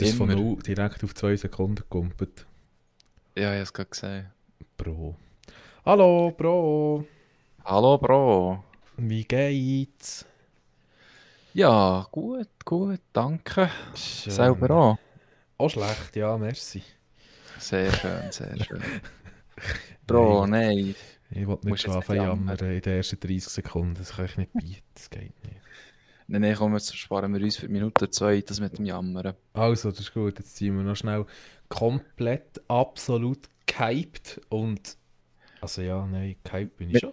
Jetzt 0.00 0.08
ist 0.08 0.12
es 0.14 0.18
von 0.18 0.30
0 0.30 0.62
direkt 0.62 1.04
auf 1.04 1.14
2 1.14 1.36
Sekunden 1.36 1.74
gekumpelt. 1.74 2.46
Ja, 3.36 3.50
ich 3.50 3.56
habe 3.56 3.62
es 3.62 3.72
gerade 3.74 3.90
gesehen. 3.90 4.26
Bro. 4.78 5.14
Hallo, 5.84 6.30
Bro. 6.30 7.04
Hallo, 7.66 7.98
Bro. 7.98 8.64
Wie 8.96 9.24
geht's? 9.24 10.24
Ja, 11.52 12.06
gut, 12.10 12.48
gut, 12.64 13.00
danke. 13.12 13.70
Schön. 13.94 14.32
Selber 14.32 14.70
auch. 14.70 14.98
Auch 15.58 15.68
schlecht, 15.68 16.16
ja, 16.16 16.38
merci. 16.38 16.82
Sehr 17.58 17.92
schön, 17.92 18.32
sehr 18.32 18.56
schön. 18.64 18.82
Bro, 20.06 20.46
nein. 20.46 20.94
Ich 21.30 21.46
wollte 21.46 21.68
nicht 21.68 21.82
schlafen 21.82 22.16
jammern 22.16 22.56
in 22.58 22.80
den 22.80 22.96
ersten 22.96 23.20
30 23.20 23.44
Sekunden. 23.44 23.96
Das 23.96 24.16
kann 24.16 24.24
ich 24.24 24.36
nicht 24.38 24.52
bieten, 24.54 24.82
das 24.94 25.10
geht 25.10 25.44
nicht. 25.44 25.60
Nein, 26.32 26.42
nein, 26.42 26.54
komm, 26.56 26.74
jetzt 26.74 26.96
sparen 26.96 27.34
wir 27.34 27.42
uns 27.42 27.56
für 27.56 27.68
Minute 27.68 28.08
zwei 28.08 28.40
das 28.40 28.60
mit 28.60 28.78
dem 28.78 28.84
Jammern. 28.84 29.34
Also, 29.52 29.90
das 29.90 29.98
ist 29.98 30.14
gut. 30.14 30.38
Jetzt 30.38 30.54
ziehen 30.54 30.76
wir 30.76 30.84
noch 30.84 30.94
schnell 30.94 31.26
komplett, 31.68 32.60
absolut 32.68 33.48
gehypt 33.66 34.40
und... 34.48 34.96
Also 35.60 35.82
ja, 35.82 36.06
nein, 36.06 36.36
gehypt 36.44 36.76
bin 36.76 36.88
ich 36.88 36.94
Wir- 36.94 37.00
schon. 37.00 37.12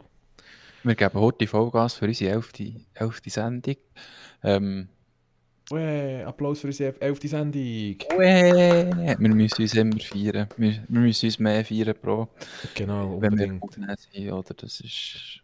Wir 0.83 0.93
geben 0.95 1.19
heute 1.19 1.47
Vollgas 1.47 1.95
für 1.95 2.05
unsere 2.05 2.31
elfte, 2.31 2.73
elfte 2.93 3.29
Sendung. 3.31 3.75
Ähm, 4.43 4.87
Uäh, 5.71 6.23
Applaus 6.23 6.59
für 6.61 6.67
unsere 6.67 7.01
elfte 7.01 7.27
Sendung. 7.27 7.61
uäh, 8.17 9.15
wir 9.19 9.35
müssen 9.35 9.61
uns 9.63 9.73
immer 9.73 9.99
feiern. 9.99 10.47
Wir, 10.55 10.83
wir 10.87 10.99
müssen 11.01 11.25
uns 11.25 11.39
mehr 11.39 11.65
feiern, 11.65 11.95
Bro. 12.01 12.29
Genau, 12.75 13.19
Wenn 13.19 13.37
wir 13.37 13.47
unbedingt. 13.47 13.63
aufnehmen 13.63 13.95
sind, 13.97 14.31
oder? 14.31 14.53
Das 14.53 14.79
ist 14.79 15.41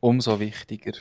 umso 0.00 0.38
wichtiger. 0.40 0.92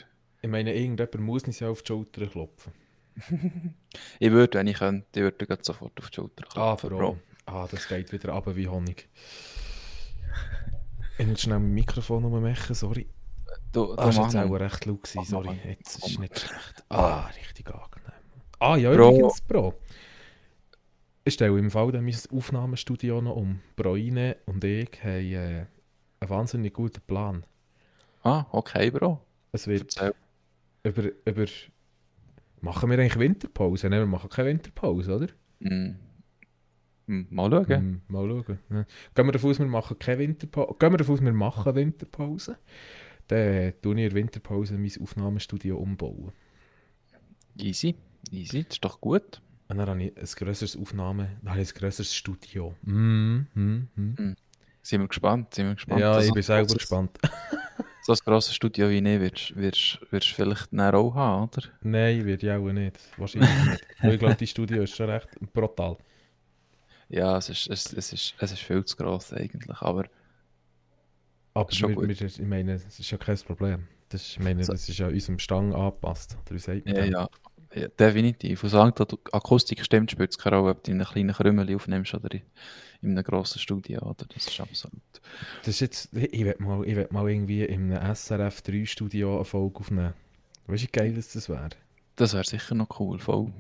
Ich 0.41 0.49
meine, 0.49 0.73
irgendjemand 0.73 1.20
muss 1.20 1.48
nicht 1.48 1.63
auf 1.63 1.81
die 1.84 1.88
Schulter 1.88 2.27
klopfen. 2.27 2.73
Ich 4.20 4.31
würde, 4.31 4.57
wenn 4.59 4.67
ich 4.67 4.77
könnte, 4.77 5.05
ich 5.13 5.21
würde 5.21 5.57
sofort 5.61 5.99
auf 5.99 6.09
die 6.09 6.16
Schulter 6.16 6.45
Ah, 6.55 6.75
klopfen, 6.77 6.89
Bro. 6.89 7.17
Ah, 7.45 7.67
das 7.69 7.88
geht 7.88 8.11
wieder 8.11 8.31
runter 8.31 8.55
wie 8.55 8.67
Honig. 8.67 9.09
Ich 11.17 11.28
muss 11.28 11.41
schnell 11.41 11.59
mein 11.59 11.73
Mikrofon 11.73 12.23
ummachen, 12.23 12.75
sorry. 12.75 13.08
Du, 13.72 13.94
Ah, 13.94 14.05
das 14.05 14.16
war 14.17 14.25
jetzt 14.25 14.36
auch 14.38 14.52
recht 14.53 14.86
laut, 14.86 15.03
gewesen, 15.03 15.17
Mach 15.17 15.25
sorry. 15.25 15.59
Jetzt 15.66 15.97
ist 15.97 16.08
es 16.08 16.19
nicht 16.19 16.39
schlecht. 16.39 16.83
Ah, 16.89 17.25
richtig 17.28 17.67
angenehm. 17.67 18.11
Ah, 18.59 18.78
ja, 18.78 18.94
Bro. 18.94 19.09
übrigens, 19.09 19.41
Bro. 19.41 19.73
Ich 21.25 21.33
stelle 21.33 21.58
im 21.59 21.69
Fall 21.72 21.91
dann 21.91 22.06
mein 22.06 22.16
Aufnahmestudio 22.31 23.22
noch 23.22 23.35
um. 23.35 23.59
Broine 23.75 24.38
und 24.45 24.63
ich 24.63 24.89
haben 25.03 25.09
äh, 25.33 25.66
einen 26.19 26.30
wahnsinnig 26.30 26.73
guten 26.73 27.02
Plan. 27.02 27.45
Ah, 28.23 28.45
okay, 28.52 28.89
Bro. 28.91 29.19
Es 29.52 29.67
wird 29.67 29.81
Erzähl. 29.83 30.13
Über, 30.83 31.03
über... 31.25 31.45
Machen 32.61 32.89
wir 32.89 32.99
eigentlich 32.99 33.19
Winterpause? 33.19 33.89
Nein, 33.89 33.99
wir 34.02 34.05
machen 34.05 34.30
keine 34.30 34.49
Winterpause, 34.49 35.16
oder? 35.16 35.27
Mm. 35.59 35.95
Mm, 37.08 37.25
Mal 37.30 37.49
schauen. 37.49 37.67
Hm, 37.67 38.02
mal 38.08 38.27
schauen. 38.27 38.59
Ja. 38.69 38.85
Gehen 39.16 39.25
wir 39.25 39.31
davon 39.31 39.50
aus, 39.50 39.59
wir 39.59 39.66
machen 39.66 39.97
keine 39.97 40.19
Winterpause. 40.19 40.75
Gehen 40.77 40.91
wir 40.91 40.97
davon 40.97 41.16
aus, 41.16 41.22
wir 41.22 41.33
machen 41.33 41.75
Winterpause. 41.75 42.57
Dann 43.27 43.73
tue 43.81 43.94
ich 43.94 44.03
in 44.03 44.09
der 44.09 44.13
Winterpause 44.13 44.77
mein 44.77 44.91
Aufnahmestudio 45.02 45.77
umbauen. 45.77 46.31
Easy, 47.57 47.95
easy, 48.31 48.63
das 48.63 48.75
ist 48.75 48.85
doch 48.85 49.02
gut. 49.02 49.41
Und 49.67 49.77
dann 49.77 49.88
habe 49.88 50.03
ich 50.03 50.17
ein 50.17 50.25
grösseres 50.25 50.75
Aufnahme, 50.75 51.38
dann 51.41 51.52
habe 51.52 51.61
ich 51.61 51.73
ein 51.73 51.77
grösseres 51.80 52.16
Studio. 52.16 52.75
Mm, 52.81 53.45
mm, 53.53 53.88
mm. 53.95 54.35
Sind 54.81 55.02
wir 55.02 55.07
gespannt, 55.07 55.53
sind 55.53 55.67
wir 55.67 55.75
gespannt. 55.75 56.02
Ja, 56.02 56.19
ich 56.22 56.33
bin 56.33 56.41
selber 56.41 56.73
gespannt. 56.73 57.17
So 58.09 58.13
ein 58.13 58.25
grosses 58.25 58.55
Studio 58.55 58.89
wie 58.89 58.97
ich 58.97 59.19
wirst 59.21 59.55
wirst 59.55 59.99
wirst 60.11 60.29
vielleicht 60.29 60.73
auch 60.95 61.13
haben, 61.13 61.43
oder? 61.43 61.67
Nein, 61.81 62.25
wird 62.25 62.41
ja 62.41 62.57
auch 62.57 62.71
nicht. 62.71 62.97
Wahrscheinlich 63.17 63.51
nicht. 63.63 63.85
Ich 64.03 64.19
glaube, 64.19 64.35
die 64.35 64.47
Studio 64.47 64.81
ist 64.83 64.95
schon 64.95 65.09
recht 65.09 65.27
brutal. 65.53 65.97
Ja, 67.09 67.38
es 67.38 67.49
ist, 67.49 67.67
es, 67.69 67.93
es 67.93 68.13
ist, 68.13 68.35
es 68.39 68.51
ist 68.51 68.61
viel 68.61 68.83
zu 68.85 68.95
gross 68.97 69.31
eigentlich, 69.33 69.79
aber 69.81 70.05
Aber 71.53 71.72
Schon 71.72 71.94
gut. 71.95 72.07
wir, 72.07 72.28
ich 72.28 72.39
meine, 72.39 72.73
das 72.79 73.00
ist 73.00 73.11
ja 73.11 73.17
kein 73.17 73.38
Problem. 73.38 73.88
Das, 74.09 74.22
ist- 74.22 74.31
ich 74.38 74.39
meine, 74.39 74.63
So. 74.63 74.72
das 74.72 74.89
ist 74.89 74.97
ja 74.97 75.07
unserem 75.07 75.39
Stang 75.39 75.73
angepasst. 75.73 76.38
Wie 76.50 76.59
sagt 76.59 76.85
man 76.85 76.95
ja, 76.95 77.03
ja, 77.05 77.29
ja, 77.74 77.88
definitiv. 77.88 78.63
Und 78.63 78.69
solange 78.69 78.94
die 78.94 79.18
Akustik 79.31 79.84
stimmt, 79.84 80.12
spielt 80.12 80.31
es 80.31 80.38
keine 80.38 80.57
Rolle, 80.57 80.72
ob 80.72 80.84
du 80.84 80.91
in 80.91 80.97
einem 80.97 81.09
kleinen 81.09 81.34
Krümel 81.34 81.75
aufnimmst 81.75 82.13
oder 82.13 82.34
in, 82.34 82.41
in 83.02 83.12
einem 83.12 83.24
grossen 83.24 83.59
Studio, 83.59 84.02
oder? 84.02 84.25
Das 84.34 84.47
ist 84.47 84.59
absolut... 84.59 85.02
Das 85.59 85.68
ist 85.68 85.79
jetzt, 85.79 86.09
ich 86.13 86.46
will 86.46 86.56
mal, 86.59 86.85
ich 86.88 86.96
will 86.96 87.08
mal 87.12 87.29
irgendwie 87.29 87.63
in 87.63 87.94
einem 87.94 88.16
SRF 88.16 88.62
3 88.62 88.85
Studio 88.85 89.35
eine 89.35 89.46
Folge 89.46 89.79
aufnehmen. 89.79 90.13
Weißt 90.68 90.84
du, 90.84 90.88
wie 90.88 90.91
geil 90.91 91.13
das 91.13 91.50
wäre? 91.50 91.69
Das 92.16 92.34
wäre 92.34 92.44
sicher 92.44 92.75
noch 92.75 93.00
cool, 93.00 93.19
voll. 93.19 93.53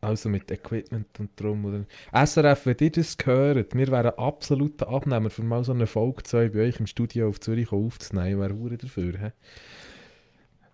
Also 0.00 0.28
mit 0.28 0.50
Equipment 0.50 1.18
und 1.18 1.30
drum. 1.40 1.64
Oder... 1.64 1.84
SRF, 2.12 2.66
wenn 2.66 2.76
ihr 2.80 2.92
das 2.92 3.16
hört, 3.24 3.74
wir 3.74 3.88
wären 3.88 4.14
absoluter 4.16 4.88
Abnehmer 4.88 5.30
für 5.30 5.42
mal 5.42 5.64
so 5.64 5.72
eine 5.72 5.88
Folge 5.88 6.22
2 6.22 6.50
bei 6.50 6.60
euch 6.68 6.78
im 6.78 6.86
Studio 6.86 7.28
auf 7.28 7.40
Zürich 7.40 7.72
aufzunehmen. 7.72 8.40
Wäre 8.40 8.76
dafür. 8.76 9.18
He? 9.18 9.30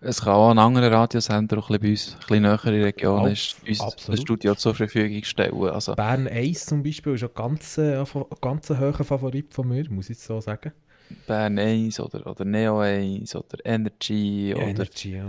Es 0.05 0.21
kann 0.21 0.33
auch 0.33 0.51
ein 0.51 0.59
anderer 0.59 0.91
Radiosender, 0.91 1.55
der 1.57 1.63
ein 1.63 1.79
bisschen 1.79 1.81
bei 1.81 1.89
uns, 1.89 2.13
ein 2.13 2.19
bisschen 2.19 2.41
näher 2.43 2.65
in 2.65 2.73
der 2.73 2.85
Region 2.85 3.31
ist, 3.31 3.55
uns 3.67 3.79
absolut. 3.81 4.19
ein 4.19 4.21
Studio 4.21 4.55
zur 4.55 4.75
Verfügung 4.75 5.23
stellen. 5.23 5.63
Also, 5.69 5.95
Bern 5.95 6.27
1 6.27 6.65
zum 6.65 6.83
Beispiel 6.83 7.13
ist 7.13 7.23
ein 7.23 7.29
ganz, 7.33 7.77
äh, 7.77 7.97
ein 7.99 8.05
ganz 8.41 8.69
hoher 8.69 8.93
Favorit 8.93 9.53
von 9.53 9.67
mir, 9.69 9.89
muss 9.89 10.09
ich 10.09 10.19
so 10.19 10.41
sagen. 10.41 10.73
Bern 11.27 11.57
1 11.57 11.99
oder, 11.99 12.25
oder 12.27 12.43
Neo 12.43 12.79
1 12.79 13.35
oder 13.35 13.57
Energy 13.65 14.53
oder... 14.55 14.63
Energy, 14.67 15.11
ja. 15.15 15.23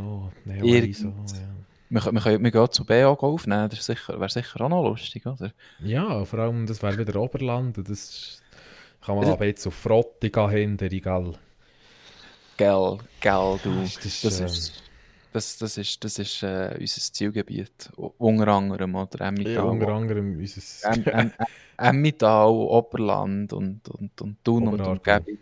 Neo 0.44 0.64
Irgend- 0.64 0.86
1, 0.88 0.98
so, 0.98 1.06
ja. 1.08 1.48
Wir, 1.90 2.00
können- 2.00 2.42
wir 2.42 2.50
gehen 2.50 2.70
zu 2.72 2.84
BA 2.84 3.06
aufnehmen, 3.06 3.68
das 3.68 3.86
sicher, 3.86 4.18
wäre 4.18 4.28
sicher 4.30 4.60
auch 4.62 4.68
noch 4.68 4.82
lustig, 4.82 5.24
oder? 5.26 5.52
Ja, 5.80 6.24
vor 6.24 6.38
allem, 6.40 6.66
das 6.66 6.82
wäre 6.82 6.98
wieder 6.98 7.20
Oberland. 7.20 7.76
Das 7.88 8.42
kann 9.04 9.14
man 9.16 9.24
Das- 9.26 9.34
aber 9.34 9.46
jetzt 9.46 9.64
auf 9.66 9.74
Frottiga 9.74 10.50
hinter, 10.50 10.86
egal. 10.86 11.22
Gell, 11.24 11.34
gell, 12.56 12.98
du. 13.62 13.80
Das 13.80 14.04
ist, 14.04 14.24
Das 14.24 14.40
ähm, 14.40 14.46
ist, 14.46 14.82
das, 15.32 15.58
das 15.58 15.76
ist, 15.78 16.04
das 16.04 16.18
ist 16.18 16.42
äh, 16.42 16.76
unser 16.78 17.00
Zielgebiet. 17.12 17.90
Unter 17.96 18.48
anderem, 18.48 18.94
oder? 18.94 19.20
Emmental. 19.26 19.54
Ja, 19.54 19.62
unter 19.62 19.88
anderem 19.88 20.38
unser 20.38 20.92
Em- 20.92 21.04
Em- 21.04 21.18
Em- 21.20 21.32
Emmental, 21.76 22.48
Oberland 22.48 23.52
und, 23.52 23.88
und, 23.88 24.20
und 24.20 24.44
Thun 24.44 24.68
und. 24.68 24.80
Umgebung. 24.80 25.38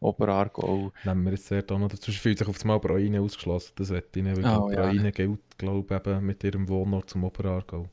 Oberaargau. 0.00 0.92
nehmen 1.02 1.24
wir 1.24 1.32
jetzt 1.32 1.50
dort 1.50 1.72
auch 1.72 1.78
noch 1.78 1.88
dazu. 1.88 2.12
Fühlt 2.12 2.38
sich 2.38 2.46
auf 2.46 2.54
das 2.54 2.64
Mal 2.64 2.78
Braine 2.78 3.20
ausgeschlossen. 3.20 3.72
Das 3.76 3.88
wird 3.88 4.16
ich 4.16 4.22
nicht, 4.22 4.36
weil 4.36 4.44
Oh, 4.46 4.70
ja. 4.70 4.82
Braine 4.82 5.10
gilt, 5.10 5.40
glaube 5.58 6.00
ich, 6.06 6.20
mit 6.20 6.44
ihrem 6.44 6.68
Wohnort 6.68 7.10
zum 7.10 7.24
Oberaargau. 7.24 7.88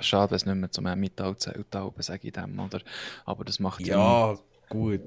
Schade, 0.00 0.30
dass 0.30 0.42
es 0.42 0.46
nicht 0.46 0.54
mehr 0.56 0.70
zum 0.70 0.86
Emmental 0.86 1.36
zählt, 1.36 1.66
sage 1.98 2.28
ich 2.28 2.32
dem, 2.32 2.58
oder? 2.60 2.80
Aber 3.24 3.44
das 3.44 3.58
macht 3.58 3.80
Ja, 3.80 4.36
gut, 4.68 5.00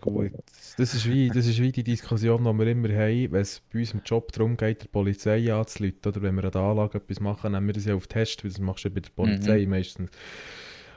gut. 0.00 0.32
Das 0.76 0.94
ist, 0.94 1.06
wie, 1.08 1.28
das 1.28 1.46
ist 1.46 1.60
wie 1.60 1.72
die 1.72 1.84
Diskussion, 1.84 2.44
die 2.44 2.52
wir 2.58 2.66
immer 2.66 2.88
haben, 2.90 3.32
wenn 3.32 3.40
es 3.40 3.60
bei 3.72 3.80
uns 3.80 3.92
im 3.94 4.02
Job 4.04 4.32
darum 4.32 4.56
geht, 4.56 4.82
der 4.82 4.88
Polizei 4.88 5.52
anzuleiten, 5.52 6.12
oder 6.12 6.22
wenn 6.22 6.34
wir 6.36 6.44
an 6.44 6.50
der 6.50 6.60
Anlage 6.62 6.98
etwas 6.98 7.20
machen, 7.20 7.52
nehmen 7.52 7.66
wir 7.66 7.74
das 7.74 7.84
ja 7.86 7.94
auf 7.94 8.06
Test, 8.06 8.44
weil 8.44 8.50
das 8.50 8.60
machst 8.60 8.84
du 8.84 8.88
ja 8.88 8.94
bei 8.94 9.00
der 9.00 9.10
Polizei 9.10 9.66
meistens. 9.66 10.10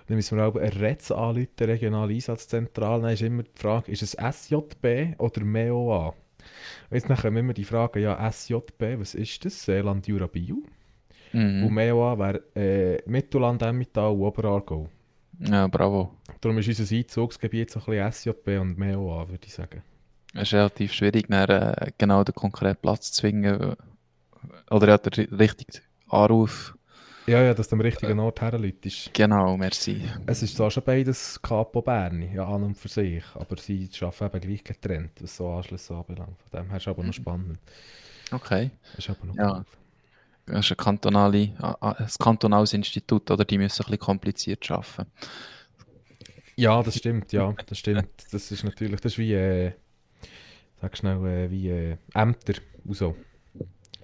Dann 0.08 0.16
müssen 0.18 0.38
wir 0.38 0.46
auch 0.48 0.56
eine 0.56 0.74
RETS 0.80 1.12
anrufen, 1.12 1.48
regionale 1.62 2.14
Einsatzzentrale. 2.14 3.04
Dann 3.04 3.14
ist 3.14 3.22
immer 3.22 3.44
die 3.44 3.52
Frage, 3.56 3.92
ist 3.92 4.02
es 4.02 4.14
SJB 4.14 5.20
oder 5.20 5.44
MEOA? 5.46 6.08
Und 6.10 6.16
jetzt 6.92 7.08
kommen 7.22 7.38
immer 7.38 7.54
die 7.54 7.64
Frage, 7.66 8.00
ja, 8.00 8.32
SJB, 8.32 9.00
was 9.00 9.14
ist 9.16 9.46
das? 9.46 9.64
Seeland, 9.66 10.08
Jura, 10.08 10.28
Bio. 10.28 10.64
Und 11.62 11.70
Mhm. 11.70 11.74
MEOA 11.74 12.18
wäre 12.18 12.44
äh, 12.56 13.02
Mittelland, 13.10 13.62
Emmental 13.62 14.12
und 14.14 14.22
Oberaargau. 14.22 14.90
Ja, 15.40 15.68
bravo. 15.68 16.14
Darum 16.42 16.58
ist 16.58 16.68
unser 16.68 16.96
Einzugsgebiet 16.96 17.72
so 17.72 17.80
ein 17.80 17.86
bisschen 17.86 18.34
SJB 18.36 18.60
und 18.60 18.78
MEOA, 18.78 19.30
würde 19.30 19.46
ich 19.46 19.54
sagen. 19.54 19.82
Es 20.34 20.44
ist 20.44 20.54
relativ 20.54 20.94
schwierig, 20.94 21.28
dann, 21.28 21.50
äh, 21.50 21.92
genau 21.98 22.24
den 22.24 22.36
konkreten 22.36 22.80
Platz 22.82 23.12
zu 23.12 23.22
zwingen. 23.22 23.76
Oder 24.70 24.88
ja, 24.88 24.98
der 24.98 25.12
ri- 25.12 25.40
richtige 25.40 25.80
Anruf. 26.08 26.76
Ja, 27.28 27.42
ja, 27.44 27.54
dass 27.54 27.68
du 27.68 27.76
am 27.76 27.82
richtigen 27.82 28.20
Ort 28.20 28.42
herläutst. 28.42 29.12
Genau, 29.14 29.56
merci. 29.58 30.02
Es 30.26 30.42
ist 30.42 30.56
zwar 30.56 30.72
schon 30.72 30.84
beides 30.84 31.40
Capo 31.42 31.82
Berni, 31.82 32.34
ja, 32.34 32.48
an 32.48 32.64
und 32.64 32.76
für 32.78 32.88
sich, 32.88 33.24
aber 33.36 33.58
sie 33.58 33.88
arbeiten 34.02 34.38
eben 34.38 34.48
gleich 34.48 34.64
getrennt, 34.64 35.12
was 35.22 35.36
so 35.36 35.50
Anschlüsse 35.52 35.96
anbelangt. 35.96 36.38
Von 36.50 36.60
dem 36.62 36.70
her 36.70 36.78
ist 36.78 36.88
aber 36.88 37.04
noch 37.04 37.14
spannend. 37.14 37.60
Okay. 38.32 38.72
Ist 38.98 39.10
aber 39.10 39.26
noch 39.26 39.36
Ja. 39.36 39.58
cool. 39.58 39.66
Das 40.50 40.66
ist 40.66 40.72
ein, 40.72 40.78
kantonale, 40.78 41.54
ein 41.82 42.08
kantonales 42.20 42.74
Institut, 42.74 43.30
oder? 43.32 43.46
Die 43.46 43.58
müssen 43.58 43.84
ein 43.84 43.86
bisschen 43.86 44.00
kompliziert 44.00 44.70
arbeiten. 44.72 45.12
ja, 46.56 46.84
das 46.84 46.96
stimmt, 46.98 47.32
ja, 47.32 47.54
das 47.66 47.78
stimmt. 47.80 48.10
Das 48.32 48.52
ist 48.52 48.64
natürlich, 48.64 49.00
das 49.00 49.14
ist 49.14 49.18
wie, 49.18 49.34
äh, 49.34 49.74
sag 50.82 50.98
schnell, 50.98 51.26
äh, 51.26 51.50
wie 51.52 51.70
äh, 51.70 51.98
Ämter 52.14 52.54
und 52.84 52.94
so. 52.96 53.16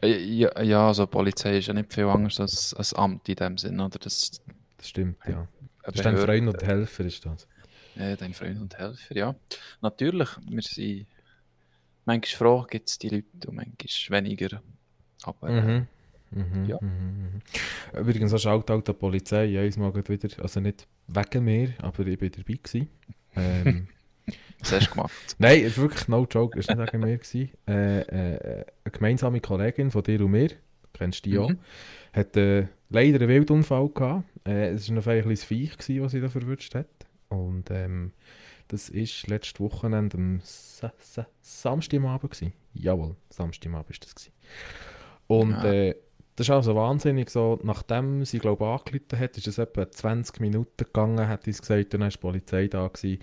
Äh, 0.01 0.17
Ja, 0.17 0.61
ja, 0.61 0.87
also 0.87 1.07
Polizei 1.07 1.57
ist 1.57 1.67
ja 1.67 1.73
nicht 1.73 1.93
viel 1.93 2.05
anders 2.05 2.39
als 2.39 2.73
ein 2.93 2.97
Amt 2.99 3.29
in 3.29 3.35
dem 3.35 3.57
Sinn, 3.57 3.79
oder? 3.79 3.99
Das, 3.99 4.31
Das 4.77 4.89
stimmt, 4.89 5.17
ja. 5.27 5.47
Das 5.83 5.95
ist 5.95 6.05
dein. 6.05 6.17
Freund 6.17 6.47
und 6.47 6.63
Helfer, 6.63 7.05
ist 7.05 7.25
das. 7.25 7.47
Ja, 7.95 8.15
dein 8.15 8.33
Freund 8.33 8.59
und 8.59 8.77
Helfer, 8.77 9.15
ja. 9.15 9.35
Natürlich, 9.81 10.29
wir 10.47 10.61
sind... 10.61 11.07
Manchmal 12.07 12.37
froh 12.37 12.67
gibt 12.69 12.87
es 12.89 12.99
die 12.99 13.09
Leute 13.09 13.47
und 13.47 13.55
manchmal 13.55 14.23
weniger. 14.23 14.61
Aber 15.23 15.49
Mhm. 15.49 15.87
Mhm, 16.31 16.65
Ja. 16.65 16.77
mhm, 16.81 16.89
mhm. 17.93 17.99
Übrigens, 17.99 18.33
auch 18.33 18.37
Shoutout 18.39 18.81
der 18.81 18.93
Polizei. 18.93 19.45
Ja, 19.45 19.63
ich 19.63 19.77
mag 19.77 19.95
wieder, 20.09 20.29
also 20.43 20.59
nicht 20.59 20.87
wegen 21.07 21.43
mir, 21.45 21.73
aber 21.79 22.05
ich 22.07 22.21
war 22.21 22.29
dabei. 22.29 22.53
Gewesen. 22.61 22.89
Ähm, 23.35 23.87
Was 24.59 24.71
hast 24.71 24.87
du 24.87 24.91
gemacht? 24.91 25.35
nein, 25.37 25.59
es 25.61 25.73
ist 25.73 25.77
wirklich 25.77 26.07
no 26.07 26.25
joke, 26.29 26.57
es 26.59 26.67
war 26.67 26.75
nicht 26.75 26.93
wegen 26.93 27.03
mir. 27.03 27.17
Gewesen. 27.17 27.51
Äh, 27.67 27.99
äh, 28.01 28.65
eine 28.83 28.91
gemeinsame 28.91 29.39
Kollegin 29.39 29.91
von 29.91 30.03
dir 30.03 30.21
und 30.21 30.31
mir, 30.31 30.49
kennst 30.93 31.25
du 31.25 31.29
die 31.29 31.37
auch, 31.37 31.49
Mhm. 31.49 31.59
hat 32.13 32.35
äh, 32.37 32.67
leider 32.89 33.19
einen 33.19 33.29
Wildunfall 33.29 33.89
gehabt. 33.89 34.23
Äh, 34.47 34.69
es 34.71 34.89
war 34.89 34.95
noch 34.95 35.07
ein 35.07 35.21
kleines 35.21 35.43
Viech, 35.43 35.77
gewesen, 35.77 36.01
was 36.03 36.11
sie 36.13 36.21
da 36.21 36.29
verwünscht 36.29 36.73
hat. 36.75 36.87
Und 37.29 37.69
ähm, 37.71 38.11
das 38.67 38.91
war 38.93 39.29
letztes 39.29 39.59
Wochenende 39.59 40.17
am 40.17 40.39
Sa 40.43 40.91
Sa 40.97 41.27
Samstagabend. 41.41 42.31
Gewesen. 42.31 42.53
Jawohl, 42.73 43.15
Samstagabend 43.29 43.89
war 43.89 43.95
das. 43.99 44.15
Gewesen. 44.15 44.31
Und 45.27 45.51
Ja. 45.51 45.63
äh, 45.71 45.95
das 46.35 46.47
ist 46.47 46.51
also 46.51 46.75
wahnsinnig 46.75 47.29
so, 47.29 47.59
nachdem 47.63 48.25
sie, 48.25 48.39
glaube 48.39 48.65
ich, 48.65 48.69
angerufen 48.69 49.19
hat, 49.19 49.37
ist 49.37 49.47
es 49.47 49.57
etwa 49.57 49.89
20 49.89 50.39
Minuten 50.41 50.85
gegangen, 50.85 51.27
hat 51.27 51.43
sie 51.45 51.51
es 51.51 51.61
gesagt, 51.61 51.93
dann 51.93 52.01
war 52.01 52.09
die 52.09 52.17
Polizei 52.17 52.67
da 52.67 52.87
gewesen. 52.87 53.19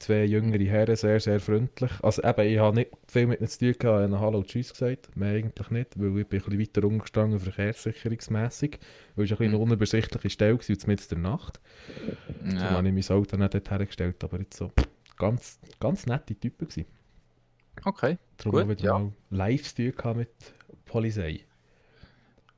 Zwei 0.00 0.24
jüngere 0.24 0.62
Herren, 0.64 0.96
sehr, 0.96 1.18
sehr 1.20 1.40
freundlich. 1.40 1.90
Also 2.02 2.22
eben, 2.22 2.46
ich 2.48 2.58
habe 2.58 2.74
nicht 2.76 2.90
viel 3.06 3.26
mit 3.26 3.40
ihnen 3.40 3.48
zu 3.48 3.58
tun 3.60 3.74
gehabt, 3.78 4.04
ich 4.06 4.10
habe 4.12 4.20
Hallo 4.20 4.38
und 4.38 4.48
Tschüss 4.48 4.72
gesagt, 4.72 5.16
mehr 5.16 5.34
eigentlich 5.34 5.70
nicht, 5.70 5.98
weil 5.98 6.18
ich 6.18 6.26
bin 6.26 6.40
ein 6.40 6.44
bisschen 6.44 6.60
weiter 6.60 6.84
umgestanden, 6.86 7.40
verkehrssicherungsmässig, 7.40 8.78
weil 9.16 9.24
es 9.24 9.30
ein 9.30 9.36
bisschen 9.38 9.46
eine 9.54 9.56
Mhm. 9.56 9.62
unübersichtliche 9.62 10.30
Stelle 10.30 10.58
war, 10.58 10.64
mitten 10.88 11.14
in 11.16 11.22
der 11.22 11.30
Nacht. 11.30 11.60
Darum 12.42 12.56
Ja. 12.56 12.70
habe 12.70 12.88
ich 12.88 13.08
mein 13.08 13.16
Auto 13.16 13.36
nicht 13.36 13.54
dort 13.54 13.70
hergestellt, 13.70 14.22
aber 14.24 14.38
jetzt 14.40 14.56
so 14.56 14.72
ganz, 15.16 15.58
ganz 15.80 16.06
nette 16.06 16.34
Typen 16.34 16.68
gewesen. 16.68 16.86
Okay. 17.84 18.18
Darum 18.36 18.52
Gut, 18.52 18.62
auch 18.64 18.68
wieder 18.68 18.84
ja. 18.84 18.98
mal 18.98 19.12
live 19.30 19.74
zu 19.74 19.92
tun 19.92 20.16
mit 20.16 20.28
Polizei. 20.84 21.40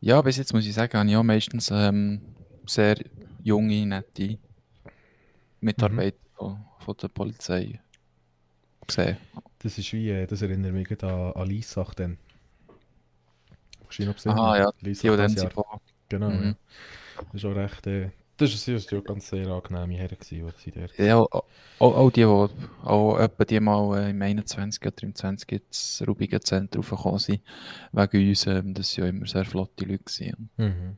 Ja, 0.00 0.20
bis 0.22 0.37
jetzt 0.37 0.52
muss 0.52 0.66
ich 0.66 0.75
sagen, 0.75 0.98
habe 0.98 1.08
ich 1.08 1.16
auch 1.16 1.22
meistens 1.22 1.70
ähm, 1.72 2.20
sehr 2.66 2.96
junge, 3.43 3.87
nette 3.87 4.38
Mitarbeiter 5.60 6.16
von, 6.34 6.64
von 6.78 6.96
der 7.00 7.08
Polizei 7.08 7.81
gesehen. 8.87 9.16
Das 9.58 9.78
ist 9.78 9.93
wie, 9.93 10.10
äh, 10.10 10.26
das 10.26 10.43
erinnert 10.43 10.72
mich 10.72 11.02
an, 11.02 11.32
dann. 11.94 12.19
Dich 13.90 14.06
noch 14.06 14.14
besinnen? 14.14 14.38
Aha, 14.38 14.58
ja, 14.58 14.72
Die, 14.81 14.87
Liesach 14.87 15.10
die 15.10 15.16
dann 15.16 15.34
Jahr. 15.34 15.81
Genau, 16.08 16.31
Mhm. 16.31 16.44
ja. 16.44 16.54
Das 17.32 17.34
ist 17.34 17.44
auch 17.44 17.54
recht, 17.54 17.87
äh, 17.87 18.10
das 18.36 18.68
ist 18.68 18.90
ja 18.90 19.00
ganz 19.00 19.28
sehr 19.28 19.48
angenehme 19.48 19.94
Herren 19.94 20.18
die 20.20 20.44
sie 20.56 20.70
dort... 20.70 20.98
ja, 20.98 21.18
auch, 21.18 21.44
auch, 21.78 22.10
die, 22.10 22.20
die 22.20 22.26
auch 22.26 23.18
etwa 23.18 23.44
die 23.44 23.60
mal 23.60 23.98
äh, 23.98 24.10
im 24.10 24.20
21. 24.20 24.82
oder 24.82 25.02
im 25.02 25.14
20. 25.14 25.52
ins 25.52 26.04
Rubigen 26.06 26.40
Zentrum 26.40 26.82
gekommen 26.82 27.18
sind, 27.18 27.42
wegen 27.92 28.28
uns, 28.28 28.46
ähm, 28.46 28.74
das 28.74 28.92
sind 28.92 29.04
ja 29.04 29.10
immer 29.10 29.26
sehr 29.26 29.44
flotte 29.44 29.84
Leute 29.84 30.04
gewesen. 30.04 30.50
Mhm. 30.56 30.96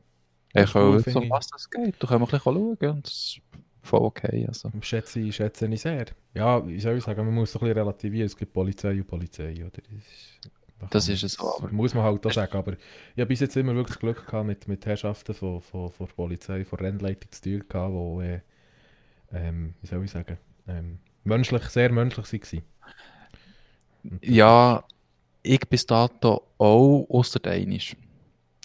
Ich 0.53 0.75
cool, 0.75 1.03
ich. 1.05 1.15
was 1.29 1.47
das 1.47 1.69
geht, 1.69 1.95
du 1.99 2.07
kannst 2.07 2.19
mal 2.19 2.25
ein 2.25 2.25
bisschen 2.25 2.39
schauen 2.41 2.95
und 2.95 3.05
das 3.05 3.13
ist 3.13 3.41
voll 3.81 4.01
okay. 4.01 4.45
Also. 4.47 4.71
Schätze, 4.81 5.31
schätze 5.31 5.67
ich 5.67 5.81
sehr. 5.81 6.05
Ja, 6.33 6.65
wie 6.67 6.79
soll 6.79 6.97
ich 6.97 7.03
sagen, 7.03 7.25
man 7.25 7.33
muss 7.33 7.51
so 7.51 7.59
ein 7.59 7.65
bisschen 7.65 7.77
relativieren, 7.77 8.25
es 8.25 8.35
gibt 8.35 8.53
Polizei 8.53 8.93
und 8.93 9.07
Polizei, 9.07 9.53
oder? 9.53 9.69
Das 9.69 9.91
ist, 9.91 10.39
da 10.43 10.49
Das 10.89 11.07
ist 11.09 11.23
es 11.23 11.33
so, 11.33 11.57
aber- 11.57 11.69
Muss 11.71 11.93
man 11.93 12.03
halt 12.03 12.25
auch 12.25 12.31
sagen, 12.31 12.55
aber 12.57 12.73
ich 12.73 12.79
habe 13.19 13.25
bis 13.27 13.41
jetzt 13.41 13.57
immer 13.57 13.75
wirklich 13.75 13.99
Glück 13.99 14.25
gehabt 14.25 14.47
mit, 14.47 14.67
mit 14.67 14.85
Herrschaften 14.85 15.33
von, 15.33 15.61
von, 15.61 15.91
von 15.91 16.07
der 16.07 16.13
Polizei, 16.13 16.63
von 16.65 16.79
Rennleitung 16.79 17.31
zu 17.31 17.41
tun 17.41 17.63
gehabt, 17.67 17.93
die, 17.93 18.25
äh, 18.25 18.41
ähm, 19.47 19.73
wie 19.81 19.87
soll 19.87 20.03
ich 20.05 20.11
sagen, 20.11 20.37
ähm, 20.67 20.99
menschlich, 21.23 21.63
sehr 21.65 21.91
menschlich 21.91 22.31
waren. 22.53 22.63
Und 24.03 24.23
das 24.25 24.29
Ja, 24.29 24.83
ich 25.43 25.59
bis 25.69 25.85
dato 25.85 26.43
auch, 26.57 27.05
ausser 27.09 27.39
einisch. 27.45 27.95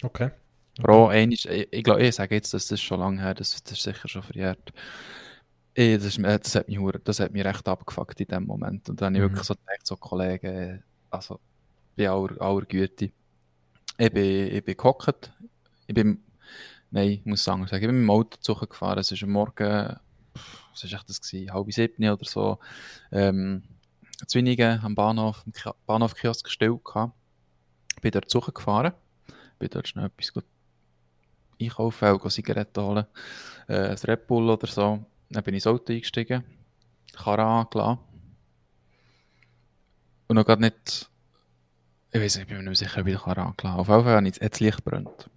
Okay. 0.03 0.31
Bro, 0.77 1.07
einisch, 1.09 1.45
ich, 1.45 1.67
ich 1.71 1.83
glaube, 1.83 2.03
ich 2.03 2.15
sage 2.15 2.35
jetzt, 2.35 2.53
das 2.53 2.81
schon 2.81 2.99
lange 2.99 3.21
her, 3.21 3.33
das, 3.33 3.61
das 3.63 3.73
ist 3.73 3.83
sicher 3.83 4.07
schon 4.07 4.23
verjährt. 4.23 4.73
Ich, 5.73 5.95
das, 5.97 6.05
ist, 6.05 6.19
das, 6.23 6.55
hat 6.55 6.67
mich, 6.69 6.79
das 7.03 7.19
hat 7.19 7.31
mich 7.33 7.43
recht 7.45 7.67
abgefuckt 7.67 8.19
in 8.21 8.27
dem 8.27 8.45
Moment. 8.45 8.89
Und 8.89 9.01
dann 9.01 9.15
habe 9.15 9.25
ich 9.25 9.31
Mhm. 9.31 9.35
wirklich 9.35 9.43
so 9.47 9.55
gedacht, 9.55 9.85
so 9.85 9.97
Kollegen, 9.97 10.83
also 11.09 11.39
bei 11.95 12.09
aller, 12.09 12.41
aller 12.41 12.65
Güte. 12.65 13.11
Ich 13.97 14.11
bin, 14.11 14.55
ich 14.55 14.63
bin 14.63 14.77
gehockt, 14.77 15.31
ich 15.87 15.95
bin, 15.95 16.23
nein, 16.91 17.09
ich 17.09 17.25
muss 17.25 17.43
sagen, 17.43 17.63
ich 17.63 17.71
bin 17.71 17.81
mit 17.81 17.89
dem 17.89 18.09
Auto 18.09 18.37
zugefahren, 18.41 18.99
es 18.99 19.11
ist 19.11 19.23
am 19.23 19.31
Morgen, 19.31 19.95
was 20.71 20.91
war 20.91 21.01
das 21.07 21.21
halb 21.53 21.71
sieben 21.71 22.09
oder 22.09 22.25
so, 22.25 22.59
ähm, 23.11 23.63
zu 24.27 24.37
Winigen 24.37 24.79
am 24.81 24.95
Bahnhof, 24.95 25.43
am 25.45 25.53
Ki- 25.53 25.77
Bahnhofkiosk 25.85 26.43
gestellt 26.45 26.83
gehabt. 26.83 27.13
Bin 28.01 28.11
dort 28.11 28.29
zugefahren, 28.29 28.93
bin 29.59 29.69
dort 29.69 29.87
schnell 29.87 30.05
etwas 30.05 30.33
gut 30.33 30.45
einkaufen, 31.59 32.09
auch 32.09 32.27
Zigaretten 32.27 32.83
holen, 32.83 33.05
äh, 33.67 33.89
ein 33.89 33.97
Red 33.97 34.27
Bull 34.27 34.49
oder 34.49 34.67
so. 34.67 35.05
Dann 35.29 35.43
bin 35.43 35.53
ich 35.53 35.65
ins 35.65 35.67
Auto 35.67 35.93
eingestiegen, 35.93 36.43
Karre 37.13 37.43
angelassen. 37.43 37.99
Und 40.27 40.35
noch 40.35 40.45
gar 40.45 40.57
nicht, 40.57 41.09
ich 42.15 42.21
weiß 42.21 42.35
nicht, 42.37 42.43
ich 42.43 42.47
bin 42.55 42.63
mir 42.63 42.69
nicht 42.69 42.79
sicher, 42.79 43.01
ob 43.01 43.07
ich 43.07 43.17
Karre 43.19 43.41
angelassen 43.41 43.79
Auf 43.79 43.87
jeden 43.89 44.03
Fall 44.03 44.15
habe 44.15 44.27
ich 44.27 44.35
hat 44.41 44.53
das 44.53 44.59
Licht 44.61 44.83
brennt. 44.85 45.29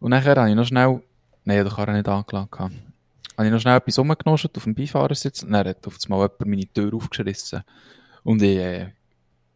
Und 0.00 0.10
nachher 0.10 0.36
habe 0.36 0.48
ich 0.48 0.56
noch 0.56 0.64
schnell, 0.64 1.02
nein, 1.44 1.66
ich 1.66 1.76
habe 1.76 1.92
nicht 1.92 2.08
angelassen. 2.08 2.50
gehabt. 2.50 2.74
Habe 3.36 3.46
ich 3.46 3.52
noch 3.52 3.60
schnell 3.60 3.76
etwas 3.76 3.98
rumgenuscht 3.98 4.56
auf 4.56 4.64
dem 4.64 4.74
Beifahrersitz 4.74 5.42
und 5.42 5.52
dann 5.52 5.66
hat 5.68 5.86
auf 5.86 5.98
einmal 6.04 6.20
jemand 6.20 6.46
meine 6.46 6.72
Tür 6.72 6.94
aufgeschrissen. 6.94 7.62
Und 8.22 8.40
ich, 8.42 8.56
äh, 8.56 8.92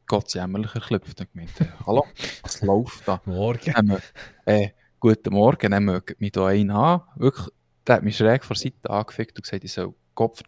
Gott 0.06 0.32
jämmerlich 0.34 0.74
erklüpft 0.74 1.20
und 1.20 1.32
gemeint, 1.32 1.60
äh, 1.60 1.66
hallo, 1.86 2.04
was 2.42 2.60
läuft 2.62 3.06
da? 3.08 3.20
Morgen. 3.24 3.72
Mö- 3.72 4.02
äh, 4.46 4.70
guten 5.00 5.32
Morgen, 5.32 5.70
dann 5.70 5.84
mögt 5.84 6.20
mich 6.20 6.32
da 6.32 6.46
einen 6.48 6.70
an. 6.70 7.02
Wirklich, 7.16 7.48
der 7.86 7.96
hat 7.96 8.02
mich 8.02 8.16
schräg 8.16 8.44
vor 8.44 8.54
der 8.56 8.62
Seite 8.62 8.90
angefickt 8.90 9.38
und 9.38 9.42
gesagt, 9.42 9.64
ich 9.64 9.72
soll 9.72 9.94
Kopf 10.14 10.42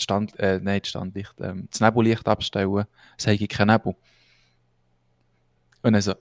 Stand, 0.00 0.38
äh, 0.40 0.58
nein, 0.60 0.80
Standlicht, 0.84 1.34
ähm, 1.40 1.68
das 1.70 1.80
Nebellicht 1.80 2.26
abstellen, 2.26 2.84
es 3.16 3.26
habe 3.26 3.46
kein 3.46 3.68
Nebel. 3.68 3.94
Und 5.84 5.92
dann 5.92 6.00
so, 6.00 6.14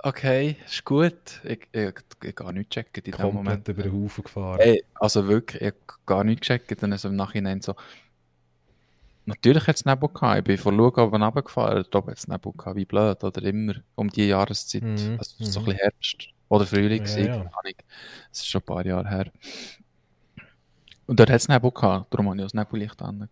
okay, 0.00 0.56
ist 0.66 0.84
gut, 0.84 1.40
ich, 1.44 1.66
ich, 1.72 1.94
ich 2.22 2.34
gar 2.36 2.52
nicht 2.52 2.68
checken 2.68 3.02
in 3.02 3.12
dem 3.12 3.34
Moment. 3.34 3.66
Über 3.66 3.82
den 3.84 4.04
Haufen 4.04 4.22
gefahren. 4.22 4.60
Ey, 4.60 4.84
also 4.94 5.26
wirklich, 5.26 5.62
ich 5.62 5.68
habe 5.68 6.02
gar 6.04 6.24
nicht 6.24 6.42
gecheckt. 6.42 6.82
Dann 6.82 6.96
so 6.98 7.08
im 7.08 7.16
Nachhinein 7.16 7.62
so. 7.62 7.74
Natürlich 9.24 9.66
hat 9.66 9.76
es 9.76 9.86
Nebel 9.86 10.10
gehabt. 10.10 10.40
Ich 10.40 10.44
bin 10.44 10.58
von 10.58 10.76
Lug 10.76 10.98
oben 10.98 11.22
runtergefahren. 11.22 11.86
Da 11.90 12.06
hat 12.06 12.18
es 12.18 12.28
Nebel 12.28 12.52
gehabt, 12.52 12.76
wie 12.76 12.84
blöd. 12.84 13.24
Oder 13.24 13.42
immer 13.42 13.76
um 13.94 14.10
die 14.10 14.26
Jahreszeit. 14.26 14.82
Mhm, 14.82 15.16
Also, 15.18 15.36
es 15.40 15.54
so 15.54 15.60
ein 15.60 15.62
mhm. 15.62 15.66
bisschen 15.66 15.78
Herbst. 15.78 16.28
Oder 16.50 16.66
Frühling. 16.66 17.06
Ja, 17.06 17.18
ja. 17.18 17.50
Das 18.28 18.40
ist 18.40 18.46
schon 18.46 18.60
ein 18.60 18.66
paar 18.66 18.84
Jahre 18.84 19.08
her. 19.08 19.32
Und 21.06 21.18
dort 21.18 21.30
hat 21.30 21.40
es 21.40 21.48
Nebel 21.48 21.70
gehabt. 21.70 22.12
Darum 22.12 22.28
habe 22.28 22.36
ich 22.36 22.42
auch 22.42 22.50
das 22.50 22.54
Nebellicht 22.54 23.00
an. 23.00 23.26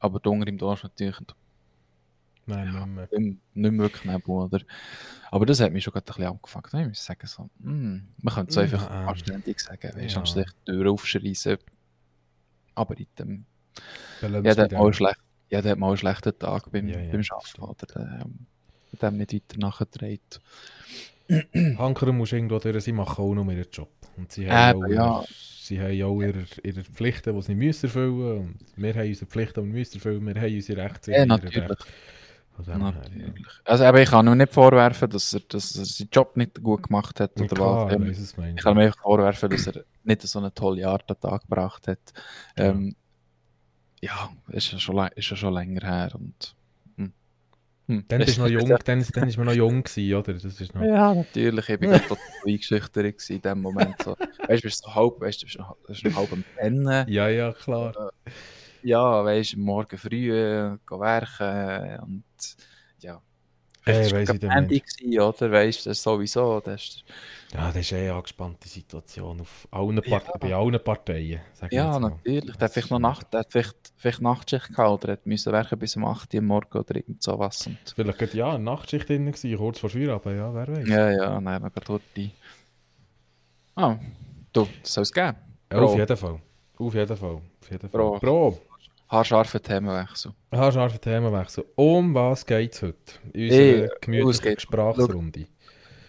Aber 0.00 0.20
da 0.20 0.28
unten 0.28 0.48
im 0.48 0.58
Dorf 0.58 0.82
natürlich 0.82 1.16
Nein, 2.46 2.72
nicht 2.72 2.86
mehr. 2.86 3.08
nicht, 3.20 3.38
nicht 3.54 3.72
mehr 3.72 3.90
wirklich? 3.90 4.66
Aber 5.30 5.46
das 5.46 5.60
hat 5.60 5.72
mich 5.72 5.82
schon 5.84 5.92
gerade 5.92 6.04
ein 6.04 6.14
bisschen 6.14 6.26
abgefuckt. 6.30 6.74
Ich 6.74 6.86
muss 6.88 7.04
sagen, 7.04 7.26
so, 7.26 7.50
mm, 7.58 7.98
man 8.22 8.34
könnte 8.34 8.50
es 8.50 8.56
Ja. 8.56 8.62
einfach 8.62 8.90
anständig 8.90 9.60
sagen. 9.60 9.82
Weißt 9.94 9.96
du, 9.96 10.00
Ja. 10.14 10.20
anstatt 10.20 10.46
die 10.66 10.72
Tür 10.72 10.90
aufschreissen. 10.92 11.58
Aber 12.74 12.98
in 12.98 13.06
dem 13.18 13.46
Belebst 14.20 14.46
ja, 14.46 14.54
der 14.54 14.68
dich 14.68 14.78
hat 14.78 14.84
mal 14.84 14.92
schlecht, 14.94 15.18
ja, 15.50 15.62
der 15.62 15.72
hat 15.72 15.78
mal 15.78 15.88
einen 15.88 15.96
schlechten 15.96 16.38
Tag 16.38 16.70
beim, 16.70 16.88
Ja, 16.88 17.00
ja, 17.00 17.12
beim 17.12 17.22
Arbeiten, 17.30 17.62
oder? 17.62 17.86
Der, 17.94 18.20
ähm, 18.24 18.46
dem 19.00 19.16
nicht 19.16 19.32
weiter 19.34 19.58
nachgedreht. 19.58 20.40
Hankerer 21.78 22.12
muss 22.12 22.32
irgendwo 22.32 22.58
durch, 22.58 22.84
sie 22.84 22.92
machen 22.92 23.24
auch 23.24 23.34
noch 23.34 23.50
ihren 23.50 23.66
Job. 23.72 23.90
Und 24.16 24.30
sie 24.30 24.48
haben 24.50 24.76
Eben, 24.78 24.84
auch, 24.84 24.88
ja. 24.90 25.18
ihre, 25.20 25.26
sie 25.28 25.80
haben 25.80 26.02
auch 26.04 26.20
ihre, 26.22 26.44
ihre 26.62 26.84
Pflichten, 26.84 27.34
die 27.34 27.42
sie 27.42 27.54
müssen 27.54 27.86
erfüllen 27.86 28.38
Und 28.38 28.58
wir 28.76 28.94
haben 28.94 29.08
unsere 29.08 29.26
Pflichten, 29.26 29.60
die 29.62 29.66
wir 29.72 29.78
müssen 29.78 29.94
erfüllen. 29.94 30.26
Wir 30.26 30.34
haben 30.40 30.54
unsere 30.54 30.82
Rechte. 30.84 31.12
Ja, 31.12 31.26
natürlich. 31.26 31.56
Rechte. 31.56 31.76
Natürlich. 32.66 33.46
Also, 33.64 33.84
aber 33.84 34.00
ich 34.02 34.10
kann 34.10 34.26
ihm 34.28 34.38
nicht 34.38 34.52
vorwerfen, 34.52 35.10
dass 35.10 35.32
er, 35.32 35.40
dass 35.40 35.76
er 35.76 35.84
seinen 35.84 36.08
Job 36.12 36.36
nicht 36.36 36.62
gut 36.62 36.84
gemacht 36.84 37.18
hat. 37.20 37.38
Ja, 37.38 37.44
Oder 37.44 37.54
klar, 37.54 37.86
was. 37.86 37.92
ich 37.92 37.96
Ähm, 37.96 38.02
meinst. 38.36 38.58
ich 38.58 38.62
kann 38.62 38.80
ihm 38.80 38.92
vorwerfen, 38.92 39.50
dass 39.50 39.66
er 39.66 39.84
nicht 40.04 40.22
so 40.22 40.38
eine 40.38 40.54
tolle 40.54 40.86
Art 40.88 41.10
an 41.10 41.16
den 41.20 41.30
Tag 41.30 41.42
gebracht 41.42 41.88
hat. 41.88 41.98
Ähm, 42.56 42.94
ja, 44.00 44.30
ist 44.48 44.70
ja 44.72 44.78
schon, 44.78 45.08
ist 45.16 45.30
ja 45.30 45.36
schon 45.36 45.54
länger 45.54 45.84
her. 45.86 46.10
Und, 46.14 46.54
hm. 46.96 47.12
Hm. 47.88 48.04
Dann 48.08 48.18
bist 48.20 48.38
noch 48.38 48.46
jung, 48.48 48.68
dann, 48.84 49.04
dann 49.14 49.28
ist 49.28 49.36
man 49.36 49.46
noch 49.46 49.54
jung 49.54 49.82
gewesen, 49.82 50.14
oder? 50.14 50.34
Das 50.34 50.44
ist 50.44 50.74
noch... 50.74 50.82
Ja, 50.82 51.14
natürlich. 51.14 51.68
Ich 51.68 51.80
gerade 51.80 52.00
total 52.06 52.18
eingeschüchtert 52.46 53.30
in 53.30 53.42
dem 53.42 53.62
Moment. 53.62 53.96
So. 54.02 54.16
Weißt 54.46 54.62
du, 54.62 54.66
bist 54.68 54.84
so 54.84 54.94
halb, 54.94 55.20
weißt 55.20 55.42
du, 55.42 55.46
bist 55.46 55.58
noch, 55.58 55.76
bist 55.88 56.04
noch 56.04 56.16
halb 56.16 56.32
am 56.32 56.44
Pennen. 56.56 57.08
Ja, 57.08 57.28
ja, 57.28 57.52
klar. 57.52 58.12
Ja, 58.84 59.24
weißt 59.24 59.56
morgen 59.56 59.96
früh 59.96 60.30
äh, 60.30 60.76
gehen 60.86 61.00
werken 61.00 62.00
und 62.00 62.24
ja. 63.00 63.20
Hey, 63.86 64.12
weiss 64.12 64.28
war 64.28 64.36
gewesen, 64.36 65.20
oder? 65.20 65.50
Weißt 65.50 65.84
du, 65.86 65.90
das 65.90 66.02
sowieso. 66.02 66.60
Das 66.60 66.82
ist, 66.82 67.04
Ja, 67.54 67.68
das 67.68 67.76
ist 67.76 67.92
eh 67.92 68.08
eine 68.08 68.14
angespannte 68.14 68.68
Situation 68.68 69.40
auf 69.40 69.66
allen 69.70 70.02
Ja. 70.04 70.20
Bei 70.38 70.54
allen 70.54 70.82
Parteien. 70.82 71.40
Ja, 71.70 71.98
natürlich. 71.98 72.44
Der 72.44 72.52
hat 72.54 72.60
Das 72.62 72.72
vielleicht 72.74 72.90
noch 72.90 72.98
Nacht, 72.98 73.32
der 73.32 73.40
hat 73.40 73.52
vielleicht, 73.52 73.92
vielleicht 73.96 74.20
Nachtschicht 74.20 74.68
gehabt 74.68 75.04
oder 75.04 75.12
hat 75.14 75.26
müssen 75.26 75.52
werken 75.52 75.78
bis 75.78 75.96
um 75.96 76.04
8 76.04 76.34
Uhr 76.34 76.42
Morgen 76.42 76.78
oder 76.78 76.96
irgend 76.96 77.22
sowas. 77.22 77.66
Und, 77.66 77.78
Vielleicht 77.94 78.34
ja, 78.34 78.54
eine 78.54 78.64
Nachtschicht 78.64 79.08
drin 79.08 79.26
gewesen, 79.26 79.56
kurz 79.56 79.78
vor 79.78 79.90
Feierabend, 79.90 80.36
ja, 80.36 80.54
wer 80.54 80.68
weiß. 80.68 80.88
ja, 80.88 81.10
ja, 81.10 81.40
nein, 81.40 81.62
man 81.62 81.72
geht 81.72 81.88
dort 81.88 82.02
rein. 82.16 82.32
Ah, 83.76 83.96
du, 84.52 84.66
das 84.82 84.92
soll 84.92 85.02
es 85.02 85.12
geben. 85.12 85.36
Ja, 85.72 85.80
auf 85.80 85.96
jeden 85.96 86.16
Fall. 86.16 86.40
Auf 86.78 86.94
jeden 86.94 87.16
Fall. 87.16 87.40
Auf 87.60 87.70
jeden 87.70 87.88
Fall. 87.88 87.90
Bro. 87.90 88.18
Bro. 88.20 88.60
Haarscharfer 89.14 89.62
Themenwechsel. 89.62 90.32
Haarscharfer 90.50 91.00
Themenwechsel. 91.00 91.64
Um 91.76 92.14
was 92.14 92.44
geht 92.44 92.72
es 92.74 92.82
heute? 92.82 92.96
In 93.32 93.44
unserer 93.44 93.88
gemütlichen 94.00 94.54
Gesprächsrunde. 94.56 95.46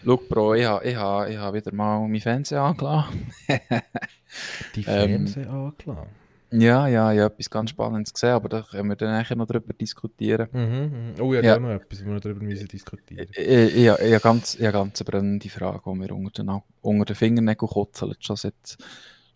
Schau, 0.04 0.16
Bro, 0.28 0.54
ich 0.54 0.66
habe 0.66 0.84
ich 0.84 0.96
ha, 0.96 1.26
ich 1.28 1.36
ha 1.36 1.54
wieder 1.54 1.72
mal 1.72 2.06
mein 2.08 2.20
Fernseher 2.20 2.62
angelassen. 2.62 3.30
Die 4.74 4.80
Ähm, 4.80 4.84
Fernseher 4.84 5.50
angelassen. 5.50 6.10
Ja, 6.50 6.86
ja, 6.88 7.12
ich 7.12 7.20
habe 7.20 7.34
etwas 7.34 7.50
ganz 7.50 7.70
Spannendes 7.70 8.12
gesehen, 8.12 8.30
aber 8.30 8.48
da 8.48 8.62
können 8.62 8.88
wir 8.88 8.96
dann 8.96 9.10
nachher 9.10 9.36
noch 9.36 9.46
drüber 9.46 9.72
diskutieren. 9.72 10.48
Mhm, 10.52 10.60
mhm. 10.60 11.20
Oh, 11.20 11.32
ja, 11.34 11.42
Ja. 11.42 11.58
noch 11.58 11.70
etwas, 11.70 12.02
wo 12.02 12.06
wir 12.06 12.14
noch 12.14 12.20
darüber 12.20 12.42
müssen 12.42 12.66
diskutieren 12.68 13.26
Ich, 13.32 13.38
ich, 13.38 13.76
ich, 13.76 13.84
ich 13.84 13.88
habe 13.90 14.20
ganz, 14.20 14.54
ich 14.56 14.62
habe 14.62 14.72
ganz 14.72 15.00
eine 15.00 15.10
brennende 15.10 15.48
Frage, 15.48 15.80
die 15.84 15.94
mir 15.96 16.12
unter 16.12 16.42
den, 16.44 16.60
unter 16.82 17.04
den 17.04 17.16
Fingernägeln 17.16 17.68
kutzelt, 17.70 18.24
schon 18.24 18.36
seit, 18.36 18.54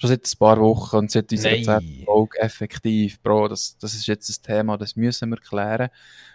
schon 0.00 0.08
seit 0.08 0.26
ein 0.26 0.38
paar 0.38 0.58
Wochen 0.58 0.96
und 0.96 1.10
seit 1.10 1.30
unserer 1.30 1.80
Folge 2.04 2.40
effektiv. 2.40 3.20
Bro, 3.20 3.48
das, 3.48 3.76
das 3.78 3.94
ist 3.94 4.06
jetzt 4.06 4.28
ein 4.30 4.42
Thema, 4.42 4.76
das 4.78 4.96
müssen 4.96 5.28
wir 5.30 5.36
klären. 5.36 5.90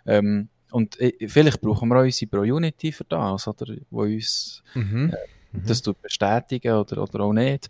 Ähm, 0.05 0.49
und 0.71 0.99
ich, 1.01 1.31
vielleicht 1.31 1.59
brauchen 1.61 1.89
wir 1.89 1.97
auch 1.99 2.03
unsere 2.03 2.29
Pro-Unity 2.29 2.91
für 2.91 3.05
das, 3.05 3.47
oder, 3.47 3.75
wo 3.89 4.01
uns 4.03 4.61
Mhm. 4.75 5.13
das 5.51 5.81
tut 5.81 6.01
bestätigen 6.01 6.73
oder, 6.73 7.01
oder 7.01 7.19
auch 7.21 7.33
nicht. 7.33 7.67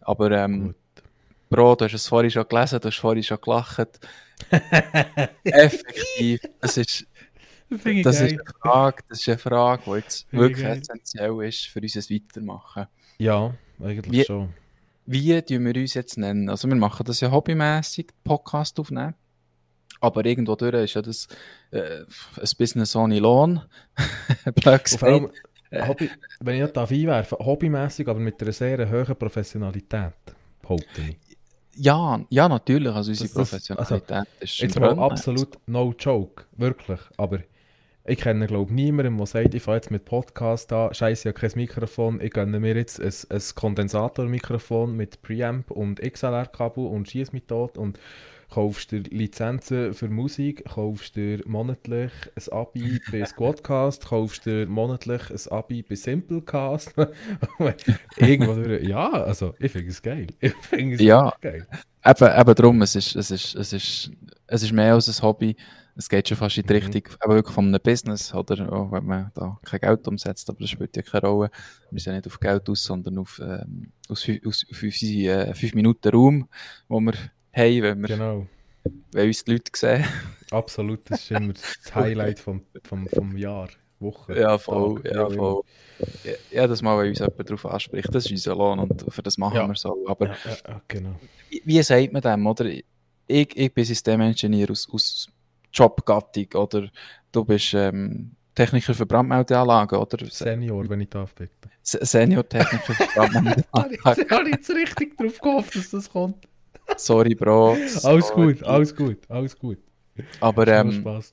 Aber 0.00 0.30
ähm. 0.30 0.74
Bro, 1.50 1.76
du 1.76 1.84
hast 1.84 1.92
es 1.94 2.08
vorhin 2.08 2.30
schon 2.30 2.48
gelesen, 2.48 2.80
du 2.80 2.88
hast 2.88 2.96
vorhin 2.98 3.22
schon 3.22 3.38
gelacht. 3.40 4.00
Effektiv, 5.44 6.40
das 6.60 6.76
ist, 6.78 7.06
das 7.68 7.76
ist 7.76 8.04
geil. 8.04 8.30
eine 8.30 8.44
Frage, 8.60 9.02
das 9.08 9.20
ist 9.20 9.28
eine 9.28 9.38
Frage, 9.38 9.82
die 9.86 9.90
jetzt 9.92 10.26
Finde 10.30 10.44
wirklich 10.44 10.64
geil. 10.66 10.78
essentiell 10.80 11.42
ist 11.44 11.66
für 11.66 11.80
unser 11.80 12.00
Weitermachen. 12.00 12.86
Ja, 13.18 13.54
eigentlich 13.80 14.12
Wie- 14.12 14.24
schon. 14.24 14.52
Wie 15.06 15.40
tun 15.42 15.64
wir 15.64 15.76
uns 15.80 15.94
jetzt 15.94 16.16
nennen? 16.18 16.48
Also 16.48 16.68
wir 16.68 16.76
machen 16.76 17.04
das 17.06 17.20
ja 17.20 17.30
hobbymäßig, 17.30 18.06
Podcast 18.24 18.78
aufnehmen. 18.80 19.14
Aber 20.00 20.24
irgendwo 20.24 20.54
durch 20.56 20.74
ist 20.84 20.94
ja 20.94 21.02
das 21.02 21.28
äh, 21.70 22.00
ein 22.36 22.48
Business 22.58 22.94
ohne 22.96 23.18
Lohn. 23.20 23.60
Allem, 25.00 25.30
Äh. 25.70 25.86
Hobby, 25.88 26.10
wenn 26.40 26.56
ich 26.56 26.60
das 26.62 26.72
darf 26.72 26.90
einwerfen 26.92 27.38
hobbymäßig, 27.38 28.06
aber 28.08 28.20
mit 28.20 28.40
einer 28.40 28.52
sehr 28.52 28.88
hohen 28.90 29.16
Professionalität, 29.16 30.12
behaupte 30.62 31.00
ich. 31.08 31.16
Ja, 31.76 32.20
ja, 32.30 32.48
natürlich. 32.48 32.92
Also 32.92 33.10
unsere 33.10 33.28
Das- 33.28 33.34
das- 33.34 33.50
Professionalität 33.50 34.26
ist 34.40 34.58
Jetzt 34.58 34.78
mal 34.78 34.96
absolut 34.98 35.58
no 35.66 35.92
joke, 35.98 36.44
wirklich. 36.56 37.00
Aber 37.16 37.40
ich 38.06 38.18
kenne, 38.18 38.46
glaube 38.46 38.70
ich, 38.70 38.74
niemanden, 38.74 39.16
der 39.16 39.26
sagt, 39.26 39.54
ich 39.54 39.62
fange 39.62 39.76
jetzt 39.76 39.90
mit 39.90 40.04
Podcast 40.04 40.72
an, 40.72 40.92
scheiße, 40.92 41.28
ich 41.28 41.34
habe 41.34 41.48
kein 41.48 41.58
Mikrofon, 41.58 42.20
ich 42.20 42.32
gönne 42.32 42.60
mir 42.60 42.76
jetzt 42.76 43.00
ein, 43.00 43.12
ein 43.30 43.42
Kondensatormikrofon 43.54 44.94
mit 44.94 45.22
Preamp 45.22 45.70
und 45.70 46.00
XLR-Kabel 46.00 46.86
und 46.86 47.08
schieß 47.08 47.32
mich 47.32 47.44
tot 47.44 47.78
und 47.78 47.98
kaufst 48.50 48.92
dir 48.92 49.00
Lizenzen 49.00 49.94
für 49.94 50.08
Musik, 50.08 50.64
kaufst 50.66 51.16
dir 51.16 51.40
monatlich 51.46 52.12
ein 52.36 52.52
Abi 52.52 53.00
bei 53.10 53.24
Squadcast, 53.24 54.06
kaufst 54.06 54.44
dir 54.44 54.66
monatlich 54.66 55.22
ein 55.30 55.52
Abi 55.52 55.82
bei 55.82 55.94
Simplecast. 55.94 56.94
Irgendwo 58.18 58.54
durch. 58.54 58.86
Ja, 58.86 59.10
also 59.10 59.54
ich 59.58 59.72
finde 59.72 59.88
es 59.88 60.02
geil. 60.02 60.26
Ich 60.40 60.54
finde 60.56 60.96
es 60.96 61.00
Ja. 61.00 61.32
geil. 61.40 61.66
Eben, 62.04 62.40
eben 62.40 62.54
darum, 62.54 62.82
es 62.82 62.94
ist, 62.96 63.16
es, 63.16 63.30
ist, 63.30 63.54
es, 63.54 63.72
ist, 63.72 64.10
es 64.46 64.62
ist 64.62 64.72
mehr 64.72 64.92
als 64.92 65.08
ein 65.08 65.22
Hobby. 65.26 65.56
Es 65.96 66.08
geht 66.08 66.28
schon 66.28 66.36
fast 66.36 66.56
in 66.58 66.64
die 66.66 66.72
Mhm. 66.74 66.78
Richtung 66.80 67.02
eben 67.24 67.34
wirklich 67.34 67.54
von 67.54 67.66
einem 67.68 67.80
Business, 67.80 68.34
oder? 68.34 68.72
Auch 68.72 68.90
wenn 68.90 69.04
man 69.06 69.30
da 69.34 69.58
kein 69.64 69.80
Geld 69.80 70.08
umsetzt, 70.08 70.48
aber 70.50 70.58
das 70.60 70.70
spielt 70.70 70.96
ja 70.96 71.02
keine 71.02 71.26
Rolle. 71.28 71.50
Wir 71.90 72.00
sind 72.00 72.14
nicht 72.14 72.26
auf 72.26 72.40
Geld 72.40 72.68
aus, 72.68 72.82
sondern 72.82 73.18
auf, 73.18 73.40
ähm, 73.44 73.92
aus, 74.08 74.28
aus, 74.44 74.66
auf 74.70 74.82
unsere 74.82 75.48
äh, 75.50 75.54
5 75.54 75.74
Minuten 75.74 76.08
Raum, 76.08 76.48
wo 76.88 76.98
wir 77.00 77.12
haben, 77.52 77.82
wenn, 77.82 78.00
wir, 78.00 78.08
Genau. 78.08 78.46
wenn 79.12 79.26
uns 79.28 79.44
die 79.44 79.52
Leute 79.52 79.70
sehen. 79.74 80.04
Absolut, 80.50 81.08
das 81.08 81.20
ist 81.20 81.30
immer 81.30 81.52
das 81.52 81.76
Highlight 81.94 82.40
vom, 82.40 82.62
vom, 82.82 83.06
vom 83.08 83.36
Jahr, 83.36 83.68
Woche. 84.00 84.38
Ja, 84.38 84.58
voll. 84.58 85.00
Tag, 85.00 85.14
Ja, 85.14 85.30
voll. 85.30 85.62
Ja, 86.24 86.62
Jedes 86.62 86.82
Mal, 86.82 86.98
wenn 86.98 87.08
uns 87.10 87.20
jemand 87.20 87.48
darauf 87.48 87.66
anspricht, 87.66 88.12
das 88.12 88.24
ist 88.26 88.32
unser 88.32 88.56
Lohn 88.56 88.80
und 88.80 89.04
für 89.08 89.22
das 89.22 89.38
machen 89.38 89.56
Ja. 89.56 89.68
wir 89.68 89.76
so. 89.76 89.96
Aber 90.08 90.26
ja, 90.26 90.82
genau. 90.88 91.14
wie, 91.50 91.62
wie 91.64 91.82
sagt 91.84 92.12
man 92.12 92.20
dem, 92.20 92.44
oder? 92.48 92.66
Ich, 92.66 93.56
ich 93.56 93.72
bin 93.72 93.84
Systemingenieur 93.84 94.70
aus, 94.72 94.86
aus 94.92 95.28
Jobgattung, 95.74 96.46
oder 96.54 96.88
du 97.32 97.44
bist 97.44 97.74
ähm, 97.74 98.32
Techniker 98.54 98.94
für 98.94 99.04
Brandmeldeanlagen, 99.06 99.98
oder? 99.98 100.18
Se- 100.26 100.30
Senior, 100.44 100.88
wenn 100.88 101.00
ich 101.00 101.08
darf, 101.10 101.34
bitte. 101.34 101.52
Senior-Techniker 101.82 102.94
für 102.94 103.06
Brandmeldeanlagen. 103.14 104.30
habe 104.30 104.50
jetzt 104.50 104.70
richtig 104.70 105.16
drauf 105.18 105.38
gehofft, 105.40 105.74
dass 105.74 105.90
das 105.90 106.08
kommt. 106.10 106.36
Sorry, 106.96 107.34
Bro. 107.34 107.72
Alles 107.72 108.02
Sorry. 108.02 108.54
gut, 108.54 108.62
alles 108.62 108.94
gut, 108.94 109.18
alles 109.28 109.58
gut. 109.58 109.78
Aber 110.40 110.68
ähm, 110.68 110.92
Spaß. 110.92 111.32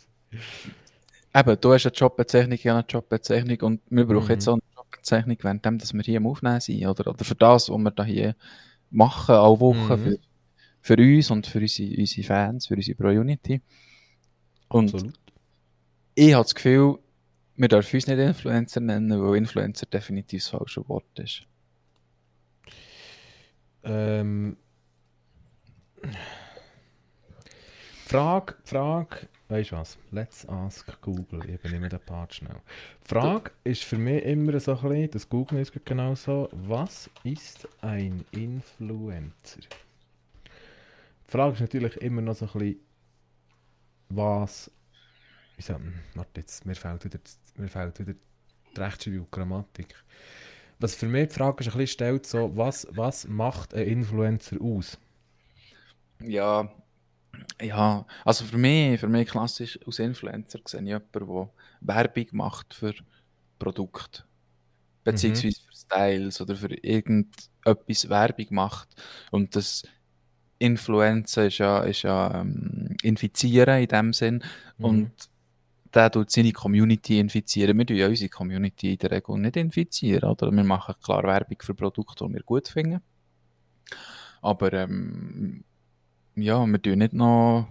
eben, 1.35 1.57
du 1.61 1.73
hast 1.73 1.85
eine 1.85 1.93
Jobbezeichnung, 1.93 2.53
ich 2.53 2.67
habe 2.67 2.79
eine 2.79 2.87
Jobbezeichnung 2.87 3.57
und 3.61 3.81
wir 3.89 4.05
brauchen 4.05 4.25
Mhm. 4.25 4.31
jetzt 4.31 4.47
auch 4.47 4.53
eine 4.53 4.61
Jobbezeichnung, 4.75 5.37
während 5.41 5.65
dass 5.81 5.93
wir 5.93 6.01
hier 6.01 6.17
am 6.17 6.27
Aufnehmen 6.27 6.59
sind, 6.59 6.85
oder? 6.85 7.07
Oder 7.07 7.23
für 7.23 7.35
das, 7.35 7.69
was 7.69 7.77
wir 7.77 7.91
da 7.91 8.03
hier 8.03 8.35
machen, 8.89 9.35
alle 9.35 9.59
Woche, 9.59 9.97
Mhm. 9.97 10.03
für, 10.03 10.17
für 10.81 10.97
uns 10.97 11.29
und 11.31 11.47
für 11.47 11.59
unsere, 11.59 11.95
unsere 11.99 12.23
Fans, 12.25 12.67
für 12.67 12.75
unsere 12.75 12.95
Pro-Unity. 12.95 13.61
Und 14.71 14.93
Absolut. 14.93 15.19
ich 16.15 16.33
habe 16.33 16.43
das 16.43 16.55
Gefühl, 16.55 16.97
wir 17.57 17.67
dürfen 17.67 17.95
uns 17.97 18.07
nicht 18.07 18.19
Influencer 18.19 18.79
nennen, 18.79 19.21
weil 19.21 19.35
Influencer 19.35 19.85
definitiv 19.85 20.41
das 20.43 20.49
falsche 20.49 20.87
Wort 20.87 21.19
ist. 21.19 21.43
Ähm, 23.83 24.55
Frage, 28.05 28.55
Frage, 28.63 29.27
weißt 29.49 29.71
du 29.71 29.75
was? 29.75 29.97
Let's 30.11 30.47
ask 30.47 31.01
Google. 31.01 31.49
Ich 31.49 31.59
bin 31.59 31.73
immer 31.73 31.89
der 31.89 31.97
Part 31.97 32.35
schnell. 32.35 32.61
Frage 33.03 33.51
ist 33.65 33.83
für 33.83 33.97
mich 33.97 34.23
immer 34.23 34.57
so 34.61 34.71
ein 34.77 34.81
bisschen, 34.81 35.11
das 35.11 35.27
Google 35.27 35.59
ist 35.59 35.73
genau 35.83 36.15
so, 36.15 36.47
was 36.53 37.09
ist 37.25 37.67
ein 37.81 38.23
Influencer? 38.31 39.59
Die 40.47 41.31
Frage 41.31 41.55
ist 41.55 41.61
natürlich 41.61 41.97
immer 41.97 42.21
noch 42.21 42.35
so 42.35 42.45
ein 42.45 42.51
bisschen, 42.53 42.79
was, 44.15 44.71
wie 45.55 45.61
sagt 45.61 45.79
man, 45.83 45.93
warte 46.15 46.41
jetzt, 46.41 46.65
mir 46.65 46.75
fehlt 46.75 47.03
wieder, 47.05 47.19
mir 47.55 47.67
fehlt 47.67 47.99
wieder 47.99 48.13
die 48.13 48.79
Rechtschreibung 48.79 49.21
und 49.21 49.31
Grammatik. 49.31 49.95
Was 50.79 50.95
für 50.95 51.07
mich 51.07 51.29
die 51.29 51.35
Frage 51.35 51.63
ist 51.63 51.67
ein 51.67 51.77
bisschen 51.77 51.87
stellt, 51.87 52.25
so, 52.25 52.55
was, 52.55 52.87
was 52.91 53.27
macht 53.27 53.73
ein 53.73 53.87
Influencer 53.87 54.59
aus? 54.61 54.97
Ja, 56.19 56.71
ja, 57.61 58.05
also 58.25 58.45
für 58.45 58.57
mich, 58.57 58.99
für 58.99 59.07
mich 59.07 59.29
klassisch 59.29 59.79
als 59.85 59.99
Influencer 59.99 60.59
sehe 60.65 60.81
ich 60.81 60.87
jemanden, 60.87 61.11
der 61.11 61.49
Werbung 61.81 62.25
macht 62.31 62.73
für 62.73 62.93
Produkte. 63.59 64.23
Beziehungsweise 65.03 65.61
für 65.61 65.75
Styles 65.75 66.41
oder 66.41 66.55
für 66.55 66.73
irgendetwas 66.83 68.09
Werbung 68.09 68.47
macht. 68.51 68.89
Und 69.31 69.55
das 69.55 69.83
Influencer 70.61 71.47
ist 71.47 71.57
ja, 71.57 71.79
ist 71.79 72.03
ja 72.03 72.41
ähm, 72.41 72.95
infizieren 73.01 73.81
in 73.81 73.87
dem 73.87 74.13
Sinn. 74.13 74.43
Mhm. 74.77 74.85
Und 74.85 75.11
der 75.93 76.11
tut 76.11 76.31
seine 76.31 76.51
Community 76.51 77.19
infizieren. 77.19 77.77
Wir 77.77 77.85
tun 77.85 77.97
ja 77.97 78.07
unsere 78.07 78.29
Community 78.29 78.93
in 78.93 78.97
der 78.99 79.11
Regel 79.11 79.37
nicht 79.39 79.57
infizieren. 79.57 80.29
Oder? 80.29 80.51
Wir 80.51 80.63
machen 80.63 80.95
klar 81.03 81.23
Werbung 81.23 81.57
für 81.59 81.73
Produkte, 81.73 82.25
die 82.25 82.33
wir 82.33 82.43
gut 82.43 82.67
finden. 82.67 83.01
Aber 84.41 84.71
ähm, 84.73 85.63
ja, 86.35 86.65
wir 86.65 86.81
tun 86.81 86.99
nicht 86.99 87.13
noch 87.13 87.67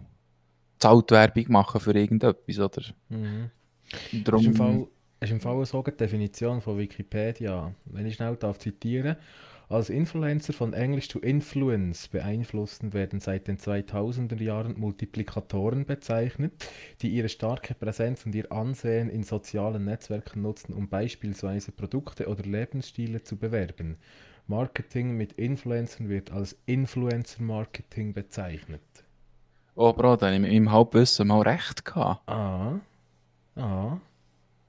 Zahltwerbung 0.79 1.45
machen 1.49 1.81
für 1.81 1.95
irgendetwas. 1.95 2.59
Oder? 2.59 2.83
Mhm. 3.09 3.51
Darum, 4.25 4.41
Ist 4.41 4.47
im 4.47 4.55
Fall, 4.55 4.87
ist 5.21 5.31
im 5.31 5.41
Fall 5.41 5.65
so 5.65 5.83
eine 5.83 5.93
Definition 5.93 6.61
von 6.61 6.77
Wikipedia. 6.77 7.73
Wenn 7.87 8.07
ich 8.07 8.15
schnell 8.15 8.37
darf 8.37 8.59
zitieren. 8.59 9.17
Als 9.71 9.89
Influencer 9.89 10.53
von 10.53 10.73
Englisch 10.73 11.07
to 11.07 11.21
Influence 11.21 12.09
beeinflussen 12.09 12.93
werden 12.93 13.21
seit 13.21 13.47
den 13.47 13.57
2000er 13.57 14.43
Jahren 14.43 14.77
Multiplikatoren 14.77 15.87
bezeichnet, 15.87 16.53
die 17.03 17.11
ihre 17.11 17.29
starke 17.29 17.75
Präsenz 17.75 18.27
und 18.27 18.35
ihr 18.35 18.51
Ansehen 18.51 19.09
in 19.09 19.23
sozialen 19.23 19.85
Netzwerken 19.85 20.43
nutzen, 20.43 20.75
um 20.75 20.89
beispielsweise 20.89 21.71
Produkte 21.71 22.27
oder 22.27 22.43
Lebensstile 22.43 23.23
zu 23.23 23.37
bewerben. 23.37 23.97
Marketing 24.49 25.17
mit 25.17 25.35
Influencern 25.35 26.09
wird 26.09 26.33
als 26.33 26.59
Influencer-Marketing 26.67 28.13
bezeichnet. 28.13 28.83
oh 29.77 29.93
Bro, 29.93 30.17
da 30.17 30.27
habe 30.27 30.35
ich 30.35 30.43
mit 30.43 30.51
meinem 30.51 30.73
Halbwissen 30.73 31.29
mal 31.29 31.43
recht 31.43 31.85
gehabt. 31.85 32.29
Ah, 32.29 32.81
ah. 33.55 33.99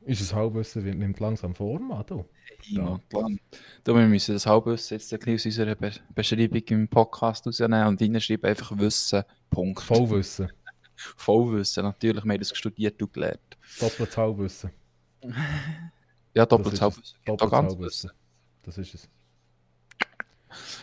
Unser 0.04 0.36
Halbwissen 0.36 0.84
nimmt 0.98 1.20
langsam 1.20 1.54
Form 1.54 1.92
an, 1.92 2.04
du. 2.08 2.26
Ja. 2.64 3.00
Du, 3.84 3.96
wir 3.96 4.08
müssen 4.08 4.34
das 4.34 4.46
Halbwissen 4.46 4.98
jetzt 4.98 5.14
ein 5.14 5.20
bisschen 5.20 5.36
aus 5.36 5.46
unserer 5.46 5.76
Be 5.76 5.92
Beschreibung 6.16 6.62
im 6.68 6.88
Podcast 6.88 7.46
rausnehmen 7.46 7.88
und 7.88 8.02
reinschreiben, 8.02 8.50
einfach 8.50 8.76
Wissen, 8.78 9.24
Punkt. 9.50 9.82
Vollwissen. 9.82 10.52
Vollwissen, 10.96 11.84
natürlich, 11.84 12.24
wir 12.24 12.34
haben 12.34 12.40
das 12.40 12.56
studiert 12.56 13.02
und 13.02 13.14
gelernt. 13.14 13.58
Doppeltes 13.80 14.18
Halbwissen. 14.18 14.72
Ja, 15.24 16.46
Das 16.46 16.48
doppeltes 16.50 16.82
Halbwissen. 16.82 17.18
Doppeltes 17.26 17.52
Halbwissen. 17.58 17.80
Wissen. 17.80 18.12
Das 18.64 18.78
ist 18.78 18.94
es. 18.94 19.10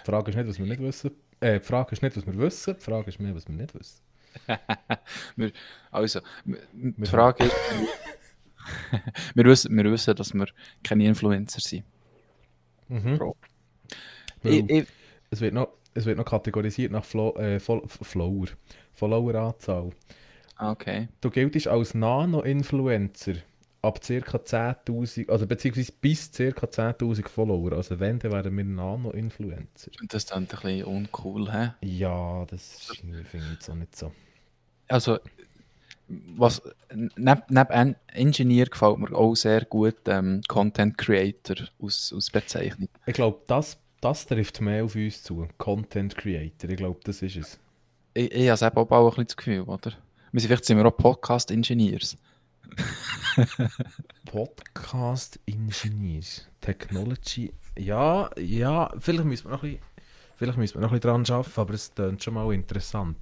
Die 0.03 0.05
Frage 0.11 0.31
ist 0.31 0.37
nicht, 0.37 0.49
was 0.49 0.59
wir 0.59 0.67
nicht 0.67 0.81
wissen. 0.83 1.11
Äh, 1.41 1.59
die 1.61 1.65
Frage 1.65 1.93
ist 1.93 2.03
nicht, 2.03 2.17
was 2.17 2.27
wir 2.27 2.37
wissen. 2.39 2.75
Die 2.79 2.85
Frage 2.85 3.09
ist 3.09 3.21
mehr, 3.21 3.35
was 3.35 3.47
wir 3.49 3.55
nicht 3.57 3.75
wissen. 3.75 4.01
Also, 5.91 6.21
die 6.45 6.95
Wir- 6.97 7.07
Frage 7.07 7.45
ist, 7.45 7.55
wir, 9.35 9.45
wissen, 9.45 9.77
wir 9.77 9.91
wissen, 9.91 10.15
dass 10.15 10.35
wir 10.35 10.47
keine 10.83 11.07
Influencer 11.07 11.61
sind. 11.61 11.85
Mhm. 12.89 13.35
Ich, 14.43 14.71
ich, 14.71 14.87
es, 15.31 15.41
wird 15.41 15.55
noch, 15.55 15.69
es 15.95 16.07
wird 16.07 16.19
noch 16.19 16.25
kategorisiert 16.25 16.93
nach 16.93 17.05
Flo 17.05 17.35
äh, 17.37 17.61
Fol 17.61 17.83
Flower. 17.87 18.47
Follower-Anzahl. 18.95 19.91
ah, 20.57 20.73
okay. 20.73 21.09
Du 21.21 21.31
giltest 21.31 21.69
als 21.69 21.95
Nano-Influencer 21.95 23.35
ab 23.81 24.01
ca. 24.01 24.15
10.000, 24.15 25.31
also 25.31 25.47
beziehungsweise 25.47 25.93
bis 25.93 26.31
ca. 26.33 26.43
10.000 26.45 27.29
Follower. 27.29 27.73
Also 27.73 28.01
wenn, 28.01 28.19
dann 28.19 28.33
wären 28.33 28.57
wir 28.57 28.65
Nano-Influencer. 28.65 29.91
Das 30.09 30.25
ist 30.25 30.31
dann 30.33 30.45
ein 30.45 30.47
bisschen 30.47 30.85
uncool, 30.85 31.53
hä? 31.53 31.71
Ja, 31.81 32.45
das 32.47 32.91
finde 32.99 33.21
ich 33.21 33.41
jetzt 33.53 33.71
auch 33.71 33.75
nicht 33.75 33.95
so. 33.95 34.13
Also, 34.89 35.19
was, 36.09 36.63
neben, 36.95 37.43
neben 37.49 37.71
En- 37.71 37.97
Engineer 38.09 38.67
gefällt 38.67 38.99
mir 38.99 39.13
auch 39.15 39.35
sehr 39.35 39.65
gut 39.67 39.97
ähm, 40.07 40.41
Content 40.49 40.97
Creator 40.97 41.57
aus, 41.79 42.13
aus 42.17 42.31
Bezeichnung. 42.31 42.89
Ich 43.07 43.15
glaube, 43.15 43.41
das, 43.47 43.79
das 44.01 44.27
trifft 44.27 44.61
mehr 44.61 44.85
auf 44.85 44.95
uns 44.95 45.23
zu. 45.23 45.47
Content 45.59 46.17
Creator. 46.17 46.71
Ich 46.71 46.77
glaube, 46.77 47.01
das 47.05 47.21
ist 47.23 47.37
es. 47.37 47.59
Ich, 48.15 48.33
ich 48.33 48.49
habe 48.49 48.57
selber 48.57 48.81
auch 48.91 48.91
ein 48.91 49.11
bisschen 49.11 49.27
das 49.27 49.37
Gefühl, 49.37 49.61
oder? 49.63 49.93
Wir 50.33 50.41
sind, 50.41 50.49
vielleicht 50.49 50.65
sind 50.65 50.79
wir 50.79 50.87
auch 50.87 50.97
Podcast 50.97 51.51
Engineers. 51.51 52.17
Podcast 54.25 55.39
Engineers. 55.47 56.47
Technology. 56.61 57.53
Ja, 57.79 58.31
ja, 58.39 58.91
vielleicht 58.99 59.25
müssen 59.25 59.47
wir 59.47 59.53
noch 59.53 59.63
ein 59.63 59.73
bisschen, 59.73 59.85
vielleicht 60.37 60.59
müssen 60.59 60.75
wir 60.75 60.81
noch 60.83 60.93
ein 60.93 61.01
bisschen 61.01 61.25
dran 61.25 61.37
arbeiten, 61.37 61.61
aber 61.61 61.75
es 61.75 61.95
klingt 61.95 62.23
schon 62.23 62.35
mal 62.35 62.53
interessant. 62.53 63.17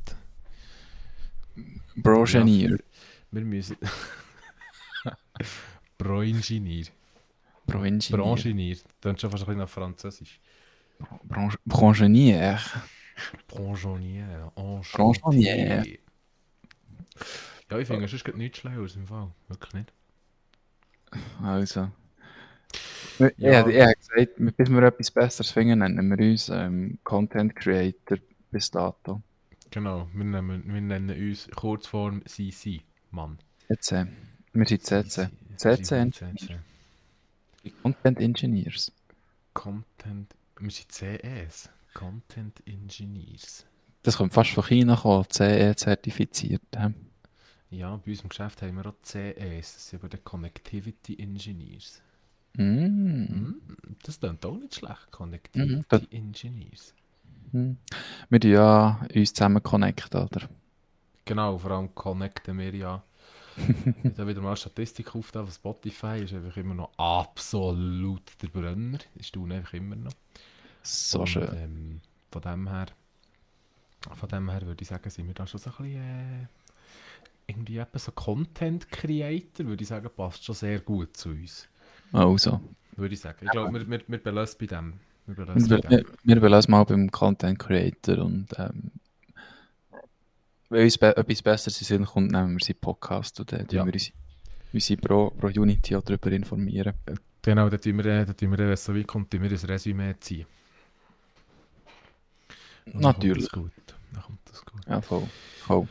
Brogenier. 1.97 2.79
Wir 3.31 3.45
müssen. 3.45 3.77
Pro-Ingenieur. 5.99 6.87
Pro-Ingenieur. 7.67 8.19
Branchenier. 8.19 8.77
Klingt 9.01 9.21
schon 9.21 9.31
fast 9.31 9.43
ein 9.43 9.47
bisschen 9.47 9.59
nach 9.59 9.69
Französisch. 9.69 10.41
Brongenier. 11.65 12.59
Branchonier. 13.49 14.53
Branchonier. 14.55 15.85
Ja, 17.71 17.79
ich 17.79 17.89
finde, 17.89 18.05
es 18.05 18.13
ist 18.13 18.37
nichts 18.37 18.59
Schlaues 18.59 18.97
im 18.97 19.07
Fall. 19.07 19.31
Wirklich 19.49 19.75
nicht. 19.75 19.93
Also. 21.43 21.91
Ja. 23.19 23.31
Ja. 23.39 23.67
Ich, 23.67 23.75
ich 23.75 23.81
habe 23.83 23.95
gesagt, 23.97 24.57
bis 24.57 24.71
wir 24.71 24.83
etwas 24.83 25.11
Besseres 25.11 25.51
finden, 25.51 25.79
nennen 25.79 26.09
wir 26.11 26.31
uns 26.31 26.49
ähm, 26.51 26.99
Content 27.03 27.57
Creator 27.57 28.19
bis 28.51 28.71
dato. 28.71 29.23
Genau, 29.71 30.09
wir 30.13 30.25
nennen, 30.25 30.63
wir 30.73 30.81
nennen 30.81 31.11
uns 31.31 31.49
Kurzform 31.55 32.25
CC, 32.27 32.81
Mann. 33.11 33.39
CC. 33.69 34.07
Wir 34.53 34.67
sind 34.67 34.83
CC. 34.85 35.29
CC 35.57 35.97
Engineer. 35.99 36.63
Content 37.83 38.21
Engineers. 38.21 38.93
Content. 39.55 40.35
Wir 40.59 40.71
sind 40.71 40.93
CEs. 40.93 41.69
Content 41.95 42.63
Engineers. 42.67 43.67
Das 44.03 44.17
kommt 44.19 44.33
fast 44.33 44.51
von 44.51 44.65
China 44.65 44.97
kommen, 44.97 45.25
CE 45.31 45.75
zertifiziert. 45.77 46.63
Ja, 47.71 47.97
bei 47.97 48.11
uns 48.13 48.21
im 48.21 48.29
Geschäft 48.29 48.63
haben 48.63 48.77
wir 48.77 48.87
auch 48.87 49.01
CEs. 49.03 49.75
Das 49.75 49.89
sind 49.89 49.99
aber 50.01 50.09
die 50.09 50.19
Connectivity 50.19 51.19
Engineers. 51.19 52.01
Mm. 52.55 52.61
Hm, 52.63 53.61
Das 54.05 54.21
klingt 54.21 54.45
auch 54.47 54.57
nicht 54.57 54.77
schlecht. 54.77 55.11
Connectivity 55.11 55.77
Mhm, 55.77 55.85
das- 55.89 56.03
Engineers. 56.11 56.95
Hm. 57.53 57.79
Wir 58.29 58.51
ja 58.51 59.01
uns 59.15 59.33
zusammen 59.33 59.63
connecten, 59.63 60.23
oder? 60.23 60.49
Genau, 61.25 61.59
vor 61.59 61.71
allem 61.73 61.95
connecten 61.95 62.59
wir 62.59 62.75
ja. 62.75 63.03
ich 63.57 64.19
habe 64.19 64.29
wieder 64.29 64.43
mal 64.43 64.57
Statistik 64.57 65.15
aufgetan 65.15 65.47
von 65.47 65.53
Spotify. 65.53 66.23
Ist 66.23 66.35
einfach 66.35 66.57
immer 66.57 66.75
noch 66.75 66.93
absolut 66.99 68.23
der 68.43 68.49
Brenner. 68.49 68.99
Ist 69.15 69.35
du 69.35 69.45
einfach 69.47 69.73
immer 69.73 69.97
noch. 69.97 70.13
So 70.83 71.21
Und, 71.21 71.27
schön. 71.27 71.49
Ähm, 71.55 72.01
von 72.31 72.43
dem 72.43 72.69
her, 72.69 72.87
von 74.15 74.29
dem 74.29 74.51
her 74.51 74.63
würde 74.63 74.83
ich 74.83 74.89
sagen, 74.89 75.09
sind 75.11 75.27
wir 75.27 75.35
da 75.35 75.47
schon 75.47 75.59
so 75.59 75.71
ein 75.71 75.77
bisschen, 75.77 75.97
äh, 75.97 76.47
irgendwie 77.47 77.79
etwa 77.79 77.99
so 77.99 78.13
Content 78.13 78.91
Creator, 78.91 79.67
würde 79.67 79.83
ich 79.83 79.89
sagen, 79.89 80.11
passt 80.15 80.45
schon 80.45 80.55
sehr 80.55 80.81
gut 80.81 81.17
zu 81.17 81.31
uns. 81.31 81.69
Also. 82.13 82.61
Würde 82.97 83.15
ich 83.15 83.21
sagen. 83.21 83.39
Ich 83.43 83.51
glaube, 83.51 83.73
wir, 83.73 83.89
wir, 83.89 84.03
wir 84.07 84.23
belassen 84.23 84.59
bei 84.61 84.67
dem. 84.67 85.01
Wir 85.27 85.37
Wir, 85.37 86.41
belassen 86.41 86.73
wir, 86.73 86.79
mal 86.79 86.85
beim 86.85 87.11
Content 87.11 87.59
Creator 87.59 88.19
und 88.19 88.47
ähm, 88.59 88.93
wenn 90.69 90.85
uns 90.85 90.99
be 90.99 91.17
etwas 91.17 91.43
Besseres 91.43 91.81
in 91.81 91.87
Sinn 91.87 92.05
kommt, 92.05 92.33
nehmen 92.33 92.59
wir 92.59 92.65
seinen 92.65 92.81
Podcast 92.81 93.39
und 93.41 93.53
dann 93.53 93.67
Ja. 93.71 93.85
wir 93.85 93.93
uns, 93.93 94.13
unsere 94.73 95.01
Pro, 95.01 95.31
Pro 95.31 95.47
Unity 95.49 95.97
auch 95.97 96.03
darüber 96.03 96.31
informieren. 96.31 96.93
Genau, 97.43 97.69
da 97.69 97.77
tun 97.77 97.97
wir, 98.03 98.25
da 98.25 98.33
tun 98.33 98.51
wir, 98.51 98.59
wenn 98.59 98.71
es 98.71 98.85
so 98.85 98.95
weit 98.95 99.07
kommt, 99.07 99.31
tun 99.31 99.43
wir 99.43 99.51
ein 99.51 99.57
Resümee 99.57 100.15
ziehen. 100.21 100.47
Und 102.87 102.95
dann 102.95 103.03
Natürlich. 103.03 103.51
Kommt 103.51 103.73
das 103.77 103.87
gut. 103.87 103.95
Dann 104.13 104.23
kommt 104.23 104.39
das 104.45 104.65
gut. 104.65 104.81
Ja, 104.89 105.01
voll. 105.01 105.29
voll. 105.67 105.89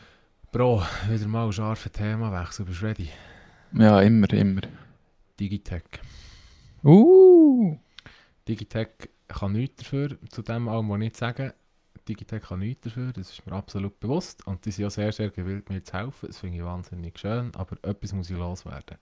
Bro, 0.52 0.82
wieder 1.08 1.28
mal 1.28 1.46
ein 1.46 1.52
scharfer 1.52 1.92
Themawechsel. 1.92 2.64
Bist 2.64 2.80
du 2.80 2.86
ready? 2.86 3.10
Ja, 3.74 4.00
immer, 4.00 4.32
immer. 4.32 4.62
Digitech. 5.38 5.82
Uh! 6.82 7.76
Digitech 8.48 8.88
kann 9.28 9.52
nichts 9.52 9.82
dafür, 9.82 10.16
zu 10.30 10.42
dem 10.42 10.68
allem, 10.68 10.88
was 10.88 10.96
ich 10.96 11.00
nicht 11.00 11.16
sagen. 11.16 11.52
Digitech 12.08 12.42
kann 12.42 12.60
nichts 12.60 12.82
dafür, 12.84 13.12
das 13.12 13.30
ist 13.32 13.44
mir 13.46 13.52
absolut 13.52 13.98
bewusst. 13.98 14.46
Und 14.46 14.64
die 14.64 14.70
sind 14.70 14.84
auch 14.86 14.90
sehr, 14.90 15.10
sehr 15.12 15.30
gewillt, 15.30 15.68
mir 15.70 15.82
zu 15.82 15.92
helfen. 15.94 16.28
Das 16.28 16.38
finde 16.38 16.58
ich 16.58 16.64
wahnsinnig 16.64 17.18
schön, 17.18 17.52
aber 17.56 17.76
etwas 17.82 18.12
muss 18.12 18.30
ich 18.30 18.36
loswerden. 18.36 18.98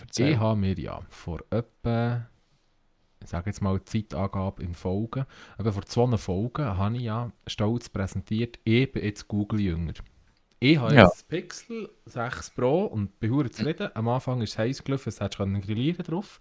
Erzähl. 0.00 0.32
Ich 0.32 0.38
habe 0.38 0.58
mir 0.58 0.74
ja 0.78 1.00
vor 1.10 1.40
etwa, 1.50 2.26
ich 3.22 3.28
sage 3.30 3.50
jetzt 3.50 3.62
mal 3.62 3.82
Zeitangabe 3.84 4.64
in 4.64 4.74
Folgen, 4.74 5.26
aber 5.58 5.72
vor 5.72 5.84
zwei 5.86 6.16
Folgen 6.16 6.64
habe 6.64 6.96
ich 6.96 7.02
ja 7.02 7.30
stolz 7.46 7.88
präsentiert, 7.88 8.58
ich 8.64 8.90
bin 8.90 9.04
jetzt 9.04 9.28
Google-Jünger. 9.28 9.94
Ich 10.58 10.78
habe 10.78 10.94
Ja. 10.94 11.04
jetzt 11.04 11.28
Pixel 11.28 11.88
6 12.06 12.50
Pro 12.50 12.86
und 12.86 13.20
bin 13.20 13.30
verdammt 13.32 13.54
zufrieden. 13.54 13.90
Am 13.94 14.08
Anfang 14.08 14.40
ist 14.42 14.52
es 14.52 14.58
heiß 14.58 14.82
gelaufen, 14.82 15.10
es 15.10 15.20
hättest 15.20 15.38
du 15.38 15.60
grillieren 15.60 16.04
drauf. 16.04 16.40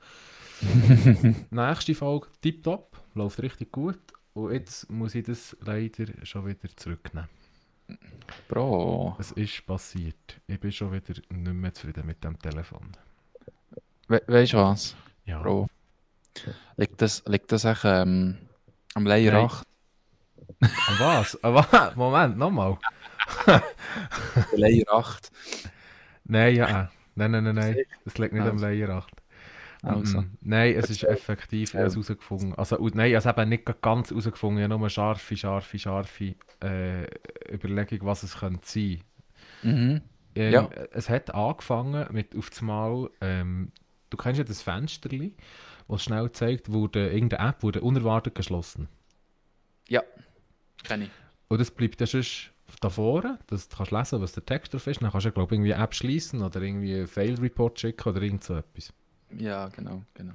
Nächste 1.52 1.93
Folge 1.93 2.28
tipptopp, 2.41 3.03
läuft 3.13 3.41
richtig 3.41 3.71
gut. 3.71 3.99
Und 4.34 4.52
jetzt 4.52 4.89
muss 4.89 5.15
ich 5.15 5.23
das 5.26 5.56
leider 5.62 6.06
schon 6.23 6.45
wieder 6.47 6.67
zurücknehmen. 6.76 7.30
Bro. 8.47 9.15
Es 9.19 9.32
ist 9.32 9.65
passiert. 9.65 10.39
Ich 10.47 10.60
bin 10.60 10.71
schon 10.71 10.91
wieder 10.91 11.13
nicht 11.30 11.54
mehr 11.54 11.73
zufrieden 11.73 12.06
mit 12.08 12.23
dem 12.23 12.39
Telefon. 12.39 12.91
We 14.08 14.21
weißt 14.28 14.54
du 14.54 14.58
was, 14.58 14.95
Ja. 15.26 15.41
Bro? 15.41 15.67
Liegt 16.78 17.02
das, 17.02 17.23
liegt 17.28 17.52
das 17.52 17.63
echt 17.65 17.84
ähm, 17.86 18.38
am 18.95 19.06
Layer 19.06 19.34
Nein. 19.34 19.45
8? 19.45 19.67
An 20.62 20.99
was? 20.99 21.43
An 21.43 21.54
was? 21.54 21.95
Moment, 21.95 22.38
nochmal. 22.38 22.78
Layer 24.54 24.91
8. 24.91 25.32
Nein, 26.26 26.56
ja. 26.56 26.89
Nein, 27.15 27.32
nein, 27.32 27.43
nein, 27.43 27.56
nein. 27.56 27.78
Es 28.06 28.17
liegt 28.17 28.34
nicht 28.34 28.41
am 28.41 28.54
Also. 28.54 28.65
Layer 28.65 28.89
8. 28.89 29.23
Also. 29.84 30.22
Mm, 30.22 30.38
Nein, 30.41 30.76
es 30.76 30.89
ist 30.89 31.04
effektiv 31.04 31.69
ich 31.69 31.76
habe 31.76 31.86
es 31.88 31.93
Ja. 31.93 32.02
herausgefunden. 32.02 32.56
Also, 32.56 32.78
und 32.80 32.96
nein, 32.96 33.12
ich 33.12 33.17
habe 33.17 33.30
es 33.30 33.38
eben 33.43 33.50
nicht 33.50 33.82
ganz 33.82 34.10
herausgefunden. 34.10 34.60
Ich 34.60 34.63
habe 34.63 34.74
nur 34.74 34.80
eine 34.80 34.89
scharfe, 34.89 35.36
scharfe, 35.38 35.78
scharfe 35.78 36.36
äh, 36.62 37.06
Überlegung, 37.54 38.00
was 38.08 38.24
es 38.24 38.38
könnte 38.39 38.65
sein. 38.65 39.02
Mhm. 39.62 40.02
Ähm, 40.36 40.54
Ja. 40.54 40.69
Es 40.91 41.10
hat 41.10 41.34
angefangen 41.36 42.08
mit 42.13 42.36
auf 42.36 42.50
einmal, 42.60 43.10
ähm, 43.22 43.72
du 44.10 44.17
kennst 44.17 44.38
ja 44.38 44.43
das 44.46 44.62
Fensterli, 44.62 45.36
was 45.88 46.04
schnell 46.04 46.32
zeigt, 46.32 46.72
wurde 46.72 47.10
irgendeine 47.12 47.50
App 47.50 47.62
wurde 47.62 47.82
unerwartet 47.82 48.36
geschlossen. 48.36 48.88
Ja. 49.89 50.02
Kenn 50.84 51.04
ich. 51.04 51.12
Und 51.50 51.60
das 51.60 51.72
bleibt 51.72 52.00
dann 52.00 52.08
sonst 52.08 52.52
da 52.80 52.89
vorne, 52.89 53.38
dass 53.48 53.67
du 53.69 53.76
kannst 53.78 53.91
lesen, 53.91 54.22
was 54.22 54.32
der 54.32 54.46
Text 54.46 54.74
drauf 54.74 54.88
ist. 54.88 55.02
Dann 55.02 55.12
kannst 55.12 55.26
du, 55.28 55.32
glaube 55.32 55.54
ich, 55.54 55.58
irgendwie 55.60 55.74
eine 55.74 55.84
App 55.84 55.93
schließen 55.93 56.41
oder 56.41 56.62
irgendwie 56.62 56.96
einen 56.96 57.08
Fail-Report 57.08 57.80
schicken 57.80 58.10
oder 58.10 58.22
irgend 58.22 58.43
so 58.43 58.56
etwas. 58.56 58.93
Ja, 59.38 59.67
genau, 59.69 60.04
genau. 60.13 60.34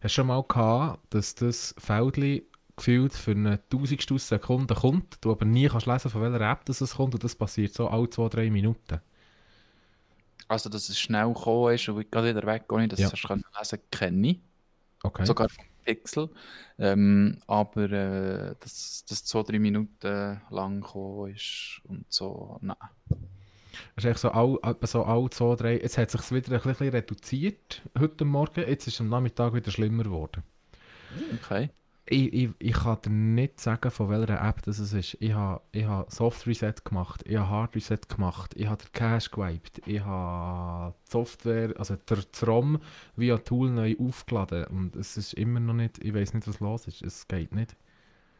Hast 0.00 0.02
du 0.02 0.08
schon 0.08 0.26
mal 0.28 0.42
gehabt, 0.42 1.00
dass 1.14 1.34
das 1.34 1.74
Feldli 1.78 2.46
gefühlt 2.76 3.12
für 3.12 3.32
eine 3.32 3.60
tausendstel 3.68 4.18
Sekunde 4.18 4.74
kommt, 4.74 5.18
du 5.20 5.30
aber 5.32 5.44
nie 5.44 5.68
kannst 5.68 5.86
lesen, 5.86 6.10
von 6.10 6.22
welcher 6.22 6.40
App 6.50 6.64
das 6.64 6.80
es 6.80 6.94
kommt 6.94 7.14
und 7.14 7.22
das 7.22 7.34
passiert 7.34 7.74
so 7.74 7.88
alle 7.88 8.08
zwei, 8.08 8.28
drei 8.28 8.50
Minuten. 8.50 9.00
Also, 10.48 10.68
dass 10.68 10.88
es 10.88 10.98
schnell 10.98 11.28
gekommen 11.32 11.74
ist 11.74 11.88
und 11.88 12.10
gerade 12.10 12.34
wieder 12.34 12.46
weg, 12.46 12.64
ohne 12.72 12.88
dass 12.88 12.98
Ja. 12.98 13.08
du 13.08 13.14
es 13.14 13.22
lesen 13.22 13.44
konntest, 13.52 13.78
kenne 13.90 14.28
ich. 14.28 14.40
Okay. 15.02 15.24
Sogar 15.24 15.48
vom 15.48 15.64
Pixel. 15.84 16.28
Ähm, 16.78 17.38
aber 17.46 17.90
äh, 17.90 18.54
dass 18.60 19.04
das 19.08 19.24
zwei, 19.24 19.42
drei 19.42 19.58
Minuten 19.58 20.40
lang 20.50 20.80
gekommen 20.80 21.34
ist 21.34 21.80
und 21.84 22.04
so, 22.08 22.58
nein. 22.62 22.76
Es 24.00 24.04
ist 24.04 24.08
eigentlich 24.08 24.18
so 24.18 24.30
all, 24.30 24.76
so 24.86 25.04
all 25.04 25.28
zwei, 25.28 25.56
drei. 25.56 25.72
Jetzt 25.74 25.98
hat 25.98 26.14
es 26.14 26.26
sich 26.26 26.32
wieder 26.32 26.56
ein 26.56 26.62
bisschen 26.62 26.88
reduziert 26.88 27.82
heute 27.98 28.24
Morgen. 28.24 28.66
Jetzt 28.66 28.86
ist 28.86 28.94
es 28.94 29.00
am 29.02 29.10
Nachmittag 29.10 29.52
wieder 29.52 29.70
schlimmer 29.70 30.04
geworden. 30.04 30.42
Okay. 31.34 31.68
Ich, 32.06 32.32
ich, 32.32 32.50
ich 32.58 32.72
kann 32.72 32.98
dir 33.04 33.10
nicht 33.10 33.60
sagen, 33.60 33.90
von 33.90 34.08
welcher 34.08 34.42
App 34.42 34.62
das 34.62 34.78
es 34.78 34.94
ist. 34.94 35.18
Ich 35.20 35.34
habe 35.34 35.60
ich 35.72 35.84
ha 35.84 36.06
Soft 36.08 36.46
Reset 36.46 36.76
gemacht, 36.82 37.22
ich 37.26 37.36
habe 37.36 37.50
Hard 37.50 37.76
Reset 37.76 37.98
gemacht, 38.08 38.54
ich 38.56 38.66
habe 38.68 38.82
den 38.82 38.92
Cache 38.92 39.28
gewiped, 39.30 39.86
ich 39.86 40.00
habe 40.00 40.94
die 41.06 41.10
Software, 41.10 41.74
also 41.78 41.96
der 41.96 42.18
ROM 42.46 42.80
via 43.16 43.36
Tool 43.36 43.68
neu 43.68 43.96
aufgeladen 44.00 44.64
und 44.64 44.96
es 44.96 45.18
ist 45.18 45.34
immer 45.34 45.60
noch 45.60 45.74
nicht, 45.74 46.02
ich 46.02 46.14
weiß 46.14 46.32
nicht, 46.32 46.48
was 46.48 46.58
los 46.58 46.86
ist. 46.86 47.02
Es 47.02 47.28
geht 47.28 47.54
nicht. 47.54 47.76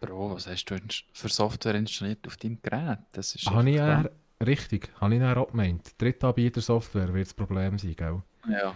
Bro, 0.01 0.35
was 0.35 0.47
hast 0.47 0.65
du 0.65 0.79
für 1.13 1.29
Software 1.29 1.75
installiert 1.75 2.27
auf 2.27 2.39
deinem 2.39 2.59
Gerät? 2.63 3.01
Das 3.13 3.35
ist 3.35 3.45
Habe 3.45 3.69
ich 3.71 4.11
richtig, 4.45 4.91
habe 5.01 5.15
ich 5.15 5.21
eher 5.21 5.37
auch 5.37 5.51
gemeint. 5.51 5.95
Drittanbieter-Software 5.99 7.13
wird 7.13 7.27
das 7.27 7.35
Problem 7.35 7.79
sein, 7.79 7.95
gell? 7.97 8.23
Ja. 8.49 8.75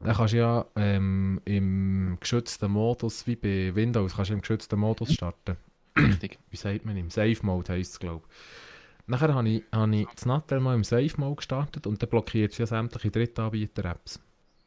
Dann 0.00 0.14
kannst 0.14 0.34
du 0.34 0.38
ja 0.38 0.66
ähm, 0.76 1.40
im 1.44 2.18
geschützten 2.20 2.70
Modus, 2.70 3.26
wie 3.26 3.36
bei 3.36 3.74
Windows, 3.74 4.14
kannst 4.14 4.30
du 4.30 4.34
im 4.34 4.40
geschützten 4.40 4.78
Modus 4.78 5.12
starten. 5.14 5.56
Richtig. 5.96 6.38
Wie 6.50 6.56
sagt 6.56 6.84
man 6.84 6.96
im 6.96 7.10
Safe 7.10 7.38
Mode 7.42 7.72
heisst 7.72 7.92
es, 7.92 7.98
glaube 7.98 8.26
ich. 8.28 9.06
Nachher 9.08 9.32
habe 9.32 9.48
ich, 9.48 9.62
habe 9.72 9.96
ich 9.96 10.08
das 10.14 10.26
Nattel 10.26 10.60
mal 10.60 10.74
im 10.74 10.84
Safe 10.84 11.12
Mode 11.16 11.36
gestartet 11.36 11.86
und 11.86 12.02
dann 12.02 12.10
blockiert 12.10 12.52
es 12.52 12.58
ja 12.58 12.66
sämtliche 12.66 13.10
Drittanbieter-Apps. 13.10 14.20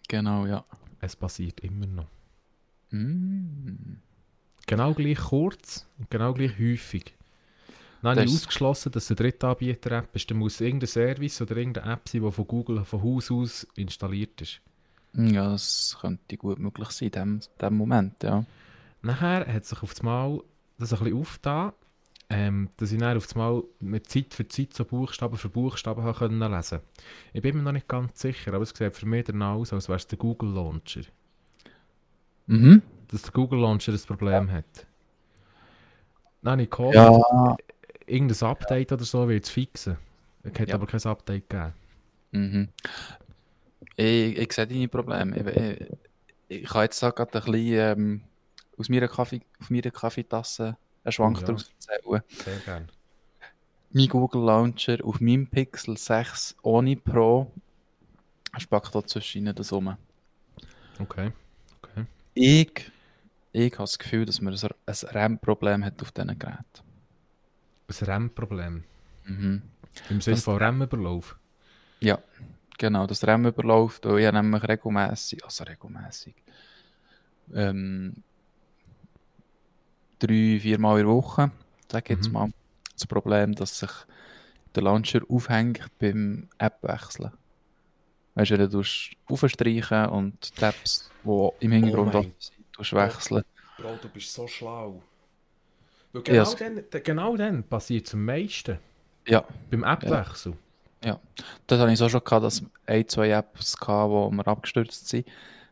Genau, 0.08 0.46
ja. 0.46 0.64
Es 1.02 1.16
passiert 1.16 1.60
immer 1.60 1.86
noch. 1.86 2.08
Mm. 2.92 3.98
Genau 4.66 4.94
gleich 4.94 5.20
kurz 5.20 5.88
und 5.98 6.10
genau 6.10 6.34
gleich 6.34 6.58
häufig. 6.58 7.16
Dann 8.02 8.12
habe 8.12 8.22
ich 8.22 8.32
Das 8.32 8.42
ausgeschlossen, 8.42 8.92
dass 8.92 9.06
es 9.06 9.12
eine 9.12 9.16
Drittanbieter-App 9.18 10.16
ist. 10.16 10.30
Dann 10.32 10.38
muss 10.38 10.62
irgendein 10.62 10.88
Service 10.88 11.42
oder 11.42 11.58
irgendeine 11.58 11.94
App 11.94 12.08
sein, 12.08 12.24
die 12.24 12.32
von 12.32 12.48
Google 12.48 12.86
von 12.86 13.04
Haus 13.04 13.30
aus 13.32 13.68
installiert 13.76 14.42
ist. 14.42 14.62
Ja, 15.14 15.52
das 15.52 15.98
könnte 16.00 16.38
gut 16.38 16.60
möglich 16.60 16.90
sein, 16.92 17.08
in 17.08 17.12
dem, 17.12 17.40
dem 17.60 17.76
Moment, 17.76 18.22
ja. 18.24 18.46
Nachher 19.02 19.52
hat 19.52 19.66
sich 19.66 19.82
auf 19.82 19.94
das 19.94 20.04
Mal 20.04 20.42
das 20.78 20.94
ein 20.94 21.00
bisschen 21.00 21.20
aufgetan, 21.20 21.74
ähm, 22.30 22.70
dass 22.78 22.92
ich 22.92 23.00
dann 23.00 23.18
auf 23.18 23.26
das 23.26 23.36
Mal 23.36 23.64
mit 23.80 24.08
Zeit 24.08 24.34
für 24.34 24.48
Zeit 24.48 24.74
so 24.74 24.86
Buchstaben 24.86 25.38
für 25.38 25.50
Buchstaben 25.50 26.04
habe 26.04 26.18
können 26.18 26.52
lesen 26.52 26.80
Ich 27.34 27.42
bin 27.42 27.58
mir 27.58 27.64
noch 27.64 27.72
nicht 27.72 27.88
ganz 27.88 28.20
sicher, 28.20 28.54
aber 28.54 28.64
es 28.64 28.70
sieht 28.70 28.96
für 28.96 29.06
mich 29.08 29.26
danach 29.26 29.56
aus, 29.56 29.74
als 29.74 29.90
wäre 29.90 29.98
es 29.98 30.08
der 30.08 30.20
Google 30.20 30.52
Launcher. 30.52 31.02
Mhm. 32.46 32.82
Dass 33.08 33.24
der 33.24 33.32
Google 33.32 33.60
Launcher 33.60 33.94
ein 33.94 34.00
Problem 34.00 34.52
hat. 34.52 34.86
Dann 36.44 36.52
habe 36.54 36.64
ich 36.64 36.70
gehofft, 36.70 36.96
Ja. 36.96 37.58
Irgendein 38.10 38.50
Update 38.50 38.92
oder 38.92 39.04
so 39.04 39.28
wird 39.28 39.46
es 39.46 39.50
fixen. 39.50 39.98
Es 40.44 40.60
hat 40.60 40.70
Ja. 40.70 40.76
aber 40.76 40.88
kein 40.88 41.04
Update 41.04 41.50
gegeben. 41.50 41.74
Mhm. 42.32 42.70
Ich, 43.96 44.38
ich 44.38 44.54
sehe 44.54 44.68
deine 44.68 44.88
Probleme. 44.88 45.38
Ich, 46.50 46.62
ich, 46.64 46.70
kann 46.70 46.84
jetzt 46.84 47.00
gerade 47.00 47.22
ein 47.22 47.32
bisschen 47.32 47.56
ähm, 47.74 48.22
aus 48.78 48.90
meiner, 48.90 49.08
Kaffee, 49.08 49.42
auf 49.60 49.70
meiner 49.70 49.92
Kaffeetasse 49.92 50.78
einen 51.04 51.12
Schwank 51.12 51.38
Oh 51.38 51.42
ja. 51.42 51.48
daraus 51.48 51.70
erzählen. 51.70 52.22
Sehr 52.30 52.58
gerne. 52.60 52.88
Mein 53.92 54.08
Google 54.08 54.44
Launcher 54.44 54.98
auf 55.04 55.20
meinem 55.20 55.48
Pixel 55.48 55.98
6 55.98 56.56
ohne 56.62 56.96
Pro 56.96 57.52
spackt 58.58 58.94
da 58.94 59.04
zwischen 59.06 59.40
ihnen 59.40 59.56
das 59.56 59.72
rum. 59.74 59.96
Okay. 61.00 61.32
okay. 61.82 62.06
Ich, 62.34 62.92
ich 63.52 63.74
habe 63.74 63.84
das 63.84 63.98
Gefühl, 63.98 64.26
dass 64.26 64.42
man 64.42 64.54
ein, 64.54 64.70
ein 64.86 64.96
RAM-Problem 65.10 65.84
hat 65.84 66.02
auf 66.02 66.12
diesen 66.12 66.38
Geräten. 66.38 66.89
Ein 67.90 68.06
RAM-Problem. 68.06 68.84
Mhm. 69.26 69.62
Im 70.10 70.22
Sinne 70.22 70.38
von 70.38 70.58
RAM-Überlauf. 70.58 71.38
Ja, 72.02 72.20
genau, 72.78 73.08
das 73.08 73.24
überläuft. 73.24 74.06
Und 74.06 74.20
ich 74.20 74.26
habe 74.26 74.38
nämlich 74.38 74.64
regelmäßig, 74.64 75.44
also 75.44 75.64
regelmäßig, 75.64 76.36
ähm, 77.54 78.24
drei, 80.20 80.60
viermal 80.60 81.00
in 81.00 81.06
der 81.06 81.16
Woche, 81.16 81.52
sag 81.92 82.10
ich 82.10 82.18
jetzt 82.18 82.28
Mhm. 82.28 82.34
mal, 82.34 82.50
das 82.94 83.08
Problem, 83.08 83.54
dass 83.54 83.80
sich 83.80 83.92
der 84.76 84.84
Launcher 84.84 85.22
aufhängt 85.28 85.88
beim 86.00 86.48
App-Wechseln. 86.58 87.32
Weißt 88.36 88.52
du, 88.52 88.60
wenn 88.60 88.70
du 88.70 88.84
aufstreichen 89.28 90.06
und 90.10 90.60
die 90.60 90.64
Apps, 90.64 91.12
die 91.24 91.66
im 91.66 91.72
Hintergrund 91.72 92.14
mein 92.14 92.16
offen 92.18 92.36
sind, 92.40 92.94
wechseln. 92.94 93.44
Bro, 93.78 93.98
du 93.98 94.10
bist 94.10 94.34
so 94.34 94.48
schlau. 94.48 95.02
Weil 96.14 96.22
Ja, 96.28 96.44
genau, 96.44 96.44
es- 96.44 96.56
dann, 96.56 97.04
genau 97.04 97.38
dann 97.38 97.64
passiert 97.64 98.08
es 98.08 98.14
am 98.14 98.26
meisten. 98.26 98.78
Ja, 99.28 99.44
Beim 99.70 99.84
Appwechsel. 99.84 100.54
das 101.68 101.80
hatte 101.80 101.92
ich 101.92 102.00
so 102.00 102.10
schon 102.10 102.24
gehabt, 102.24 102.44
dass 102.44 102.64
ein, 102.88 103.08
zwei 103.08 103.30
Apps 103.30 103.76
hatten, 103.80 104.30
die 104.32 104.36
mir 104.36 104.48
abgestürzt 104.48 105.08
sind. 105.08 105.28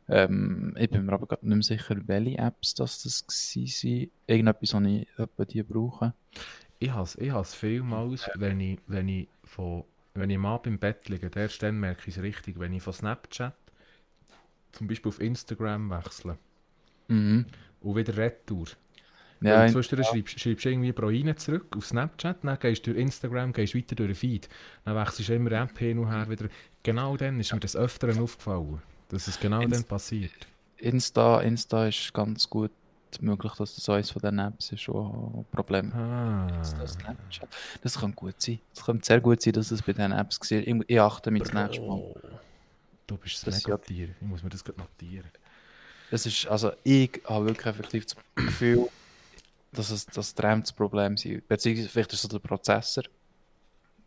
Ähm, 0.09 0.73
ich 0.79 0.89
bin 0.89 1.05
mir 1.05 1.13
aber 1.13 1.25
gerade 1.27 1.45
nicht 1.47 1.55
mehr 1.69 1.77
sicher, 1.77 1.97
welche 2.07 2.37
Apps 2.37 2.73
das, 2.75 3.03
das 3.03 3.25
waren. 3.27 4.09
Irgendetwas, 4.27 4.73
was 4.73 4.83
ich 4.83 5.07
etwa 5.17 5.45
die 5.45 5.63
brauche. 5.63 6.13
Ich 6.79 6.91
habe 6.91 7.03
es 7.03 7.15
ich 7.17 7.31
has 7.31 7.55
vielmals, 7.55 8.29
wenn 8.35 8.59
ich, 8.61 8.79
wenn 8.87 9.09
ich 9.09 9.27
von 9.43 9.83
wenn 10.13 10.29
ich 10.29 10.37
mal 10.37 10.57
beim 10.57 10.79
Bett 10.79 11.09
liege, 11.09 11.29
erst 11.35 11.61
dann 11.61 11.79
merke 11.79 12.01
ich 12.09 12.17
es 12.17 12.23
richtig, 12.23 12.57
wenn 12.59 12.73
ich 12.73 12.81
von 12.81 12.93
Snapchat 12.93 13.53
zum 14.71 14.87
Beispiel 14.87 15.09
auf 15.09 15.19
Instagram 15.19 15.89
wechsle 15.89 16.37
Mhm. 17.07 17.45
und 17.81 17.95
wieder 17.95 18.15
Retour. 18.17 18.67
Ja, 19.41 19.57
Weil 19.59 19.67
in- 19.67 19.73
zwischendurch 19.73 20.07
schreibst, 20.09 20.39
schreibst 20.39 20.65
du 20.65 20.69
irgendwie 20.69 20.91
pro 20.93 21.07
rein 21.07 21.37
zurück 21.37 21.75
auf 21.77 21.85
Snapchat, 21.85 22.37
dann 22.43 22.57
gehst 22.59 22.87
du 22.87 22.91
durch 22.93 23.01
Instagram, 23.03 23.53
gehst 23.53 23.75
weiter 23.75 23.95
durch 23.95 24.09
den 24.09 24.15
Feed, 24.15 24.49
dann 24.85 24.95
wechselst 24.95 25.29
du 25.29 25.35
immer 25.35 25.51
App 25.51 25.77
hin 25.77 25.99
und 25.99 26.09
her 26.09 26.27
wieder. 26.29 26.47
Genau 26.83 27.15
dann 27.17 27.39
ist 27.39 27.53
mir 27.53 27.59
das 27.59 27.75
Öfteren 27.75 28.19
aufgefallen, 28.19 28.81
dass 29.09 29.27
es 29.27 29.39
genau 29.39 29.59
Inst- 29.61 29.71
dann 29.73 29.83
passiert. 29.83 30.31
Insta, 30.77 31.41
Insta 31.41 31.87
ist 31.87 32.13
ganz 32.13 32.49
gut 32.49 32.71
möglich, 33.21 33.51
dass 33.53 33.75
das 33.75 33.87
eines 33.89 34.11
von 34.11 34.21
den 34.21 34.37
Apps 34.39 34.71
ist, 34.71 34.87
wo 34.89 35.01
ein 35.39 35.45
Problem 35.51 35.91
Ah. 35.93 36.47
Das 37.81 37.97
kann 37.99 38.15
gut 38.15 38.41
sein. 38.41 38.59
Es 38.73 38.83
könnte 38.83 39.05
sehr 39.05 39.21
gut 39.21 39.41
sein, 39.41 39.53
dass 39.53 39.71
es 39.71 39.81
bei 39.81 39.93
diesen 39.93 40.11
Apps 40.11 40.39
war. 40.51 40.57
Ich, 40.57 40.83
ich 40.87 40.99
achte 40.99 41.31
mich 41.31 41.43
das 41.43 41.53
nächste 41.53 41.81
Mal. 41.85 42.03
Du 43.07 43.17
bist 43.17 43.45
Das 43.47 43.63
ja- 43.63 43.69
Megatier. 43.69 44.09
Ich 44.19 44.27
muss 44.27 44.43
mir 44.43 44.49
das 44.49 44.63
gerade 44.63 44.79
notieren. 44.79 45.29
Das 46.11 46.25
ist, 46.25 46.47
also 46.47 46.71
ich 46.83 47.21
habe 47.25 47.45
wirklich 47.47 47.65
effektiv 47.67 48.05
das 48.05 48.15
Gefühl, 48.35 48.87
dass 49.77 49.91
es 49.91 50.05
das 50.07 50.33
RAM 50.39 50.61
das 50.61 50.73
Problem 50.73 51.13
ist. 51.13 51.23
Beziehungsweise 51.47 51.89
vielleicht 51.89 52.13
ist 52.13 52.19
es 52.19 52.21
so 52.23 52.27
der 52.27 52.39
Prozessor. 52.39 53.03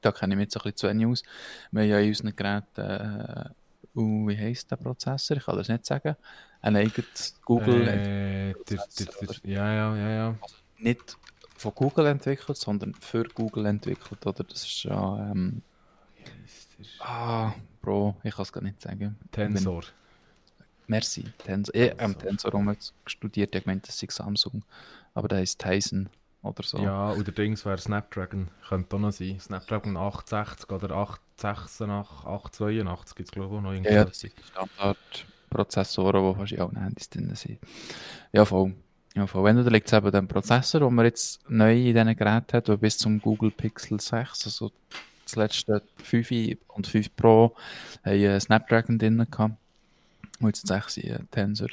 Da 0.00 0.12
kenne 0.12 0.34
ich 0.34 0.38
mich 0.38 0.44
jetzt 0.46 0.56
ein 0.56 0.62
bisschen 0.62 0.76
zu 0.76 0.88
wenig 0.88 1.06
aus. 1.06 1.22
Wir 1.70 1.82
haben 1.82 1.90
ja 1.90 1.98
in 2.00 2.08
unseren 2.08 2.36
Geräten, 2.36 2.80
äh, 2.80 3.98
uh, 3.98 4.28
wie 4.28 4.38
heisst 4.38 4.70
der 4.70 4.76
Prozessor? 4.76 5.36
Ich 5.36 5.44
kann 5.44 5.56
das 5.56 5.68
nicht 5.68 5.84
sagen. 5.84 6.16
Ein 6.62 6.76
eigenes 6.76 7.38
Google, 7.44 7.86
Äh, 7.86 8.54
der, 8.68 8.78
der, 8.98 9.06
der, 9.06 9.36
ja, 9.44 9.72
ja, 9.72 9.96
ja, 9.96 10.10
ja. 10.10 10.38
nicht 10.78 11.16
von 11.56 11.74
Google 11.74 12.06
entwickelt, 12.06 12.56
sondern 12.56 12.94
für 12.94 13.24
Google 13.24 13.66
entwickelt. 13.66 14.26
Oder 14.26 14.44
das 14.44 14.64
ist 14.64 14.82
ja, 14.84 15.30
ähm, 15.30 15.62
ah, 17.00 17.52
Bro, 17.82 18.16
ich 18.22 18.34
kann 18.34 18.42
es 18.42 18.52
gar 18.52 18.62
nicht 18.62 18.80
sagen. 18.80 19.16
Tensor. 19.30 19.84
Merci, 20.86 21.24
Tensor. 21.44 21.74
Ich 21.74 21.90
habe 21.90 22.14
Tensor. 22.14 22.50
Tensor 22.50 22.76
studiert, 23.06 23.54
ich 23.54 23.62
gemeint, 23.62 23.86
das 23.86 23.98
sei 23.98 24.08
Samsung. 24.10 24.62
Aber 25.14 25.28
der 25.28 25.38
heißt 25.38 25.60
Tyson 25.60 26.08
oder 26.42 26.62
so. 26.62 26.78
Ja, 26.78 27.12
oder 27.12 27.32
Dings 27.32 27.64
wäre 27.64 27.78
Snapdragon. 27.78 28.48
Könnte 28.68 28.96
auch 28.96 29.00
noch 29.00 29.12
sein. 29.12 29.38
Snapdragon 29.40 29.96
860 29.96 30.70
oder 30.70 30.90
886, 30.96 32.26
882 32.26 33.16
gibt 33.16 33.28
es 33.28 33.32
glaube 33.32 33.48
ich 33.48 33.58
auch 33.58 33.62
noch. 33.62 33.70
ja, 33.72 33.76
irgendwie. 33.76 33.94
ja, 33.94 34.04
das 34.04 34.20
sind 34.20 34.32
die 34.38 34.42
Standardprozessoren, 34.44 36.32
die 36.32 36.38
fast 36.38 36.52
in 36.52 36.60
allen 36.60 36.82
Handys 36.82 37.10
drin 37.10 37.34
sind. 37.34 37.58
Ja, 38.32 38.44
voll. 38.44 38.74
Ja, 39.14 39.26
voll. 39.26 39.44
Wenn 39.44 39.56
du 39.56 39.68
liegt 39.68 39.88
es 39.88 39.92
eben 39.92 40.10
dem 40.12 40.28
Prozessor, 40.28 40.80
den 40.80 40.94
man 40.94 41.04
jetzt 41.04 41.40
neu 41.50 41.76
in 41.76 41.94
diesen 41.94 42.16
Geräten 42.16 42.52
hat, 42.52 42.68
der 42.68 42.76
bis 42.76 42.96
zum 42.96 43.20
Google 43.20 43.50
Pixel 43.50 44.00
6, 44.00 44.46
also 44.46 44.70
das 45.24 45.36
letzte 45.36 45.82
5 46.02 46.30
und 46.68 46.86
5 46.86 47.16
Pro, 47.16 47.54
haben 48.04 48.12
einen 48.12 48.40
Snapdragon 48.40 48.98
drin 48.98 49.26
gehabt. 49.30 49.56
Und 50.38 50.46
jetzt 50.46 50.66
6 50.66 50.98
ein 50.98 51.28
Tensor. 51.30 51.68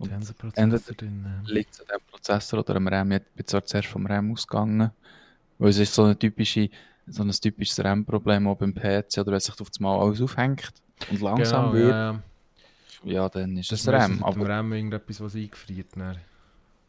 Und 0.00 0.10
äh. 0.10 1.52
liegt 1.52 1.74
es 1.74 1.80
an 1.80 1.86
dem 1.86 2.00
Prozessor 2.10 2.60
oder 2.60 2.76
am 2.76 2.88
RAM? 2.88 3.12
Ich 3.12 3.22
bin 3.34 3.46
zwar 3.46 3.64
zuerst 3.64 3.88
vom 3.88 4.06
RAM 4.06 4.32
ausgegangen, 4.32 4.90
weil 5.58 5.68
es 5.68 5.78
ist 5.78 5.94
so, 5.94 6.04
eine 6.04 6.18
typische, 6.18 6.70
so 7.06 7.22
ein 7.22 7.30
typisches 7.30 7.84
RAM-Problem 7.84 8.48
auch 8.48 8.56
beim 8.56 8.74
PC, 8.74 9.18
oder 9.18 9.32
wenn 9.32 9.40
sich 9.40 9.60
auf 9.60 9.68
das 9.68 9.78
Mal 9.78 10.00
alles 10.00 10.22
aufhängt 10.22 10.72
und 11.10 11.20
langsam 11.20 11.72
Genau, 11.72 11.74
wird, 11.74 11.90
ja, 11.90 12.12
ja. 13.04 13.12
ja, 13.12 13.28
dann 13.28 13.58
ist 13.58 13.70
Das 13.70 13.80
es 13.80 13.88
RAM. 13.88 14.24
Aber 14.24 14.48
RAM 14.48 14.72
irgendetwas, 14.72 15.20
was 15.20 15.34
eingefriert. 15.34 15.88
Dann. 15.94 16.16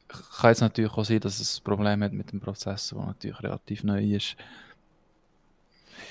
kann 0.08 0.52
jetzt 0.52 0.62
natürlich 0.62 0.93
auch 0.93 1.04
sein, 1.04 1.19
dass 1.19 1.38
es 1.41 1.60
ein 1.60 1.63
Problem 1.65 2.02
hat 2.04 2.13
mit 2.13 2.32
dem 2.32 2.39
Prozessor, 2.39 3.00
der 3.00 3.08
natürlich 3.08 3.43
relativ 3.43 3.84
neu 3.84 4.04
ist. 4.04 4.38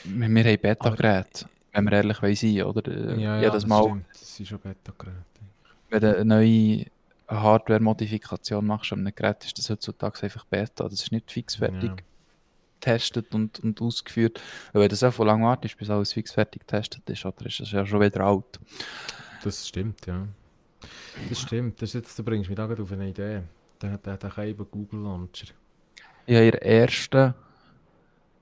Wir, 0.04 0.28
wir 0.28 0.44
haben 0.44 0.60
Beta-Geräte. 0.60 1.46
wenn 1.72 1.84
wir 1.84 1.92
ehrlich 1.92 2.38
sein, 2.38 2.62
oder? 2.62 2.92
Ja, 2.92 3.16
ja, 3.16 3.38
Jedes 3.38 3.52
das 3.52 3.66
Mal, 3.66 3.84
stimmt. 3.84 4.04
Das 4.10 4.36
sind 4.36 4.46
schon 4.46 4.58
Beta-Geräte. 4.58 5.24
Wenn 5.90 6.00
du 6.00 6.14
eine 6.16 6.24
neue 6.24 6.86
Hardware-Modifikation 7.28 8.66
machst 8.66 8.92
an 8.92 9.00
einem 9.00 9.14
Gerät, 9.14 9.44
ist 9.44 9.58
das 9.58 9.70
heutzutage 9.70 10.22
einfach 10.22 10.44
Beta. 10.46 10.84
Das 10.84 11.00
ist 11.00 11.12
nicht 11.12 11.30
fixfertig 11.30 11.90
Ja. 11.90 11.96
getestet 12.80 13.34
und, 13.34 13.60
und 13.60 13.80
ausgeführt. 13.80 14.40
Weil 14.72 14.82
wenn 14.82 14.88
du 14.88 14.96
so 14.96 15.24
lange 15.24 15.44
wartest, 15.44 15.76
bis 15.76 15.90
alles 15.90 16.12
fixfertig 16.12 16.60
getestet 16.62 17.08
ist, 17.08 17.24
oder 17.24 17.46
ist 17.46 17.60
das 17.60 17.70
ja 17.72 17.84
schon 17.86 18.00
wieder 18.00 18.20
alt. 18.20 18.58
Das 19.44 19.66
stimmt, 19.68 20.06
ja. 20.06 20.26
Das 21.28 21.40
stimmt. 21.40 21.80
Das 21.80 21.90
ist 21.90 21.94
jetzt, 21.94 22.18
du 22.18 22.22
bringst 22.24 22.48
mich 22.48 22.56
da 22.56 22.66
gerade 22.66 22.82
auf 22.82 22.92
eine 22.92 23.08
Idee. 23.08 23.42
Der, 23.82 23.96
der, 23.98 24.16
der 24.16 24.30
Cable 24.30 24.66
Google 24.66 25.00
Launcher. 25.00 25.46
Ich 26.26 26.34
habe 26.36 26.44
in, 26.46 26.50
der 26.50 26.62
ersten, 26.66 27.34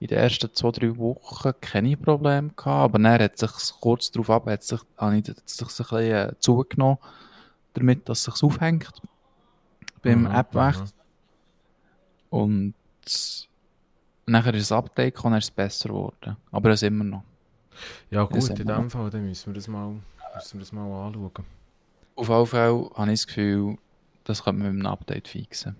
in 0.01 0.07
den 0.09 0.19
ersten 0.19 0.53
zwei, 0.53 0.71
drei 0.73 0.97
Wochen 0.97 1.53
keine 1.61 1.97
Probleme 1.97 2.49
gehabt, 2.57 2.67
aber 2.67 2.99
dann 2.99 3.21
hat 3.21 3.39
sich 3.39 3.51
kurz 3.81 4.11
darauf 4.11 4.31
ab, 4.31 4.47
hat 4.47 4.63
sich, 4.65 4.81
hat 4.97 5.27
sich 5.27 5.61
ein 5.61 5.67
bisschen 5.67 5.99
äh, 6.01 6.33
zugenommen, 6.41 6.99
damit, 7.79 8.09
dass 8.09 8.27
es 8.27 8.35
sich 8.35 8.43
aufhängt 8.43 8.91
beim 10.03 10.21
Mhm, 10.21 10.27
Appwechsel. 10.27 10.85
mhm. 10.85 10.91
Und 12.31 12.75
nachher 14.27 14.55
ist 14.55 14.71
ein 14.73 14.79
Update 14.79 15.15
gekommen, 15.15 15.33
dann 15.33 15.39
ist 15.39 15.45
es 15.47 15.51
besser 15.51 15.89
geworden. 15.89 16.37
Aber 16.51 16.71
es 16.71 16.83
immer 16.83 17.05
noch. 17.05 17.23
Ja 18.11 18.25
Das 18.27 18.49
gut, 18.49 18.59
in 18.59 18.67
dem 18.67 18.91
Fall 18.91 19.11
dann 19.11 19.25
müssen 19.25 19.47
wir 19.47 19.55
das 19.55 19.69
mal, 19.69 19.95
müssen 20.35 20.55
wir 20.55 20.61
das 20.61 20.73
mal 20.73 21.07
anschauen. 21.07 21.31
Auf 22.17 22.29
jeden 22.29 22.47
Fall 22.47 22.91
habe 22.95 23.13
ich 23.13 23.21
das 23.21 23.27
Gefühl, 23.29 23.79
das 24.25 24.43
könnte 24.43 24.63
man 24.63 24.75
mit 24.75 24.85
einem 24.85 24.93
Update 24.93 25.29
fixen. 25.29 25.77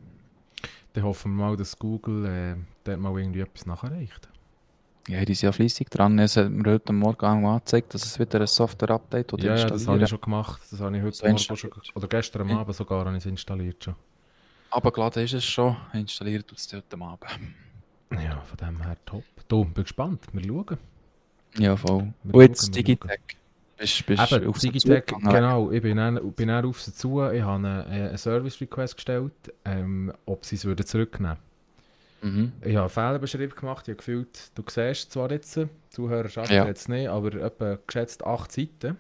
Dann 0.93 1.05
hoffen 1.05 1.37
wir 1.37 1.45
mal, 1.45 1.57
dass 1.57 1.79
Google 1.79 2.25
äh, 2.27 2.57
dort 2.85 3.01
mal 3.01 3.19
irgendwie 3.19 3.41
etwas 3.41 3.67
nachreicht. 3.67 4.29
Ja, 5.09 5.25
die 5.25 5.35
sind 5.35 5.47
ja 5.47 5.53
fleissig 5.53 5.89
dran. 5.89 6.19
Es 6.19 6.37
hat 6.37 6.51
mir 6.51 6.73
heute 6.73 6.93
Morgen 6.93 7.25
angezeigt, 7.25 7.95
dass 7.95 8.05
es 8.05 8.19
wieder 8.19 8.43
ein 8.43 8.47
Software-Update 8.47 9.33
oder 9.33 9.43
Ja, 9.43 9.57
ja, 9.57 9.67
das 9.67 9.89
habe 9.89 10.03
ich 10.03 10.09
schon 10.09 10.21
gemacht. 10.21 10.61
Das 10.71 10.81
habe 10.81 10.97
ich 10.99 11.03
heute 11.03 11.27
Morgen 11.27 11.39
schon, 11.39 11.71
oder 11.95 12.09
gestern. 12.09 12.51
Abend 12.51 12.77
sogar 12.77 13.07
habe 13.07 13.17
ich 13.17 13.25
es 13.25 13.27
installiert 13.27 13.83
schon. 13.83 13.95
Aber 14.71 14.93
geladen 14.93 15.25
ist 15.25 15.33
es 15.33 15.47
schon. 15.47 15.75
Installiert 15.95 16.53
es 16.53 16.71
heute 16.75 17.01
Abend. 17.01 17.25
Ja, 18.13 18.41
von 18.43 18.57
dem 18.59 18.83
her 18.83 18.99
top. 19.07 19.25
Du, 19.49 19.65
bin 19.65 19.85
gespannt. 19.85 20.27
Wir 20.33 20.45
schauen. 20.45 20.79
Ja, 21.57 21.75
voll. 21.77 22.13
Wir 22.25 22.35
Und 22.35 22.43
jetzt 22.43 22.75
Digitech. 22.75 23.21
Bist, 23.79 24.05
bist 24.05 24.33
Eben, 24.33 24.47
auf 24.47 24.59
Digitech, 24.59 25.07
genau. 25.07 25.71
Ich 25.71 25.81
bin 25.81 25.97
dann, 25.97 26.33
bin 26.33 26.49
dann 26.49 26.67
auf 26.67 26.83
sie 26.83 26.93
zu. 26.93 27.23
Ich 27.31 27.41
habe 27.41 27.67
einen, 27.67 27.91
äh, 27.91 28.09
einen 28.09 28.19
Service-Request 28.19 28.97
gestellt, 28.97 29.33
ähm, 29.65 30.13
ob 30.27 30.45
sie 30.45 30.57
es 30.57 30.65
würden 30.67 30.85
zurücknehmen 30.85 31.39
Mhm. 32.23 32.53
Ich 32.63 32.75
habe 32.75 32.81
einen 32.81 32.89
Fehlerbeschrieb 32.89 33.57
gemacht. 33.57 33.87
Ich 33.87 33.93
habe 33.93 33.99
gefühlt, 33.99 34.51
du 34.57 34.63
siehst 34.69 35.13
zwar 35.13 35.31
jetzt, 35.31 35.59
Zuhörer 35.91 36.29
schaffen 36.29 36.55
Ja. 36.55 36.67
jetzt 36.67 36.89
nicht, 36.89 37.09
aber 37.09 37.35
etwa 37.35 37.79
geschätzt 37.87 38.25
acht 38.25 38.53
Seiten. 38.53 38.97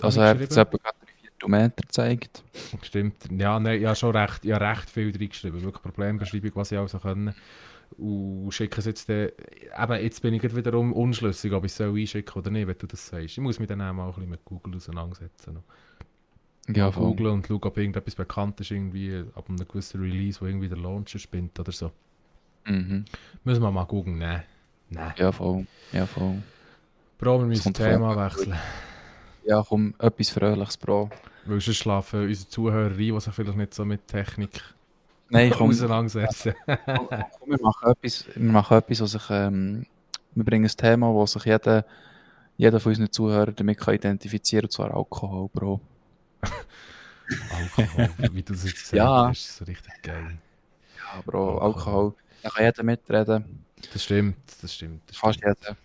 Also 0.00 0.20
er 0.20 0.30
hat 0.30 0.40
jetzt 0.40 0.56
etwa 0.56 0.78
drei 0.78 0.92
Viertelmeter 1.20 1.82
gezeigt. 1.82 2.42
Stimmt. 2.82 3.16
Ja, 3.30 3.60
nein, 3.60 3.80
ich 3.80 3.86
habe 3.86 3.96
schon 3.96 4.16
recht, 4.16 4.44
ich 4.44 4.52
habe 4.52 4.64
recht 4.64 4.90
viel 4.90 5.10
reingeschrieben. 5.10 5.62
Wirklich 5.62 5.82
Problembeschreibung, 5.82 6.50
was 6.54 6.72
ich 6.72 6.78
also 6.78 6.98
können. 6.98 7.34
Und 7.96 8.50
schicke 8.50 8.80
es 8.80 8.86
jetzt 8.86 9.08
dann, 9.08 9.28
eben, 9.82 10.02
jetzt 10.02 10.20
bin 10.20 10.34
ich 10.34 10.56
wiederum 10.56 10.92
unschlüssig, 10.92 11.52
ob 11.52 11.64
ich 11.64 11.72
es 11.72 11.80
einschicken 11.80 12.38
oder 12.40 12.50
nicht, 12.50 12.66
wenn 12.66 12.78
du 12.78 12.86
das 12.86 13.06
sagst. 13.06 13.24
Ich 13.26 13.38
muss 13.38 13.58
mich 13.60 13.68
dann 13.68 13.80
auch 13.82 13.92
mal 13.92 14.06
ein 14.06 14.14
bisschen 14.14 14.30
mit 14.30 14.44
Google 14.44 14.76
auseinandersetzen. 14.76 15.58
Ja, 16.74 16.88
googlen 16.88 17.32
und 17.34 17.46
schauen, 17.46 17.62
ob 17.62 17.76
irgendetwas 17.76 18.14
bekannt 18.14 18.58
ist, 18.60 18.70
irgendwie 18.70 19.22
ab 19.34 19.44
einem 19.48 19.68
gewissen 19.68 20.00
Release, 20.00 20.40
wo 20.40 20.46
irgendwie 20.46 20.68
der 20.68 20.78
Launcher 20.78 21.18
spinnt 21.18 21.60
oder 21.60 21.72
so. 21.72 21.92
Mhm. 22.66 23.04
Müssen 23.44 23.62
wir 23.62 23.70
mal 23.70 23.84
googeln? 23.84 24.18
Nein. 24.18 24.42
Nein. 24.90 25.12
Ja, 25.16 25.32
voll. 25.32 25.66
Ja, 25.92 26.06
voll. 26.06 26.42
Bro, 27.18 27.40
wir 27.40 27.46
müssen 27.46 27.72
das 27.72 27.82
Thema 27.86 28.16
wechseln. 28.16 28.54
Ja, 29.44 29.62
komm, 29.66 29.94
etwas 29.98 30.30
Fröhliches, 30.30 30.76
Bro. 30.76 31.10
Weil 31.46 31.60
sonst 31.60 31.76
schlafen 31.78 32.22
unsere 32.22 32.48
Zuhörer 32.48 32.90
ein, 32.90 32.96
die 32.98 33.20
sich 33.20 33.32
vielleicht 33.34 33.56
nicht 33.56 33.74
so 33.74 33.84
mit 33.84 34.06
Technik 34.06 34.62
Nein, 35.28 35.50
komm, 35.50 35.70
auseinandersetzen. 35.70 36.54
komm, 36.66 37.08
komm, 37.08 37.18
wir 37.50 37.60
machen 37.60 37.90
etwas, 37.90 38.26
wir 38.34 38.52
machen 38.52 38.76
etwas, 38.78 39.00
was 39.00 39.10
sich, 39.12 39.30
ähm, 39.30 39.86
wir 40.34 40.44
bringen 40.44 40.64
ein 40.64 40.76
Thema, 40.76 41.12
wo 41.12 41.26
sich 41.26 41.44
jeder, 41.44 41.84
jeder 42.56 42.80
von 42.80 42.90
unseren 42.90 43.10
Zuhörern 43.12 43.54
damit 43.54 43.78
kann 43.78 43.94
identifizieren 43.94 44.62
kann, 44.62 44.66
und 44.68 44.72
zwar 44.72 44.96
Alkohol, 44.96 45.48
Bro. 45.52 45.80
Alkohol, 47.78 48.10
wie 48.32 48.42
du 48.42 48.52
es 48.54 48.64
jetzt 48.64 48.74
gesagt 48.90 48.94
Ja. 48.94 49.28
hast, 49.28 49.38
ist 49.38 49.56
so 49.56 49.64
richtig 49.64 50.02
geil. 50.02 50.38
Ja, 50.96 51.20
Bro, 51.24 51.58
Alkohol. 51.58 51.62
Alkohol. 51.62 52.14
Da 52.44 52.50
kann 52.50 52.64
jeder 52.66 52.82
mitreden, 52.82 53.64
Das 53.92 54.04
stimmt, 54.04 54.36
das 54.60 54.74
stimmt. 54.74 55.00
Das 55.06 55.16
fast 55.16 55.38
stimmt. 55.38 55.56
jeder. 55.62 55.76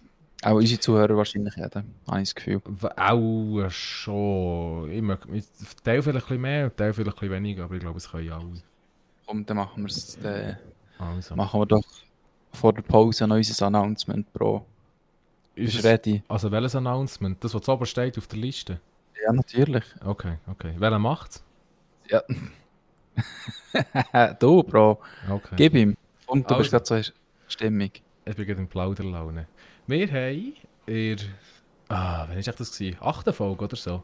Auch 0.43 0.55
unsere 0.55 0.79
Zuhörer 0.79 1.15
wahrscheinlich 1.15 1.55
jeder, 1.55 1.83
habe 2.07 2.21
ich 2.21 2.29
das 2.29 2.35
Gefühl. 2.35 2.61
Auch 2.97 3.69
schon. 3.69 4.91
Ich, 4.91 5.45
Teil 5.83 6.01
vielleicht 6.01 6.25
ein 6.25 6.27
bisschen 6.27 6.41
mehr, 6.41 6.75
Teil 6.75 6.93
vielleicht 6.93 7.15
ein 7.17 7.19
bisschen 7.21 7.31
weniger, 7.31 7.63
aber 7.63 7.75
ich 7.75 7.79
glaube, 7.81 7.97
es 7.97 8.09
können 8.11 8.29
alle. 8.31 8.61
Komm, 9.25 9.45
dann 9.45 9.57
machen 9.57 9.83
wir 9.83 9.87
es, 9.87 10.17
Also. 10.97 11.35
machen 11.35 11.61
wir 11.61 11.65
doch 11.65 11.83
vor 12.51 12.73
der 12.73 12.81
Pause 12.81 13.25
noch 13.25 13.35
unser 13.37 13.67
Announcement, 13.67 14.31
Bro. 14.33 14.65
Ist 15.55 15.75
es, 15.79 15.83
ready? 15.85 16.23
also 16.27 16.51
welches 16.51 16.75
Announcement? 16.75 17.41
Das, 17.43 17.53
was 17.53 17.69
oben 17.69 17.85
steht 17.85 18.17
auf 18.17 18.27
der 18.27 18.39
Liste? 18.39 18.79
Ja, 19.23 19.31
natürlich. 19.31 19.83
Okay, 20.05 20.35
okay. 20.47 20.73
Welcher 20.77 20.99
macht's? 20.99 21.41
Ja. 22.09 22.21
du, 24.39 24.63
Bro, 24.63 24.99
Okay. 25.29 25.55
gib 25.57 25.73
ihm. 25.75 25.95
Und 26.29 26.49
du 26.49 26.57
bist 26.57 26.73
Also. 26.73 26.93
gerade 26.93 27.03
so 27.03 27.11
stimmig. 27.47 28.01
Ich 28.25 28.35
bin 28.35 28.45
gerade 28.45 28.61
in 28.61 28.67
Plauderlaune. 28.67 29.47
Wir 29.87 30.07
haben 30.07 30.53
in 30.85 31.17
der... 31.17 31.25
Ah, 31.89 32.25
wann 32.27 32.37
war 32.45 32.53
das? 32.53 32.71
Gewesen? 32.77 32.97
Achte 33.01 33.33
Folge 33.33 33.65
oder 33.65 33.75
so? 33.75 34.03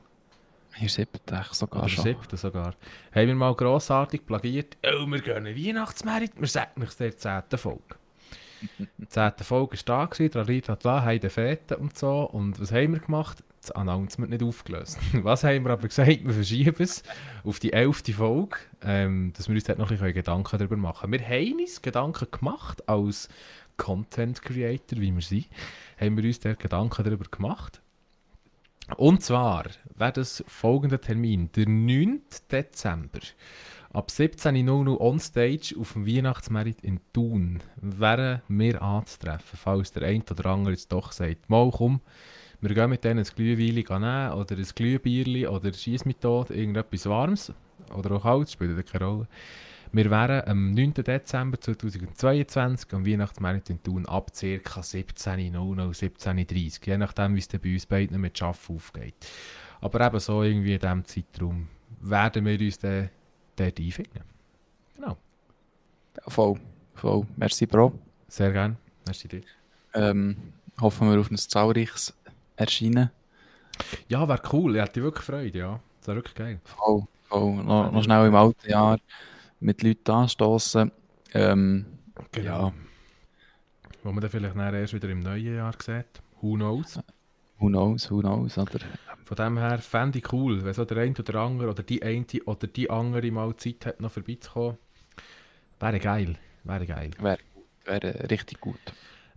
Hier 0.74 0.90
siebte 0.90 1.46
sogar 1.52 1.84
Oder 1.84 1.90
schon. 1.90 2.04
siebte 2.04 2.36
sogar. 2.36 2.74
Haben 3.14 3.28
wir 3.28 3.36
mal 3.36 3.56
grossartig 3.56 4.26
plagiert. 4.26 4.76
Oh, 4.86 5.06
wir 5.06 5.22
gehen 5.22 5.46
in 5.46 5.56
Weihnachtsmerit. 5.56 6.32
Wir 6.38 6.48
sagen 6.48 6.84
euch 6.84 6.96
der 6.96 7.16
zehnten 7.16 7.58
Folge. 7.58 7.96
Die 8.98 9.08
zehnte 9.08 9.44
Folge 9.44 9.78
war 9.78 9.84
da, 9.86 10.06
gewesen, 10.06 10.32
Tralita, 10.32 10.76
da, 10.76 11.04
Heide 11.04 11.30
Fete 11.30 11.78
und 11.78 11.98
so. 11.98 12.22
Und 12.24 12.60
was 12.60 12.72
haben 12.72 12.94
wir 12.94 13.00
gemacht? 13.00 13.44
Das 13.62 13.72
Announcement 13.72 14.30
nicht 14.32 14.44
aufgelöst. 14.44 15.00
Was 15.24 15.44
haben 15.44 15.66
wir 15.66 15.72
aber 15.72 15.88
gesagt? 15.88 16.24
Wir 16.24 16.34
verschieben 16.36 16.84
es 16.84 17.02
auf 17.44 17.60
die 17.60 17.74
elfte 17.74 18.14
Folge, 18.14 18.58
ähm, 18.84 19.34
dass 19.36 19.48
wir 19.48 19.56
uns 19.56 19.64
dort 19.64 19.80
noch 19.80 19.90
ein 19.90 19.98
bisschen 19.98 20.14
Gedanken 20.14 20.60
darüber 20.60 20.78
machen. 20.78 21.12
Wir 21.12 21.20
haben 21.20 21.60
uns 21.60 21.82
Gedanken 21.82 22.28
gemacht, 22.30 22.88
als 22.88 23.28
Content 23.78 24.44
Creator, 24.44 25.00
wie 25.00 25.14
wir 25.14 25.22
sind, 25.24 25.48
haben 26.00 26.16
wir 26.16 26.24
uns 26.26 26.40
dort 26.40 26.60
Gedanken 26.60 27.04
darüber 27.04 27.26
gemacht. 27.26 27.82
Und 28.98 29.24
zwar 29.24 29.66
wäre 29.96 30.12
das 30.12 30.44
folgender 30.48 31.02
Termin, 31.02 31.50
der 31.56 31.68
9. 31.68 32.22
Dezember. 32.52 33.20
Ab 33.96 34.10
17.00 34.10 34.90
Uhr 34.90 35.00
on 35.00 35.22
stage 35.22 35.74
auf 35.80 35.94
dem 35.94 36.06
Weihnachtsmarkt 36.06 36.84
in 36.84 37.00
Thun 37.14 37.62
wären 37.78 38.42
wir 38.50 38.82
anzutreffen, 38.82 39.58
falls 39.58 39.94
der 39.94 40.04
eine 40.04 40.22
oder 40.30 40.48
andere 40.48 40.74
jetzt 40.74 40.92
doch 40.92 41.14
sagt, 41.14 41.50
mal 41.50 41.72
komm, 41.72 42.02
wir 42.60 42.76
gehen 42.76 42.90
mit 42.90 43.06
denen 43.06 43.20
ein 43.20 43.32
Glühwein 43.34 44.02
nehmen 44.02 44.34
oder 44.34 44.58
ein 44.58 44.68
Glühbierli 44.76 45.48
oder 45.48 45.72
tot, 46.20 46.50
irgendetwas 46.50 47.06
Warmes 47.06 47.54
oder 47.96 48.18
auch 48.18 48.24
kalt, 48.24 48.52
spielt 48.52 48.76
ja 48.76 48.84
keine 48.84 49.06
Rolle. 49.06 49.28
Wir 49.94 50.12
wären 50.12 50.46
am 50.46 50.72
9. 50.74 50.96
Dezember 50.96 51.62
2022 51.62 52.92
am 52.92 53.06
Weihnachtsmarkt 53.06 53.70
in 53.70 53.82
Thun 53.82 54.06
ab 54.08 54.34
ca. 54.34 54.42
17.00 54.82 55.56
17.30 55.56 56.86
je 56.86 56.98
nachdem 56.98 57.36
wie 57.36 57.40
es 57.40 57.48
bei 57.48 57.74
uns 57.74 57.86
beiden 57.86 58.20
mit 58.20 58.38
Schaffen 58.38 58.76
aufgeht. 58.76 59.16
Aber 59.80 60.06
eben 60.06 60.20
so 60.20 60.44
irgendwie 60.44 60.74
in 60.74 60.82
diesem 60.82 61.06
Zeitraum 61.06 61.70
werden 62.02 62.44
wir 62.44 62.60
uns 62.60 62.78
dann 62.78 63.10
dort 63.56 63.80
einfinden. 63.80 64.22
Genau, 64.96 65.18
Ja, 66.18 66.24
voll. 66.30 66.60
Voll. 66.96 67.26
Merci, 67.36 67.66
Bro. 67.66 67.94
sehr 68.28 68.52
gerne. 68.52 68.76
Merci 69.06 69.28
dir. 69.28 69.42
Ähm, 69.94 70.38
hoffen 70.80 71.10
wir 71.12 71.20
auf 71.20 71.30
ein 71.30 71.38
zahlreiches 71.38 72.14
Erscheinen. 72.56 73.12
Ja, 74.08 74.28
wäre 74.28 74.42
cool, 74.54 74.76
ich 74.76 74.82
hätte 74.82 75.02
wirklich 75.04 75.26
Freude, 75.26 75.58
ja. 75.60 75.80
Das 76.00 76.08
wäre 76.08 76.18
wirklich 76.18 76.36
geil. 76.36 76.60
Voll. 76.64 77.04
Voll. 77.28 77.64
Noch, 77.64 77.92
noch 77.92 78.04
schnell 78.04 78.28
im 78.28 78.36
alten 78.36 78.70
Jahr 78.70 78.98
mit 79.60 79.84
Leuten 79.84 80.12
anstoßen. 80.12 80.92
Ähm, 81.34 81.86
Ja. 82.42 82.72
Wo 84.04 84.12
man 84.12 84.22
dann 84.22 84.30
vielleicht 84.30 84.56
erst 84.56 84.94
wieder 84.94 85.10
im 85.10 85.20
neuen 85.22 85.56
Jahr 85.56 85.74
sieht. 85.84 86.06
Who 86.42 86.56
knows? 86.56 87.00
who 87.58 87.68
knows, 87.68 88.10
who 88.12 88.20
knows, 88.20 88.58
oder? 88.58 88.80
Von 89.26 89.36
dem 89.38 89.58
her 89.58 89.80
fände 89.80 90.20
ich 90.20 90.32
cool, 90.32 90.64
wenn 90.64 90.74
so 90.74 90.86
der 90.86 90.98
eine 90.98 91.16
oder 91.18 91.40
andere 91.42 91.70
oder 91.72 91.84
die 91.84 92.02
eine 92.04 92.26
oder 92.46 92.68
die 92.68 92.90
andere 92.90 93.32
mal 93.32 93.56
Zeit 93.58 93.86
hat, 93.86 94.00
noch 94.00 94.12
vorbeizukommen. 94.12 94.78
Wäre 95.80 96.00
geil. 96.00 96.36
Wäre 96.64 96.86
geil. 96.86 97.12
Wäre 97.20 97.40
wäre 97.86 98.30
richtig 98.30 98.60
gut. 98.62 98.80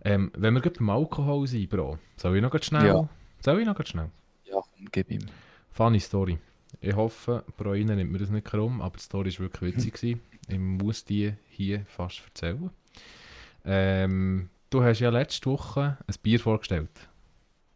Ähm, 0.03 0.31
wenn 0.35 0.53
wir 0.53 0.61
gerade 0.61 0.77
beim 0.77 0.89
Alkohol 0.89 1.45
sind, 1.47 1.69
Bro, 1.69 1.97
soll 2.15 2.35
ich 2.37 2.41
noch 2.41 2.51
grad 2.51 2.65
schnell? 2.65 2.87
Ja. 2.87 3.09
Soll 3.41 3.59
ich 3.59 3.65
noch 3.65 3.75
grad 3.75 3.89
schnell? 3.89 4.09
Ja, 4.45 4.61
gib 4.91 5.11
ihm. 5.11 5.25
Funny 5.71 5.99
Story. 5.99 6.39
Ich 6.81 6.95
hoffe, 6.95 7.43
Pro 7.57 7.73
Ihnen 7.73 7.97
nimmt 7.97 8.11
mir 8.11 8.19
das 8.19 8.29
nicht 8.29 8.45
krumm, 8.45 8.81
aber 8.81 8.97
die 8.97 9.03
Story 9.03 9.31
war 9.33 9.39
wirklich 9.39 9.75
witzig. 9.75 9.93
gewesen. 9.93 10.21
Ich 10.51 10.57
muss 10.57 11.05
die 11.05 11.33
hier 11.49 11.85
fast 11.85 12.23
erzählen. 12.25 12.71
Ähm, 13.63 14.49
du 14.71 14.81
hast 14.83 14.99
ja 14.99 15.11
letzte 15.11 15.47
Woche 15.51 15.97
ein 16.07 16.15
Bier 16.23 16.39
vorgestellt. 16.39 16.89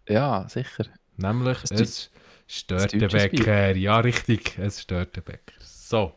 Ja, 0.10 0.50
sicher. 0.50 0.86
Nämlich 1.18 1.60
Das 1.62 1.72
es 1.72 2.12
stört 2.48 2.94
den 2.94 3.08
Bäcker. 3.08 3.76
Ja, 3.76 4.00
richtig, 4.00 4.58
es 4.58 4.82
stört 4.82 5.16
den 5.16 5.24
Bäcker. 5.24 5.54
So, 5.60 6.14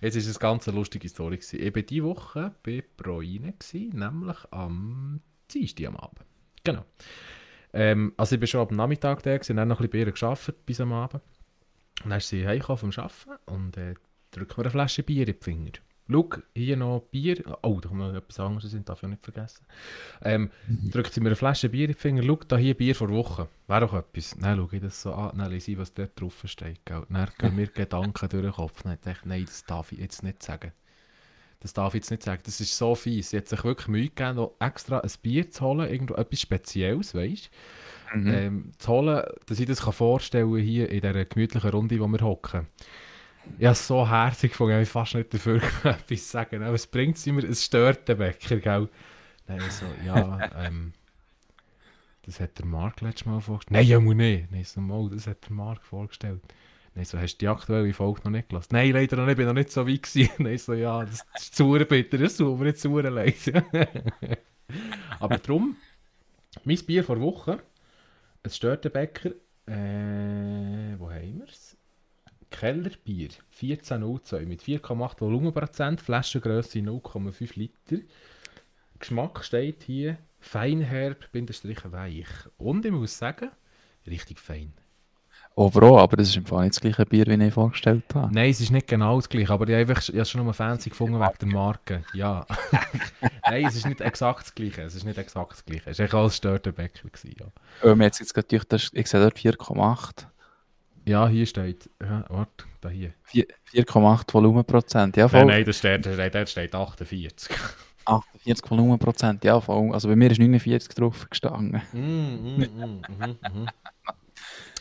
jetzt 0.00 0.16
ist 0.16 0.26
es 0.26 0.38
ganz 0.38 0.68
eine 0.68 0.76
lustige 0.76 1.08
Story. 1.08 1.36
Gewesen. 1.36 1.60
Ich 1.60 1.74
war 1.74 1.82
diese 1.82 2.04
Woche 2.04 2.54
bei 2.62 2.82
Proine, 2.96 3.54
nämlich 3.72 4.36
am 4.50 5.20
Dienstag 5.50 5.86
am 5.86 5.96
Abend. 5.96 6.20
Genau. 6.64 6.84
Ähm, 7.72 8.12
also 8.16 8.34
ich 8.34 8.40
war 8.40 8.46
schon 8.46 8.68
am 8.68 8.76
Nachmittag 8.76 9.22
da 9.22 9.36
gewesen, 9.36 9.56
dann 9.56 9.68
noch 9.68 9.80
ein 9.80 9.88
bisschen 9.88 10.04
bei 10.06 10.10
ihr 10.10 10.12
gearbeitet 10.12 10.66
bis 10.66 10.80
am 10.80 10.92
Abend. 10.92 11.22
Und 12.04 12.10
dann 12.10 12.18
ist 12.18 12.28
sie 12.28 12.46
heimgekommen 12.46 12.92
vom 12.92 13.04
Arbeiten 13.04 13.44
und 13.46 13.76
äh, 13.76 13.94
drückt 14.30 14.56
mir 14.56 14.64
eine 14.64 14.70
Flasche 14.70 15.02
Bier 15.02 15.26
in 15.26 15.34
die 15.34 15.44
Finger. 15.44 15.72
Schau, 16.10 16.28
hier 16.54 16.76
noch 16.76 17.00
Bier. 17.10 17.42
Oh, 17.62 17.80
da 17.80 17.88
kommt 17.88 18.00
noch 18.00 18.14
etwas 18.14 18.40
anderes 18.40 18.72
in, 18.72 18.84
darf 18.84 18.98
ich 18.98 19.04
auch 19.04 19.10
nicht 19.10 19.24
vergessen. 19.24 19.66
Ähm, 20.22 20.50
drückt 20.90 21.12
sie 21.12 21.20
mir 21.20 21.28
eine 21.28 21.36
Flasche 21.36 21.68
Bier 21.68 21.84
in 21.84 21.92
die 21.92 21.98
Finger. 21.98 22.22
Schau, 22.22 22.40
da 22.48 22.56
hier 22.56 22.74
Bier 22.74 22.94
vor 22.94 23.10
Woche. 23.10 23.48
Wäre 23.66 23.80
doch 23.80 23.94
etwas. 23.94 24.34
Dann 24.40 24.56
schaue 24.56 24.68
ich 24.72 24.80
das 24.80 25.02
so 25.02 25.12
an, 25.12 25.36
dann 25.36 25.50
lese 25.50 25.72
ich, 25.72 25.78
was 25.78 25.92
dort 25.92 26.18
drauf 26.18 26.42
steht. 26.44 26.84
Gell? 26.86 27.04
Dann 27.10 27.28
gehen 27.38 27.56
mir 27.56 27.66
Gedanken 27.66 28.28
durch 28.28 28.42
den 28.42 28.52
Kopf. 28.52 28.82
Dann 28.82 28.92
dachte 28.92 29.10
ich, 29.10 29.24
nein, 29.26 29.44
das 29.44 29.64
darf 29.64 29.92
ich 29.92 29.98
jetzt 29.98 30.22
nicht 30.22 30.42
sagen. 30.42 30.72
Das 31.60 31.72
darf 31.72 31.94
ich 31.94 32.00
jetzt 32.00 32.10
nicht 32.10 32.22
sagen. 32.22 32.40
Das 32.44 32.60
ist 32.60 32.76
so 32.76 32.94
fies. 32.94 33.30
Sie 33.30 33.36
hat 33.36 33.48
sich 33.48 33.64
wirklich 33.64 33.88
Mühe 33.88 34.08
gegeben, 34.08 34.36
noch 34.36 34.54
extra 34.60 35.00
ein 35.00 35.10
Bier 35.22 35.50
zu 35.50 35.64
holen. 35.64 35.90
Irgendwo 35.90 36.14
etwas 36.14 36.40
Spezielles, 36.40 37.14
weißt 37.14 37.50
du? 38.12 38.18
Mhm. 38.18 38.26
ähm, 38.28 38.72
zu 38.78 38.88
holen, 38.88 39.22
dass 39.46 39.60
ich 39.60 39.66
das 39.66 39.82
kann 39.82 39.92
vorstellen 39.92 40.56
hier 40.56 40.88
in 40.88 41.00
dieser 41.00 41.24
gemütlichen 41.24 41.70
Runde, 41.70 42.00
wo 42.00 42.06
wir 42.06 42.20
hocken. 42.20 42.66
Ich 43.58 43.64
habe 43.64 43.72
es 43.72 43.86
so 43.86 44.08
herzig 44.08 44.52
gefunden, 44.52 44.72
ich 44.72 44.76
habe 44.76 44.86
fast 44.86 45.14
nicht 45.14 45.32
dafür 45.32 45.60
etwas 45.84 46.30
sagen. 46.30 46.62
Aber 46.62 46.74
es 46.74 46.86
bringt 46.86 47.16
es 47.16 47.26
immer, 47.26 47.42
es 47.42 47.64
stört 47.64 48.08
den 48.08 48.18
Bäcker, 48.18 48.56
gell? 48.56 48.88
Nein, 49.46 49.62
so, 49.70 49.86
ja, 50.04 50.50
ähm, 50.64 50.92
das 52.22 52.40
hat 52.40 52.58
der 52.58 52.66
Marc 52.66 53.00
letztes 53.00 53.26
Mal 53.26 53.40
vorgestellt. 53.40 53.72
Nein, 53.72 53.86
ja, 53.86 53.98
muss 53.98 54.14
nicht. 54.14 54.50
Nein, 54.50 54.64
so, 54.64 54.80
mal, 54.80 55.08
das 55.08 55.26
hat 55.26 55.44
der 55.46 55.52
Marc 55.52 55.82
vorgestellt. 55.82 56.42
Nein, 56.94 57.04
so, 57.04 57.18
hast 57.18 57.36
du 57.36 57.38
die 57.38 57.48
aktuelle 57.48 57.92
Folge 57.94 58.20
noch 58.24 58.30
nicht 58.30 58.48
gelassen? 58.50 58.70
Nein, 58.72 58.92
leider 58.92 59.16
noch 59.16 59.24
nicht, 59.24 59.32
ich 59.32 59.36
bin 59.38 59.46
noch 59.46 59.54
nicht 59.54 59.72
so 59.72 59.88
weit 59.88 60.02
gewesen. 60.02 60.30
Nein, 60.38 60.58
so, 60.58 60.74
ja, 60.74 61.04
das 61.04 61.24
ist 61.36 61.56
zu 61.56 61.70
bitter, 61.70 62.18
das 62.18 62.36
tut 62.36 62.58
mir 62.58 62.66
nicht 62.66 62.80
zu 62.80 62.88
leid. 63.00 63.34
Aber 65.20 65.38
darum, 65.38 65.76
mein 66.64 66.78
Bier 66.84 67.04
vor 67.04 67.20
Woche, 67.20 67.62
ein 68.42 68.50
Störtenbäcker, 68.50 69.30
äh, 69.66 70.98
wo 70.98 71.10
haben 71.10 71.38
wir 71.38 71.48
es? 71.48 71.67
Kellerbier, 72.50 73.28
1402 73.60 74.44
mit 74.46 74.62
4,8 74.62 75.20
Volumenprozent, 75.20 76.00
Flaschengröße 76.00 76.78
0,5 76.78 77.58
Liter. 77.58 78.02
Geschmack 78.98 79.44
steht 79.44 79.82
hier 79.84 80.18
feinherb, 80.40 81.30
Bindestrich 81.32 81.80
weich. 81.90 82.26
Und 82.56 82.84
ich 82.84 82.92
muss 82.92 83.16
sagen, 83.18 83.50
richtig 84.06 84.38
fein. 84.40 84.72
Overall, 85.54 85.98
aber 85.98 86.16
das 86.18 86.28
ist 86.28 86.36
im 86.36 86.46
Fall 86.46 86.62
nicht 86.64 86.76
das 86.76 86.80
gleiche 86.80 87.04
Bier, 87.04 87.26
wie 87.26 87.44
ich 87.44 87.52
vorgestellt 87.52 88.04
habe. 88.14 88.32
Nein, 88.32 88.50
es 88.50 88.60
ist 88.60 88.70
nicht 88.70 88.86
genau 88.86 89.16
das 89.16 89.28
gleiche, 89.28 89.52
aber 89.52 89.66
ich 89.68 89.72
habe 89.74 89.80
einfach, 89.90 90.00
ich 90.02 90.08
habe 90.10 90.20
es 90.20 90.30
schon 90.30 90.46
mal 90.46 90.52
fancy 90.52 90.90
gefunden 90.90 91.18
wegen 91.18 91.32
der 91.40 91.48
Marke. 91.48 92.04
Ja. 92.14 92.46
Nein, 93.44 93.64
es 93.66 93.74
ist 93.74 93.86
nicht 93.86 94.00
exakt 94.00 94.42
das 94.42 94.54
gleiche. 94.54 94.82
Es 94.82 94.94
ist 94.94 95.02
nicht 95.04 95.18
exakt 95.18 95.50
das 95.52 95.64
gleiche. 95.64 95.90
Es 95.90 95.98
war 95.98 96.04
echt 96.04 96.14
alles 96.14 96.36
Störtenbäcker. 96.36 97.08
gewesen, 97.08 97.34
Ja. 97.82 97.94
Jetzt, 98.04 98.20
jetzt 98.20 98.34
gerade 98.34 98.76
ist- 98.76 98.94
ich 98.94 99.06
sehe 99.08 99.20
dort 99.20 99.36
4,8. 99.36 100.26
Ja, 101.08 101.26
hier 101.28 101.46
steht, 101.46 101.90
ja, 102.02 102.24
warte, 102.28 102.64
da 102.80 102.88
hier. 102.88 103.12
4 103.24 103.46
4,8 103.72 104.32
Volumenprozent, 104.32 105.16
ja 105.16 105.24
Nein, 105.24 105.30
voll. 105.30 105.44
nein, 105.46 105.64
das 105.64 105.78
steht, 105.78 106.06
da 106.06 106.12
steht, 106.14 106.48
steht 106.48 106.74
48. 106.74 107.56
48 108.04 108.70
Volumenprozent, 108.70 109.44
ja 109.44 109.60
voll. 109.60 109.92
Also 109.92 110.08
bei 110.08 110.16
mir 110.16 110.30
ist 110.30 110.38
49 110.38 110.94
drauf 110.94 111.28
gestanden. 111.28 111.82
Mm, 111.92 111.98
mm, 111.98 112.60
mm, 112.60 113.02
mhm, 113.18 113.38
mhm. 113.52 113.68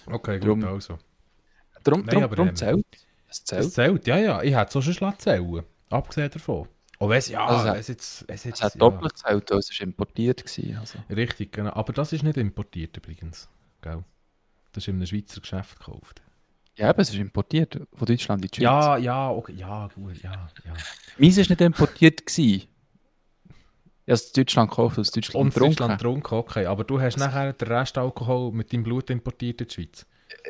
Okay, 0.05 0.39
Drum- 0.39 0.61
gut, 0.61 0.69
also. 0.69 0.97
Darum, 1.83 2.01
Nein, 2.01 2.07
darum, 2.09 2.23
aber, 2.23 2.35
darum 2.35 2.49
ähm, 2.49 2.55
zählt. 2.55 2.85
Es 3.29 3.39
Es 3.39 3.43
zählt. 3.45 3.71
zählt, 3.73 4.07
ja, 4.07 4.17
ja. 4.17 4.41
Ich 4.43 4.55
hätte 4.55 4.79
es 4.79 4.87
auch 4.87 4.93
schon 4.93 5.19
zählen. 5.19 5.63
Abgesehen 5.89 6.29
davon. 6.31 6.67
Oh, 6.99 7.11
es, 7.11 7.27
ja, 7.29 7.45
Also, 7.45 7.73
es 7.73 7.87
jetzt, 7.89 8.21
es 8.27 8.35
Es 8.35 8.43
jetzt, 8.45 8.63
hat 8.63 8.73
ja. 8.75 8.79
doppelt 8.79 9.13
gezählt, 9.13 9.51
weil 9.51 9.59
es 9.59 9.69
ist 9.69 9.81
importiert 9.81 10.43
war. 10.45 10.79
Also. 10.79 10.99
Richtig, 11.09 11.51
genau. 11.51 11.71
Aber 11.73 11.93
das 11.93 12.13
ist 12.13 12.23
nicht 12.23 12.37
importiert 12.37 12.95
übrigens. 12.97 13.49
Gell? 13.81 14.03
Das 14.71 14.83
ist 14.83 14.87
in 14.89 14.95
einem 14.95 15.05
Schweizer 15.05 15.41
Geschäft 15.41 15.79
gekauft. 15.79 16.21
Ja, 16.75 16.89
eben, 16.89 17.01
es 17.01 17.09
ist 17.09 17.15
importiert. 17.15 17.79
Von 17.93 18.05
Deutschland 18.05 18.43
in 18.43 18.49
die 18.51 18.55
Schweiz. 18.55 18.63
Ja, 18.63 18.97
ja, 18.97 19.31
okay, 19.31 19.53
ja, 19.53 19.87
gut, 19.95 20.21
ja, 20.21 20.31
ja. 20.63 20.73
Meins 21.17 21.37
war 21.37 21.45
nicht 21.49 21.61
importiert. 21.61 22.25
Gewesen. 22.25 22.67
Ich 24.05 24.11
habe 24.11 24.13
es 24.13 24.27
in 24.27 24.33
Deutschland 24.43 24.69
gekauft, 24.69 24.99
aus 24.99 25.11
Deutschland 25.11 25.35
Und 25.35 25.53
getrunken. 25.53 25.75
Deutschland 25.75 25.99
getrunken, 25.99 26.35
okay. 26.35 26.65
Aber 26.67 26.83
du 26.83 27.01
hast 27.01 27.17
nachher 27.17 27.51
den 27.51 27.67
Restalkohol 27.67 28.51
mit 28.51 28.71
deinem 28.71 28.83
Blut 28.83 29.09
importiert 29.09 29.59
in 29.61 29.67
die 29.67 29.73
Schweiz. 29.73 30.05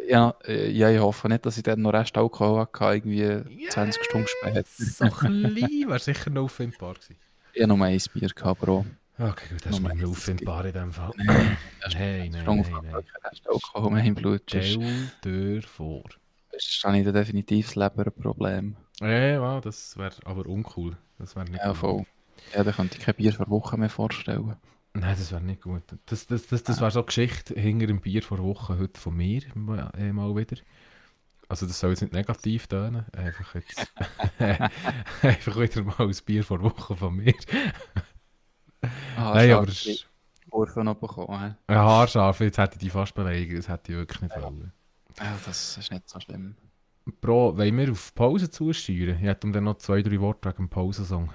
Ja, 0.08 0.36
äh, 0.46 0.70
ja, 0.70 0.90
ich 0.92 1.00
hoffe 1.00 1.28
nicht, 1.30 1.46
dass 1.46 1.58
ich 1.58 1.64
dann 1.64 1.82
noch 1.82 1.94
Restalkohol 1.94 2.60
hatte, 2.62 2.84
irgendwie 2.84 3.70
20 3.70 4.04
Stunden 4.04 4.28
später. 4.28 4.64
So 4.66 5.06
klein, 5.08 5.56
wäre 5.88 6.00
sicher 6.00 6.30
noch 6.30 6.44
auffindbar 6.44 6.96
gewesen. 6.96 7.16
Ich 7.54 7.64
habe 7.64 7.76
nur 7.76 7.86
ein 7.86 8.00
Bier 8.14 8.30
gehabt, 8.30 8.62
Bro. 8.62 8.86
Okay, 9.20 9.46
gut, 9.50 9.66
das 9.66 9.80
ist 9.80 9.86
eins, 9.86 10.04
auffindbar 10.04 10.66
in 10.66 10.74
dem 10.74 10.92
Fall. 10.94 11.12
Nein, 11.18 11.58
Nein, 11.94 12.32
nein, 12.32 12.42
Strong 12.42 12.62
nein, 12.62 12.92
nein. 12.92 13.04
Restalkohol 13.24 13.92
mehr 13.92 14.04
im 14.04 14.16
Blut. 14.16 14.44
Stell 14.48 15.12
dir 15.24 15.62
vor. 15.64 16.04
ist 16.52 16.84
dann 16.84 16.94
nicht 16.94 17.08
definitiv 17.08 17.66
das 17.68 17.76
Leberproblem. 17.76 18.76
Ja, 19.00 19.10
ja, 19.10 19.62
das 19.62 19.98
wäre 19.98 20.16
aber 20.26 20.46
uncool. 20.46 20.98
Das 21.18 21.36
wäre 21.36 21.46
nicht 21.50 21.64
Ja, 21.64 21.74
voll. 21.74 22.06
Ja, 22.54 22.64
da 22.64 22.72
könnte 22.72 22.98
ich 22.98 23.04
kein 23.04 23.16
Bier 23.16 23.34
vor 23.34 23.50
Woche 23.50 23.78
mehr 23.78 23.90
vorstellen. 23.90 24.56
Nein, 24.94 25.16
das 25.18 25.32
wäre 25.32 25.42
nicht 25.42 25.62
gut. 25.62 25.84
Das, 26.06 26.28
das, 26.28 26.48
das, 26.48 26.64
das 26.64 26.80
wäre 26.80 26.92
so 26.92 27.00
eine 27.00 27.06
Geschichte 27.08 27.54
hinter 27.60 27.88
dem 27.88 28.02
Bier 28.02 28.22
vor 28.24 28.40
Wochen 28.40 28.78
heute 28.80 29.00
von 29.00 29.16
mir 29.16 29.42
mal, 29.56 29.92
äh, 29.98 30.12
mal 30.14 30.36
wieder. 30.36 30.58
Also 31.50 31.66
das 31.66 31.80
soll 31.80 31.92
jetzt 31.92 32.02
nicht 32.02 32.14
negativ 32.14 32.68
tönen. 32.68 33.06
Einfach 33.16 33.56
jetzt 33.56 33.92
einfach 35.22 35.58
wieder 35.60 35.84
mal 35.84 35.96
ein 36.08 36.16
Bier 36.26 36.44
vor 36.44 36.62
Wochen 36.62 36.96
von 36.96 37.16
mir. 37.16 37.34
Ah, 39.18 39.34
Nein, 39.34 39.52
aber 39.52 39.66
die 39.66 39.72
ist 39.72 40.08
Kurve 40.50 40.84
noch 40.84 40.96
bekommen. 40.96 41.56
ein 41.68 41.76
haarscharf. 41.78 42.40
Jetzt 42.40 42.58
hätte 42.58 42.76
ich 42.76 42.80
die 42.80 42.90
fast 42.90 43.14
beleidigt. 43.14 43.58
Das 43.58 43.68
hätte 43.68 43.92
ich 43.92 43.98
wirklich 43.98 44.22
nicht 44.22 44.42
wollen. 44.42 44.72
Ja, 45.20 45.38
das 45.46 45.78
ist 45.78 45.92
nicht 45.92 46.10
so 46.10 46.20
schlimm. 46.20 46.56
Bro, 47.22 47.58
wollen 47.58 47.78
wir 47.78 47.92
auf 47.92 48.14
Pause 48.14 48.50
zusteuern? 48.50 49.18
Ich 49.18 49.24
hätte 49.24 49.50
dann 49.52 49.64
noch 49.64 49.78
zwei, 49.78 50.02
drei 50.02 50.20
Worte 50.20 50.50
wegen 50.50 50.58
dem 50.58 50.70
Pausensong. 50.70 51.32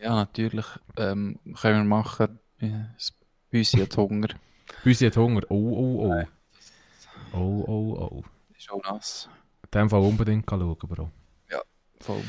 Ja, 0.00 0.14
natürlich 0.14 0.66
ähm, 0.96 1.38
können 1.60 1.88
wir 1.88 1.96
machen. 1.96 2.38
Ja, 2.60 2.90
das 2.94 3.12
Büssi 3.50 3.78
hat 3.78 3.96
Hunger. 3.96 4.28
Büsi 4.84 5.06
hat 5.06 5.16
Hunger. 5.16 5.42
Oh, 5.48 5.54
oh, 5.56 6.12
oh. 6.12 6.24
Oh, 7.32 7.64
oh, 7.66 8.08
oh. 8.10 8.24
Ist 8.56 8.70
auch 8.70 8.82
nass. 8.84 9.28
In 9.64 9.70
dem 9.80 9.90
Fall 9.90 10.00
unbedingt 10.00 10.48
schauen, 10.48 10.76
Bro. 10.76 11.10
Voll. 12.00 12.22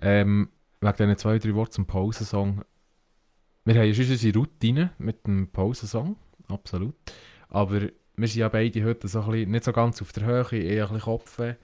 Ähm, 0.00 0.48
wegen 0.80 0.96
diesen 0.96 1.16
zwei, 1.18 1.38
drei 1.38 1.54
Worten 1.54 1.72
zum 1.72 1.86
Pausensong. 1.86 2.64
Wir 3.66 3.76
haben 3.76 3.94
schon 3.94 4.10
unsere 4.10 4.38
Routine 4.38 4.90
mit 4.98 5.26
dem 5.26 5.48
Pausensong, 5.50 6.16
absolut. 6.48 6.94
Aber 7.48 7.80
wir 7.80 8.28
sind 8.28 8.40
ja 8.40 8.48
beide 8.50 8.84
heute 8.84 9.08
so 9.08 9.22
ein 9.22 9.30
bisschen, 9.30 9.50
nicht 9.52 9.64
so 9.64 9.72
ganz 9.72 10.02
auf 10.02 10.12
der 10.12 10.26
Höhe, 10.26 10.62
eher 10.62 10.84
ein 10.84 10.92
bisschen 10.92 11.00
Kopfweh. 11.00 11.54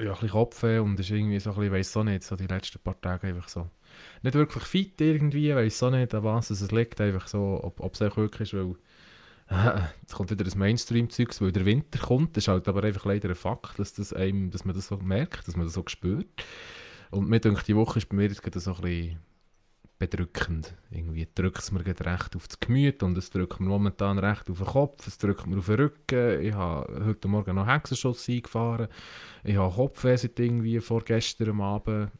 Ja, 0.00 0.06
ein 0.06 0.12
bisschen 0.12 0.30
Kopfweh 0.30 0.78
und 0.78 0.98
ist 0.98 1.10
irgendwie 1.10 1.38
so 1.40 1.50
ein 1.50 1.56
bisschen, 1.56 1.72
weiss 1.72 1.96
auch 1.98 2.04
nicht, 2.04 2.22
so 2.22 2.36
die 2.36 2.46
letzten 2.46 2.78
paar 2.78 2.98
Tage 3.02 3.26
einfach 3.26 3.48
so. 3.50 3.68
Nicht 4.22 4.34
wirklich 4.34 4.64
fit 4.64 4.98
irgendwie, 4.98 5.54
weiss 5.54 5.82
auch 5.82 5.90
nicht, 5.90 6.14
an 6.14 6.24
was 6.24 6.48
es 6.48 6.70
liegt, 6.70 6.98
einfach 7.02 7.28
so, 7.28 7.60
ob, 7.62 7.92
es 7.92 8.00
auch 8.00 8.16
wirklich 8.16 8.54
ist, 8.54 8.58
weil 8.58 8.74
jetzt 10.00 10.14
kommt 10.14 10.30
wieder 10.30 10.44
das 10.44 10.56
Mainstream-Zeugs, 10.56 11.42
weil 11.42 11.52
der 11.52 11.66
Winter 11.66 11.98
kommt, 11.98 12.34
das 12.34 12.44
ist 12.44 12.48
halt 12.48 12.66
aber 12.66 12.82
einfach 12.82 13.04
leider 13.04 13.28
ein 13.28 13.34
Fakt, 13.34 13.78
dass, 13.78 13.92
das 13.92 14.14
einem, 14.14 14.50
dass 14.50 14.64
man 14.64 14.74
das 14.74 14.86
so 14.86 14.96
merkt, 14.96 15.46
dass 15.46 15.54
man 15.54 15.66
das 15.66 15.74
so 15.74 15.84
spürt. 15.86 16.26
Und 17.10 17.28
mir 17.28 17.40
denke, 17.40 17.62
die 17.62 17.76
Woche 17.76 17.98
ist 17.98 18.08
bei 18.08 18.16
mir 18.16 18.28
jetzt 18.28 18.42
gerade 18.42 18.58
so 18.58 18.74
ein 18.74 18.80
bisschen 18.80 19.18
bedrückend. 19.98 20.74
Irgendwie 20.90 21.28
drückt 21.34 21.60
es 21.60 21.72
mir 21.72 21.84
recht 21.84 22.36
auf 22.36 22.48
das 22.48 22.60
Gemüt 22.60 23.02
und 23.02 23.16
es 23.16 23.30
drückt 23.30 23.60
mir 23.60 23.68
momentan 23.68 24.18
recht 24.18 24.50
auf 24.50 24.58
den 24.58 24.66
Kopf, 24.66 25.06
es 25.06 25.18
drückt 25.18 25.46
mir 25.46 25.58
auf 25.58 25.66
den 25.66 25.76
Rücken. 25.76 26.42
Ich 26.42 26.52
habe 26.52 27.04
heute 27.04 27.28
Morgen 27.28 27.54
noch 27.54 27.66
Hexenschuss 27.66 28.28
eingefahren. 28.28 28.88
Ich 29.44 29.56
habe 29.56 29.74
Kopfweh 29.74 30.16
seit 30.16 30.38
irgendwie 30.38 30.80
vorgestern 30.80 31.60
Abend. 31.60 32.10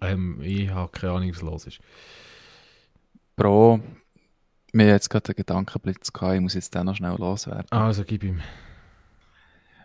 Ähm, 0.00 0.40
ich 0.42 0.70
habe 0.70 0.90
keine 0.90 1.12
Ahnung, 1.12 1.30
was 1.30 1.42
los 1.42 1.66
ist. 1.66 1.80
Bro, 3.36 3.80
mir 4.72 4.88
jetzt 4.88 5.10
gerade 5.10 5.28
einen 5.28 5.36
Gedankenblitz 5.36 6.12
gehabt, 6.12 6.34
ich 6.34 6.40
muss 6.40 6.54
jetzt 6.54 6.74
den 6.74 6.86
noch 6.86 6.96
schnell 6.96 7.16
loswerden. 7.16 7.70
Also 7.70 8.04
gib 8.04 8.24
ihm. 8.24 8.40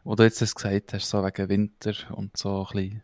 Wo 0.04 0.16
du 0.16 0.24
jetzt 0.24 0.42
das 0.42 0.56
gesagt 0.56 0.94
hast, 0.94 1.10
so 1.10 1.24
wegen 1.24 1.50
Winter 1.50 1.94
und 2.12 2.36
so 2.38 2.66
ein 2.66 2.74
bisschen 2.74 3.04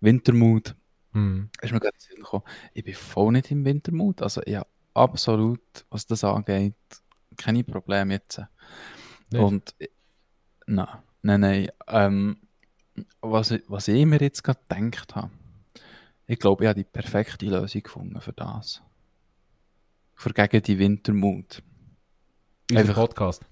Wintermut, 0.00 0.74
Hm. 1.12 1.50
ist 1.60 1.72
mir 1.72 1.80
gerade 1.80 1.96
gekommen, 2.14 2.44
ich 2.72 2.84
bin 2.84 2.94
voll 2.94 3.32
nicht 3.32 3.50
im 3.50 3.64
Wintermut. 3.64 4.22
Also 4.22 4.42
ich 4.44 4.54
habe 4.56 4.68
absolut, 4.94 5.60
was 5.90 6.06
das 6.06 6.22
angeht, 6.24 6.74
keine 7.36 7.64
Probleme 7.64 8.14
jetzt. 8.14 8.40
Nicht? 9.30 9.40
Und 9.42 9.74
nein, 10.66 10.86
nein, 11.22 11.40
nein. 11.40 11.68
Ähm, 11.88 12.36
was, 13.20 13.50
ich- 13.52 13.62
was 13.68 13.88
ich 13.88 14.04
mir 14.06 14.20
jetzt 14.20 14.42
gerade 14.44 14.60
gedacht 14.68 15.14
habe, 15.16 15.30
ich 16.26 16.38
glaube, 16.38 16.64
ich 16.64 16.68
habe 16.68 16.78
die 16.78 16.84
perfekte 16.84 17.46
Lösung 17.46 17.82
gefunden 17.82 18.20
für 18.20 18.32
das. 18.32 18.82
Für 20.14 20.30
gegen 20.32 20.62
die 20.62 20.78
Wintermut. 20.78 21.62
Unser 22.70 22.80
einfach- 22.82 22.94
Podcast. 22.94 23.44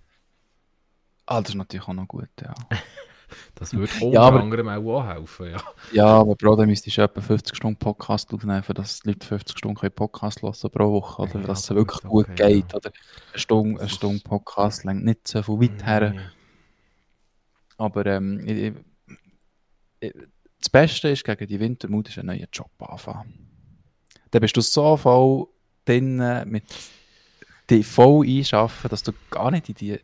Ah, 1.27 1.41
das 1.41 1.51
ist 1.51 1.57
natürlich 1.57 1.89
auch 1.89 1.93
noch 1.95 2.07
gut, 2.09 2.29
ja. 2.41 2.55
Das 3.55 3.75
würde 3.75 3.93
unter 4.01 4.15
Ja, 4.15 4.21
aber- 4.23 4.41
anderem 4.41 4.69
auch 4.69 5.05
helfen, 5.07 5.51
ja. 5.51 5.63
ja, 5.93 6.07
aber 6.07 6.35
Bro, 6.35 6.57
dann 6.57 6.69
müsstest 6.69 6.97
du 6.97 7.03
etwa 7.03 7.21
50 7.21 7.57
Stunden 7.57 7.79
Podcast 7.79 8.33
aufnehmen, 8.33 8.63
dass 8.75 9.01
die 9.01 9.09
Leute 9.11 9.27
50 9.27 9.59
Stunden 9.59 9.91
Podcast 9.93 10.43
hören 10.43 10.71
pro 10.71 10.93
Woche, 10.93 11.23
oder 11.23 11.41
Ja, 11.41 11.47
dass 11.47 11.61
es 11.63 11.69
gut, 11.69 11.77
wirklich 11.77 12.05
okay, 12.05 12.09
gut 12.09 12.37
geht, 12.37 12.73
ja. 12.73 12.77
oder 12.79 12.93
eine 13.33 13.39
Stunde, 13.39 13.81
eine 13.81 13.89
Stunde 13.89 14.21
Podcast 14.23 14.85
längt 14.85 15.05
nicht 15.05 15.29
so 15.29 15.43
viel 15.43 15.61
weit 15.61 15.85
her. 15.87 16.11
Nee. 16.11 16.21
Aber 17.77 18.07
ähm, 18.07 18.41
ich, 18.47 18.73
ich, 20.01 20.13
das 20.61 20.71
Beste 20.71 21.09
ist, 21.11 21.25
gegen 21.25 21.47
die 21.47 21.61
Wintermut 21.61 22.09
ist 22.09 22.19
einen 22.19 22.27
neuen 22.29 22.49
Job 22.53 22.71
anfangen. 22.81 23.49
Dann 24.31 24.41
bist 24.41 24.57
du 24.57 24.61
so 24.61 24.97
voll 24.97 25.47
drin 25.85 26.17
mit 26.47 26.65
dich 27.71 27.87
voll 27.87 28.27
einschaffen, 28.27 28.91
dass 28.91 29.03
du 29.03 29.13
gar 29.31 29.51
nicht 29.51 29.69
in 29.69 29.75
die, 29.77 30.01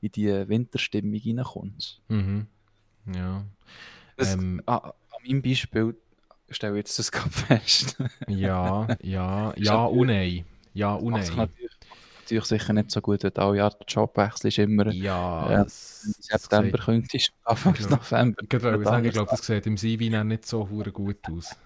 in 0.00 0.10
die 0.12 0.48
Winterstimmung 0.48 1.20
reinkommst. 1.24 2.00
Mhm. 2.08 2.46
Ja. 3.14 3.44
Das, 4.16 4.34
Ähm. 4.34 4.62
an, 4.66 4.78
an 4.80 4.92
meinem 5.26 5.42
Beispiel 5.42 5.96
stelle 6.50 6.74
ich 6.74 6.78
jetzt 6.78 6.98
das 6.98 7.10
gerade 7.12 7.30
fest. 7.30 7.96
Ja, 8.28 8.86
ja, 9.02 9.52
ja 9.56 9.84
und 9.84 10.06
nein. 10.08 10.44
Ja 10.74 10.94
und 10.94 11.12
nein. 11.12 11.26
natürlich, 11.36 11.70
natürlich 12.20 12.44
sicher 12.44 12.72
nicht 12.72 12.90
so 12.90 13.00
gut, 13.00 13.22
wenn 13.22 13.32
du 13.32 13.40
alle 13.42 13.56
Jahre 13.58 13.76
den 13.78 13.84
Job 13.88 14.16
wechselst, 14.16 14.58
immer 14.58 14.90
Ja, 14.92 15.48
das 15.64 16.02
September 16.20 16.70
sieht- 16.78 16.80
könntest, 16.84 17.32
Anfang 17.44 17.74
Genau. 17.74 17.96
November. 17.96 18.42
Ich 18.78 18.84
sagen, 18.84 19.04
ich 19.06 19.12
glaube, 19.12 19.30
das 19.30 19.40
sieht 19.46 19.66
im 19.66 19.76
CV 19.76 20.22
nicht 20.24 20.46
so 20.46 20.64
gut 20.66 21.18
aus. 21.30 21.56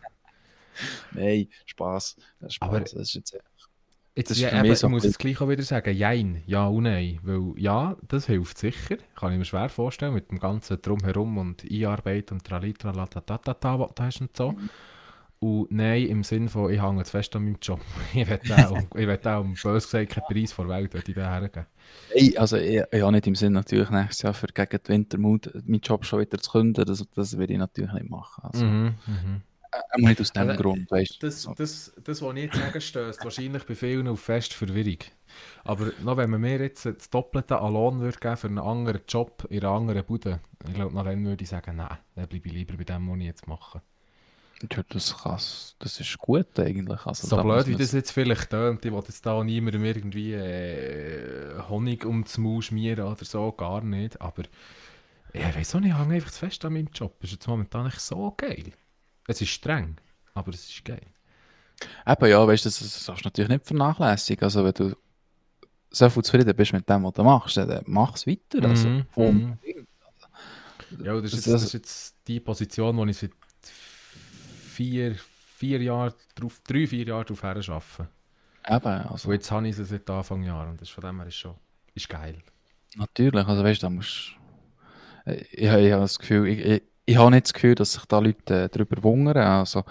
Nein, 1.12 1.48
Spaß. 1.66 2.16
Spaß. 2.48 2.56
Aber- 2.68 2.80
das 2.80 2.92
ist 2.94 3.14
jetzt, 3.14 3.36
Jetzt, 4.16 4.30
Das 4.30 4.36
ist 4.36 4.42
ja, 4.44 4.50
für 4.50 4.56
eben, 4.58 4.68
mich 4.68 4.78
so 4.78 4.86
ich 4.86 4.90
muss 4.92 5.04
es 5.04 5.18
gleich 5.18 5.40
auch 5.40 5.48
wieder 5.48 5.62
sagen, 5.64 5.92
jein, 5.96 6.42
ja 6.46 6.66
und 6.68 6.84
nein. 6.84 7.18
Weil 7.22 7.52
ja, 7.56 7.96
das 8.06 8.26
hilft 8.26 8.58
sicher, 8.58 8.96
kann 9.16 9.32
ich 9.32 9.38
mir 9.38 9.44
schwer 9.44 9.68
vorstellen, 9.68 10.14
mit 10.14 10.30
dem 10.30 10.38
ganzen 10.38 10.80
Drumherum 10.80 11.36
und 11.38 11.64
Einarbeiten 11.68 12.34
und 12.34 12.44
tralitralatatata, 12.44 13.80
was 13.80 13.94
du 13.94 14.02
hast 14.04 14.20
und 14.20 14.36
so. 14.36 14.54
Und 15.40 15.70
nein, 15.72 16.06
im 16.06 16.24
Sinn 16.24 16.48
von, 16.48 16.72
ich 16.72 16.80
hänge 16.82 17.04
zu 17.04 17.10
fest 17.10 17.34
an 17.36 17.44
meinem 17.44 17.58
Job. 17.60 17.80
Ich 18.14 18.28
will 18.28 18.40
auch, 18.52 18.88
ich 18.94 19.06
will 19.06 19.20
auch, 19.24 19.40
um 19.40 19.54
bös 19.62 19.84
gesagt, 19.84 20.10
keinen 20.12 20.24
Preis 20.26 20.52
vor 20.52 20.66
der 20.66 20.76
Welt, 20.76 20.94
will 20.94 21.02
ich 21.06 21.14
den 21.14 21.24
hergeben. 21.28 21.66
Ey, 22.08 22.36
also 22.38 22.56
ich, 22.56 22.82
ich 22.90 23.02
habe 23.02 23.12
nicht 23.12 23.26
im 23.26 23.34
Sinn 23.34 23.52
natürlich 23.52 23.90
nächstes 23.90 24.22
Jahr 24.22 24.34
für 24.34 24.46
gegen 24.46 24.78
die 24.84 24.88
Wintermut 24.88 25.52
meinen 25.66 25.80
Job 25.80 26.04
schon 26.06 26.20
wieder 26.20 26.38
zu 26.38 26.50
künden, 26.52 26.84
das, 26.86 27.04
das 27.14 27.36
will 27.36 27.50
ich 27.50 27.58
natürlich 27.58 27.92
nicht 27.92 28.08
machen. 28.10 28.44
Also, 28.44 28.64
Mhm, 28.64 28.94
mhm. 29.06 29.42
Äh, 29.74 29.98
nicht 30.00 30.20
aus 30.20 30.32
dem 30.32 30.50
Also, 30.50 30.54
Grund, 30.54 30.90
weißt 30.90 31.22
du. 31.22 31.26
Das, 31.26 31.42
So. 31.42 31.54
das, 31.54 31.92
das, 32.02 32.22
was 32.22 32.36
ich 32.36 32.42
jetzt 32.44 32.56
sage, 32.56 32.80
stößt 32.80 33.24
wahrscheinlich 33.24 33.64
bei 33.64 33.74
vielen 33.74 34.08
auf 34.08 34.20
fest 34.20 34.52
Verwirrung. 34.54 34.98
Aber 35.64 35.92
noch 35.98 36.16
wenn 36.16 36.30
man 36.30 36.40
mir 36.40 36.60
jetzt 36.60 36.86
das 36.86 37.10
Doppelte 37.10 37.58
an 37.60 37.72
Lohn 37.72 38.00
würde 38.00 38.18
geben 38.18 38.36
für 38.36 38.48
einen 38.48 38.58
anderen 38.58 39.02
Job 39.08 39.46
in 39.50 39.60
einer 39.60 39.70
anderen 39.72 40.04
Bude, 40.04 40.40
ich 40.66 40.74
glaube, 40.74 40.94
noch 40.94 41.04
dann 41.04 41.24
würde 41.24 41.42
ich 41.44 41.50
sagen, 41.50 41.76
nein, 41.76 41.98
dann 42.14 42.28
bleibe 42.28 42.48
ich 42.48 42.54
lieber 42.54 42.76
bei 42.76 42.84
dem, 42.84 43.08
was 43.10 43.18
ich 43.18 43.24
jetzt 43.24 43.46
mache. 43.48 43.82
Ja, 44.72 44.82
das, 44.88 45.16
kann's- 45.22 45.76
das 45.78 46.00
ist 46.00 46.16
gut 46.18 46.58
eigentlich. 46.58 47.04
Also, 47.06 47.26
So 47.26 47.36
blöd, 47.42 47.66
wie 47.66 47.76
das 47.76 47.92
jetzt 47.92 48.12
vielleicht 48.12 48.50
tönt, 48.50 48.84
ich 48.84 48.92
will 48.92 49.02
jetzt 49.06 49.26
da 49.26 49.42
niemandem 49.44 49.84
irgendwie 49.84 50.32
äh, 50.34 51.60
Honig 51.68 52.04
um 52.04 52.24
das 52.24 52.38
Maul 52.38 52.62
schmieren 52.62 53.04
oder 53.06 53.24
so, 53.24 53.52
gar 53.52 53.82
nicht. 53.82 54.20
Aber 54.20 54.44
ja, 55.34 55.50
ich 55.50 55.56
weiß 55.56 55.74
auch 55.76 55.80
nicht, 55.80 55.92
ich 55.92 55.98
hänge 55.98 56.14
einfach 56.14 56.30
zu 56.30 56.38
fest 56.40 56.64
an 56.64 56.74
meinem 56.74 56.88
Job. 56.94 57.16
Das 57.20 57.30
ist 57.30 57.34
jetzt 57.36 57.48
momentan 57.48 57.84
nicht 57.86 58.00
so 58.00 58.32
geil. 58.36 58.72
Es 59.26 59.40
ist 59.40 59.50
streng, 59.50 59.96
aber 60.34 60.52
es 60.52 60.68
ist 60.68 60.84
geil. 60.84 61.06
Eben, 62.06 62.26
ja, 62.30 62.46
weißt 62.46 62.64
du, 62.64 62.68
das, 62.68 62.78
das 62.78 63.04
darfst 63.04 63.24
du 63.24 63.28
natürlich 63.28 63.48
nicht 63.50 63.66
vernachlässigen. 63.66 64.44
Also, 64.44 64.64
wenn 64.64 64.72
du 64.72 64.94
so 65.90 66.10
viel 66.10 66.22
zufrieden 66.24 66.54
bist 66.56 66.72
mit 66.72 66.88
dem, 66.88 67.04
was 67.04 67.12
du 67.14 67.22
machst, 67.24 67.56
dann 67.56 67.82
mach 67.86 68.14
es 68.14 68.26
weiter. 68.26 68.68
Also, 68.68 68.88
Mhm, 68.88 69.06
unbedingt. 69.14 69.88
Ja, 71.02 71.20
das 71.20 71.32
ist, 71.32 71.46
jetzt, 71.46 71.46
das 71.46 71.62
ist 71.64 71.72
jetzt 71.74 72.16
die 72.26 72.40
Position, 72.40 72.96
wo 72.96 73.04
ich 73.06 73.16
seit 73.16 73.32
vier, 73.62 75.14
vier 75.14 75.82
Jahren, 75.82 76.14
drauf, 76.34 76.60
drei, 76.66 76.86
vier 76.86 77.06
Jahren 77.06 77.24
drauf 77.26 77.42
her 77.42 77.56
arbeite. 77.56 78.08
Eben, 78.68 78.86
also, 79.08 79.28
Und 79.28 79.34
jetzt 79.34 79.50
habe 79.50 79.68
ich 79.68 79.76
sie 79.76 79.84
seit 79.84 80.08
Anfang 80.10 80.42
Jahr 80.42 80.68
und 80.68 80.80
das 80.80 80.88
ist 80.88 80.94
von 80.94 81.04
dem 81.04 81.18
her 81.18 81.26
ist 81.28 81.36
schon 81.36 81.54
ist 81.94 82.08
geil. 82.08 82.42
natürlich. 82.96 83.46
Also, 83.46 83.64
weißt 83.64 83.82
du, 83.82 83.86
da 83.86 83.90
musst 83.90 84.32
ich, 85.26 85.52
ich, 85.52 85.62
ich 85.62 85.68
habe 85.68 86.02
das 86.02 86.18
Gefühl, 86.18 86.48
ich, 86.48 86.60
ich, 86.60 86.82
ich 87.06 87.16
habe 87.16 87.30
nicht 87.30 87.46
das 87.46 87.52
Gefühl, 87.52 87.74
dass 87.74 87.92
sich 87.92 88.04
da 88.06 88.18
Leute 88.18 88.64
äh, 88.64 88.68
darüber 88.68 89.02
wundern. 89.02 89.36
Also, 89.46 89.84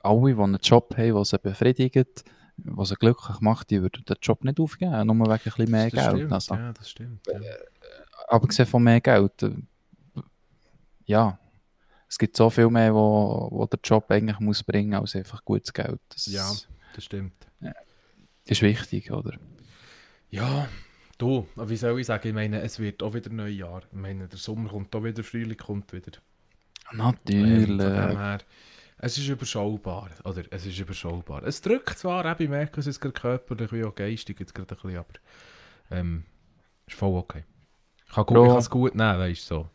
alle, 0.00 0.34
die 0.34 0.40
einen 0.40 0.58
Job 0.62 0.94
haben, 0.96 1.14
der 1.14 1.24
sie 1.24 1.38
befriedigt, 1.38 2.24
was 2.56 2.90
sie 2.90 2.96
glücklich 2.96 3.40
macht, 3.40 3.70
die 3.70 3.80
würden 3.80 4.04
den 4.04 4.16
Job 4.20 4.44
nicht 4.44 4.60
aufgeben, 4.60 5.06
nur 5.06 5.16
wegen 5.26 5.32
ein 5.32 5.38
bisschen 5.38 5.70
mehr 5.70 5.90
das 5.90 5.92
Geld. 5.92 6.16
Stimmt, 6.16 6.32
Also, 6.32 6.54
Ja, 6.54 6.72
das 6.72 6.90
stimmt. 6.90 7.26
Ja. 7.26 7.40
aber 8.28 8.46
gesehen 8.46 8.66
von 8.66 8.82
mehr 8.82 9.00
Geld, 9.00 9.42
äh, 9.42 9.50
ja, 11.06 11.38
es 12.08 12.18
gibt 12.18 12.36
so 12.36 12.48
viel 12.50 12.68
mehr, 12.70 12.94
wo, 12.94 13.48
wo 13.50 13.66
der 13.66 13.80
Job 13.82 14.10
eigentlich 14.10 14.38
muss 14.38 14.62
bringen, 14.62 14.94
als 14.94 15.16
einfach 15.16 15.44
gutes 15.44 15.72
Geld. 15.72 16.00
Das 16.10 16.26
Ja. 16.26 16.48
Das 16.94 17.04
stimmt. 17.04 17.34
ist 18.44 18.62
wichtig, 18.62 19.10
oder? 19.10 19.36
Ja, 20.30 20.68
du, 21.18 21.48
aber 21.56 21.68
wie 21.68 21.76
soll 21.76 21.98
ich 21.98 22.06
sagen, 22.06 22.28
ich 22.28 22.34
meine, 22.34 22.60
es 22.60 22.78
wird 22.78 23.02
auch 23.02 23.14
wieder 23.14 23.30
Neujahr. 23.30 23.82
Ich 23.90 23.98
meine, 23.98 24.28
der 24.28 24.38
Sommer 24.38 24.70
kommt 24.70 24.94
auch 24.94 25.02
wieder, 25.02 25.24
Frühling 25.24 25.56
kommt 25.56 25.92
wieder. 25.92 26.12
Natürlich. 26.92 27.80
her, 27.80 28.38
es 28.98 29.18
ist 29.18 29.28
überschaubar, 29.28 30.10
oder 30.24 30.44
es 30.50 30.66
ist 30.66 30.78
überschaubar. 30.78 31.42
Es 31.42 31.60
drückt 31.60 31.98
zwar, 31.98 32.24
eben, 32.24 32.42
ich 32.42 32.48
merke 32.48 32.80
es 32.80 32.86
jetzt 32.86 33.00
gerade 33.00 33.12
körperlich 33.12 33.72
wie 33.72 33.84
auch 33.84 33.94
geistig 33.94 34.40
jetzt 34.40 34.54
gerade 34.54 34.74
ein 34.74 34.80
bisschen, 34.80 34.98
aber 34.98 35.14
ähm, 35.90 36.24
ist 36.86 36.96
voll 36.96 37.16
okay. 37.16 37.44
Ich 38.06 38.14
kann, 38.14 38.56
es 38.56 38.70
gut 38.70 38.94
nehmen, 38.94 39.18
weißt 39.18 39.50
du, 39.50 39.54
so. 39.54 39.68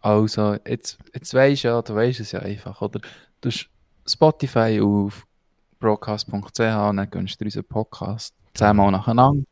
Also, 0.00 0.56
jetzt, 0.66 0.98
jetzt 1.14 1.34
weisst 1.34 1.64
du 1.64 1.68
ja, 1.68 1.82
du 1.82 1.94
weisst 1.94 2.20
es 2.20 2.32
ja 2.32 2.40
einfach, 2.40 2.80
oder? 2.80 3.00
Du 3.40 3.48
hast 3.48 3.68
Spotify 4.06 4.80
auf 4.82 5.26
broadcast.ch 5.78 6.32
und 6.32 6.96
dann 6.96 7.10
gönnst 7.10 7.40
du 7.40 7.44
unseren 7.44 7.64
Podcast 7.64 8.34
zehnmal 8.54 8.90
nacheinander. 8.90 9.44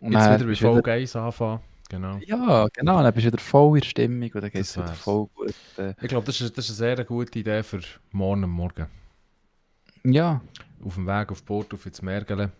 Und 0.00 0.12
Jetzt 0.12 0.26
wieder 0.26 0.38
bei 0.38 0.44
bist 0.44 0.62
du 0.62 0.66
Folge 0.66 0.92
1 0.92 1.16
anfangen, 1.16 1.60
genau. 1.90 2.18
Ja, 2.26 2.66
genau, 2.72 3.02
dann 3.02 3.12
bist 3.12 3.26
du 3.26 3.32
wieder 3.32 3.42
voll 3.42 3.76
in 3.76 3.80
der 3.82 3.88
Stimmung 3.88 4.30
und 4.32 4.40
dann 4.40 4.50
geht 4.50 4.62
es 4.62 4.76
wieder 4.76 4.94
voll 4.94 5.26
gut. 5.34 5.54
Äh, 5.76 5.94
Ich 6.00 6.08
glaube, 6.08 6.24
das 6.26 6.40
ist, 6.40 6.56
das 6.56 6.70
ist 6.70 6.80
eine 6.80 6.96
sehr 6.96 7.04
gute 7.04 7.38
Idee 7.38 7.62
für 7.62 7.80
morgen 8.12 8.44
am 8.44 8.50
Morgen. 8.50 8.86
ja, 10.04 10.40
Auf 10.82 10.94
dem 10.94 11.06
Weg 11.06 11.30
auf 11.30 11.44
Port, 11.44 11.74
auf 11.74 11.84
ins 11.84 12.00
Mergele. 12.00 12.50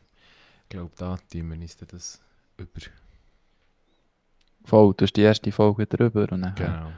Ich 0.65 0.69
glaube, 0.69 0.93
da 0.99 1.17
tun 1.33 1.49
wir 1.51 1.59
uns 1.59 1.77
das 1.79 2.21
über. 2.59 2.81
voll. 4.65 4.93
Du 4.97 5.05
hast 5.05 5.15
die 5.17 5.23
erste 5.23 5.51
Folge 5.51 5.87
drüber 5.87 6.29
und 6.31 6.43
dann 6.43 6.55
Genau. 6.55 6.93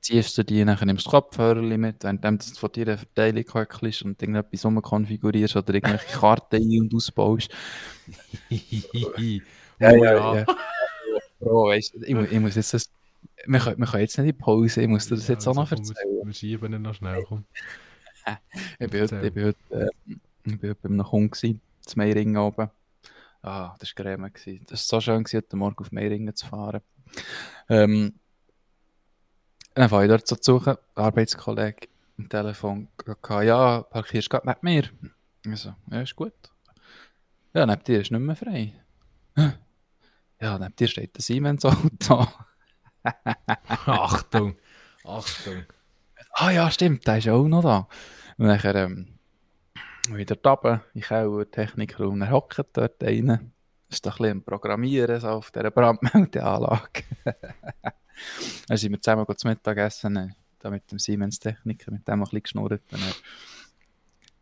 ziehst 0.00 0.36
du 0.38 0.42
die, 0.44 0.64
dann 0.64 0.78
nimmst 0.84 1.06
du 1.06 1.10
Kopfhörer 1.10 1.60
mit, 1.62 2.02
während 2.02 2.24
du 2.24 2.54
von 2.56 2.72
deiner 2.72 2.96
Verteilung 2.98 3.44
häkelst 3.52 4.02
und 4.02 4.20
irgendetwas 4.22 4.64
umkonfigurierst 4.64 5.56
oder 5.56 5.74
irgendwelche 5.74 6.06
Karten 6.18 6.56
ein- 6.56 6.80
und 6.80 6.94
ausbaust. 6.94 7.50
ja, 8.50 9.92
ja, 9.92 10.46
Bro, 11.44 11.68
weißt, 11.68 11.94
ich, 12.02 12.16
ich 12.16 12.40
muss 12.40 12.54
jetzt 12.54 12.74
das... 12.74 12.90
Wir 13.46 13.58
können, 13.58 13.78
wir 13.78 13.86
können 13.86 14.02
jetzt 14.02 14.18
nicht 14.18 14.28
in 14.28 14.38
Pause, 14.38 14.82
ich 14.82 14.88
muss 14.88 15.08
dir 15.08 15.16
das 15.16 15.28
jetzt 15.28 15.46
auch 15.46 15.54
noch 15.54 15.70
also 15.70 15.92
erzählen. 15.92 16.16
Wir, 16.16 16.26
wir 16.26 16.32
schieben 16.32 16.72
ihn 16.72 16.82
noch 16.82 16.94
schnell. 16.94 17.24
Komm. 17.28 17.44
Ich 18.78 18.90
bin 18.90 19.02
heute, 19.02 19.20
ich 19.20 19.32
bin 19.34 19.44
heute, 19.44 19.58
äh, 19.70 20.14
ich 20.44 20.58
bin 20.58 20.70
heute 20.70 20.78
bei 20.82 20.88
einem 20.88 21.04
Kunden 21.04 21.30
gewesen, 21.30 21.60
zu 21.82 21.98
Meiringen 21.98 22.38
oben. 22.38 22.70
Ah, 23.42 23.74
das 23.78 23.90
war 23.90 24.04
Creme. 24.04 24.32
Das 24.32 24.90
war 24.90 25.00
so 25.00 25.00
schön, 25.02 25.24
gewesen, 25.24 25.42
heute 25.44 25.56
Morgen 25.56 25.78
auf 25.78 25.92
Meiringen 25.92 26.34
zu 26.34 26.46
fahren. 26.46 26.80
Ähm, 27.68 28.14
dann 29.74 29.88
fahre 29.90 30.04
ich 30.04 30.08
dort 30.08 30.26
so 30.26 30.36
zu 30.36 30.52
suchen, 30.54 30.76
Arbeitskollege 30.94 31.88
am 32.16 32.28
Telefon, 32.28 32.88
ja, 33.42 33.82
parkierst 33.82 34.28
du 34.28 34.38
gerade 34.38 34.48
neben 34.48 34.60
mir? 34.62 35.52
Ich 35.52 35.60
so, 35.60 35.74
ja, 35.90 36.00
ist 36.00 36.16
gut. 36.16 36.32
Ja, 37.52 37.66
neben 37.66 37.84
dir 37.84 38.00
ist 38.00 38.10
nicht 38.10 38.20
mehr 38.20 38.36
frei. 38.36 38.72
«Hä? 40.38 40.46
Ja, 40.46 40.58
neben 40.58 40.76
dir 40.76 40.88
steht 40.88 41.16
ein 41.16 41.20
Siemens-Auto. 41.20 42.26
Achtung, 43.86 44.56
Achtung. 45.04 45.64
Ah 46.32 46.50
ja, 46.50 46.70
stimmt, 46.70 47.06
der 47.06 47.18
ist 47.18 47.28
auch 47.28 47.46
noch 47.46 47.62
da. 47.62 47.88
Und 48.38 48.48
dann 48.48 48.76
ähm, 48.76 49.18
wieder 50.10 50.36
runter, 50.44 50.84
in 50.94 51.00
den 51.00 51.06
Keller, 51.06 51.50
Technikraum, 51.50 52.22
er 52.22 52.30
hockt 52.30 52.64
dort 52.72 53.02
rein. 53.02 53.52
Ist 53.88 54.04
doch 54.04 54.18
ein 54.18 54.22
bisschen 54.22 54.38
am 54.38 54.42
Programmieren 54.42 55.20
so 55.20 55.28
auf 55.28 55.50
dieser 55.50 55.70
Brandmeldeanlage. 55.70 57.04
dann 58.68 58.76
sind 58.76 58.92
wir 58.92 59.00
zusammen 59.00 59.26
zu 59.36 59.46
Mittagessen, 59.46 60.16
äh, 60.16 60.28
da 60.58 60.70
mit 60.70 60.90
dem 60.90 60.98
Siemens-Techniker, 60.98 61.92
mit 61.92 62.08
dem 62.08 62.14
ein 62.14 62.20
bisschen 62.20 62.42
geschnurrt. 62.42 62.92
Und 62.92 63.00
er 63.00 63.08
hat 63.08 63.22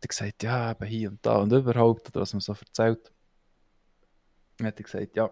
er 0.01 0.07
gesagt, 0.07 0.43
ja, 0.43 0.71
eben 0.71 0.85
hier 0.85 1.09
und 1.09 1.25
da 1.25 1.35
und 1.35 1.51
überhaupt, 1.51 2.09
oder 2.09 2.21
was 2.21 2.33
man 2.33 2.41
so 2.41 2.53
erzählt. 2.53 3.11
Dann 4.57 4.67
hat 4.67 4.79
er 4.79 4.83
gesagt, 4.83 5.15
ja, 5.15 5.29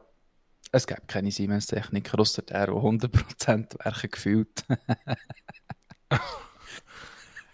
es 0.72 0.88
gibt 0.88 1.08
keine 1.08 1.32
Siemens-Techniker, 1.32 2.20
außer 2.20 2.42
der, 2.44 2.68
der 2.68 2.76
100% 2.76 3.84
Werke 3.84 4.08
gefühlt. 4.10 4.64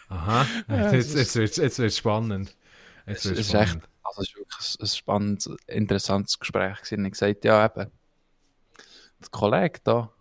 Aha, 0.10 0.46
Ja, 0.70 0.92
jetzt, 0.94 1.10
es 1.10 1.14
jetzt, 1.16 1.36
jetzt, 1.36 1.58
jetzt 1.58 1.80
wird 1.80 1.92
es 1.92 1.98
spannend. 1.98 2.56
Jetzt 3.06 3.20
Es 3.20 3.26
wird's 3.26 3.40
ist 3.42 3.54
echt, 3.54 3.68
spannend. 3.70 3.90
also 4.04 4.22
es 4.22 4.28
ist 4.30 4.38
wirklich 4.38 4.78
ein, 4.82 4.88
spannendes, 4.88 5.50
interessantes 5.68 6.40
Gespräch 6.40 6.78
gewesen. 6.82 7.06
Ich 7.06 7.12
gesagt, 7.12 7.44
ja 7.44 7.66
eben, 7.66 7.92
der 9.22 9.30
Kollege 9.32 9.80
da 9.84 10.12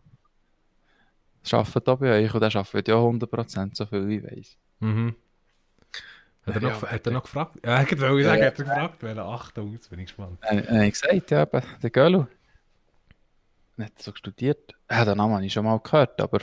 arbeitet 1.52 1.88
auch 1.88 1.98
bei 1.98 2.24
euch 2.24 2.34
und 2.34 2.40
der 2.40 2.56
arbeitet 2.56 2.88
ja 2.88 2.96
100% 2.96 3.76
so 3.76 3.86
viel 3.86 4.08
wie 4.08 4.16
ich 4.16 4.24
weiß. 4.24 4.56
Mhm. 4.80 5.14
Hat 6.44 6.54
er, 6.56 6.62
Ja, 6.62 6.68
noch, 6.68 6.76
aber- 6.82 6.90
hat 6.90 7.06
er 7.06 7.12
noch 7.12 7.22
gefragt? 7.22 7.56
Ja, 7.64 7.82
ich 7.82 7.90
wollte 8.00 8.24
sagen, 8.24 8.40
Ja. 8.40 8.46
hat 8.46 8.58
er 8.58 8.64
gefragt, 8.64 9.02
welche 9.02 9.22
Achtung, 9.22 9.72
jetzt 9.72 9.88
bin 9.90 10.00
ich 10.00 10.06
gespannt. 10.06 10.38
Äh, 10.42 10.58
äh, 10.58 10.86
ich 10.88 10.94
gesagt, 11.00 11.30
ja, 11.30 11.42
eben, 11.42 11.62
der 11.82 11.90
Gölu. 11.90 12.26
Nicht 13.76 14.02
so 14.02 14.14
studiert. 14.14 14.74
Ja, 14.90 15.04
den 15.04 15.18
Namen 15.18 15.34
habe 15.34 15.44
ich 15.46 15.52
schon 15.52 15.64
mal 15.64 15.78
gehört, 15.80 16.20
aber 16.20 16.38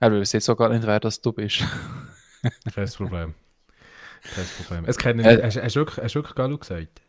er 0.00 0.12
weiß 0.12 0.32
jetzt 0.32 0.48
auch 0.48 0.56
gar 0.56 0.68
nicht, 0.68 0.86
wer 0.86 1.00
das 1.00 1.20
du 1.20 1.32
bist. 1.32 1.64
Kein 2.74 2.88
Problem. 2.90 3.34
Kein 4.34 4.44
Problem. 4.58 4.84
Es 4.86 4.96
kennen, 4.98 5.24
Äh, 5.24 5.40
hast, 5.42 5.56
hast 5.56 5.76
du 5.76 5.80
wirklich, 5.80 6.04
hast 6.04 6.14
du 6.14 6.18
wirklich 6.18 6.34
Galu 6.34 6.58
gesagt? 6.58 7.00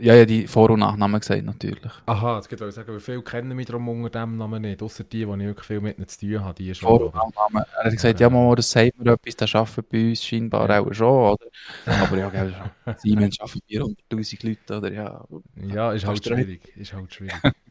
ja, 0.00 0.14
ja, 0.14 0.24
die 0.24 0.46
Vor- 0.46 0.70
und 0.70 0.80
Nachnamen 0.80 1.20
gesagt, 1.20 1.42
natürlich. 1.44 1.92
Aha, 2.06 2.36
jetzt 2.36 2.48
geht 2.48 2.60
ich 2.62 2.74
sagen, 2.74 2.92
weil 2.92 3.00
viele 3.00 3.22
kennen 3.22 3.54
mich 3.54 3.66
darum 3.66 3.88
unter 3.88 4.08
dem 4.08 4.36
Namen 4.38 4.62
nicht. 4.62 4.82
Außer 4.82 5.04
die, 5.04 5.18
die 5.18 5.22
ich 5.24 5.26
wirklich 5.38 5.66
viel 5.66 5.80
mit 5.82 5.98
ihnen 5.98 6.08
zu 6.08 6.20
tun 6.20 6.40
habe, 6.44 6.54
die 6.54 6.74
schon. 6.74 6.88
Vor- 6.88 7.06
und 7.06 7.14
Nachnamen. 7.14 7.64
Er 7.76 7.84
hat 7.84 7.92
gesagt, 7.92 8.20
ja, 8.20 8.30
mal, 8.30 8.54
das 8.54 8.70
sagt 8.70 8.98
mir 8.98 9.12
etwas, 9.12 9.36
der 9.36 9.54
arbeitet 9.60 9.88
bei 9.90 10.08
uns 10.10 10.24
scheinbar 10.24 10.70
Ja. 10.70 10.80
auch 10.80 10.92
schon, 10.94 11.32
oder? 11.32 11.46
Aber 11.86 12.16
ja, 12.16 12.30
gell, 12.30 12.54
Siemens 12.98 13.38
arbeitet 13.40 13.64
400'000 13.68 14.46
Leute, 14.46 14.78
oder? 14.78 14.92
Ja, 14.92 15.24
Ja, 15.56 15.92
ist 15.92 16.06
halt 16.06 16.24
schwierig. 16.24 16.76
Ist 16.76 16.92
halt 16.94 17.12
schwierig. 17.12 17.34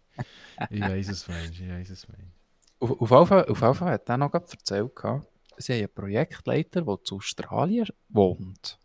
es, 0.57 1.28
Mensch, 1.28 1.59
es, 1.89 2.07
Mensch. 2.07 2.34
Auf, 2.80 3.11
auf, 3.11 3.28
Fall, 3.28 3.45
auf 3.45 3.61
jeden 3.61 3.76
Fall 3.76 3.91
hat 3.93 4.09
er 4.09 4.17
noch 4.17 4.34
erzählt, 4.34 4.91
sie 5.57 5.74
haben 5.74 5.80
einen 5.80 5.93
Projektleiter, 5.93 6.82
der 6.82 7.03
zu 7.03 7.17
Australien 7.17 7.88
wohnt. 8.09 8.80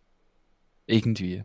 Irgendwie. 0.87 1.45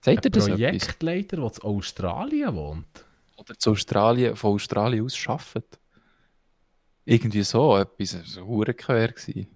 Sagt 0.00 0.26
er 0.26 0.28
Ein 0.28 0.32
das? 0.32 0.48
Projektleiter, 0.48 1.36
der 1.36 1.44
in 1.44 1.62
Australien 1.62 2.54
wohnt. 2.54 3.04
Oder 3.36 3.58
zu 3.58 3.70
Australien, 3.70 4.36
von 4.36 4.54
Australien 4.54 5.04
aus 5.04 5.28
arbeitet. 5.28 5.80
Irgendwie 7.04 7.42
so, 7.42 7.76
etwas, 7.76 8.16
quer 8.74 9.08
gewesen. 9.08 9.48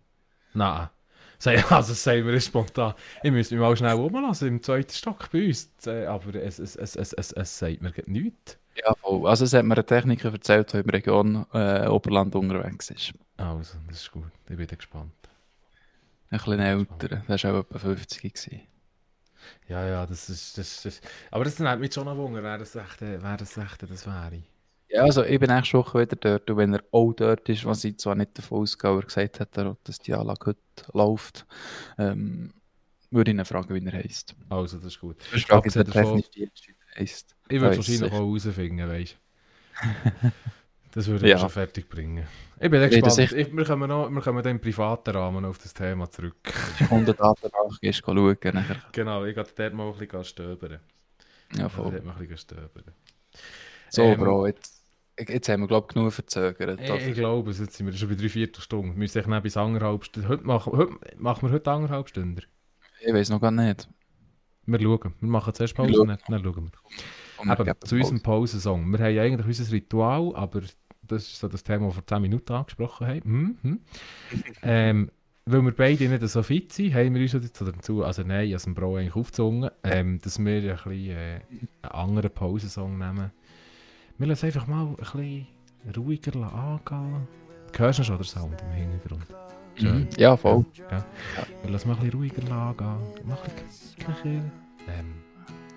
Nein. 0.55 0.89
Also, 1.45 1.93
das 1.93 2.03
sagen 2.03 2.27
wir 2.27 2.41
spontan. 2.41 2.95
Ich 3.23 3.31
müsste 3.31 3.55
mich 3.55 3.63
mal 3.63 3.77
schnell 3.77 3.93
rumlassen 3.93 4.49
im 4.49 4.63
zweiten 4.63 4.93
Stock 4.93 5.31
bei 5.31 5.47
uns. 5.47 5.71
Äh, 5.87 6.07
Aber 6.07 6.35
es, 6.35 6.59
es, 6.59 6.75
es, 6.75 6.97
es, 6.97 7.13
es, 7.13 7.33
es 7.33 7.59
sagt 7.59 7.81
mir 7.81 7.93
nichts. 8.07 8.59
Ja, 8.85 8.95
voll. 8.95 9.29
Also 9.29 9.45
es 9.45 9.53
hat 9.55 9.65
mir 9.65 9.77
ein 9.77 9.87
Techniker 9.87 10.33
erzählt, 10.33 10.73
der 10.73 10.81
in 10.81 10.87
der 10.87 10.95
Region 10.95 11.47
äh, 11.53 11.87
Oberland 11.89 12.35
unterwegs 12.35 12.91
ist. 12.91 13.13
Also, 13.37 13.77
das 13.89 14.03
ist 14.03 14.13
gut. 14.13 14.31
Ich 14.49 14.57
bin 14.57 14.67
gespannt. 14.67 15.13
Ein 16.31 16.39
bisschen 16.39 16.61
älter, 16.61 17.09
der 17.09 17.43
war 17.43 17.55
auch 17.55 17.61
etwa 17.61 17.79
50 17.79 18.23
gewesen. 18.35 18.61
Ja, 19.69 19.87
ja, 19.87 20.07
das 20.07 20.29
ist. 20.29 20.59
Das, 20.59 20.83
das, 20.83 21.01
aber 21.31 21.45
das 21.45 21.59
nimmt 21.59 21.81
mich 21.81 21.95
schon 21.95 22.05
noch 22.05 22.17
Wunder, 22.17 22.43
wer 22.43 22.59
das 22.59 22.75
echt, 22.77 23.01
wer 23.01 23.37
das, 23.37 23.57
echt 23.57 23.83
das 23.83 24.07
wäre. 24.07 24.43
Ja, 24.91 25.03
also 25.03 25.23
ich 25.25 25.39
bin 25.39 25.51
nächste 25.51 25.79
Woche 25.79 26.01
wieder 26.01 26.17
dort 26.17 26.51
und 26.51 26.57
wenn 26.57 26.73
er 26.75 26.83
auch 26.93 27.13
dort 27.13 27.49
ist, 27.49 27.65
was 27.65 27.85
ich 27.85 27.99
zwar 27.99 28.15
nicht 28.15 28.37
davon 28.39 28.63
ausgehe, 28.63 28.91
aber 28.91 29.03
gesagt 29.03 29.39
hat, 29.41 29.57
dass 29.85 29.99
die 29.99 30.15
Anlage 30.15 30.47
heute 30.47 30.59
läuft, 30.93 31.47
ähm, 31.99 32.53
würde 33.11 33.31
ich 33.31 33.37
ihn 33.39 33.45
fragen, 33.45 33.75
wie 33.75 33.85
er 33.87 33.93
heisst. 33.93 34.35
Also, 34.49 34.77
das 34.79 34.87
ist 34.87 35.01
gut. 35.01 35.17
Ich 35.35 35.47
frage 35.47 35.59
Abgesehen 35.59 35.87
ihn, 35.87 35.93
der 35.93 36.03
davon- 36.03 36.17
technische 36.23 36.31
Dienst, 36.31 36.69
heisst. 36.99 37.35
Ich 37.49 37.61
würde 37.61 37.71
Weiss 37.71 37.77
wahrscheinlich 37.79 38.03
ich. 38.03 38.13
auch 38.13 38.19
herausfinden, 38.19 38.89
weißt 38.89 39.17
du. 40.23 40.33
Das 40.93 41.07
würde 41.07 41.27
ich 41.27 41.31
Ja. 41.33 41.39
schon 41.39 41.51
fertig 41.51 41.89
bringen. 41.89 42.27
Ich 42.59 42.71
bin 42.71 42.81
echt 42.81 43.03
gespannt. 43.03 43.33
Ich, 43.33 43.55
wir, 43.55 43.65
kommen 43.67 43.89
noch, 43.89 44.09
wir 44.11 44.21
kommen 44.23 44.43
dann 44.43 44.53
im 44.53 44.61
privaten 44.61 45.11
Rahmen 45.11 45.45
auf 45.45 45.59
das 45.59 45.75
Thema 45.75 46.11
zurück. 46.11 46.37
Kundendatenbank 46.89 47.79
gehst 47.81 48.01
du 48.01 48.05
schauen, 48.15 48.37
nachher. 48.55 48.77
genau, 48.91 49.25
ich 49.27 49.35
gehe 49.35 49.45
dort 49.55 49.75
mal 49.75 49.93
ein 49.93 49.99
bisschen 49.99 50.25
stöbern. 50.25 50.81
Ja, 51.53 51.59
Dort 51.63 51.73
voll. 51.73 52.01
mal 52.01 52.13
ein 52.13 52.19
bisschen 52.19 52.39
stöbern. 52.39 52.85
So, 53.91 54.03
Ähm, 54.03 54.19
Bro, 54.19 54.47
jetzt, 54.49 54.83
jetzt 55.29 55.49
haben 55.51 55.61
wir, 55.61 55.69
glaube 55.69 55.87
ich, 55.91 55.95
genug 55.95 56.13
verzögert. 56.13 56.81
Ich, 56.81 56.91
ich 56.91 57.15
glaube, 57.15 57.51
jetzt 57.53 57.75
sind 57.75 57.87
wir 57.87 57.93
schon 57.93 58.09
bei 58.09 58.15
drei 58.15 58.29
Viertelstunden. 58.31 58.93
Wir 58.93 58.99
müssen 58.99 59.19
echt 59.33 59.43
bis 59.43 59.57
anderthalb 59.57 60.05
Stunden. 60.05 60.29
Heute 60.29 60.45
machen, 60.45 60.73
heute, 60.73 60.93
machen 61.19 61.49
wir 61.49 61.55
heute 61.55 61.71
anderthalb 61.71 62.09
Stunden. 62.09 62.41
Ich 63.01 63.13
weiß 63.13 63.29
noch 63.29 63.41
gar 63.41 63.51
nicht. 63.51 63.89
Wir 64.69 64.81
schauen. 64.81 65.15
Wir 65.21 65.29
machen 65.29 65.55
zuerst 65.55 65.75
Pause, 65.75 65.95
schauen. 65.95 66.09
dann, 66.09 66.19
dann 66.29 66.45
schauen 66.45 66.71
wir. 66.71 67.43
Und 67.43 67.61
Eben, 67.61 67.75
zu 67.85 67.97
unserem 67.97 68.21
Pause. 68.21 68.59
Pausensong. 68.59 68.93
Wir 68.93 68.99
haben 68.99 69.19
eigentlich 69.19 69.47
unser 69.47 69.73
Ritual, 69.73 70.37
aber 70.37 70.61
das 71.03 71.23
ist 71.23 71.39
so 71.39 71.49
das 71.49 71.63
Thema, 71.63 71.87
das 71.87 71.97
wir 71.97 72.03
vor 72.03 72.07
10 72.07 72.23
Minuten 72.23 72.53
angesprochen 72.53 73.07
haben. 73.07 73.23
Hm, 73.23 73.59
hm. 73.63 73.81
ähm, 74.63 75.11
weil 75.47 75.63
wir 75.63 75.73
beide 75.73 76.07
nicht 76.07 76.29
so 76.29 76.43
fit 76.43 76.73
sind, 76.75 76.93
haben 76.93 77.15
wir 77.15 77.23
uns 77.23 77.33
jetzt 77.33 77.59
dazu, 77.59 78.05
also 78.05 78.23
nein, 78.23 78.53
als 78.53 78.67
ein 78.67 78.75
Bro 78.75 78.97
eigentlich 78.97 79.17
aufgezwungen, 79.17 79.71
ähm, 79.83 80.21
dass 80.21 80.39
wir 80.39 80.47
ein 80.47 80.63
bisschen 80.63 80.93
äh, 80.93 81.41
einen 81.83 81.93
anderen 81.93 82.31
Pausensong 82.31 82.99
nehmen. 82.99 83.31
Wir 84.19 84.27
lassen 84.27 84.47
einfach 84.47 84.67
mal 84.67 84.89
ein 84.89 84.97
bisschen 84.97 85.47
ruhiger 85.97 86.53
angehen. 86.53 87.27
Hörst 87.75 87.99
du 88.01 88.05
schon 88.05 88.17
den 88.19 88.25
Sound 88.25 88.61
im 88.61 88.73
Hintergrund? 88.73 89.48
Schön. 89.79 89.99
Mhm. 90.01 90.09
Ja, 90.17 90.37
voll. 90.37 90.65
Wir 91.63 91.71
lassen 91.71 91.89
mal 91.89 91.95
ein 91.95 92.01
bisschen 92.01 92.19
ruhiger 92.19 92.53
angehen. 92.53 92.99
Mach 93.27 93.39
ein 93.45 93.53
bisschen, 94.15 94.51
ähm, 94.89 95.15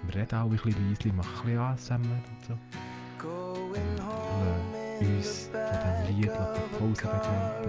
wir 0.04 0.16
reden 0.16 0.36
auch 0.36 0.44
ein 0.46 0.50
bisschen 0.50 0.72
leise, 0.72 1.16
machen 1.16 1.30
ein 1.36 1.46
bisschen 1.46 1.60
ASMR 1.60 1.98
und 2.00 2.46
so. 2.48 2.54
Lassen 4.98 5.16
uns 5.16 5.50
von 5.52 5.62
diesem 6.08 6.18
Lied 6.18 6.32
die 6.32 6.78
Pause 6.78 7.02
begleiten. 7.02 7.66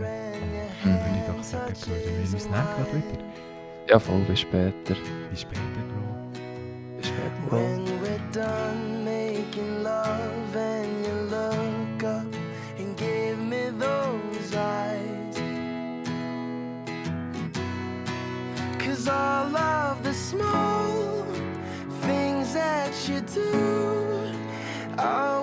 Und 0.85 0.91
Mhm. 0.91 0.95
würde 0.95 1.19
ich 1.19 1.27
doch 1.27 1.43
sagen, 1.43 1.75
hören 1.87 2.03
wir 2.05 2.35
uns 2.35 2.49
nachher 2.51 2.85
gerade 2.85 2.97
wieder. 2.97 3.25
Ja, 3.89 3.99
voll, 3.99 4.21
bis 4.21 4.41
später. 4.41 4.95
Bis 5.31 5.41
später, 5.43 5.61
Bro. 5.89 6.03
Bis 6.99 7.07
später, 7.09 7.41
Bro. 7.49 7.59
Cause 19.05 19.09
all 19.09 19.57
of 19.57 20.05
the 20.05 20.15
small 20.15 21.25
things 22.03 22.55
that 22.55 22.93
you 23.09 23.21
do. 23.23 24.33
Are 24.97 25.42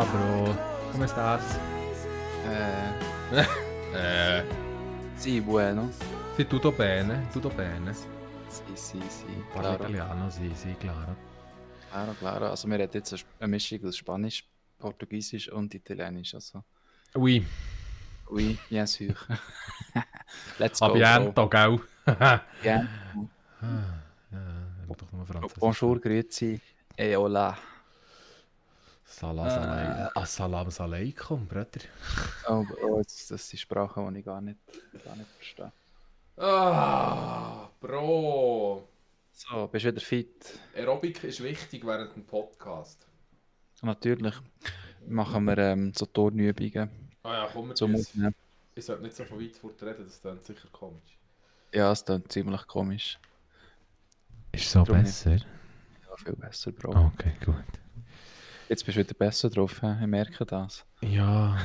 Hola, 0.00 0.10
Bro. 0.12 0.56
Come 0.92 1.04
estás? 1.04 1.42
Äh, 2.48 2.94
Eh, 3.92 4.44
sì, 5.18 5.42
bueno. 5.42 5.90
sì, 6.36 6.46
tutto 6.46 6.72
bene, 6.72 7.28
tutto 7.30 7.50
bene. 7.50 7.92
Sì, 7.92 8.62
sì, 8.72 8.98
sì. 9.10 9.26
Parla 9.52 9.74
Claro, 9.74 9.84
italiano, 9.84 10.30
sì, 10.30 10.50
sì, 10.54 10.74
claro. 10.78 11.14
claro, 11.90 12.14
claro. 12.14 12.46
Also 12.48 12.66
wir 12.66 12.78
reden 12.78 13.02
jetzt 13.02 13.26
eine 13.38 13.48
Mischung 13.50 13.84
aus 13.84 13.96
Spanisch, 13.96 14.48
Portugiesisch 14.78 15.48
und 15.52 15.74
Italienisch. 15.74 16.34
Also, 16.34 16.64
Oui, 17.14 17.44
oui, 18.30 18.56
bien 18.70 18.86
sûr. 18.86 19.14
Let's 20.58 20.80
go, 20.80 20.86
bro. 20.94 20.94
abiento, 20.94 21.46
gell? 21.50 21.78
Bien. 22.62 22.88
ja, 23.60 24.38
ich 24.82 24.88
will 24.88 24.96
doch 24.96 25.12
nur 25.12 25.26
Französisch. 25.26 25.60
Bonjour, 25.60 26.00
grüezi, 26.00 26.58
et 26.96 27.16
hola. 27.16 27.58
Salam, 29.10 29.46
Äh. 29.46 29.50
Salam, 29.50 30.10
Assalam 30.14 30.68
Aleikum, 30.78 31.46
Brüder. 31.46 31.80
Oh, 32.48 32.64
oh 32.84 32.98
jetzt, 32.98 33.28
das 33.30 33.48
sind 33.48 33.58
Sprachen, 33.58 34.14
die 34.14 34.20
ich 34.20 34.24
gar 34.24 34.40
nicht, 34.40 34.58
gar 35.04 35.16
nicht 35.16 35.28
verstehe. 35.36 35.72
Ah, 36.36 37.68
Bro. 37.80 38.88
So, 39.32 39.66
bist 39.66 39.84
du 39.84 39.88
wieder 39.90 40.00
fit? 40.00 40.58
Aerobic 40.76 41.24
ist 41.24 41.42
wichtig 41.42 41.84
während 41.84 42.14
dem 42.14 42.24
Podcast. 42.24 43.04
Natürlich 43.82 44.34
machen 45.08 45.44
wir 45.44 45.58
ähm, 45.58 45.92
so 45.92 46.06
Turnübungen 46.06 46.88
Ah 47.24 47.32
ja, 47.34 47.48
komm, 47.52 47.74
zum 47.74 47.96
jetzt. 47.96 48.10
Aufnehmen. 48.10 48.34
Ich 48.76 48.84
sollte 48.84 49.02
nicht 49.02 49.16
so 49.16 49.24
von 49.24 49.40
weit 49.40 49.56
fort 49.56 49.82
reden, 49.82 50.04
das 50.04 50.20
klingt 50.20 50.44
sicher 50.44 50.68
komisch. 50.70 51.18
Ja, 51.74 51.90
es 51.90 52.04
klingt 52.04 52.30
ziemlich 52.30 52.64
komisch. 52.68 53.18
Ist 54.52 54.70
so 54.70 54.84
Drum 54.84 55.02
besser? 55.02 55.32
Ja, 55.36 56.16
viel 56.16 56.36
besser, 56.36 56.70
Bro. 56.70 56.90
Okay, 57.14 57.32
gut. 57.44 57.56
Jetzt 58.70 58.86
bist 58.86 58.96
du 58.96 59.00
wieder 59.00 59.14
besser 59.14 59.50
drauf, 59.50 59.82
hä? 59.82 59.96
ich 60.00 60.06
merke 60.06 60.46
das. 60.46 60.84
Ja, 61.00 61.58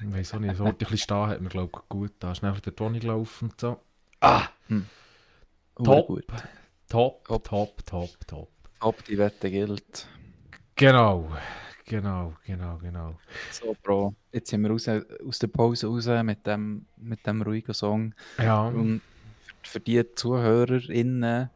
ich 0.00 0.12
weiß 0.12 0.34
auch 0.34 0.40
nicht, 0.40 0.56
so 0.56 0.64
ein 0.64 0.74
bisschen 0.74 0.98
stehen 0.98 1.26
hat 1.28 1.40
mir, 1.40 1.48
glaube 1.50 1.70
ich, 1.72 1.88
gut 1.88 2.10
da. 2.18 2.34
Schnell 2.34 2.54
der 2.54 2.74
Toni 2.74 2.98
gelaufen 2.98 3.50
und 3.50 3.60
so. 3.60 3.78
Ah, 4.20 4.48
Hure 4.68 4.82
top, 5.84 6.06
gut. 6.08 6.24
top, 6.88 7.24
Top. 7.24 7.44
top, 7.44 7.86
top, 7.86 8.10
top. 8.26 8.48
Ob 8.80 9.04
die 9.04 9.16
Wette 9.16 9.48
gilt. 9.52 10.08
Genau, 10.74 11.30
genau, 11.84 12.34
genau, 12.44 12.78
genau. 12.78 13.16
So, 13.52 13.76
Bro. 13.80 14.16
Jetzt 14.32 14.50
sind 14.50 14.62
wir 14.62 14.70
raus, 14.70 14.88
aus 14.88 15.38
der 15.38 15.46
Pause 15.46 15.86
raus 15.86 16.08
mit 16.24 16.44
dem, 16.44 16.86
mit 16.96 17.24
dem 17.24 17.40
ruhigen 17.42 17.72
Song. 17.72 18.14
Ja, 18.36 18.66
Und 18.66 19.00
für, 19.62 19.70
für 19.70 19.80
die 19.80 20.12
ZuhörerInnen, 20.12 21.50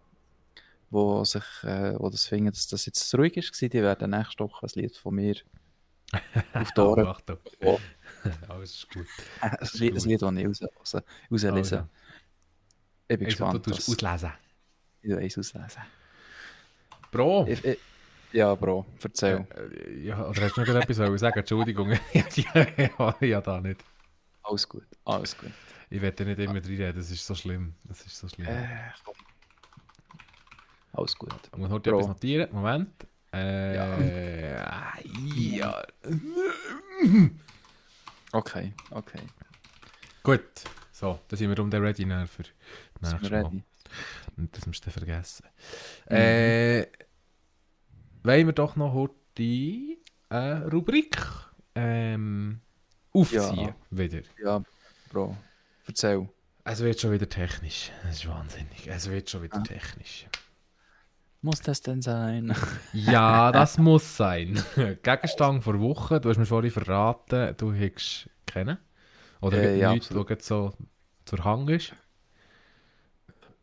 die 0.92 1.24
sich, 1.26 1.44
äh, 1.64 1.98
wo 1.98 2.10
das 2.10 2.26
finden, 2.26 2.50
dass 2.52 2.66
das 2.68 2.86
jetzt 2.86 3.08
zu 3.08 3.16
ruhig 3.16 3.36
ist, 3.36 3.60
die 3.60 3.72
werden 3.72 4.10
nächste 4.10 4.44
Woche 4.44 4.66
ein 4.66 4.70
Lied 4.80 4.96
von 4.96 5.14
mir 5.14 5.36
auf 6.54 6.72
die 6.72 6.80
Ohren 6.80 7.06
Achtung. 7.06 7.38
bekommen. 7.58 7.78
Alles 8.48 8.74
ist 8.74 8.90
gut. 8.92 9.06
Ein 9.40 9.58
Lied, 9.74 9.96
ein 9.96 10.08
Lied, 10.08 10.22
das 10.22 10.36
ich 10.36 10.46
raus, 10.46 10.94
raus, 10.94 11.02
rauslese. 11.30 11.54
Also, 11.78 11.88
Ich 13.08 13.18
bin 13.18 13.26
also, 13.26 13.44
du 13.50 13.60
gespannt, 13.60 13.64
tust 13.64 13.78
was 13.78 13.88
auslesen. 13.88 14.32
ich 15.02 15.10
weiss 15.16 15.38
auslesen. 15.38 15.82
Bro, 17.10 17.46
Ich, 17.48 17.64
ich, 17.64 17.78
ja, 18.32 18.54
Bro, 18.54 18.86
erzähl. 19.02 19.46
äh, 19.54 20.04
ja, 20.04 20.26
oder 20.28 20.42
hast 20.42 20.56
du 20.56 20.60
noch 20.60 20.68
etwas 20.74 20.98
wollen 20.98 21.18
sagen? 21.18 21.38
Entschuldigung. 21.40 21.90
ja, 22.12 22.66
ja, 22.76 23.16
ja, 23.20 23.40
da 23.40 23.60
nicht. 23.60 23.84
Alles 24.42 24.68
gut, 24.68 24.86
alles 25.04 25.36
gut. 25.36 25.50
Ich 25.90 26.00
werde 26.00 26.24
nicht 26.24 26.38
immer 26.38 26.54
reinreden, 26.54 26.96
das 26.96 27.10
ist 27.10 27.26
so 27.26 27.34
schlimm. 27.34 27.74
Das 27.84 28.00
ist 28.06 28.16
so 28.16 28.28
schlimm. 28.28 28.46
Äh, 28.46 28.92
komm. 29.04 29.14
Alles 30.92 31.14
gut. 31.16 31.34
Ich 31.52 31.58
muss 31.58 31.70
heute 31.70 31.90
Bro. 31.90 31.98
etwas 31.98 32.08
notieren. 32.08 32.48
Moment. 32.52 33.06
Äh, 33.32 33.74
ja. 33.76 33.98
ja. 35.24 35.82
Okay, 38.32 38.72
okay. 38.90 39.20
Gut. 40.22 40.42
So, 40.92 41.18
dann 41.28 41.36
sind 41.38 41.50
wir 41.50 41.58
um 41.62 41.70
den 41.70 41.82
Ready 41.82 42.06
dann 42.06 42.26
für 42.26 42.44
wir 43.00 43.10
Mal. 43.10 43.16
ready? 43.26 43.62
Und 44.36 44.56
das 44.56 44.66
musst 44.66 44.86
du 44.86 44.90
vergessen. 44.90 45.46
Mhm. 46.08 46.16
Äh, 46.16 46.86
wollen 48.22 48.46
wir 48.46 48.52
doch 48.52 48.76
noch 48.76 48.92
heute 48.92 49.14
die 49.36 49.98
äh, 50.30 50.36
Rubrik 50.36 51.16
ähm, 51.74 52.60
aufziehen. 53.12 53.56
Ja. 53.68 53.74
Wieder. 53.90 54.20
Ja, 54.42 54.62
Bro, 55.10 55.36
erzähl. 55.86 56.28
Es 56.64 56.78
wird 56.80 57.00
schon 57.00 57.10
wieder 57.12 57.28
technisch. 57.28 57.90
Es 58.08 58.18
ist 58.18 58.28
wahnsinnig. 58.28 58.86
Es 58.86 59.10
wird 59.10 59.28
schon 59.28 59.42
wieder 59.42 59.58
Ah. 59.58 59.62
technisch. 59.62 60.26
Muss 61.42 61.60
das 61.60 61.80
denn 61.82 62.00
sein? 62.02 62.54
Ja, 62.92 63.52
das 63.52 63.78
muss 63.78 64.16
sein. 64.16 64.62
Gegenstand 65.02 65.62
vor 65.64 65.80
Woche, 65.80 66.20
du 66.20 66.28
hast 66.30 66.38
mir 66.38 66.46
vorhin 66.46 66.70
verraten, 66.70 67.54
du 67.56 67.72
hättest 67.72 68.28
kennen. 68.46 68.78
Oder 69.40 69.58
Äh, 69.58 69.78
ja, 69.78 69.94
nichts, 69.94 70.14
was 70.14 70.26
gerade 70.26 70.42
so 70.42 70.72
zur 71.24 71.44
Hang 71.44 71.68
ist. 71.68 71.94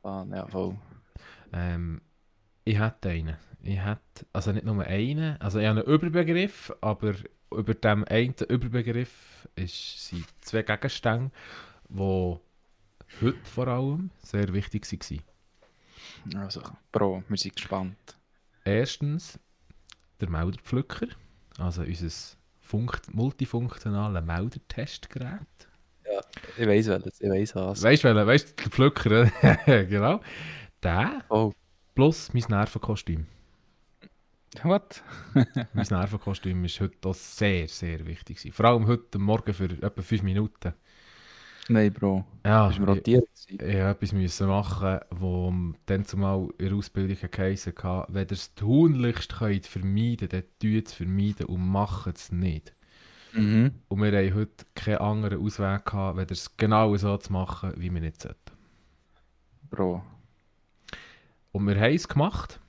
ah, 0.04 0.26
ja, 0.32 0.48
voll. 0.48 0.76
Ähm, 1.54 2.02
ich 2.66 2.80
hätte 2.80 3.10
einen. 3.10 3.38
Ich 3.62 3.80
hätte, 3.80 4.26
also 4.34 4.52
nicht 4.52 4.66
nur 4.66 4.84
einen, 4.86 5.40
also 5.42 5.60
ich 5.60 5.68
habe 5.68 5.82
einen 5.82 5.90
Überbegriff, 5.94 6.74
aber 6.82 7.16
über 7.52 7.74
dem 7.74 8.06
einen 8.06 8.36
Überbegriff 8.48 9.48
ist, 9.56 10.10
sind 10.10 10.26
zwei 10.42 10.64
Gegenstände, 10.64 11.32
die 11.90 11.96
heute 13.22 13.38
vor 13.44 13.68
allem 13.68 14.12
sehr 14.20 14.54
wichtig 14.54 14.86
waren. 14.92 15.24
Also, 16.36 16.62
Bro, 16.92 17.24
wir 17.28 17.38
sind 17.38 17.56
gespannt. 17.56 17.98
Erstens 18.64 19.40
der 20.20 20.30
Melderpflücker, 20.30 21.08
also 21.58 21.82
unser 21.82 22.36
Funkt 22.62 23.14
multifunktionales 23.14 24.24
Meldertestgerät. 24.24 25.42
Ich 26.58 26.68
weiss 26.68 26.88
welches, 26.88 27.22
ich 27.22 27.30
weiss 27.30 27.56
was. 27.56 27.82
Weißt 27.84 28.04
du, 28.04 28.14
weißt 28.28 28.50
du, 28.50 28.64
der 28.64 28.72
Pflücker, 28.72 29.26
genau. 29.86 30.22
Der 30.84 31.24
Oh, 31.30 31.52
plus 31.96 32.34
mein 32.34 32.44
Nervenkostüm. 32.50 33.26
what? 34.64 35.04
Mein 35.74 35.86
Nervenkostüm 35.90 36.66
ist 36.66 36.80
heute 36.80 37.10
auch 37.10 37.14
sehr, 37.16 37.68
sehr 37.68 38.06
wichtig. 38.06 38.38
gewesen. 38.38 38.52
Vor 38.54 38.66
allem 38.66 38.88
heute 38.88 39.20
Morgen 39.20 39.54
für 39.54 39.66
etwa 39.66 40.02
5 40.02 40.24
Minuten. 40.24 40.74
Nein, 41.70 41.94
Bro. 41.94 42.26
Ja, 42.44 42.68
Bist 42.68 42.80
du 42.80 42.84
ich, 42.84 42.90
rotiert? 42.90 43.30
ich 43.46 43.62
musste 43.62 43.80
etwas 43.80 44.12
müssen 44.14 44.48
machen, 44.48 45.00
wo 45.12 45.54
dann 45.86 46.04
zumal 46.04 46.50
in 46.58 46.66
der 46.70 46.76
Ausbildung 46.76 47.18
geheißen 47.30 47.74
hat, 47.84 48.08
wenn 48.10 48.28
ihr 48.28 48.32
es 48.32 48.56
tunlichst 48.56 49.38
könnt 49.38 49.68
vermeiden, 49.68 50.30
dann 50.30 50.44
tut 50.60 50.88
es 50.88 50.94
vermeiden 50.94 51.46
und 51.46 51.68
macht 51.68 52.18
es 52.18 52.32
nicht. 52.32 52.74
Mhm. 53.34 53.72
Und 53.88 54.02
wir 54.02 54.12
haben 54.12 54.34
heute 54.34 54.66
keinen 54.74 54.98
anderen 54.98 55.46
Ausweg 55.46 55.86
gehabt, 55.86 56.18
wenn 56.18 56.28
es 56.30 56.58
genau 56.58 56.96
so 56.98 57.16
zu 57.18 57.32
machen, 57.32 57.74
wie 57.78 57.94
wir 57.94 58.02
nicht 58.02 58.20
sollten. 58.20 58.52
Bro. 59.70 60.04
Und 61.52 61.68
wir 61.68 61.80
haben 61.80 61.94
es 61.94 62.08
gemacht 62.08 62.60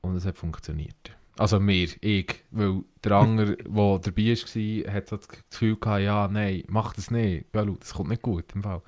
und 0.00 0.16
es 0.16 0.26
hat 0.26 0.36
funktioniert. 0.38 1.16
Also 1.36 1.60
wir, 1.66 1.88
ich, 2.00 2.44
weil 2.50 2.82
der 3.02 3.12
andere, 3.12 3.56
der 3.64 3.98
dabei 3.98 4.34
war, 4.34 4.94
hat 4.94 5.08
so 5.08 5.16
das 5.16 5.28
Gefühl 5.28 5.76
gehabt, 5.76 6.02
ja, 6.02 6.28
nein, 6.28 6.64
mach 6.68 6.94
das 6.94 7.10
nicht, 7.10 7.46
ja, 7.54 7.64
schau, 7.64 7.76
das 7.78 7.94
kommt 7.94 8.10
nicht 8.10 8.22
gut 8.22 8.44
im 8.54 8.62
Fall. 8.62 8.82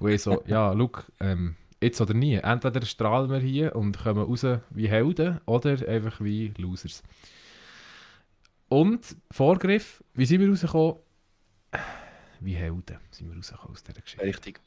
Und 0.00 0.10
ich 0.10 0.22
so, 0.22 0.42
ja, 0.46 0.74
schau, 0.76 0.90
ähm, 1.20 1.56
jetzt 1.80 2.00
oder 2.00 2.14
nie, 2.14 2.34
entweder 2.34 2.84
strahlen 2.84 3.30
wir 3.30 3.38
hier 3.38 3.76
und 3.76 3.98
kommen 3.98 4.24
raus 4.24 4.44
wie 4.70 4.88
Helden 4.88 5.40
oder 5.46 5.88
einfach 5.88 6.20
wie 6.20 6.52
Losers. 6.56 7.02
Und 8.68 9.16
Vorgriff, 9.30 10.02
wie 10.14 10.26
sind 10.26 10.40
wir 10.40 10.48
rausgekommen? 10.48 10.96
Wie 12.40 12.54
Helden 12.54 12.98
sind 13.10 13.30
wir 13.30 13.36
rausgekommen 13.36 13.72
aus 13.72 13.82
dieser 13.84 14.00
Geschichte. 14.00 14.26
Richtig 14.26 14.60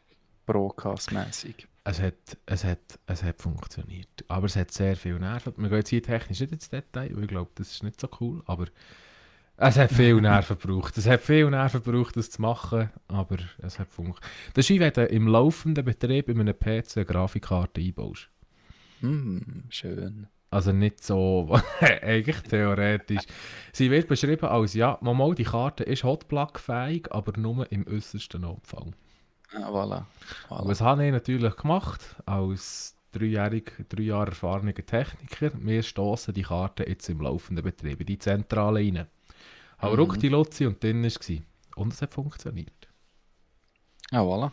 Broadcast-mässig. 0.46 1.68
Es 1.90 2.02
hat, 2.02 2.38
es, 2.46 2.66
hat, 2.66 3.00
es 3.06 3.24
hat 3.24 3.42
funktioniert. 3.42 4.26
Aber 4.28 4.48
es 4.48 4.58
hat 4.58 4.72
sehr 4.72 4.98
viel 4.98 5.18
Nerven. 5.20 5.54
Wir 5.56 5.70
gehen 5.70 5.78
jetzt 5.78 5.90
hier 5.90 6.04
technisch 6.04 6.42
nicht 6.42 6.52
ins 6.52 6.70
Detail, 6.70 7.16
weil 7.16 7.24
ich 7.24 7.30
glaube, 7.30 7.50
das 7.56 7.72
ist 7.72 7.82
nicht 7.82 8.02
so 8.02 8.10
cool. 8.20 8.44
Aber 8.46 8.66
es 9.56 9.78
hat 9.78 9.94
viel 9.94 10.16
Nerven 10.22 10.58
gebraucht. 10.60 10.98
Es 10.98 11.08
hat 11.08 11.22
viel 11.22 11.50
Nerven 11.50 11.82
gebraucht, 11.82 12.18
das 12.18 12.30
zu 12.30 12.42
machen. 12.42 12.90
Aber 13.08 13.38
es 13.60 13.80
hat 13.80 13.88
funktioniert. 13.88 14.30
Das 14.54 14.66
ist 14.66 14.70
wie 14.70 14.82
wenn 14.82 14.92
du 14.92 15.06
im 15.06 15.30
laufenden 15.30 15.86
Betrieb 15.86 16.28
in 16.28 16.42
einem 16.42 16.60
PC 16.60 16.98
eine 16.98 17.06
Grafikkarte 17.06 17.80
einbaust. 17.80 18.28
Hm, 19.00 19.64
schön. 19.70 20.28
Also 20.50 20.74
nicht 20.74 21.02
so, 21.02 21.58
eigentlich 21.80 22.42
theoretisch. 22.42 23.24
Sie 23.72 23.90
wird 23.92 24.10
beschrieben 24.10 24.48
als, 24.48 24.74
ja, 24.74 24.98
mal 25.02 25.36
die 25.36 25.46
Karte 25.46 25.86
ist 25.86 26.04
Hotplug-fähig, 26.04 27.08
aber 27.12 27.40
nur 27.40 27.72
im 27.72 27.88
äußersten 27.88 28.42
Notfall. 28.42 28.92
Ah, 29.54 29.70
voilà. 29.70 30.06
Und 30.50 30.58
voilà. 30.58 30.68
was 30.68 30.82
habe 30.82 31.06
ich 31.06 31.12
natürlich 31.12 31.56
gemacht, 31.56 32.02
als 32.26 32.96
dreijährig, 33.12 33.72
drei 33.90 34.04
Jahre 34.04 34.28
erfahrener 34.32 34.74
Techniker? 34.74 35.52
Wir 35.56 35.84
stoßen 35.84 36.34
die 36.34 36.44
Karte 36.44 36.88
jetzt 36.88 37.10
im 37.10 37.22
laufenden 37.22 37.64
Betrieb 37.64 38.00
in 38.02 38.06
die 38.06 38.20
Zentrale 38.20 38.80
rein. 38.80 39.08
Habe 39.78 39.94
Mhm. 39.94 40.00
ruck 40.00 40.20
die 40.20 40.30
Lotzi 40.30 40.66
und 40.66 40.84
drin 40.84 41.02
war 41.04 41.08
es. 41.08 41.32
Und 41.76 41.94
es 41.94 42.02
hat 42.02 42.14
funktioniert. 42.14 42.74
Ah, 44.12 44.22
voilà. 44.22 44.52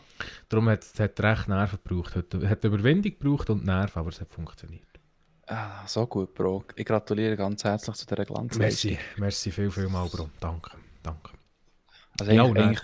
Darum 0.49 0.69
hat 0.69 0.83
es 0.83 0.99
hat 0.99 1.19
recht 1.19 1.47
Nerven 1.47 1.79
gebraucht. 1.83 2.15
Hat, 2.15 2.33
hat 2.33 2.63
Überwindung 2.63 3.13
gebraucht 3.17 3.49
und 3.49 3.65
Nerven, 3.65 3.99
aber 3.99 4.09
es 4.09 4.19
hat 4.21 4.31
funktioniert. 4.33 4.83
Ah, 5.47 5.85
so 5.87 6.05
gut, 6.07 6.33
Bro. 6.33 6.65
Ich 6.75 6.85
gratuliere 6.85 7.35
ganz 7.37 7.63
herzlich 7.63 7.95
zu 7.95 8.05
dieser 8.05 8.25
Glanzleistung. 8.25 8.91
Merci, 8.91 8.99
merci 9.17 9.51
viel, 9.51 9.71
viel 9.71 9.87
mal, 9.89 10.07
Bro. 10.09 10.29
Danke, 10.39 10.71
danke. 11.03 11.31
Also 12.19 12.31
Ja, 12.31 12.43
und 12.43 12.57
eigentlich, 12.57 12.81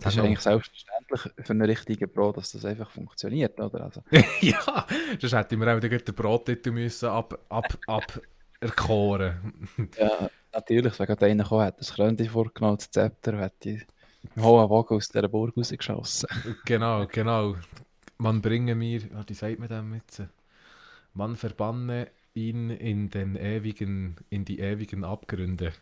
das 0.00 0.14
ist 0.14 0.20
eigentlich 0.20 0.40
selbstverständlich 0.40 1.20
für 1.44 1.52
einen 1.52 1.62
richtigen 1.62 2.08
Bro, 2.08 2.32
dass 2.32 2.52
das 2.52 2.64
einfach 2.64 2.90
funktioniert, 2.90 3.58
oder? 3.58 3.84
Also, 3.84 4.02
ja, 4.40 4.86
sonst 5.18 5.32
hätte 5.32 5.56
mir 5.56 5.74
auch 5.74 5.80
den 5.80 6.14
Brottitel 6.14 6.70
müssen 6.70 7.08
ab, 7.08 7.38
ab, 7.48 7.78
ab 7.86 8.20
erkoren. 8.60 9.68
ja, 9.98 10.30
natürlich, 10.52 10.98
wenn 10.98 11.06
gerade 11.06 11.26
einer 11.26 11.42
gekommen 11.42 11.64
hat, 11.64 11.80
das 11.80 11.94
Krönchen 11.94 12.28
vorgenommen, 12.28 12.76
das 12.76 12.90
Zepter, 12.90 13.38
hätte 13.38 13.70
ich 13.70 13.86
einen 14.34 14.44
hohen 14.44 14.70
Wagen 14.70 14.96
aus 14.96 15.08
dieser 15.08 15.28
Burg 15.28 15.56
rausgeschossen. 15.56 16.28
Genau, 16.64 17.06
genau. 17.06 17.56
Man 18.18 18.42
bringe 18.42 18.74
mir, 18.74 19.02
ah, 19.14 19.24
wie 19.26 19.34
sagt 19.34 19.58
man 19.58 19.68
dem 19.68 19.94
jetzt? 19.94 20.22
Man 21.14 21.36
verbanne 21.36 22.08
ihn 22.34 22.70
in 22.70 23.10
den 23.10 23.36
ewigen, 23.36 24.16
in 24.30 24.44
die 24.44 24.60
ewigen 24.60 25.04
Abgründe. 25.04 25.72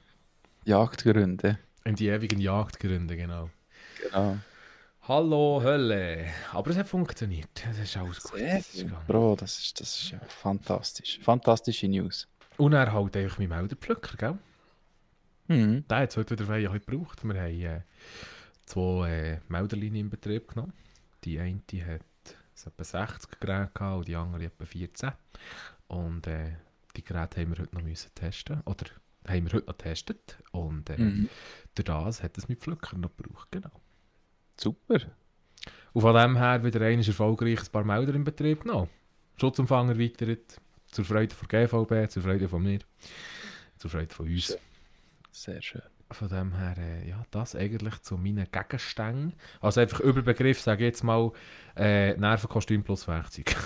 Jagdgründe. 0.64 1.58
In 1.84 1.94
die 1.94 2.08
ewigen 2.08 2.40
Jagdgründe, 2.40 3.16
genau. 3.16 3.50
Genau. 4.02 4.38
Hallo 5.02 5.60
Hölle. 5.62 6.26
Aber 6.52 6.70
es 6.70 6.76
hat 6.76 6.88
funktioniert. 6.88 7.48
Es 7.70 7.78
ist 7.78 7.96
alles 7.96 8.20
gut. 8.22 8.38
Sehr 8.38 8.58
Es 8.58 8.74
ist. 8.74 9.06
Bro, 9.06 9.36
das 9.36 9.58
ist, 9.58 9.80
das 9.80 9.96
ist 10.02 10.10
ja 10.10 10.20
fantastisch. 10.28 11.20
Fantastische 11.22 11.86
News. 11.88 12.26
Und 12.56 12.72
er 12.72 12.92
halt 12.92 13.16
einfach 13.16 13.38
mein 13.38 13.48
Melderpflücker, 13.50 14.16
gell? 14.16 14.38
Mhm. 15.48 15.84
Der 15.88 15.98
hat 15.98 16.10
es 16.10 16.16
heute 16.16 16.36
wieder 16.38 16.46
bisschen 16.52 16.72
gebraucht. 16.84 17.22
Wir 17.24 17.40
haben 17.40 17.62
äh, 17.62 17.80
zwei 18.64 19.10
äh, 19.10 19.40
Melderlinien 19.48 20.06
in 20.06 20.10
Betrieb 20.10 20.48
genommen. 20.48 20.72
Die 21.24 21.38
eine 21.38 21.60
die 21.70 21.84
hat 21.84 22.02
so 22.54 22.70
etwa 22.70 22.84
60 22.84 23.38
Geräte 23.38 23.70
gehabt 23.74 23.98
und 23.98 24.08
die 24.08 24.16
andere 24.16 24.44
etwa 24.44 24.64
14. 24.64 25.12
Und 25.88 26.26
äh, 26.26 26.52
die 26.96 27.04
Geräte 27.04 27.40
haben 27.40 27.50
wir 27.54 27.62
heute 27.62 27.74
noch 27.76 27.82
müssen 27.82 28.10
testen. 28.14 28.60
Oder 28.64 28.86
haben 29.28 29.44
wir 29.46 29.52
heute 29.52 29.66
noch 29.66 29.76
getestet. 29.78 30.38
Und 30.50 30.90
äh, 30.90 30.98
Mhm. 30.98 31.28
durch 31.76 31.84
das 31.84 32.22
hat 32.24 32.36
es 32.38 32.48
mit 32.48 32.60
Pflücker 32.60 32.96
noch 32.98 33.14
gebraucht, 33.16 33.48
genau. 33.52 33.70
Super. 34.56 35.00
Und 35.92 36.02
von 36.02 36.14
dem 36.14 36.36
her 36.36 36.62
wieder 36.62 36.80
einmal 36.80 37.06
erfolgreich 37.06 37.60
ein 37.60 37.72
paar 37.72 37.84
Melder 37.84 38.14
in 38.14 38.24
Betrieb 38.24 38.62
genommen. 38.62 38.90
Schutzumfang 39.38 39.88
erweitert. 39.88 40.60
Zur 40.90 41.04
Freude 41.04 41.34
von 41.34 41.48
GVB, 41.48 42.10
zur 42.10 42.22
Freude 42.22 42.48
von 42.48 42.62
mir. 42.62 42.78
Zur 43.78 43.90
Freude 43.90 44.14
von 44.14 44.26
uns. 44.26 44.56
Sehr 45.30 45.60
schön. 45.60 45.82
Von 46.10 46.28
dem 46.28 46.54
her, 46.56 46.76
äh, 46.78 47.08
ja, 47.08 47.24
das 47.30 47.56
eigentlich 47.56 48.00
zu 48.02 48.16
meinen 48.16 48.46
Gegenständen. 48.50 49.34
Also 49.60 49.80
einfach 49.80 50.00
Überbegriff, 50.00 50.60
sage 50.60 50.84
ich 50.84 50.90
jetzt 50.90 51.02
mal, 51.02 51.32
äh, 51.76 52.14
Nervenkostüm 52.16 52.84
plus 52.84 53.08
Werkzeug. 53.08 53.56